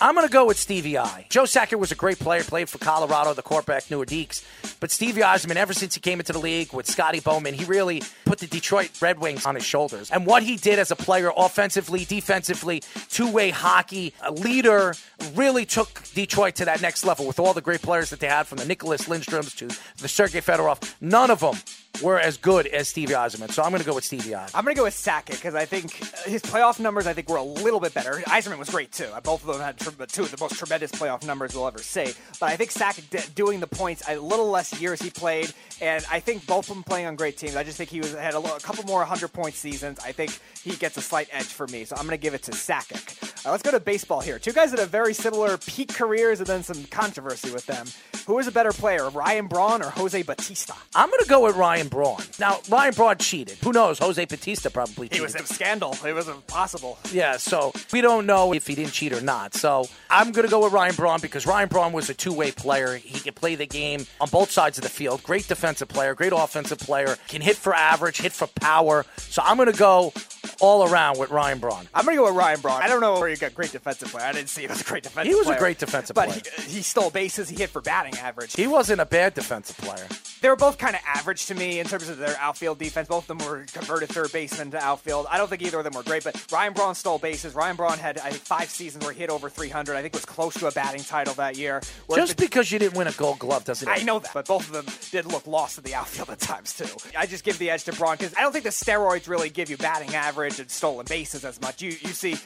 I'm 0.00 0.14
going 0.14 0.26
to 0.26 0.32
go 0.32 0.46
with 0.46 0.58
Stevie 0.58 0.96
I. 0.96 1.26
Joe 1.28 1.42
Sakic 1.42 1.76
was 1.76 1.90
a 1.90 1.96
great 1.96 2.20
player, 2.20 2.44
played 2.44 2.68
for 2.68 2.78
Colorado, 2.78 3.34
the 3.34 3.42
Quebec 3.42 3.84
Nordiques. 3.84 4.44
But 4.78 4.92
Stevie 4.92 5.22
Yzerman, 5.22 5.56
ever 5.56 5.72
since 5.72 5.94
he 5.94 6.00
came 6.00 6.20
into 6.20 6.32
the 6.32 6.38
league 6.38 6.72
with 6.72 6.86
Scotty 6.86 7.18
Bowman, 7.18 7.52
he 7.52 7.64
really 7.64 8.02
put 8.24 8.38
the 8.38 8.46
Detroit 8.46 8.90
Red 9.02 9.18
Wings 9.18 9.44
on 9.44 9.56
his 9.56 9.64
shoulders. 9.64 10.10
And 10.12 10.24
what 10.24 10.44
he 10.44 10.56
did 10.56 10.78
as 10.78 10.92
a 10.92 10.96
player, 10.96 11.32
offensively, 11.36 12.04
defensively, 12.04 12.82
two 13.10 13.30
way 13.30 13.50
hockey, 13.50 14.14
a 14.22 14.30
leader, 14.30 14.94
really 15.34 15.64
took 15.64 16.02
Detroit 16.14 16.54
to 16.56 16.64
that 16.66 16.80
next 16.80 17.04
level 17.04 17.26
with 17.26 17.40
all 17.40 17.52
the 17.52 17.60
great 17.60 17.82
players 17.82 18.10
that 18.10 18.20
they 18.20 18.28
had 18.28 18.46
from 18.46 18.58
the 18.58 18.64
Nicklas 18.64 19.08
Lidstroms 19.08 19.56
to 19.56 19.66
the 20.00 20.08
Sergei 20.08 20.40
Fedorov. 20.40 20.94
None 21.00 21.32
of 21.32 21.40
them 21.40 21.56
were 22.02 22.18
as 22.18 22.36
good 22.36 22.66
as 22.66 22.88
Stevie 22.88 23.14
Yzerman. 23.14 23.50
So 23.50 23.62
I'm 23.62 23.70
going 23.70 23.80
to 23.80 23.86
go 23.86 23.94
with 23.94 24.04
Stevie 24.04 24.34
I. 24.34 24.48
I'm 24.54 24.64
going 24.64 24.74
to 24.74 24.78
go 24.78 24.84
with 24.84 24.94
Sakic 24.94 25.30
because 25.32 25.54
I 25.54 25.64
think 25.64 25.92
his 26.24 26.42
playoff 26.42 26.78
numbers 26.78 27.06
I 27.06 27.12
think 27.12 27.28
were 27.28 27.36
a 27.36 27.42
little 27.42 27.80
bit 27.80 27.94
better. 27.94 28.12
Yzerman 28.26 28.58
was 28.58 28.70
great 28.70 28.92
too. 28.92 29.08
Both 29.22 29.46
of 29.46 29.54
them 29.54 29.60
had 29.60 29.78
two 29.78 30.22
of 30.22 30.30
the 30.30 30.36
most 30.40 30.56
tremendous 30.58 30.92
playoff 30.92 31.26
numbers 31.26 31.54
we'll 31.54 31.66
ever 31.66 31.78
see. 31.78 32.12
But 32.40 32.50
I 32.50 32.56
think 32.56 32.70
Sakic 32.70 33.34
doing 33.34 33.60
the 33.60 33.66
points 33.66 34.02
a 34.08 34.18
little 34.18 34.50
less 34.50 34.80
years 34.80 35.00
he 35.00 35.10
played, 35.10 35.52
and 35.80 36.04
I 36.10 36.20
think 36.20 36.46
both 36.46 36.68
of 36.68 36.74
them 36.74 36.84
playing 36.84 37.06
on 37.06 37.16
great 37.16 37.36
teams. 37.36 37.56
I 37.56 37.64
just 37.64 37.76
think 37.76 37.90
he 37.90 38.00
was 38.00 38.14
had 38.14 38.34
a, 38.34 38.38
a 38.38 38.60
couple 38.60 38.84
more 38.84 39.00
100 39.00 39.28
point 39.32 39.54
seasons. 39.54 39.98
I 40.04 40.12
think 40.12 40.38
he 40.62 40.76
gets 40.76 40.96
a 40.96 41.02
slight 41.02 41.28
edge 41.32 41.46
for 41.46 41.66
me. 41.68 41.84
So 41.84 41.96
I'm 41.96 42.02
going 42.02 42.18
to 42.18 42.22
give 42.22 42.34
it 42.34 42.42
to 42.44 42.52
Sakic. 42.52 43.46
Uh, 43.46 43.50
let's 43.50 43.62
go 43.62 43.70
to 43.70 43.80
baseball 43.80 44.20
here. 44.20 44.38
Two 44.38 44.52
guys 44.52 44.70
that 44.70 44.80
have 44.80 44.90
very 44.90 45.14
similar 45.14 45.56
peak 45.58 45.94
careers 45.94 46.40
and 46.40 46.46
then 46.46 46.62
some 46.62 46.84
controversy 46.84 47.52
with 47.52 47.66
them. 47.66 47.86
Who 48.26 48.38
is 48.38 48.46
a 48.46 48.52
better 48.52 48.72
player, 48.72 49.08
Ryan 49.10 49.46
Braun 49.46 49.80
or 49.80 49.90
Jose 49.90 50.22
Bautista? 50.22 50.74
I'm 50.94 51.08
going 51.08 51.22
to 51.22 51.28
go 51.28 51.44
with 51.44 51.56
Ryan 51.56 51.87
Braun. 51.88 52.22
Now, 52.38 52.58
Ryan 52.68 52.94
Braun 52.94 53.16
cheated. 53.18 53.58
Who 53.64 53.72
knows? 53.72 53.98
Jose 53.98 54.24
Bautista 54.24 54.70
probably 54.70 55.06
It 55.06 55.12
cheated. 55.12 55.22
was 55.24 55.34
a 55.34 55.44
scandal. 55.46 55.96
It 56.06 56.12
was 56.12 56.28
impossible. 56.28 56.98
yeah, 57.12 57.36
so 57.36 57.72
we 57.92 58.00
don't 58.00 58.26
know 58.26 58.52
if 58.52 58.66
he 58.66 58.74
didn't 58.74 58.92
cheat 58.92 59.12
or 59.12 59.20
not. 59.20 59.54
So 59.54 59.86
I'm 60.10 60.32
going 60.32 60.46
to 60.46 60.50
go 60.50 60.62
with 60.64 60.72
Ryan 60.72 60.94
Braun 60.94 61.20
because 61.20 61.46
Ryan 61.46 61.68
Braun 61.68 61.92
was 61.92 62.08
a 62.10 62.14
two 62.14 62.32
way 62.32 62.50
player. 62.50 62.96
He 62.96 63.18
could 63.20 63.34
play 63.34 63.54
the 63.54 63.66
game 63.66 64.06
on 64.20 64.28
both 64.30 64.50
sides 64.50 64.78
of 64.78 64.84
the 64.84 64.90
field. 64.90 65.22
Great 65.22 65.48
defensive 65.48 65.88
player, 65.88 66.14
great 66.14 66.32
offensive 66.34 66.78
player, 66.78 67.16
can 67.28 67.40
hit 67.40 67.56
for 67.56 67.74
average, 67.74 68.18
hit 68.18 68.32
for 68.32 68.46
power. 68.46 69.04
So 69.16 69.42
I'm 69.44 69.56
going 69.56 69.70
to 69.72 69.78
go 69.78 70.12
all 70.60 70.88
around 70.90 71.18
with 71.18 71.30
Ryan 71.30 71.58
Braun. 71.58 71.86
I'm 71.94 72.04
going 72.04 72.16
to 72.16 72.22
go 72.22 72.26
with 72.26 72.36
Ryan 72.36 72.60
Braun. 72.60 72.82
I 72.82 72.88
don't 72.88 73.00
know 73.00 73.18
where 73.18 73.28
you 73.28 73.36
got 73.36 73.54
great 73.54 73.72
defensive 73.72 74.10
player. 74.10 74.26
I 74.26 74.32
didn't 74.32 74.48
see 74.48 74.64
him 74.64 74.70
as 74.70 74.80
a 74.80 74.84
great 74.84 75.02
defensive 75.02 75.32
He 75.32 75.38
was 75.38 75.48
a 75.48 75.56
great 75.58 75.78
defensive 75.78 76.14
but 76.14 76.28
player. 76.28 76.40
He, 76.56 76.76
he 76.76 76.82
stole 76.82 77.10
bases. 77.10 77.48
He 77.48 77.56
hit 77.56 77.70
for 77.70 77.80
batting 77.80 78.16
average. 78.18 78.54
He 78.54 78.66
wasn't 78.66 79.00
a 79.00 79.06
bad 79.06 79.34
defensive 79.34 79.76
player. 79.78 80.06
they 80.40 80.48
were 80.48 80.56
both 80.56 80.78
kind 80.78 80.94
of 80.94 81.02
average 81.06 81.46
to 81.46 81.54
me 81.54 81.78
in 81.80 81.86
terms 81.86 82.08
of 82.08 82.18
their 82.18 82.36
outfield 82.38 82.78
defense. 82.78 83.08
Both 83.08 83.28
of 83.30 83.38
them 83.38 83.48
were 83.48 83.66
converted 83.72 84.08
third 84.08 84.32
baseman 84.32 84.70
to 84.72 84.78
outfield. 84.78 85.26
I 85.30 85.38
don't 85.38 85.48
think 85.48 85.62
either 85.62 85.78
of 85.78 85.84
them 85.84 85.94
were 85.94 86.02
great, 86.02 86.24
but 86.24 86.44
Ryan 86.52 86.72
Braun 86.72 86.94
stole 86.94 87.18
bases. 87.18 87.54
Ryan 87.54 87.76
Braun 87.76 87.98
had 87.98 88.18
I 88.18 88.30
think 88.30 88.42
five 88.42 88.68
seasons 88.68 89.04
where 89.04 89.12
he 89.12 89.20
hit 89.20 89.30
over 89.30 89.48
300. 89.48 89.96
I 89.96 90.02
think 90.02 90.14
was 90.14 90.24
close 90.24 90.54
to 90.54 90.66
a 90.66 90.72
batting 90.72 91.02
title 91.02 91.34
that 91.34 91.56
year. 91.56 91.80
Just 92.14 92.36
because 92.36 92.70
you 92.72 92.78
didn't 92.78 92.96
win 92.96 93.06
a 93.06 93.12
gold 93.12 93.38
glove 93.38 93.64
doesn't 93.64 93.88
I 93.88 94.02
know 94.02 94.18
that, 94.18 94.32
but 94.34 94.46
both 94.46 94.66
of 94.66 94.72
them 94.72 94.86
did 95.10 95.26
look 95.26 95.46
lost 95.46 95.78
in 95.78 95.84
the 95.84 95.94
outfield 95.94 96.30
at 96.30 96.40
times 96.40 96.74
too. 96.76 96.86
I 97.16 97.26
just 97.26 97.44
give 97.44 97.58
the 97.58 97.70
edge 97.70 97.84
to 97.84 97.92
Braun 97.92 98.16
because 98.16 98.34
I 98.34 98.42
don't 98.42 98.52
think 98.52 98.64
the 98.64 98.70
steroids 98.70 99.28
really 99.28 99.50
give 99.50 99.70
you 99.70 99.76
batting 99.76 100.14
average 100.14 100.47
and 100.58 100.70
stolen 100.70 101.06
bases 101.08 101.44
as 101.44 101.60
much. 101.60 101.82
You 101.82 101.90
you 101.90 102.10
see 102.10 102.36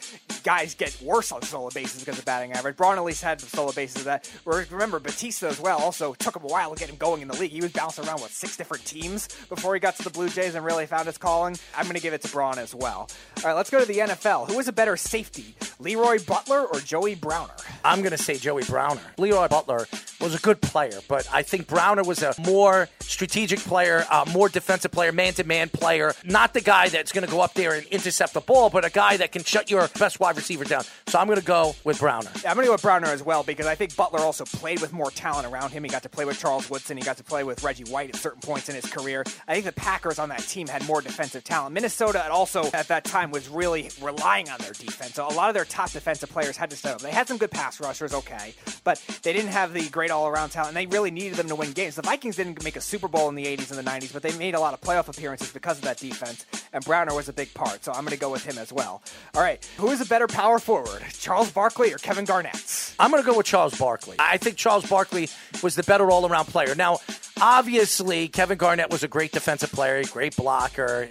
guys 0.43 0.75
get 0.75 0.99
worse 1.01 1.31
on 1.31 1.41
stolen 1.41 1.71
bases 1.73 2.03
because 2.03 2.19
of 2.19 2.25
batting 2.25 2.51
average. 2.51 2.75
Braun 2.75 2.97
at 2.97 3.03
least 3.03 3.23
had 3.23 3.39
some 3.39 3.49
stolen 3.49 3.73
bases 3.75 3.97
of 3.97 4.05
that. 4.05 4.29
Remember 4.45 4.99
Bautista 4.99 5.47
as 5.47 5.59
well. 5.59 5.79
Also 5.79 6.13
took 6.13 6.35
him 6.35 6.43
a 6.43 6.47
while 6.47 6.73
to 6.73 6.79
get 6.79 6.89
him 6.89 6.97
going 6.97 7.21
in 7.21 7.27
the 7.27 7.35
league. 7.35 7.51
He 7.51 7.61
was 7.61 7.71
bounced 7.71 7.99
around 7.99 8.21
with 8.21 8.31
six 8.31 8.57
different 8.57 8.85
teams 8.85 9.27
before 9.49 9.73
he 9.73 9.79
got 9.79 9.95
to 9.97 10.03
the 10.03 10.09
Blue 10.09 10.29
Jays 10.29 10.55
and 10.55 10.65
really 10.65 10.85
found 10.85 11.07
his 11.07 11.17
calling. 11.17 11.55
I'm 11.75 11.85
going 11.85 11.95
to 11.95 12.01
give 12.01 12.13
it 12.13 12.21
to 12.23 12.31
Braun 12.31 12.59
as 12.59 12.75
well. 12.75 13.09
All 13.37 13.43
right, 13.45 13.53
let's 13.53 13.69
go 13.69 13.79
to 13.79 13.85
the 13.85 13.99
NFL. 13.99 14.51
Who 14.51 14.59
is 14.59 14.67
a 14.67 14.73
better 14.73 14.97
safety, 14.97 15.55
LeRoy 15.81 16.25
Butler 16.25 16.65
or 16.65 16.79
Joey 16.79 17.15
Browner? 17.15 17.53
I'm 17.85 17.99
going 17.99 18.11
to 18.11 18.17
say 18.17 18.35
Joey 18.35 18.63
Browner. 18.63 19.01
Leroy 19.17 19.47
Butler 19.47 19.87
was 20.21 20.35
a 20.35 20.39
good 20.39 20.61
player, 20.61 20.99
but 21.07 21.27
I 21.31 21.41
think 21.41 21.67
Browner 21.67 22.03
was 22.03 22.23
a 22.23 22.33
more 22.39 22.87
strategic 22.99 23.59
player, 23.59 24.05
a 24.11 24.25
more 24.31 24.49
defensive 24.49 24.91
player, 24.91 25.11
man 25.11 25.33
to 25.33 25.43
man 25.43 25.69
player. 25.69 26.13
Not 26.23 26.53
the 26.53 26.61
guy 26.61 26.89
that's 26.89 27.11
going 27.11 27.25
to 27.25 27.31
go 27.31 27.41
up 27.41 27.53
there 27.53 27.73
and 27.73 27.85
intercept 27.93 28.33
the 28.33 28.41
ball, 28.41 28.69
but 28.69 28.83
a 28.83 28.89
guy 28.89 29.17
that 29.17 29.31
can 29.31 29.43
shut 29.43 29.69
your 29.69 29.87
best 29.99 30.19
wide 30.19 30.35
receiver 30.35 30.63
down. 30.63 30.83
So 31.07 31.19
I'm 31.19 31.27
going 31.27 31.39
to 31.39 31.45
go 31.45 31.75
with 31.83 31.99
Browner. 31.99 32.29
Yeah, 32.43 32.49
I'm 32.49 32.55
going 32.55 32.65
to 32.65 32.69
go 32.69 32.73
with 32.73 32.81
Browner 32.81 33.07
as 33.07 33.23
well 33.23 33.43
because 33.43 33.65
I 33.65 33.75
think 33.75 33.95
Butler 33.95 34.19
also 34.19 34.45
played 34.45 34.81
with 34.81 34.91
more 34.93 35.11
talent 35.11 35.47
around 35.47 35.71
him. 35.71 35.83
He 35.83 35.89
got 35.89 36.03
to 36.03 36.09
play 36.09 36.25
with 36.25 36.39
Charles 36.39 36.69
Woodson. 36.69 36.97
He 36.97 37.03
got 37.03 37.17
to 37.17 37.23
play 37.23 37.43
with 37.43 37.63
Reggie 37.63 37.83
White 37.85 38.09
at 38.09 38.15
certain 38.15 38.41
points 38.41 38.69
in 38.69 38.75
his 38.75 38.85
career. 38.85 39.23
I 39.47 39.53
think 39.53 39.65
the 39.65 39.71
Packers 39.71 40.19
on 40.19 40.29
that 40.29 40.39
team 40.39 40.67
had 40.67 40.85
more 40.87 41.01
defensive 41.01 41.43
talent. 41.43 41.73
Minnesota 41.73 42.29
also 42.31 42.65
at 42.73 42.87
that 42.87 43.03
time 43.03 43.31
was 43.31 43.47
really 43.47 43.89
relying 44.01 44.49
on 44.49 44.57
their 44.59 44.73
defense. 44.73 45.13
So 45.13 45.27
a 45.27 45.33
lot 45.33 45.49
of 45.49 45.53
their 45.53 45.65
top 45.65 45.91
defensive 45.91 46.29
players 46.29 46.57
had 46.57 46.69
to 46.71 46.75
step 46.75 46.95
up. 46.95 47.01
They 47.01 47.11
had 47.11 47.27
some 47.27 47.37
good 47.37 47.51
pass 47.51 47.79
rushers, 47.79 48.13
okay, 48.13 48.53
but 48.83 49.01
they 49.21 49.33
didn't 49.33 49.51
have 49.51 49.73
the 49.73 49.87
great 49.89 50.11
all-around 50.11 50.49
talent. 50.49 50.75
And 50.75 50.77
they 50.77 50.85
really 50.95 51.11
needed 51.11 51.35
them 51.35 51.47
to 51.47 51.55
win 51.55 51.71
games. 51.71 51.95
The 51.95 52.01
Vikings 52.01 52.35
didn't 52.35 52.63
make 52.63 52.75
a 52.75 52.81
Super 52.81 53.07
Bowl 53.07 53.29
in 53.29 53.35
the 53.35 53.45
80s 53.45 53.69
and 53.69 53.79
the 53.85 53.89
90s, 53.89 54.13
but 54.13 54.23
they 54.23 54.35
made 54.37 54.55
a 54.55 54.59
lot 54.59 54.73
of 54.73 54.81
playoff 54.81 55.07
appearances 55.07 55.51
because 55.51 55.77
of 55.77 55.83
that 55.83 55.97
defense. 55.97 56.45
And 56.71 56.83
Browner 56.83 57.13
was 57.13 57.29
a 57.29 57.33
big 57.33 57.53
part, 57.53 57.82
so 57.83 57.91
I'm 57.91 58.01
going 58.01 58.11
to 58.13 58.19
go 58.19 58.31
with 58.31 58.45
him 58.45 58.57
as 58.57 58.71
well. 58.71 59.01
All 59.35 59.41
right, 59.41 59.63
who 59.77 59.89
is 59.89 59.99
a 59.99 60.05
better 60.05 60.27
power 60.27 60.57
forward, 60.59 61.03
Charles 61.19 61.51
Barkley 61.51 61.93
or 61.93 61.97
Kevin 61.97 62.25
Garnett? 62.25 62.93
I'm 62.97 63.11
going 63.11 63.21
to 63.21 63.29
go 63.29 63.37
with 63.37 63.45
Charles 63.45 63.77
Barkley. 63.77 64.15
I 64.19 64.37
think 64.37 64.55
Charles 64.55 64.85
Barkley 64.85 65.29
was 65.61 65.75
the 65.75 65.83
better 65.83 66.09
all 66.09 66.25
around 66.25 66.45
player. 66.45 66.75
Now, 66.75 66.99
obviously, 67.41 68.27
Kevin 68.27 68.57
Garnett 68.57 68.89
was 68.89 69.03
a 69.03 69.07
great 69.07 69.31
defensive 69.31 69.71
player, 69.71 70.03
great 70.05 70.35
blocker. 70.35 71.09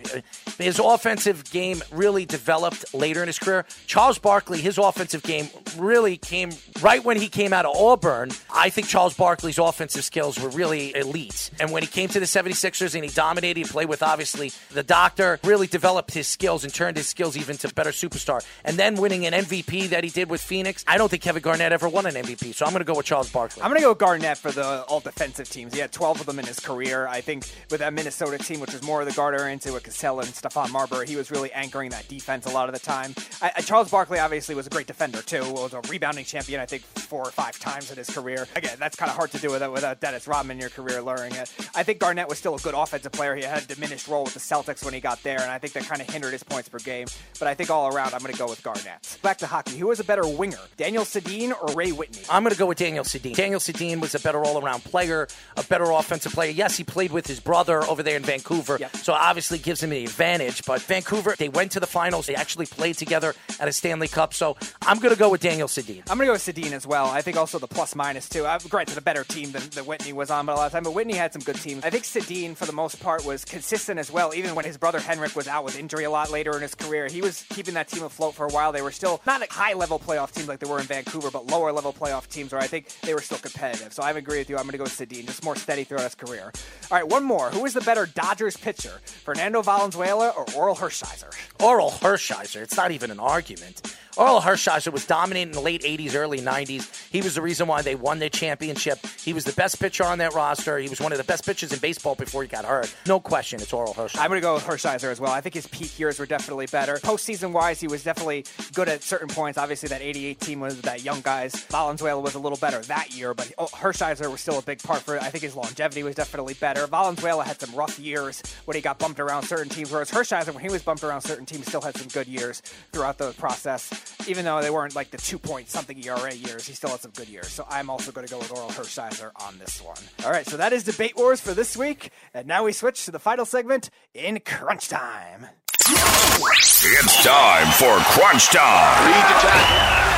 His 0.58 0.78
offensive 0.78 1.50
game 1.50 1.82
really 1.90 2.24
developed 2.24 2.94
later 2.94 3.22
in 3.22 3.26
his 3.26 3.38
career. 3.38 3.64
Charles 3.86 4.18
Barkley, 4.18 4.60
his 4.60 4.78
offensive 4.78 5.22
game 5.22 5.48
really 5.76 6.16
came 6.16 6.50
right 6.80 7.04
when 7.04 7.16
he 7.16 7.28
came 7.28 7.52
out 7.52 7.66
of 7.66 7.76
Auburn. 7.76 8.30
I 8.52 8.70
think 8.70 8.86
Charles 8.88 9.14
Barkley's 9.14 9.58
offensive 9.58 10.04
skills 10.04 10.38
were 10.38 10.48
really 10.50 10.94
elite. 10.94 11.50
And 11.60 11.70
when 11.70 11.82
he 11.82 11.88
came 11.88 12.08
to 12.10 12.20
the 12.20 12.26
76ers 12.26 12.94
and 12.94 13.04
he 13.04 13.10
dominated, 13.10 13.58
he 13.58 13.64
played 13.64 13.88
with 13.88 14.02
obviously 14.02 14.52
the 14.70 14.82
doctor, 14.82 15.38
really 15.44 15.66
developed 15.66 16.14
his 16.14 16.26
skills 16.26 16.64
and 16.64 16.72
turned 16.72 16.96
his 16.96 17.06
skills 17.06 17.36
even 17.36 17.56
to 17.58 17.72
better 17.74 17.90
superstar. 17.90 18.44
And 18.64 18.76
then 18.76 18.96
winning 18.96 19.26
an 19.26 19.32
MVP 19.32 19.90
that 19.90 20.04
he 20.04 20.10
did 20.10 20.30
with 20.30 20.40
Phoenix, 20.40 20.84
I 20.86 20.98
don't 20.98 21.08
think 21.08 21.22
Kevin 21.22 21.42
Garnett 21.42 21.72
ever 21.72 21.88
won 21.88 22.06
an 22.06 22.14
MVP. 22.14 22.54
So 22.54 22.64
I'm 22.66 22.72
going 22.72 22.80
to 22.80 22.84
go 22.84 22.96
with 22.96 23.06
Charles 23.06 23.30
Barkley. 23.30 23.62
I'm 23.62 23.70
going 23.70 23.80
to 23.80 23.86
go 23.86 23.94
Garnett 23.94 24.38
for 24.38 24.50
the 24.50 24.82
all 24.84 25.00
defensive 25.00 25.48
teams. 25.48 25.74
He 25.74 25.80
had 25.80 25.92
12 25.92 26.11
of 26.20 26.26
them 26.26 26.38
in 26.38 26.46
his 26.46 26.60
career. 26.60 27.06
I 27.06 27.20
think 27.20 27.44
with 27.70 27.80
that 27.80 27.92
Minnesota 27.92 28.38
team, 28.38 28.60
which 28.60 28.72
was 28.72 28.82
more 28.82 29.00
of 29.00 29.06
the 29.06 29.12
guard 29.12 29.38
oriented 29.38 29.72
with 29.72 29.84
Cassell 29.84 30.20
and 30.20 30.28
Stephon 30.28 30.70
Marbury, 30.70 31.06
he 31.06 31.16
was 31.16 31.30
really 31.30 31.52
anchoring 31.52 31.90
that 31.90 32.08
defense 32.08 32.46
a 32.46 32.50
lot 32.50 32.68
of 32.68 32.74
the 32.74 32.80
time. 32.80 33.14
I, 33.40 33.52
I, 33.56 33.60
Charles 33.60 33.90
Barkley 33.90 34.18
obviously 34.18 34.54
was 34.54 34.66
a 34.66 34.70
great 34.70 34.86
defender 34.86 35.22
too. 35.22 35.42
Was 35.52 35.74
a 35.74 35.80
rebounding 35.88 36.24
champion, 36.24 36.60
I 36.60 36.66
think, 36.66 36.82
four 36.82 37.22
or 37.22 37.30
five 37.30 37.58
times 37.58 37.90
in 37.90 37.96
his 37.96 38.10
career. 38.10 38.46
Again, 38.56 38.76
that's 38.78 38.96
kind 38.96 39.10
of 39.10 39.16
hard 39.16 39.30
to 39.32 39.38
do 39.38 39.50
without, 39.50 39.72
without 39.72 40.00
Dennis 40.00 40.26
Rodman 40.26 40.56
in 40.56 40.60
your 40.60 40.70
career 40.70 41.02
learning 41.02 41.34
it. 41.34 41.52
I 41.74 41.82
think 41.82 41.98
Garnett 41.98 42.28
was 42.28 42.38
still 42.38 42.54
a 42.54 42.58
good 42.58 42.74
offensive 42.74 43.12
player. 43.12 43.34
He 43.34 43.42
had 43.42 43.62
a 43.62 43.66
diminished 43.66 44.08
role 44.08 44.24
with 44.24 44.34
the 44.34 44.40
Celtics 44.40 44.84
when 44.84 44.94
he 44.94 45.00
got 45.00 45.22
there, 45.22 45.40
and 45.40 45.50
I 45.50 45.58
think 45.58 45.72
that 45.74 45.84
kind 45.84 46.00
of 46.00 46.08
hindered 46.08 46.32
his 46.32 46.42
points 46.42 46.68
per 46.68 46.78
game. 46.78 47.06
But 47.38 47.48
I 47.48 47.54
think 47.54 47.70
all 47.70 47.94
around, 47.94 48.14
I'm 48.14 48.20
going 48.20 48.32
to 48.32 48.38
go 48.38 48.48
with 48.48 48.62
Garnett. 48.62 49.18
Back 49.22 49.38
to 49.38 49.46
hockey. 49.46 49.76
Who 49.78 49.88
was 49.88 50.00
a 50.00 50.04
better 50.04 50.26
winger, 50.26 50.58
Daniel 50.76 51.04
Sedin 51.04 51.52
or 51.60 51.74
Ray 51.74 51.92
Whitney? 51.92 52.22
I'm 52.30 52.42
going 52.42 52.52
to 52.52 52.58
go 52.58 52.66
with 52.66 52.78
Daniel 52.78 53.04
Sedin. 53.04 53.34
Daniel 53.34 53.60
Sedin 53.60 54.00
was 54.00 54.14
a 54.14 54.20
better 54.20 54.44
all-around 54.44 54.84
player, 54.84 55.28
a 55.56 55.62
better 55.64 55.92
offensive 56.02 56.32
player. 56.32 56.50
Yes, 56.50 56.76
he 56.76 56.84
played 56.84 57.12
with 57.12 57.26
his 57.26 57.40
brother 57.40 57.82
over 57.84 58.02
there 58.02 58.16
in 58.16 58.22
Vancouver, 58.22 58.76
Yep. 58.80 58.96
so 58.96 59.12
obviously 59.12 59.58
gives 59.58 59.82
him 59.82 59.90
the 59.90 60.04
advantage. 60.04 60.64
But 60.64 60.80
Vancouver, 60.82 61.34
they 61.38 61.48
went 61.48 61.72
to 61.72 61.80
the 61.80 61.86
finals. 61.86 62.26
They 62.26 62.34
actually 62.34 62.66
played 62.66 62.96
together 62.98 63.34
at 63.60 63.68
a 63.68 63.72
Stanley 63.72 64.08
Cup. 64.08 64.34
So 64.34 64.56
I'm 64.82 64.98
going 64.98 65.12
to 65.14 65.18
go 65.18 65.30
with 65.30 65.40
Daniel 65.40 65.68
Sedin. 65.68 66.00
I'm 66.10 66.18
going 66.18 66.26
to 66.26 66.26
go 66.26 66.32
with 66.32 66.42
Sedin 66.46 66.72
as 66.72 66.86
well. 66.86 67.06
I 67.06 67.22
think 67.22 67.36
also 67.36 67.58
the 67.58 67.66
plus 67.68 67.94
minus 67.94 68.28
too. 68.28 68.44
Uh, 68.44 68.58
granted, 68.68 68.98
a 68.98 69.00
better 69.00 69.24
team 69.24 69.52
than, 69.52 69.62
than 69.70 69.84
Whitney 69.86 70.12
was 70.12 70.30
on, 70.30 70.46
but 70.46 70.52
a 70.54 70.56
lot 70.56 70.66
of 70.66 70.72
time. 70.72 70.82
But 70.82 70.94
Whitney 70.94 71.14
had 71.14 71.32
some 71.32 71.42
good 71.42 71.56
teams. 71.56 71.84
I 71.84 71.90
think 71.90 72.04
Sedin, 72.04 72.56
for 72.56 72.66
the 72.66 72.72
most 72.72 73.00
part, 73.02 73.24
was 73.24 73.44
consistent 73.44 73.98
as 73.98 74.10
well. 74.10 74.34
Even 74.34 74.54
when 74.54 74.64
his 74.64 74.76
brother 74.76 74.98
Henrik 75.00 75.34
was 75.36 75.48
out 75.48 75.64
with 75.64 75.78
injury 75.78 76.04
a 76.04 76.10
lot 76.10 76.30
later 76.30 76.54
in 76.56 76.62
his 76.62 76.74
career, 76.74 77.06
he 77.08 77.20
was 77.20 77.44
keeping 77.50 77.74
that 77.74 77.88
team 77.88 78.02
afloat 78.02 78.34
for 78.34 78.46
a 78.46 78.50
while. 78.50 78.72
They 78.72 78.82
were 78.82 78.90
still 78.92 79.20
not 79.26 79.42
a 79.42 79.52
high 79.52 79.72
level 79.74 79.98
playoff 79.98 80.32
teams 80.32 80.48
like 80.48 80.58
they 80.58 80.68
were 80.68 80.78
in 80.80 80.86
Vancouver, 80.86 81.30
but 81.30 81.46
lower 81.46 81.72
level 81.72 81.92
playoff 81.92 82.28
teams 82.28 82.52
where 82.52 82.60
I 82.60 82.66
think 82.66 82.88
they 83.02 83.14
were 83.14 83.20
still 83.20 83.38
competitive. 83.38 83.92
So 83.92 84.02
I 84.02 84.10
agree 84.12 84.38
with 84.38 84.50
you. 84.50 84.56
I'm 84.56 84.62
going 84.64 84.72
to 84.72 84.78
go 84.78 84.84
with 84.84 84.96
Sedin, 84.98 85.26
just 85.26 85.44
more 85.44 85.56
steady 85.56 85.84
throughout 85.92 86.04
his 86.04 86.14
career. 86.14 86.50
All 86.90 86.98
right, 86.98 87.06
one 87.06 87.24
more. 87.24 87.50
Who 87.50 87.66
is 87.66 87.74
the 87.74 87.82
better 87.82 88.06
Dodgers 88.06 88.56
pitcher, 88.56 89.00
Fernando 89.24 89.62
Valenzuela 89.62 90.30
or 90.30 90.44
Orel 90.46 90.76
Hershiser? 90.76 91.30
Orel 91.58 91.90
Hershiser. 91.90 92.62
It's 92.62 92.76
not 92.76 92.92
even 92.92 93.10
an 93.10 93.20
argument. 93.20 93.96
Orel 94.16 94.42
Hershiser 94.42 94.92
was 94.92 95.06
dominating 95.06 95.48
in 95.48 95.52
the 95.52 95.60
late 95.60 95.82
80s, 95.82 96.14
early 96.14 96.38
90s. 96.38 97.08
He 97.10 97.22
was 97.22 97.34
the 97.34 97.40
reason 97.40 97.66
why 97.66 97.80
they 97.80 97.94
won 97.94 98.18
their 98.18 98.28
championship. 98.28 98.98
He 99.18 99.32
was 99.32 99.44
the 99.44 99.54
best 99.54 99.80
pitcher 99.80 100.04
on 100.04 100.18
that 100.18 100.34
roster. 100.34 100.78
He 100.78 100.88
was 100.90 101.00
one 101.00 101.12
of 101.12 101.18
the 101.18 101.24
best 101.24 101.46
pitchers 101.46 101.72
in 101.72 101.78
baseball 101.78 102.14
before 102.14 102.42
he 102.42 102.48
got 102.48 102.66
hurt. 102.66 102.94
No 103.06 103.20
question, 103.20 103.60
it's 103.60 103.72
Orel 103.72 103.94
Hershiser. 103.94 104.18
I'm 104.18 104.28
going 104.28 104.36
to 104.38 104.42
go 104.42 104.52
with 104.54 104.64
Hershiser 104.64 105.10
as 105.10 105.18
well. 105.18 105.32
I 105.32 105.40
think 105.40 105.54
his 105.54 105.66
peak 105.66 105.98
years 105.98 106.18
were 106.18 106.26
definitely 106.26 106.66
better. 106.66 106.96
Postseason 106.96 107.52
wise, 107.52 107.80
he 107.80 107.86
was 107.86 108.04
definitely 108.04 108.44
good 108.74 108.88
at 108.88 109.02
certain 109.02 109.28
points. 109.28 109.56
Obviously, 109.56 109.88
that 109.88 110.02
88 110.02 110.40
team 110.40 110.60
was 110.60 110.78
that 110.82 111.02
young 111.02 111.22
guys. 111.22 111.54
Valenzuela 111.70 112.20
was 112.20 112.34
a 112.34 112.38
little 112.38 112.58
better 112.58 112.80
that 112.82 113.14
year, 113.16 113.32
but 113.32 113.50
oh, 113.56 113.66
Hershiser 113.66 114.30
was 114.30 114.42
still 114.42 114.58
a 114.58 114.62
big 114.62 114.82
part 114.82 115.00
for 115.00 115.16
it. 115.16 115.22
I 115.22 115.30
think 115.30 115.42
his 115.42 115.56
longevity 115.56 116.02
was 116.02 116.14
definitely 116.14 116.54
better. 116.54 116.86
Valenzuela 116.86 117.44
had 117.44 117.58
some 117.58 117.74
rough 117.74 117.98
years 117.98 118.42
when 118.66 118.74
he 118.74 118.82
got 118.82 118.98
bumped 118.98 119.20
around 119.20 119.44
certain 119.44 119.70
teams, 119.70 119.90
whereas 119.90 120.10
Hershiser, 120.10 120.52
when 120.52 120.62
he 120.62 120.70
was 120.70 120.82
bumped 120.82 121.02
around 121.02 121.22
certain 121.22 121.46
teams, 121.46 121.66
still 121.66 121.80
had 121.80 121.96
some 121.96 122.08
good 122.08 122.26
years 122.26 122.60
throughout 122.92 123.16
the 123.16 123.32
process. 123.32 124.01
Even 124.28 124.44
though 124.44 124.62
they 124.62 124.70
weren't 124.70 124.94
like 124.94 125.10
the 125.10 125.18
two 125.18 125.38
point 125.38 125.68
something 125.68 125.98
ERA 126.04 126.32
years, 126.32 126.66
he 126.66 126.74
still 126.74 126.90
had 126.90 127.00
some 127.00 127.10
good 127.12 127.28
years. 127.28 127.48
So 127.48 127.66
I'm 127.68 127.90
also 127.90 128.12
going 128.12 128.26
to 128.26 128.32
go 128.32 128.38
with 128.38 128.50
Orel 128.50 128.70
Hershiser 128.70 129.30
on 129.46 129.58
this 129.58 129.82
one. 129.82 129.96
All 130.24 130.30
right, 130.30 130.46
so 130.46 130.56
that 130.56 130.72
is 130.72 130.84
Debate 130.84 131.16
Wars 131.16 131.40
for 131.40 131.54
this 131.54 131.76
week. 131.76 132.10
And 132.34 132.46
now 132.46 132.64
we 132.64 132.72
switch 132.72 133.04
to 133.06 133.10
the 133.10 133.18
final 133.18 133.44
segment 133.44 133.90
in 134.14 134.40
Crunch 134.40 134.88
Time. 134.88 135.46
It's 135.80 137.24
time 137.24 137.66
for 137.72 137.98
Crunch 138.12 138.46
Time. 138.46 139.06
Read 139.06 139.24
the 139.24 139.40
tackle. 139.40 140.12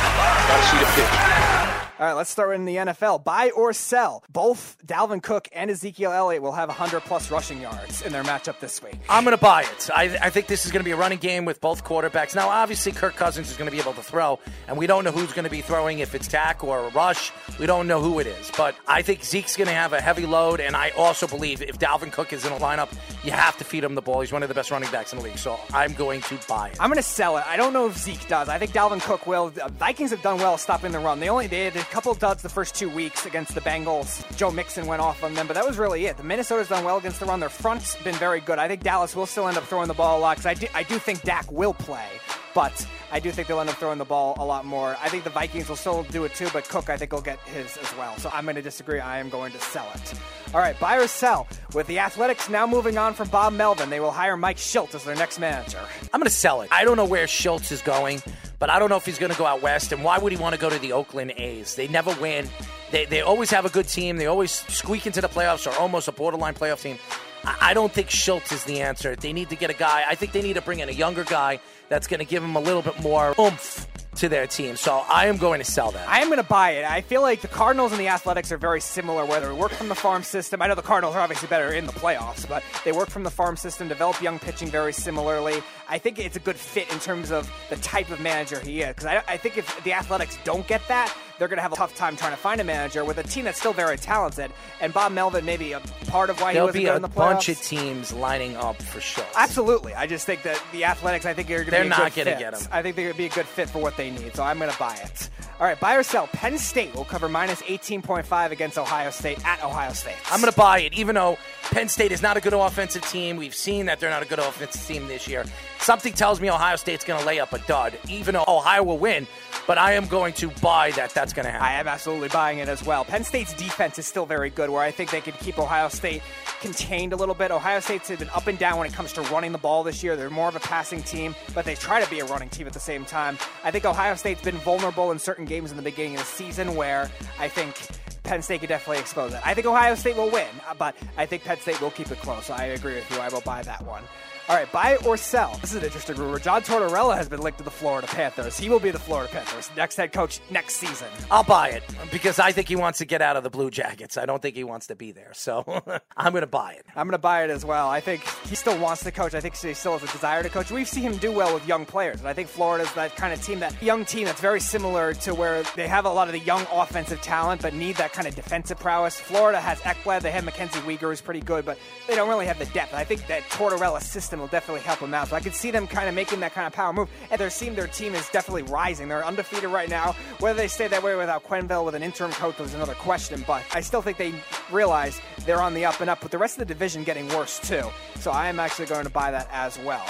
Got 0.47 0.57
to 0.59 0.65
see 0.69 0.77
the 0.77 0.85
pitch. 1.01 1.54
All 1.97 2.05
right, 2.05 2.11
let's 2.11 2.29
start 2.29 2.53
in 2.55 2.65
the 2.65 2.75
NFL. 2.75 3.23
Buy 3.23 3.51
or 3.51 3.71
sell. 3.71 4.21
Both 4.29 4.75
Dalvin 4.85 5.23
Cook 5.23 5.47
and 5.53 5.71
Ezekiel 5.71 6.11
Elliott 6.11 6.41
will 6.41 6.51
have 6.51 6.67
100 6.67 6.99
plus 7.03 7.31
rushing 7.31 7.61
yards 7.61 8.01
in 8.01 8.11
their 8.11 8.23
matchup 8.23 8.59
this 8.59 8.83
week. 8.83 8.97
I'm 9.07 9.23
going 9.23 9.35
to 9.37 9.41
buy 9.41 9.61
it. 9.61 9.89
I, 9.95 10.17
I 10.21 10.29
think 10.29 10.47
this 10.47 10.65
is 10.65 10.73
going 10.73 10.81
to 10.81 10.83
be 10.83 10.91
a 10.91 10.97
running 10.97 11.19
game 11.19 11.45
with 11.45 11.61
both 11.61 11.85
quarterbacks. 11.85 12.35
Now, 12.35 12.49
obviously, 12.49 12.91
Kirk 12.91 13.15
Cousins 13.15 13.49
is 13.49 13.55
going 13.55 13.67
to 13.67 13.71
be 13.71 13.79
able 13.79 13.93
to 13.93 14.03
throw, 14.03 14.41
and 14.67 14.77
we 14.77 14.87
don't 14.87 15.05
know 15.05 15.11
who's 15.13 15.31
going 15.31 15.45
to 15.45 15.49
be 15.49 15.61
throwing, 15.61 15.99
if 15.99 16.13
it's 16.13 16.27
Dak 16.27 16.65
or 16.65 16.79
a 16.85 16.89
rush. 16.89 17.31
We 17.61 17.65
don't 17.65 17.87
know 17.87 18.01
who 18.01 18.19
it 18.19 18.27
is. 18.27 18.51
But 18.57 18.75
I 18.89 19.01
think 19.01 19.23
Zeke's 19.23 19.55
going 19.55 19.69
to 19.69 19.73
have 19.73 19.93
a 19.93 20.01
heavy 20.01 20.25
load, 20.25 20.59
and 20.59 20.75
I 20.75 20.89
also 20.97 21.27
believe 21.27 21.61
if 21.61 21.79
Dalvin 21.79 22.11
Cook 22.11 22.33
is 22.33 22.45
in 22.45 22.51
a 22.51 22.57
lineup, 22.57 22.91
you 23.23 23.31
have 23.31 23.55
to 23.55 23.63
feed 23.63 23.85
him 23.85 23.95
the 23.95 24.01
ball. 24.01 24.19
He's 24.19 24.33
one 24.33 24.43
of 24.43 24.49
the 24.49 24.55
best 24.55 24.69
running 24.69 24.91
backs 24.91 25.13
in 25.13 25.19
the 25.19 25.23
league, 25.23 25.37
so 25.37 25.57
I'm 25.73 25.93
going 25.93 26.19
to 26.23 26.37
buy 26.45 26.71
it. 26.71 26.77
I'm 26.81 26.89
going 26.89 26.97
to 26.97 27.03
sell 27.03 27.37
it. 27.37 27.47
I 27.47 27.55
don't 27.55 27.71
know 27.71 27.87
if 27.87 27.97
Zeke 27.97 28.27
does. 28.27 28.49
I 28.49 28.59
think 28.59 28.71
Dalvin 28.71 29.01
Cook 29.01 29.25
will. 29.25 29.47
Vikings 29.79 30.11
have 30.11 30.21
done 30.21 30.39
well 30.39 30.57
stopping 30.57 30.91
the 30.91 30.99
run. 30.99 31.21
They 31.21 31.29
only 31.29 31.47
they 31.47 31.63
had 31.63 31.84
couple 31.91 32.13
duds 32.13 32.41
the 32.41 32.49
first 32.49 32.75
two 32.75 32.89
weeks 32.89 33.25
against 33.25 33.55
the 33.55 33.61
Bengals. 33.61 34.23
Joe 34.35 34.51
Mixon 34.51 34.85
went 34.85 35.01
off 35.01 35.23
on 35.23 35.33
them, 35.33 35.47
but 35.47 35.53
that 35.53 35.65
was 35.65 35.77
really 35.77 36.05
it. 36.05 36.17
The 36.17 36.23
Minnesota's 36.23 36.67
done 36.67 36.83
well 36.83 36.97
against 36.97 37.19
the 37.19 37.25
run. 37.25 37.39
Their 37.39 37.49
front's 37.49 37.95
been 38.03 38.15
very 38.15 38.39
good. 38.39 38.59
I 38.59 38.67
think 38.67 38.83
Dallas 38.83 39.15
will 39.15 39.25
still 39.25 39.47
end 39.47 39.57
up 39.57 39.63
throwing 39.63 39.87
the 39.87 39.93
ball 39.93 40.19
a 40.19 40.21
lot 40.21 40.37
because 40.37 40.45
I 40.45 40.53
do, 40.53 40.67
I 40.73 40.83
do 40.83 40.99
think 40.99 41.21
Dak 41.21 41.51
will 41.51 41.73
play, 41.73 42.07
but 42.53 42.87
I 43.11 43.19
do 43.19 43.31
think 43.31 43.47
they'll 43.47 43.59
end 43.59 43.69
up 43.69 43.77
throwing 43.77 43.97
the 43.97 44.05
ball 44.05 44.35
a 44.39 44.45
lot 44.45 44.65
more. 44.65 44.97
I 45.01 45.09
think 45.09 45.23
the 45.23 45.29
Vikings 45.29 45.69
will 45.69 45.75
still 45.75 46.03
do 46.03 46.25
it 46.25 46.33
too, 46.35 46.49
but 46.51 46.67
Cook 46.67 46.89
I 46.89 46.97
think 46.97 47.11
will 47.13 47.21
get 47.21 47.39
his 47.39 47.77
as 47.77 47.95
well. 47.97 48.17
So 48.17 48.29
I'm 48.33 48.43
going 48.45 48.55
to 48.55 48.61
disagree. 48.61 48.99
I 48.99 49.19
am 49.19 49.29
going 49.29 49.51
to 49.53 49.59
sell 49.59 49.89
it. 49.95 50.13
All 50.53 50.59
right, 50.59 50.79
buy 50.79 50.97
or 50.97 51.07
sell. 51.07 51.47
With 51.73 51.87
the 51.87 51.99
Athletics 51.99 52.49
now 52.49 52.65
moving 52.65 52.97
on 52.97 53.13
from 53.13 53.27
Bob 53.29 53.53
Melvin, 53.53 53.89
they 53.89 53.99
will 53.99 54.11
hire 54.11 54.37
Mike 54.37 54.57
Shildt 54.57 54.95
as 54.95 55.03
their 55.03 55.15
next 55.15 55.39
manager. 55.39 55.79
I'm 56.13 56.19
going 56.19 56.29
to 56.29 56.29
sell 56.29 56.61
it. 56.61 56.69
I 56.71 56.83
don't 56.83 56.97
know 56.97 57.05
where 57.05 57.27
Schultz 57.27 57.71
is 57.71 57.81
going, 57.81 58.21
but 58.65 58.73
I 58.73 58.79
don't 58.79 58.89
know 58.89 58.95
if 58.95 59.05
he's 59.05 59.19
going 59.19 59.31
to 59.31 59.37
go 59.37 59.45
out 59.45 59.61
west. 59.61 59.91
And 59.91 60.03
why 60.03 60.17
would 60.17 60.31
he 60.31 60.39
want 60.39 60.55
to 60.55 60.59
go 60.59 60.71
to 60.71 60.79
the 60.79 60.91
Oakland 60.91 61.33
A's? 61.37 61.75
They 61.75 61.87
never 61.87 62.19
win. 62.19 62.49
They, 62.89 63.05
they 63.05 63.21
always 63.21 63.51
have 63.51 63.63
a 63.63 63.69
good 63.69 63.87
team. 63.87 64.17
They 64.17 64.25
always 64.25 64.49
squeak 64.49 65.05
into 65.05 65.21
the 65.21 65.29
playoffs 65.29 65.71
or 65.71 65.79
almost 65.79 66.07
a 66.07 66.11
borderline 66.11 66.55
playoff 66.55 66.81
team. 66.81 66.97
I, 67.43 67.57
I 67.61 67.73
don't 67.75 67.93
think 67.93 68.09
Schultz 68.09 68.51
is 68.51 68.63
the 68.63 68.81
answer. 68.81 69.15
They 69.15 69.33
need 69.33 69.49
to 69.49 69.55
get 69.55 69.69
a 69.69 69.75
guy. 69.75 70.05
I 70.09 70.15
think 70.15 70.31
they 70.31 70.41
need 70.41 70.53
to 70.53 70.63
bring 70.63 70.79
in 70.79 70.89
a 70.89 70.93
younger 70.93 71.25
guy 71.25 71.59
that's 71.89 72.07
going 72.07 72.21
to 72.21 72.25
give 72.25 72.43
him 72.43 72.55
a 72.55 72.59
little 72.59 72.81
bit 72.81 72.99
more 73.01 73.35
oomph 73.39 73.87
to 74.15 74.29
their 74.29 74.47
team. 74.47 74.75
So 74.75 75.03
I 75.09 75.27
am 75.27 75.37
going 75.37 75.59
to 75.59 75.65
sell 75.65 75.91
that. 75.91 76.07
I 76.07 76.19
am 76.21 76.27
going 76.27 76.37
to 76.37 76.43
buy 76.43 76.71
it. 76.71 76.85
I 76.85 77.01
feel 77.01 77.21
like 77.21 77.41
the 77.41 77.47
Cardinals 77.47 77.91
and 77.91 77.99
the 77.99 78.07
Athletics 78.07 78.51
are 78.51 78.57
very 78.57 78.81
similar, 78.81 79.25
where 79.25 79.39
they 79.39 79.51
work 79.51 79.71
from 79.71 79.89
the 79.89 79.95
farm 79.95 80.23
system. 80.23 80.61
I 80.61 80.67
know 80.67 80.75
the 80.75 80.81
Cardinals 80.81 81.15
are 81.15 81.21
obviously 81.21 81.47
better 81.47 81.73
in 81.73 81.85
the 81.85 81.93
playoffs, 81.93 82.47
but 82.47 82.63
they 82.83 82.91
work 82.91 83.09
from 83.09 83.23
the 83.23 83.31
farm 83.31 83.57
system, 83.57 83.87
develop 83.87 84.21
young 84.21 84.39
pitching 84.39 84.69
very 84.69 84.93
similarly. 84.93 85.61
I 85.87 85.97
think 85.97 86.19
it's 86.19 86.35
a 86.35 86.39
good 86.39 86.55
fit 86.55 86.91
in 86.91 86.99
terms 86.99 87.31
of 87.31 87.51
the 87.69 87.75
type 87.77 88.09
of 88.09 88.19
manager 88.19 88.59
he 88.59 88.81
is. 88.81 88.89
Because 88.89 89.05
I, 89.05 89.23
I 89.27 89.37
think 89.37 89.57
if 89.57 89.83
the 89.83 89.93
Athletics 89.93 90.37
don't 90.43 90.65
get 90.67 90.81
that, 90.87 91.15
they're 91.37 91.47
going 91.47 91.57
to 91.57 91.61
have 91.63 91.73
a 91.73 91.75
tough 91.75 91.95
time 91.95 92.15
trying 92.15 92.31
to 92.31 92.37
find 92.37 92.61
a 92.61 92.63
manager 92.63 93.03
with 93.03 93.17
a 93.17 93.23
team 93.23 93.45
that's 93.45 93.59
still 93.59 93.73
very 93.73 93.97
talented. 93.97 94.51
And 94.81 94.93
Bob 94.93 95.11
Melvin 95.11 95.43
may 95.45 95.57
be 95.57 95.73
a 95.73 95.79
part 96.07 96.29
of 96.29 96.39
why 96.39 96.53
There'll 96.53 96.67
he 96.71 96.79
wasn't 96.79 96.81
be 96.83 96.85
good 96.85 96.93
a 96.93 96.95
in 96.97 97.01
the 97.01 97.09
playoffs. 97.09 97.15
bunch 97.15 97.49
of 97.49 97.61
teams 97.61 98.13
lining 98.13 98.55
up 98.55 98.81
for 98.81 99.01
sure. 99.01 99.25
Absolutely. 99.35 99.93
I 99.93 100.07
just 100.07 100.25
think 100.25 100.43
that 100.43 100.61
the 100.71 100.85
Athletics, 100.85 101.25
I 101.25 101.33
think, 101.33 101.49
are 101.49 101.55
going 101.55 101.65
to 101.65 101.71
They're 101.71 101.81
be 101.81 101.87
a 101.87 101.89
not 101.89 101.99
gonna 102.15 102.31
fit. 102.31 102.39
get 102.39 102.53
'em. 102.53 102.61
I 102.71 102.81
think 102.81 102.95
they're 102.95 103.05
going 103.05 103.13
to 103.13 103.17
be 103.17 103.25
a 103.25 103.29
good 103.29 103.45
fit 103.45 103.69
for 103.69 103.79
what 103.79 103.97
they 103.97 104.09
need, 104.11 104.35
so 104.35 104.43
I'm 104.43 104.57
going 104.59 104.71
to 104.71 104.79
buy 104.79 104.95
it. 104.95 105.29
All 105.59 105.65
right, 105.65 105.79
buy 105.79 105.95
or 105.95 106.03
sell. 106.03 106.27
Penn 106.27 106.57
State 106.57 106.93
will 106.95 107.05
cover 107.05 107.29
minus 107.29 107.61
18.5 107.61 108.51
against 108.51 108.77
Ohio 108.77 109.09
State 109.09 109.45
at 109.45 109.63
Ohio 109.63 109.93
State. 109.93 110.15
I'm 110.29 110.41
going 110.41 110.51
to 110.51 110.57
buy 110.57 110.79
it, 110.79 110.93
even 110.93 111.15
though 111.15 111.37
Penn 111.71 111.87
State 111.87 112.11
is 112.11 112.21
not 112.21 112.35
a 112.35 112.41
good 112.41 112.53
offensive 112.53 113.03
team. 113.07 113.37
We've 113.37 113.55
seen 113.55 113.85
that 113.85 113.99
they're 114.01 114.09
not 114.09 114.21
a 114.21 114.25
good 114.25 114.39
offensive 114.39 114.85
team 114.85 115.07
this 115.07 115.27
year. 115.29 115.45
Something 115.79 116.11
tells 116.13 116.41
me 116.41 116.49
Ohio 116.51 116.75
State's 116.75 117.05
going 117.05 117.19
to 117.21 117.25
lay 117.25 117.39
up 117.39 117.53
a 117.53 117.59
dud, 117.59 117.97
even 118.09 118.33
though 118.35 118.43
Ohio 118.47 118.83
will 118.83 118.97
win. 118.97 119.27
But 119.67 119.79
I 119.79 119.93
am 119.93 120.05
going 120.05 120.33
to 120.33 120.49
buy 120.61 120.91
that 120.91 121.11
that's 121.11 121.33
going 121.33 121.45
to 121.45 121.51
happen. 121.51 121.65
I 121.65 121.73
am 121.73 121.87
absolutely 121.87 122.29
buying 122.29 122.59
it 122.59 122.69
as 122.69 122.85
well. 122.85 123.03
Penn 123.03 123.23
State's 123.23 123.53
defense 123.53 123.97
is 123.97 124.05
still 124.05 124.25
very 124.25 124.49
good, 124.51 124.69
where 124.69 124.83
I 124.83 124.91
think 124.91 125.09
they 125.09 125.21
could 125.21 125.33
keep 125.39 125.57
Ohio 125.57 125.89
State 125.89 126.21
contained 126.61 127.13
a 127.13 127.15
little 127.15 127.33
bit. 127.33 127.49
Ohio 127.49 127.79
State's 127.79 128.09
been 128.09 128.29
up 128.29 128.47
and 128.47 128.59
down 128.59 128.77
when 128.77 128.87
it 128.87 128.93
comes 128.93 129.11
to 129.13 129.21
running 129.23 129.51
the 129.51 129.57
ball 129.57 129.83
this 129.83 130.03
year. 130.03 130.15
They're 130.15 130.29
more 130.29 130.49
of 130.49 130.55
a 130.55 130.59
passing 130.59 131.01
team, 131.01 131.33
but 131.53 131.65
they 131.65 131.73
try 131.75 132.03
to 132.03 132.09
be 132.09 132.19
a 132.19 132.25
running 132.25 132.49
team 132.49 132.67
at 132.67 132.73
the 132.73 132.79
same 132.79 133.05
time. 133.05 133.37
I 133.63 133.71
think 133.71 133.85
Ohio 133.85 134.15
State's 134.15 134.41
been 134.41 134.57
vulnerable 134.57 135.11
in 135.11 135.19
certain 135.19 135.45
games 135.45 135.71
in 135.71 135.77
the 135.77 135.83
beginning 135.83 136.13
of 136.13 136.19
the 136.19 136.25
season 136.25 136.75
where 136.75 137.09
I 137.39 137.47
think 137.47 137.75
Penn 138.23 138.41
State 138.41 138.61
could 138.61 138.69
definitely 138.69 138.99
expose 138.99 139.33
it. 139.33 139.41
I 139.45 139.53
think 139.53 139.67
Ohio 139.67 139.95
State 139.95 140.15
will 140.15 140.29
win, 140.29 140.47
but 140.77 140.95
I 141.17 141.25
think 141.25 141.43
Penn 141.43 141.59
State 141.59 141.81
will 141.81 141.91
keep 141.91 142.11
it 142.11 142.19
close. 142.19 142.45
So 142.45 142.53
I 142.53 142.65
agree 142.65 142.95
with 142.95 143.09
you. 143.11 143.17
I 143.17 143.29
will 143.29 143.41
buy 143.41 143.61
that 143.63 143.85
one. 143.85 144.03
All 144.47 144.55
right, 144.55 144.71
buy 144.71 144.97
or 144.97 145.17
sell. 145.17 145.57
This 145.59 145.71
is 145.71 145.77
an 145.77 145.83
interesting 145.85 146.17
rumor. 146.17 146.37
John 146.37 146.61
Tortorella 146.61 147.17
has 147.17 147.27
been 147.27 147.41
linked 147.41 147.57
to 147.57 147.63
the 147.63 147.71
Florida 147.71 148.05
Panthers. 148.05 148.59
He 148.59 148.69
will 148.69 148.79
be 148.79 148.91
the 148.91 148.99
Florida 148.99 149.27
Panthers 149.31 149.71
next 149.75 149.95
head 149.95 150.13
coach 150.13 150.39
next 150.51 150.75
season. 150.75 151.07
I'll 151.31 151.43
buy 151.43 151.69
it 151.69 151.81
because 152.11 152.37
I 152.37 152.51
think 152.51 152.67
he 152.67 152.75
wants 152.75 152.99
to 152.99 153.05
get 153.05 153.23
out 153.23 153.37
of 153.37 153.43
the 153.43 153.49
Blue 153.49 153.71
Jackets. 153.71 154.17
I 154.17 154.27
don't 154.27 154.43
think 154.43 154.55
he 154.55 154.63
wants 154.63 154.85
to 154.87 154.95
be 154.95 155.11
there. 155.11 155.31
So 155.33 155.63
I'm 156.17 156.31
going 156.31 156.41
to 156.41 156.47
buy 156.47 156.73
it. 156.73 156.85
I'm 156.95 157.07
going 157.07 157.13
to 157.13 157.17
buy 157.17 157.43
it 157.43 157.49
as 157.49 157.65
well. 157.65 157.89
I 157.89 158.01
think 158.01 158.21
he 158.47 158.55
still 158.55 158.77
wants 158.77 159.03
to 159.03 159.11
coach. 159.11 159.33
I 159.33 159.41
think 159.41 159.55
he 159.55 159.73
still 159.73 159.97
has 159.97 160.07
a 160.07 160.11
desire 160.11 160.43
to 160.43 160.49
coach. 160.49 160.69
We've 160.69 160.87
seen 160.87 161.01
him 161.01 161.17
do 161.17 161.31
well 161.31 161.51
with 161.51 161.67
young 161.67 161.83
players, 161.87 162.19
and 162.19 162.27
I 162.27 162.33
think 162.33 162.47
Florida's 162.47 162.93
that 162.93 163.15
kind 163.15 163.33
of 163.33 163.41
team, 163.41 163.59
that 163.61 163.81
young 163.81 164.05
team 164.05 164.25
that's 164.25 164.41
very 164.41 164.59
similar 164.59 165.15
to 165.15 165.33
where 165.33 165.63
they 165.75 165.87
have 165.87 166.05
a 166.05 166.09
lot 166.09 166.27
of 166.27 166.33
the 166.33 166.39
young 166.39 166.67
offensive 166.71 167.19
talent, 167.21 167.63
but 167.63 167.73
need 167.73 167.95
that 167.95 168.13
kind 168.13 168.27
of 168.27 168.35
defensive 168.35 168.77
prowess. 168.77 169.19
Florida 169.19 169.59
has 169.59 169.79
Ekblad, 169.79 170.21
they 170.21 170.29
have 170.29 170.43
MacKenzie 170.43 170.81
Weegar, 170.81 171.09
who's 171.09 171.21
pretty 171.21 171.41
good, 171.41 171.65
but 171.65 171.79
they 172.07 172.13
don't 172.13 172.29
really 172.29 172.45
have 172.45 172.59
the 172.59 172.65
depth. 172.65 172.93
I 172.93 173.03
think 173.03 173.25
that 173.25 173.41
Tortorella 173.49 174.01
system 174.01 174.34
will 174.39 174.47
definitely 174.47 174.81
help 174.81 174.99
them 174.99 175.13
out. 175.13 175.29
So 175.29 175.35
I 175.35 175.39
could 175.39 175.53
see 175.53 175.71
them 175.71 175.87
kind 175.87 176.09
of 176.09 176.15
making 176.15 176.39
that 176.41 176.53
kind 176.53 176.67
of 176.67 176.73
power 176.73 176.93
move, 176.93 177.09
and 177.31 177.39
their 177.39 177.49
team, 177.49 177.75
their 177.75 177.87
team 177.87 178.15
is 178.15 178.27
definitely 178.29 178.63
rising. 178.63 179.07
They're 179.07 179.25
undefeated 179.25 179.69
right 179.69 179.89
now. 179.89 180.15
Whether 180.39 180.57
they 180.57 180.67
stay 180.67 180.87
that 180.87 181.03
way 181.03 181.15
without 181.15 181.43
Quenneville 181.43 181.85
with 181.85 181.95
an 181.95 182.03
interim 182.03 182.31
coach 182.31 182.57
was 182.59 182.73
another 182.73 182.95
question, 182.95 183.43
but 183.47 183.63
I 183.73 183.81
still 183.81 184.01
think 184.01 184.17
they 184.17 184.33
realize 184.71 185.19
they're 185.45 185.61
on 185.61 185.73
the 185.73 185.85
up 185.85 186.01
and 186.01 186.09
up, 186.09 186.23
with 186.23 186.31
the 186.31 186.37
rest 186.37 186.55
of 186.55 186.67
the 186.67 186.73
division 186.73 187.03
getting 187.03 187.27
worse 187.29 187.59
too. 187.59 187.83
So 188.19 188.31
I 188.31 188.47
am 188.47 188.59
actually 188.59 188.87
going 188.87 189.05
to 189.05 189.11
buy 189.11 189.31
that 189.31 189.47
as 189.51 189.77
well. 189.79 190.05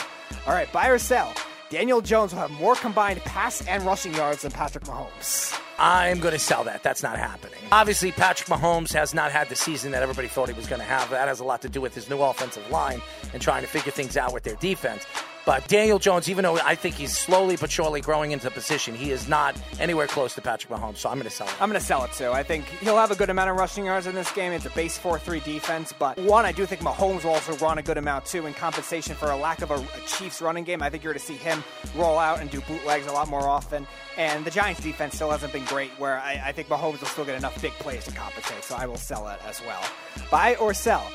All 0.47 0.53
right, 0.53 0.71
buy 0.71 0.87
or 0.87 0.99
sell. 0.99 1.33
Daniel 1.69 1.99
Jones 1.99 2.31
will 2.31 2.41
have 2.41 2.51
more 2.51 2.75
combined 2.75 3.19
pass 3.21 3.65
and 3.67 3.83
rushing 3.83 4.13
yards 4.13 4.43
than 4.43 4.51
Patrick 4.51 4.83
Mahomes. 4.83 5.59
I'm 5.79 6.19
going 6.19 6.33
to 6.33 6.39
sell 6.39 6.63
that. 6.65 6.83
That's 6.83 7.01
not 7.01 7.17
happening. 7.17 7.59
Obviously, 7.71 8.11
Patrick 8.11 8.47
Mahomes 8.47 8.93
has 8.93 9.13
not 9.13 9.31
had 9.31 9.49
the 9.49 9.55
season 9.55 9.91
that 9.91 10.03
everybody 10.03 10.27
thought 10.27 10.47
he 10.47 10.53
was 10.53 10.67
going 10.67 10.79
to 10.79 10.85
have. 10.85 11.09
That 11.09 11.27
has 11.27 11.39
a 11.39 11.43
lot 11.43 11.61
to 11.63 11.69
do 11.69 11.81
with 11.81 11.95
his 11.95 12.09
new 12.09 12.21
offensive 12.21 12.69
line 12.69 13.01
and 13.33 13.41
trying 13.41 13.63
to 13.63 13.67
figure 13.67 13.91
things 13.91 14.15
out 14.15 14.31
with 14.31 14.43
their 14.43 14.55
defense. 14.55 15.05
But 15.45 15.67
Daniel 15.67 15.99
Jones, 15.99 16.27
even 16.27 16.43
though 16.43 16.57
I 16.57 16.73
think 16.73 16.95
he's 16.95 17.15
slowly 17.15 17.55
but 17.55 17.69
surely 17.69 18.01
growing 18.01 18.31
into 18.31 18.49
position, 18.49 18.95
he 18.95 19.11
is 19.11 19.27
not 19.29 19.55
anywhere 19.79 20.07
close 20.07 20.33
to 20.35 20.41
Patrick 20.41 20.73
Mahomes. 20.73 20.97
So 20.97 21.09
I'm 21.09 21.17
going 21.17 21.29
to 21.29 21.35
sell 21.35 21.47
it. 21.47 21.61
I'm 21.61 21.69
going 21.69 21.79
to 21.79 21.85
sell 21.85 22.03
it 22.03 22.11
too. 22.13 22.31
I 22.31 22.41
think 22.41 22.65
he'll 22.65 22.97
have 22.97 23.11
a 23.11 23.15
good 23.15 23.29
amount 23.29 23.51
of 23.51 23.57
rushing 23.57 23.85
yards 23.85 24.07
in 24.07 24.15
this 24.15 24.31
game. 24.31 24.51
It's 24.53 24.65
a 24.65 24.71
base 24.71 24.97
4 24.97 25.19
3 25.19 25.39
defense, 25.41 25.93
but 25.97 26.17
one, 26.17 26.45
I 26.45 26.51
do 26.51 26.65
think 26.65 26.81
Mahomes 26.81 27.23
will 27.23 27.31
also 27.31 27.55
run 27.57 27.77
a 27.77 27.83
good 27.83 27.97
amount 27.97 28.25
too 28.25 28.47
in 28.47 28.53
compensation 28.55 29.15
for 29.15 29.29
a 29.29 29.37
lack 29.37 29.61
of 29.61 29.69
a, 29.69 29.75
a 29.75 30.07
Chiefs 30.07 30.41
running 30.41 30.63
game. 30.63 30.81
I 30.81 30.89
think 30.89 31.03
you're 31.03 31.13
going 31.13 31.19
to 31.19 31.25
see 31.25 31.37
him 31.37 31.63
roll 31.95 32.17
out 32.17 32.39
and 32.39 32.49
do 32.49 32.61
bootlegs 32.61 33.05
a 33.05 33.11
lot 33.11 33.27
more 33.27 33.47
often. 33.47 33.85
And 34.17 34.45
the 34.45 34.51
Giants 34.51 34.81
defense 34.81 35.15
still 35.15 35.29
hasn't 35.29 35.53
been 35.53 35.65
great, 35.65 35.91
where 35.99 36.17
I, 36.19 36.41
I 36.45 36.51
think 36.53 36.69
Mahomes 36.69 37.01
will 37.01 37.07
still 37.07 37.25
get 37.25 37.35
enough 37.35 37.61
big 37.61 37.73
plays 37.73 38.05
to 38.05 38.11
compensate, 38.11 38.63
so 38.63 38.75
I 38.75 38.87
will 38.87 38.95
sell 38.97 39.27
it 39.27 39.39
as 39.45 39.61
well. 39.61 39.83
Buy 40.31 40.55
or 40.55 40.73
sell. 40.73 41.05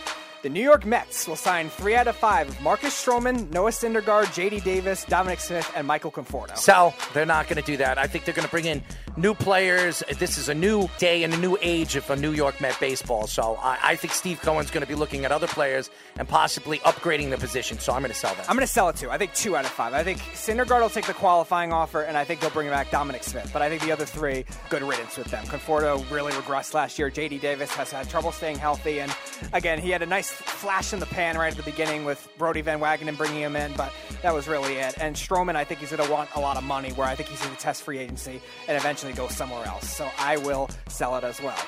The 0.43 0.49
New 0.49 0.62
York 0.62 0.87
Mets 0.87 1.29
will 1.29 1.37
sign 1.37 1.69
three 1.69 1.95
out 1.95 2.09
of 2.09 2.17
five 2.17 2.49
of 2.49 2.59
Marcus 2.62 2.95
Stroman, 2.95 3.51
Noah 3.51 3.73
Syndergaard, 3.73 4.33
J.D. 4.33 4.61
Davis, 4.61 5.05
Dominic 5.05 5.39
Smith, 5.39 5.71
and 5.77 5.87
Michael 5.87 6.11
Conforto. 6.11 6.57
Sell. 6.57 6.95
They're 7.12 7.27
not 7.27 7.47
going 7.47 7.61
to 7.61 7.67
do 7.67 7.77
that. 7.77 7.99
I 7.99 8.07
think 8.07 8.25
they're 8.25 8.33
going 8.33 8.47
to 8.47 8.51
bring 8.51 8.65
in 8.65 8.83
new 9.19 9.35
players. 9.35 10.03
This 10.19 10.39
is 10.39 10.49
a 10.49 10.55
new 10.55 10.89
day 10.97 11.25
and 11.25 11.35
a 11.35 11.37
new 11.37 11.59
age 11.61 11.95
of 11.95 12.09
a 12.09 12.17
New 12.17 12.33
York 12.33 12.59
Met 12.59 12.79
baseball. 12.81 13.27
So 13.27 13.59
I, 13.61 13.79
I 13.83 13.97
think 13.97 14.15
Steve 14.15 14.41
Cohen's 14.41 14.71
going 14.71 14.81
to 14.81 14.89
be 14.89 14.95
looking 14.95 15.27
at 15.27 15.33
other 15.33 15.47
players 15.47 15.91
and 16.17 16.27
possibly 16.27 16.79
upgrading 16.79 17.29
the 17.29 17.37
position. 17.37 17.79
So 17.79 17.93
I'm 17.93 18.01
going 18.01 18.11
to 18.11 18.19
sell 18.19 18.35
that. 18.35 18.49
I'm 18.49 18.57
going 18.57 18.67
to 18.67 18.73
sell 18.73 18.89
it 18.89 18.97
too. 18.97 19.11
I 19.11 19.19
think 19.19 19.35
two 19.35 19.57
out 19.57 19.67
of 19.67 19.71
five. 19.71 19.93
I 19.93 20.03
think 20.03 20.21
Syndergaard 20.21 20.81
will 20.81 20.89
take 20.89 21.07
the 21.07 21.12
qualifying 21.12 21.71
offer, 21.71 22.01
and 22.01 22.17
I 22.17 22.25
think 22.25 22.41
they'll 22.41 22.49
bring 22.49 22.71
back 22.71 22.91
Dominic 22.91 23.25
Smith. 23.25 23.51
But 23.53 23.61
I 23.61 23.69
think 23.69 23.83
the 23.83 23.93
other 23.93 24.07
three, 24.07 24.47
good 24.71 24.83
riddance 24.83 25.19
with 25.19 25.27
them. 25.27 25.45
Conforto 25.45 26.09
really 26.11 26.33
regressed 26.33 26.73
last 26.73 26.99
year. 26.99 27.11
J.D. 27.11 27.41
Davis 27.41 27.71
has 27.75 27.91
had 27.93 28.09
trouble 28.09 28.33
staying 28.33 28.57
healthy, 28.57 29.01
and 29.01 29.15
again, 29.53 29.79
he 29.79 29.91
had 29.91 30.01
a 30.01 30.07
nice 30.07 30.30
flash 30.31 30.93
in 30.93 31.01
the 31.01 31.07
pan 31.07 31.36
right 31.36 31.51
at 31.51 31.57
the 31.57 31.70
beginning 31.70 32.05
with 32.05 32.28
Brodie 32.39 32.61
Van 32.61 32.81
Wagenen 32.81 33.16
bringing 33.16 33.40
him 33.40 33.57
in, 33.57 33.73
but 33.74 33.93
that 34.23 34.35
was 34.35 34.48
really 34.48 34.74
it. 34.74 34.94
And 35.01 35.16
Stroman, 35.16 35.57
I 35.57 35.65
think 35.65 35.81
he's 35.81 35.90
going 35.90 36.07
to 36.07 36.12
want 36.12 36.31
a 36.35 36.40
lot 36.40 36.57
of 36.57 36.65
money, 36.65 36.90
where 36.93 37.07
I 37.07 37.15
think 37.15 37.28
he's 37.28 37.40
going 37.40 37.55
to 37.55 37.61
test 37.61 37.82
free 37.82 37.98
agency 37.98 38.40
and 38.69 38.77
eventually 38.77 39.12
go 39.12 39.28
somewhere 39.28 39.65
else. 39.66 39.89
So 39.89 40.09
I 40.19 40.36
will 40.39 40.69
sell 40.89 41.16
it 41.16 41.24
as 41.24 41.40
well. 41.40 41.59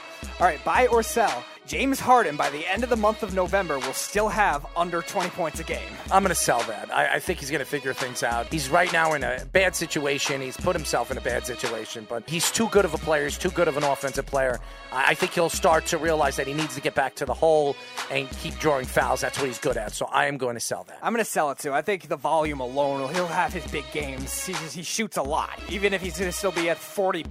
All 0.40 0.46
right, 0.46 0.62
buy 0.64 0.86
or 0.88 1.02
sell. 1.02 1.44
James 1.72 1.98
Harden, 1.98 2.36
by 2.36 2.50
the 2.50 2.70
end 2.70 2.84
of 2.84 2.90
the 2.90 2.98
month 2.98 3.22
of 3.22 3.32
November, 3.32 3.78
will 3.78 3.94
still 3.94 4.28
have 4.28 4.66
under 4.76 5.00
20 5.00 5.30
points 5.30 5.58
a 5.58 5.64
game. 5.64 5.88
I'm 6.10 6.22
going 6.22 6.28
to 6.28 6.34
sell 6.34 6.60
that. 6.64 6.94
I, 6.94 7.14
I 7.14 7.18
think 7.18 7.38
he's 7.38 7.50
going 7.50 7.60
to 7.60 7.64
figure 7.64 7.94
things 7.94 8.22
out. 8.22 8.46
He's 8.48 8.68
right 8.68 8.92
now 8.92 9.14
in 9.14 9.24
a 9.24 9.42
bad 9.52 9.74
situation. 9.74 10.42
He's 10.42 10.58
put 10.58 10.76
himself 10.76 11.10
in 11.10 11.16
a 11.16 11.22
bad 11.22 11.46
situation, 11.46 12.06
but 12.10 12.28
he's 12.28 12.50
too 12.50 12.68
good 12.68 12.84
of 12.84 12.92
a 12.92 12.98
player. 12.98 13.24
He's 13.24 13.38
too 13.38 13.48
good 13.52 13.68
of 13.68 13.78
an 13.78 13.84
offensive 13.84 14.26
player. 14.26 14.60
I, 14.92 15.12
I 15.12 15.14
think 15.14 15.32
he'll 15.32 15.48
start 15.48 15.86
to 15.86 15.96
realize 15.96 16.36
that 16.36 16.46
he 16.46 16.52
needs 16.52 16.74
to 16.74 16.82
get 16.82 16.94
back 16.94 17.14
to 17.14 17.24
the 17.24 17.32
hole 17.32 17.74
and 18.10 18.28
keep 18.32 18.58
drawing 18.58 18.84
fouls. 18.84 19.22
That's 19.22 19.38
what 19.38 19.46
he's 19.46 19.58
good 19.58 19.78
at. 19.78 19.92
So 19.92 20.04
I 20.12 20.26
am 20.26 20.36
going 20.36 20.56
to 20.56 20.60
sell 20.60 20.84
that. 20.88 20.98
I'm 21.02 21.14
going 21.14 21.24
to 21.24 21.30
sell 21.30 21.50
it 21.52 21.58
too. 21.58 21.72
I 21.72 21.80
think 21.80 22.06
the 22.06 22.16
volume 22.16 22.60
alone, 22.60 23.14
he'll 23.14 23.26
have 23.26 23.54
his 23.54 23.66
big 23.68 23.90
games. 23.92 24.44
He, 24.44 24.52
he 24.52 24.82
shoots 24.82 25.16
a 25.16 25.22
lot. 25.22 25.58
Even 25.70 25.94
if 25.94 26.02
he's 26.02 26.18
going 26.18 26.30
to 26.30 26.36
still 26.36 26.52
be 26.52 26.68
at 26.68 26.76
40% 26.76 27.24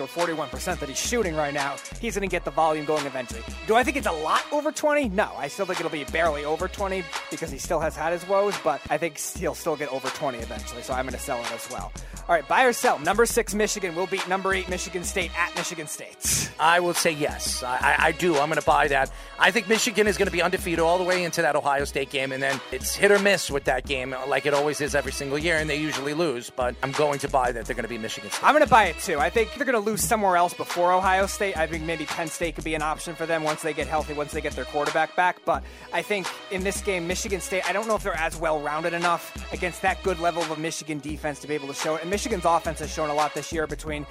or 0.00 0.06
41% 0.06 0.80
that 0.80 0.86
he's 0.86 1.00
shooting 1.00 1.34
right 1.34 1.54
now, 1.54 1.76
he's 1.98 2.14
going 2.14 2.28
to 2.28 2.30
get 2.30 2.44
the 2.44 2.50
volume 2.50 2.84
going 2.84 3.06
eventually. 3.06 3.40
Do 3.66 3.74
I 3.74 3.85
think 3.86 3.96
it's 3.96 4.08
a 4.08 4.12
lot 4.12 4.42
over 4.50 4.72
20? 4.72 5.10
No. 5.10 5.30
I 5.38 5.46
still 5.46 5.64
think 5.64 5.78
it'll 5.78 5.92
be 5.92 6.02
barely 6.04 6.44
over 6.44 6.66
20 6.66 7.04
because 7.30 7.52
he 7.52 7.58
still 7.58 7.78
has 7.78 7.94
had 7.94 8.12
his 8.12 8.26
woes, 8.26 8.54
but 8.64 8.80
I 8.90 8.98
think 8.98 9.16
he'll 9.16 9.54
still 9.54 9.76
get 9.76 9.92
over 9.92 10.08
20 10.08 10.38
eventually. 10.38 10.82
So 10.82 10.92
I'm 10.92 11.04
going 11.04 11.14
to 11.14 11.20
sell 11.20 11.40
it 11.40 11.52
as 11.52 11.70
well. 11.70 11.92
All 12.28 12.34
right, 12.34 12.46
buy 12.48 12.64
or 12.64 12.72
sell. 12.72 12.98
Number 12.98 13.24
six 13.24 13.54
Michigan 13.54 13.94
will 13.94 14.08
beat 14.08 14.28
number 14.28 14.52
eight 14.52 14.68
Michigan 14.68 15.04
State 15.04 15.30
at 15.38 15.54
Michigan 15.54 15.86
State. 15.86 16.50
I 16.58 16.80
will 16.80 16.94
say 16.94 17.12
yes. 17.12 17.62
I, 17.62 17.76
I, 17.76 17.96
I 18.06 18.12
do. 18.12 18.32
I'm 18.32 18.48
going 18.48 18.58
to 18.58 18.66
buy 18.66 18.88
that. 18.88 19.12
I 19.38 19.52
think 19.52 19.68
Michigan 19.68 20.08
is 20.08 20.16
going 20.16 20.26
to 20.26 20.32
be 20.32 20.42
undefeated 20.42 20.80
all 20.80 20.98
the 20.98 21.04
way 21.04 21.22
into 21.22 21.42
that 21.42 21.54
Ohio 21.54 21.84
State 21.84 22.10
game, 22.10 22.32
and 22.32 22.42
then 22.42 22.60
it's 22.72 22.96
hit 22.96 23.12
or 23.12 23.20
miss 23.20 23.48
with 23.48 23.62
that 23.64 23.86
game, 23.86 24.12
like 24.26 24.44
it 24.44 24.54
always 24.54 24.80
is 24.80 24.96
every 24.96 25.12
single 25.12 25.38
year, 25.38 25.58
and 25.58 25.70
they 25.70 25.76
usually 25.76 26.14
lose. 26.14 26.50
But 26.50 26.74
I'm 26.82 26.90
going 26.92 27.20
to 27.20 27.28
buy 27.28 27.52
that 27.52 27.66
they're 27.66 27.76
going 27.76 27.84
to 27.84 27.88
be 27.88 27.98
Michigan 27.98 28.30
State. 28.30 28.44
I'm 28.44 28.54
going 28.54 28.64
to 28.64 28.70
buy 28.70 28.86
it 28.86 28.98
too. 28.98 29.20
I 29.20 29.30
think 29.30 29.54
they're 29.54 29.66
going 29.66 29.80
to 29.80 29.90
lose 29.90 30.02
somewhere 30.02 30.36
else 30.36 30.52
before 30.52 30.92
Ohio 30.92 31.26
State. 31.26 31.56
I 31.56 31.68
think 31.68 31.84
maybe 31.84 32.06
Penn 32.06 32.26
State 32.26 32.56
could 32.56 32.64
be 32.64 32.74
an 32.74 32.82
option 32.82 33.14
for 33.14 33.26
them 33.26 33.44
once 33.44 33.62
they 33.66 33.74
get 33.74 33.86
healthy, 33.86 34.14
once 34.14 34.32
they 34.32 34.40
get 34.40 34.54
their 34.54 34.64
quarterback 34.64 35.14
back. 35.16 35.36
But 35.44 35.62
I 35.92 36.00
think 36.00 36.26
in 36.50 36.64
this 36.64 36.80
game, 36.80 37.06
Michigan 37.06 37.40
State, 37.40 37.68
I 37.68 37.72
don't 37.72 37.86
know 37.86 37.96
if 37.96 38.02
they're 38.02 38.14
as 38.14 38.36
well 38.38 38.60
rounded 38.60 38.94
enough 38.94 39.52
against 39.52 39.82
that 39.82 40.02
good 40.02 40.18
level 40.20 40.42
of 40.42 40.50
a 40.50 40.56
Michigan 40.56 41.00
defense 41.00 41.40
to 41.40 41.46
be 41.46 41.54
able 41.54 41.68
to 41.68 41.74
show 41.74 41.96
it. 41.96 42.02
And 42.02 42.10
Michigan's 42.10 42.44
offense 42.44 42.78
has 42.78 42.92
shown 42.92 43.10
a 43.10 43.14
lot 43.14 43.34
this 43.34 43.52
year 43.52 43.66
between 43.66 44.06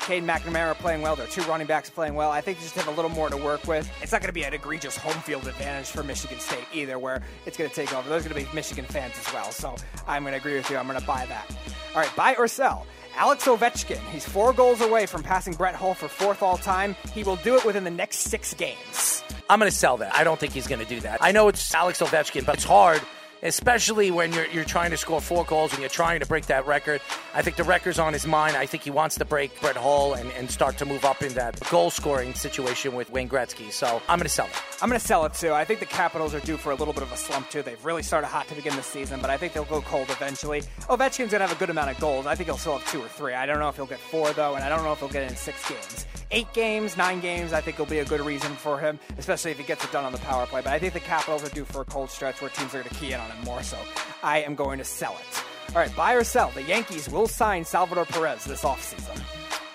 Cade 0.00 0.24
McNamara 0.24 0.74
playing 0.76 1.02
well, 1.02 1.14
their 1.14 1.26
two 1.26 1.42
running 1.42 1.66
backs 1.66 1.90
playing 1.90 2.14
well. 2.14 2.30
I 2.30 2.40
think 2.40 2.58
they 2.58 2.64
just 2.64 2.74
have 2.76 2.88
a 2.88 2.92
little 2.92 3.10
more 3.10 3.28
to 3.28 3.36
work 3.36 3.66
with. 3.66 3.90
It's 4.02 4.12
not 4.12 4.22
going 4.22 4.28
to 4.28 4.32
be 4.32 4.44
an 4.44 4.54
egregious 4.54 4.96
home 4.96 5.20
field 5.22 5.46
advantage 5.46 5.88
for 5.88 6.02
Michigan 6.02 6.40
State 6.40 6.64
either, 6.72 6.98
where 6.98 7.22
it's 7.44 7.56
going 7.56 7.68
to 7.68 7.76
take 7.76 7.92
over. 7.92 8.08
There's 8.08 8.26
going 8.26 8.42
to 8.42 8.48
be 8.50 8.54
Michigan 8.54 8.86
fans 8.86 9.14
as 9.18 9.32
well. 9.32 9.50
So 9.52 9.76
I'm 10.06 10.22
going 10.22 10.32
to 10.32 10.38
agree 10.38 10.54
with 10.54 10.70
you. 10.70 10.78
I'm 10.78 10.86
going 10.86 10.98
to 10.98 11.06
buy 11.06 11.26
that. 11.26 11.46
All 11.94 12.00
right, 12.00 12.16
buy 12.16 12.34
or 12.36 12.48
sell. 12.48 12.86
Alex 13.16 13.46
Ovechkin, 13.46 13.98
he's 14.10 14.24
four 14.24 14.52
goals 14.52 14.80
away 14.80 15.06
from 15.06 15.22
passing 15.22 15.52
Brett 15.54 15.74
Hull 15.74 15.94
for 15.94 16.08
fourth 16.08 16.42
all 16.42 16.56
time. 16.56 16.96
He 17.12 17.22
will 17.22 17.36
do 17.36 17.56
it 17.56 17.64
within 17.64 17.84
the 17.84 17.90
next 17.90 18.18
six 18.18 18.54
games. 18.54 19.22
I'm 19.48 19.58
going 19.58 19.70
to 19.70 19.76
sell 19.76 19.96
that. 19.98 20.14
I 20.14 20.24
don't 20.24 20.38
think 20.38 20.52
he's 20.52 20.66
going 20.66 20.78
to 20.80 20.86
do 20.86 21.00
that. 21.00 21.18
I 21.20 21.32
know 21.32 21.48
it's 21.48 21.74
Alex 21.74 22.00
Ovechkin, 22.00 22.46
but 22.46 22.54
it's 22.56 22.64
hard, 22.64 23.02
especially 23.42 24.10
when 24.10 24.32
you're, 24.32 24.46
you're 24.46 24.64
trying 24.64 24.90
to 24.90 24.96
score 24.96 25.20
four 25.20 25.44
goals 25.44 25.72
and 25.72 25.80
you're 25.80 25.88
trying 25.88 26.20
to 26.20 26.26
break 26.26 26.46
that 26.46 26.66
record. 26.66 27.00
I 27.34 27.42
think 27.42 27.56
the 27.56 27.64
record's 27.64 27.98
on 27.98 28.12
his 28.12 28.26
mind. 28.26 28.56
I 28.56 28.66
think 28.66 28.82
he 28.82 28.90
wants 28.90 29.16
to 29.16 29.24
break 29.24 29.60
Brett 29.60 29.76
Hull 29.76 30.14
and, 30.14 30.30
and 30.32 30.50
start 30.50 30.78
to 30.78 30.84
move 30.84 31.04
up 31.04 31.22
in 31.22 31.32
that 31.34 31.58
goal 31.70 31.90
scoring 31.90 32.34
situation 32.34 32.94
with 32.94 33.10
Wayne 33.10 33.28
Gretzky. 33.28 33.70
So 33.72 34.02
I'm 34.08 34.18
going 34.18 34.24
to 34.24 34.28
sell 34.28 34.46
it. 34.46 34.62
I'm 34.82 34.88
going 34.88 35.00
to 35.00 35.06
sell 35.06 35.24
it 35.24 35.34
too. 35.34 35.52
I 35.52 35.64
think 35.64 35.80
the 35.80 35.86
Capitals 35.86 36.34
are 36.34 36.40
due 36.40 36.56
for 36.56 36.72
a 36.72 36.74
little 36.74 36.94
bit 36.94 37.02
of 37.02 37.12
a 37.12 37.16
slump 37.16 37.50
too. 37.50 37.62
They've 37.62 37.84
really 37.84 38.02
started 38.02 38.28
hot 38.28 38.48
to 38.48 38.54
begin 38.54 38.76
the 38.76 38.82
season, 38.82 39.20
but 39.20 39.30
I 39.30 39.36
think 39.36 39.52
they'll 39.52 39.64
go 39.64 39.80
cold 39.82 40.10
eventually. 40.10 40.62
Ovechkin's 40.88 41.30
going 41.30 41.40
to 41.40 41.46
have 41.46 41.52
a 41.52 41.58
good 41.58 41.70
amount 41.70 41.90
of 41.90 42.00
goals. 42.00 42.26
I 42.26 42.34
think 42.34 42.48
he'll 42.48 42.58
still 42.58 42.78
have 42.78 42.90
two 42.90 43.00
or 43.00 43.08
three. 43.08 43.34
I 43.34 43.46
don't 43.46 43.58
know 43.58 43.68
if 43.68 43.76
he'll 43.76 43.86
get 43.86 43.98
four 43.98 44.32
though, 44.32 44.54
and 44.54 44.64
I 44.64 44.68
don't 44.68 44.84
know 44.84 44.92
if 44.92 45.00
he'll 45.00 45.08
get 45.08 45.30
in 45.30 45.36
six 45.36 45.68
games. 45.68 46.06
Eight 46.32 46.52
games, 46.52 46.96
nine 46.96 47.20
games, 47.20 47.52
I 47.52 47.60
think 47.60 47.78
will 47.78 47.86
be 47.86 47.98
a 47.98 48.04
good 48.04 48.20
reason 48.20 48.52
for 48.52 48.78
him, 48.78 49.00
especially 49.18 49.50
if 49.50 49.58
he 49.58 49.64
gets 49.64 49.84
it 49.84 49.90
done 49.90 50.04
on 50.04 50.12
the 50.12 50.18
power 50.18 50.46
play. 50.46 50.60
But 50.60 50.72
I 50.72 50.78
think 50.78 50.92
the 50.92 51.00
Capitals 51.00 51.42
are 51.42 51.48
due 51.48 51.64
for 51.64 51.80
a 51.80 51.84
cold 51.84 52.08
stretch 52.08 52.40
where 52.40 52.50
teams 52.50 52.72
are 52.72 52.78
going 52.78 52.88
to 52.88 52.94
key 52.94 53.12
in 53.12 53.18
on 53.18 53.30
him 53.30 53.44
more. 53.44 53.64
So 53.64 53.76
I 54.22 54.38
am 54.38 54.54
going 54.54 54.78
to 54.78 54.84
sell 54.84 55.18
it. 55.18 55.74
All 55.74 55.82
right, 55.82 55.94
buy 55.96 56.14
or 56.14 56.22
sell. 56.22 56.52
The 56.54 56.62
Yankees 56.62 57.08
will 57.08 57.26
sign 57.26 57.64
Salvador 57.64 58.04
Perez 58.04 58.44
this 58.44 58.62
offseason. 58.62 59.20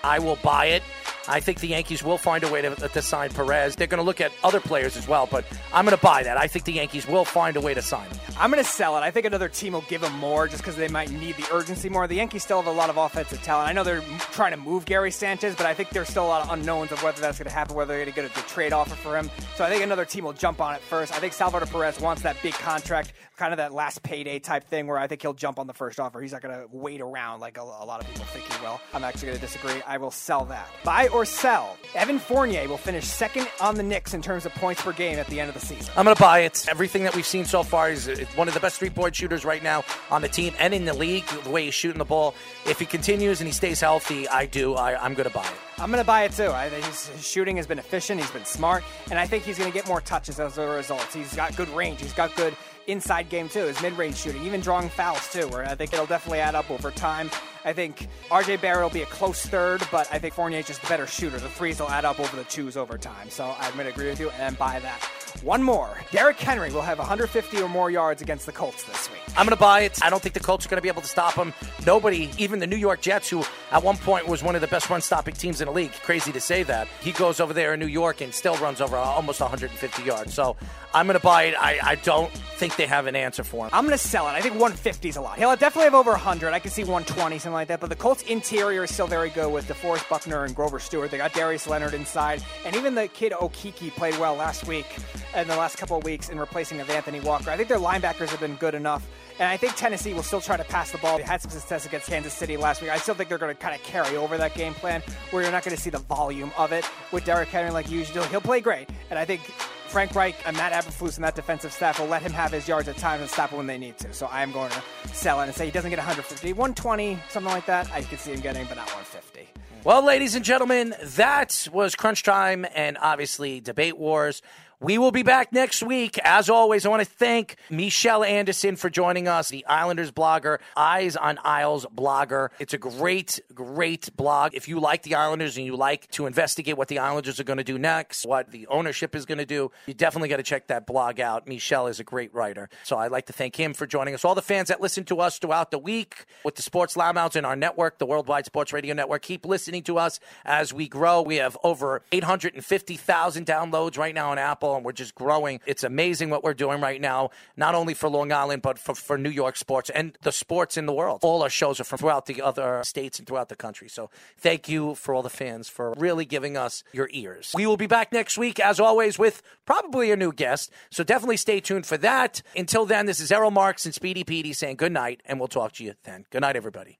I 0.02 0.18
will 0.18 0.36
buy 0.36 0.66
it. 0.66 0.82
I 1.28 1.40
think 1.40 1.60
the 1.60 1.68
Yankees 1.68 2.02
will 2.02 2.18
find 2.18 2.44
a 2.44 2.48
way 2.48 2.62
to, 2.62 2.74
to 2.74 3.02
sign 3.02 3.30
Perez. 3.30 3.76
They're 3.76 3.86
going 3.86 3.98
to 3.98 4.04
look 4.04 4.20
at 4.20 4.32
other 4.44 4.60
players 4.60 4.96
as 4.96 5.08
well, 5.08 5.26
but 5.30 5.44
I'm 5.72 5.84
going 5.84 5.96
to 5.96 6.02
buy 6.02 6.22
that. 6.22 6.36
I 6.36 6.46
think 6.46 6.64
the 6.64 6.72
Yankees 6.72 7.06
will 7.08 7.24
find 7.24 7.56
a 7.56 7.60
way 7.60 7.74
to 7.74 7.82
sign 7.82 8.08
him. 8.08 8.18
I'm 8.38 8.50
going 8.50 8.62
to 8.62 8.68
sell 8.68 8.96
it. 8.96 9.00
I 9.00 9.10
think 9.10 9.26
another 9.26 9.48
team 9.48 9.72
will 9.72 9.80
give 9.82 10.02
him 10.02 10.12
more 10.14 10.46
just 10.46 10.62
because 10.62 10.76
they 10.76 10.88
might 10.88 11.10
need 11.10 11.36
the 11.36 11.48
urgency 11.52 11.88
more. 11.88 12.06
The 12.06 12.16
Yankees 12.16 12.44
still 12.44 12.62
have 12.62 12.72
a 12.72 12.76
lot 12.76 12.90
of 12.90 12.96
offensive 12.96 13.42
talent. 13.42 13.68
I 13.68 13.72
know 13.72 13.82
they're 13.82 14.02
trying 14.32 14.52
to 14.52 14.56
move 14.56 14.84
Gary 14.84 15.10
Sanchez, 15.10 15.54
but 15.56 15.66
I 15.66 15.74
think 15.74 15.90
there's 15.90 16.08
still 16.08 16.26
a 16.26 16.28
lot 16.28 16.44
of 16.44 16.50
unknowns 16.52 16.92
of 16.92 17.02
whether 17.02 17.20
that's 17.20 17.38
going 17.38 17.48
to 17.48 17.54
happen, 17.54 17.74
whether 17.74 17.94
they're 17.96 18.12
going 18.12 18.28
to 18.28 18.34
get 18.34 18.44
a 18.44 18.48
trade 18.48 18.72
offer 18.72 18.94
for 18.94 19.16
him. 19.16 19.30
So 19.56 19.64
I 19.64 19.70
think 19.70 19.82
another 19.82 20.04
team 20.04 20.24
will 20.24 20.32
jump 20.32 20.60
on 20.60 20.74
it 20.74 20.80
first. 20.80 21.12
I 21.12 21.18
think 21.18 21.32
Salvador 21.32 21.66
Perez 21.66 21.98
wants 22.00 22.22
that 22.22 22.36
big 22.42 22.54
contract, 22.54 23.12
kind 23.36 23.52
of 23.52 23.58
that 23.58 23.72
last 23.72 24.02
payday 24.02 24.38
type 24.38 24.64
thing 24.64 24.86
where 24.86 24.98
I 24.98 25.06
think 25.06 25.22
he'll 25.22 25.34
jump 25.34 25.58
on 25.58 25.66
the 25.66 25.74
first 25.74 26.00
offer. 26.00 26.20
He's 26.20 26.32
not 26.32 26.42
going 26.42 26.54
to 26.58 26.66
wait 26.70 27.00
around 27.00 27.40
like 27.40 27.58
a, 27.58 27.62
a 27.62 27.84
lot 27.84 28.00
of 28.00 28.08
people 28.08 28.24
think 28.26 28.50
he 28.50 28.64
will. 28.64 28.80
I'm 28.94 29.04
actually 29.04 29.26
going 29.26 29.38
to 29.38 29.40
disagree. 29.40 29.82
I 29.86 29.98
will 29.98 30.10
sell 30.10 30.44
that. 30.46 30.68
Buy 30.84 31.08
or 31.08 31.24
sell. 31.24 31.76
Evan 31.94 32.18
Fournier 32.18 32.66
will 32.68 32.78
finish 32.78 33.04
second 33.04 33.48
on 33.60 33.74
the 33.74 33.82
Knicks 33.82 34.14
in 34.14 34.22
terms 34.22 34.46
of 34.46 34.54
points 34.54 34.82
per 34.82 34.92
game 34.92 35.18
at 35.18 35.26
the 35.26 35.40
end 35.40 35.48
of 35.48 35.54
the 35.54 35.60
season. 35.60 35.92
I'm 35.96 36.04
going 36.04 36.16
to 36.16 36.22
buy 36.22 36.40
it. 36.40 36.66
Everything 36.68 37.04
that 37.04 37.14
we've 37.14 37.26
seen 37.26 37.44
so 37.44 37.62
far 37.62 37.90
is 37.90 38.08
uh, 38.08 38.24
one 38.34 38.48
of 38.48 38.54
the 38.54 38.60
best 38.60 38.78
three 38.78 38.90
point 38.90 39.14
shooters 39.14 39.44
right 39.44 39.62
now 39.62 39.84
on 40.10 40.22
the 40.22 40.28
team 40.28 40.54
and 40.58 40.72
in 40.72 40.84
the 40.84 40.94
league. 40.94 41.26
The 41.44 41.50
way 41.50 41.66
he's 41.66 41.74
shooting 41.74 41.98
the 41.98 42.04
ball. 42.04 42.34
If 42.66 42.78
he 42.78 42.86
continues 42.86 43.40
and 43.40 43.46
he 43.46 43.52
stays 43.52 43.80
healthy, 43.80 44.26
I 44.28 44.46
do. 44.46 44.74
I, 44.74 45.02
I'm 45.02 45.14
going 45.14 45.28
to 45.28 45.34
buy 45.34 45.46
it. 45.46 45.54
I'm 45.78 45.90
going 45.90 46.02
to 46.02 46.06
buy 46.06 46.24
it 46.24 46.32
too. 46.32 46.48
I 46.48 46.70
his, 46.70 47.08
his 47.08 47.26
shooting 47.26 47.56
has 47.58 47.66
been 47.66 47.78
efficient. 47.78 48.20
He's 48.20 48.30
been 48.30 48.46
smart, 48.46 48.82
and 49.10 49.18
I 49.18 49.26
think 49.26 49.44
he's 49.44 49.58
going 49.58 49.70
to 49.70 49.74
get 49.74 49.86
more 49.86 50.00
touches 50.00 50.40
as 50.40 50.56
a 50.56 50.66
result. 50.66 51.06
He's 51.12 51.34
got 51.34 51.54
good 51.54 51.68
range. 51.70 52.00
He's 52.00 52.14
got 52.14 52.34
good 52.34 52.56
inside 52.86 53.28
game 53.28 53.48
too, 53.48 53.64
his 53.64 53.80
mid-range 53.82 54.16
shooting, 54.16 54.42
even 54.44 54.60
drawing 54.60 54.88
fouls 54.88 55.30
too, 55.32 55.48
where 55.48 55.64
I 55.64 55.74
think 55.74 55.92
it'll 55.92 56.06
definitely 56.06 56.40
add 56.40 56.54
up 56.54 56.70
over 56.70 56.90
time. 56.90 57.30
I 57.64 57.72
think 57.72 58.06
RJ 58.30 58.60
Barrett 58.60 58.82
will 58.84 58.90
be 58.90 59.02
a 59.02 59.06
close 59.06 59.44
third, 59.44 59.82
but 59.90 60.08
I 60.12 60.20
think 60.20 60.34
Fournier's 60.34 60.68
just 60.68 60.84
a 60.84 60.86
better 60.86 61.06
shooter. 61.06 61.38
The 61.38 61.48
threes 61.48 61.80
will 61.80 61.90
add 61.90 62.04
up 62.04 62.20
over 62.20 62.36
the 62.36 62.44
twos 62.44 62.76
over 62.76 62.96
time. 62.96 63.28
So 63.28 63.54
I'm 63.58 63.72
going 63.74 63.86
to 63.86 63.92
agree 63.92 64.08
with 64.08 64.20
you 64.20 64.30
and 64.30 64.56
buy 64.56 64.78
that. 64.78 65.02
One 65.42 65.62
more. 65.62 65.98
Derrick 66.12 66.38
Henry 66.38 66.72
will 66.72 66.82
have 66.82 66.98
150 66.98 67.60
or 67.60 67.68
more 67.68 67.90
yards 67.90 68.22
against 68.22 68.46
the 68.46 68.52
Colts 68.52 68.84
this 68.84 69.10
week. 69.10 69.20
I'm 69.36 69.44
going 69.44 69.56
to 69.56 69.60
buy 69.60 69.80
it. 69.80 70.02
I 70.02 70.08
don't 70.08 70.22
think 70.22 70.34
the 70.34 70.40
Colts 70.40 70.64
are 70.64 70.68
going 70.68 70.78
to 70.78 70.82
be 70.82 70.88
able 70.88 71.02
to 71.02 71.08
stop 71.08 71.34
him. 71.34 71.52
Nobody, 71.84 72.30
even 72.38 72.58
the 72.58 72.66
New 72.66 72.76
York 72.76 73.02
Jets, 73.02 73.28
who 73.28 73.44
at 73.70 73.82
one 73.82 73.96
point 73.98 74.26
was 74.26 74.42
one 74.42 74.54
of 74.54 74.60
the 74.60 74.66
best 74.68 74.88
run 74.88 75.00
stopping 75.00 75.34
teams 75.34 75.60
in 75.60 75.66
the 75.66 75.72
league. 75.72 75.92
Crazy 75.92 76.32
to 76.32 76.40
say 76.40 76.62
that. 76.62 76.88
He 77.02 77.12
goes 77.12 77.40
over 77.40 77.52
there 77.52 77.74
in 77.74 77.80
New 77.80 77.86
York 77.86 78.22
and 78.22 78.32
still 78.32 78.56
runs 78.56 78.80
over 78.80 78.96
almost 78.96 79.40
150 79.40 80.02
yards. 80.04 80.32
So 80.32 80.56
I'm 80.94 81.06
going 81.06 81.18
to 81.18 81.24
buy 81.24 81.44
it. 81.44 81.54
I, 81.58 81.78
I 81.82 81.94
don't 81.96 82.30
think 82.32 82.76
they 82.76 82.86
have 82.86 83.06
an 83.06 83.14
answer 83.14 83.44
for 83.44 83.66
him. 83.66 83.70
I'm 83.72 83.84
going 83.84 83.96
to 83.96 84.02
sell 84.02 84.26
it. 84.28 84.32
I 84.32 84.40
think 84.40 84.54
150 84.54 85.08
is 85.08 85.16
a 85.16 85.20
lot. 85.20 85.38
He'll 85.38 85.54
definitely 85.56 85.84
have 85.84 85.94
over 85.94 86.12
100. 86.12 86.52
I 86.52 86.58
can 86.58 86.70
see 86.70 86.82
120, 86.82 87.38
something 87.38 87.52
like 87.52 87.68
that. 87.68 87.80
But 87.80 87.90
the 87.90 87.96
Colts 87.96 88.22
interior 88.22 88.84
is 88.84 88.92
still 88.92 89.06
very 89.06 89.30
good 89.30 89.52
with 89.52 89.68
DeForest 89.68 90.08
Buckner 90.08 90.44
and 90.44 90.54
Grover 90.54 90.78
Stewart. 90.78 91.10
They 91.10 91.18
got 91.18 91.32
Darius 91.34 91.66
Leonard 91.66 91.94
inside. 91.94 92.42
And 92.64 92.74
even 92.76 92.94
the 92.94 93.08
kid 93.08 93.32
Okereke 93.32 93.90
played 93.90 94.16
well 94.18 94.34
last 94.34 94.66
week 94.66 94.86
and 95.34 95.48
the 95.48 95.56
last 95.56 95.76
couple 95.76 95.98
of 95.98 96.04
weeks 96.04 96.30
in 96.30 96.38
replacing 96.38 96.80
of 96.80 96.88
Anthony 96.88 97.20
Walker. 97.20 97.50
I 97.50 97.56
think 97.56 97.68
their 97.68 97.78
linebackers 97.78 98.28
have 98.30 98.40
been 98.40 98.56
good 98.56 98.74
enough. 98.74 99.06
And 99.38 99.48
I 99.48 99.58
think 99.58 99.76
Tennessee 99.76 100.14
will 100.14 100.22
still 100.22 100.40
try 100.40 100.56
to 100.56 100.64
pass 100.64 100.92
the 100.92 100.98
ball. 100.98 101.18
They 101.18 101.22
had 101.22 101.42
some 101.42 101.50
success 101.50 101.84
against 101.84 102.08
Kansas 102.08 102.32
City 102.32 102.56
last 102.56 102.80
week. 102.80 102.90
I 102.90 102.96
still 102.96 103.14
think 103.14 103.28
they're 103.28 103.36
going 103.36 103.54
to 103.54 103.60
kind 103.60 103.74
of 103.74 103.82
carry 103.82 104.16
over 104.16 104.38
that 104.38 104.54
game 104.54 104.72
plan 104.72 105.02
where 105.30 105.42
you're 105.42 105.52
not 105.52 105.62
going 105.62 105.76
to 105.76 105.82
see 105.82 105.90
the 105.90 105.98
volume 105.98 106.50
of 106.56 106.72
it 106.72 106.88
with 107.12 107.26
Derrick 107.26 107.48
Henry 107.48 107.70
like 107.70 107.90
usual. 107.90 108.24
He'll 108.24 108.40
play 108.40 108.62
great. 108.62 108.88
And 109.10 109.18
I 109.18 109.26
think 109.26 109.42
Frank 109.88 110.14
Reich 110.14 110.36
and 110.46 110.56
Matt 110.56 110.72
Eberflus 110.72 111.16
and 111.16 111.24
that 111.24 111.34
defensive 111.34 111.72
staff 111.72 111.98
will 111.98 112.06
let 112.06 112.22
him 112.22 112.32
have 112.32 112.52
his 112.52 112.68
yards 112.68 112.88
at 112.88 112.96
times 112.96 113.22
and 113.22 113.30
stop 113.30 113.50
him 113.50 113.58
when 113.58 113.66
they 113.66 113.78
need 113.78 113.96
to. 113.98 114.12
So 114.12 114.26
I 114.26 114.42
am 114.42 114.52
going 114.52 114.70
to 114.70 114.82
sell 115.14 115.40
it 115.40 115.44
and 115.44 115.54
say 115.54 115.66
he 115.66 115.70
doesn't 115.70 115.90
get 115.90 115.98
150, 115.98 116.52
120, 116.52 117.18
something 117.30 117.52
like 117.52 117.66
that. 117.66 117.90
I 117.92 118.02
can 118.02 118.18
see 118.18 118.32
him 118.32 118.40
getting, 118.40 118.66
but 118.66 118.76
not 118.76 118.86
150. 118.88 119.48
Well, 119.84 120.04
ladies 120.04 120.34
and 120.34 120.44
gentlemen, 120.44 120.94
that 121.00 121.68
was 121.72 121.94
Crunch 121.94 122.24
Time 122.24 122.66
and 122.74 122.98
obviously 123.00 123.60
Debate 123.60 123.96
Wars. 123.96 124.42
We 124.78 124.98
will 124.98 125.10
be 125.10 125.22
back 125.22 125.54
next 125.54 125.82
week. 125.82 126.18
As 126.22 126.50
always, 126.50 126.84
I 126.84 126.90
want 126.90 127.00
to 127.00 127.08
thank 127.08 127.56
Michelle 127.70 128.22
Anderson 128.22 128.76
for 128.76 128.90
joining 128.90 129.26
us, 129.26 129.48
the 129.48 129.64
Islanders 129.64 130.12
blogger, 130.12 130.58
Eyes 130.76 131.16
on 131.16 131.38
Isles 131.42 131.86
blogger. 131.86 132.50
It's 132.58 132.74
a 132.74 132.78
great, 132.78 133.40
great 133.54 134.14
blog. 134.18 134.52
If 134.52 134.68
you 134.68 134.78
like 134.78 135.02
the 135.02 135.14
Islanders 135.14 135.56
and 135.56 135.64
you 135.64 135.76
like 135.76 136.10
to 136.10 136.26
investigate 136.26 136.76
what 136.76 136.88
the 136.88 136.98
Islanders 136.98 137.40
are 137.40 137.44
going 137.44 137.56
to 137.56 137.64
do 137.64 137.78
next, 137.78 138.26
what 138.26 138.50
the 138.50 138.66
ownership 138.66 139.14
is 139.16 139.24
going 139.24 139.38
to 139.38 139.46
do, 139.46 139.70
you 139.86 139.94
definitely 139.94 140.28
got 140.28 140.36
to 140.36 140.42
check 140.42 140.66
that 140.66 140.86
blog 140.86 141.20
out. 141.20 141.48
Michelle 141.48 141.86
is 141.86 141.98
a 141.98 142.04
great 142.04 142.34
writer. 142.34 142.68
So 142.84 142.98
I'd 142.98 143.10
like 143.10 143.26
to 143.26 143.32
thank 143.32 143.56
him 143.56 143.72
for 143.72 143.86
joining 143.86 144.12
us. 144.12 144.26
All 144.26 144.34
the 144.34 144.42
fans 144.42 144.68
that 144.68 144.82
listen 144.82 145.04
to 145.04 145.20
us 145.20 145.38
throughout 145.38 145.70
the 145.70 145.78
week 145.78 146.26
with 146.44 146.56
the 146.56 146.62
Sports 146.62 146.96
Loudmouths 146.96 147.34
in 147.34 147.46
our 147.46 147.56
network, 147.56 147.96
the 147.96 148.04
Worldwide 148.04 148.44
Sports 148.44 148.74
Radio 148.74 148.92
Network, 148.92 149.22
keep 149.22 149.46
listening 149.46 149.84
to 149.84 149.96
us 149.96 150.20
as 150.44 150.74
we 150.74 150.86
grow. 150.86 151.22
We 151.22 151.36
have 151.36 151.56
over 151.64 152.02
850,000 152.12 153.46
downloads 153.46 153.96
right 153.96 154.14
now 154.14 154.32
on 154.32 154.38
Apple 154.38 154.65
and 154.74 154.84
we're 154.84 154.92
just 154.92 155.14
growing. 155.14 155.60
It's 155.66 155.84
amazing 155.84 156.30
what 156.30 156.42
we're 156.42 156.54
doing 156.54 156.80
right 156.80 157.00
now, 157.00 157.30
not 157.56 157.74
only 157.74 157.94
for 157.94 158.08
Long 158.08 158.32
Island, 158.32 158.62
but 158.62 158.78
for, 158.78 158.94
for 158.94 159.16
New 159.16 159.30
York 159.30 159.56
sports 159.56 159.90
and 159.90 160.16
the 160.22 160.32
sports 160.32 160.76
in 160.76 160.86
the 160.86 160.92
world. 160.92 161.20
All 161.22 161.42
our 161.42 161.50
shows 161.50 161.78
are 161.78 161.84
from 161.84 161.98
throughout 161.98 162.26
the 162.26 162.42
other 162.42 162.82
states 162.84 163.18
and 163.18 163.28
throughout 163.28 163.48
the 163.48 163.56
country. 163.56 163.88
So 163.88 164.10
thank 164.38 164.68
you 164.68 164.94
for 164.94 165.14
all 165.14 165.22
the 165.22 165.30
fans 165.30 165.68
for 165.68 165.94
really 165.96 166.24
giving 166.24 166.56
us 166.56 166.82
your 166.92 167.08
ears. 167.12 167.52
We 167.54 167.66
will 167.66 167.76
be 167.76 167.86
back 167.86 168.12
next 168.12 168.38
week, 168.38 168.58
as 168.58 168.80
always, 168.80 169.18
with 169.18 169.42
probably 169.64 170.10
a 170.10 170.16
new 170.16 170.32
guest. 170.32 170.72
So 170.90 171.04
definitely 171.04 171.36
stay 171.36 171.60
tuned 171.60 171.86
for 171.86 171.96
that. 171.98 172.42
Until 172.56 172.86
then, 172.86 173.06
this 173.06 173.20
is 173.20 173.30
Errol 173.30 173.50
Marks 173.50 173.84
and 173.84 173.94
Speedy 173.94 174.24
Petey 174.24 174.52
saying 174.52 174.76
good 174.76 174.92
night, 174.92 175.22
and 175.24 175.38
we'll 175.38 175.48
talk 175.48 175.72
to 175.74 175.84
you 175.84 175.94
then. 176.04 176.24
Good 176.30 176.40
night, 176.40 176.56
everybody. 176.56 176.98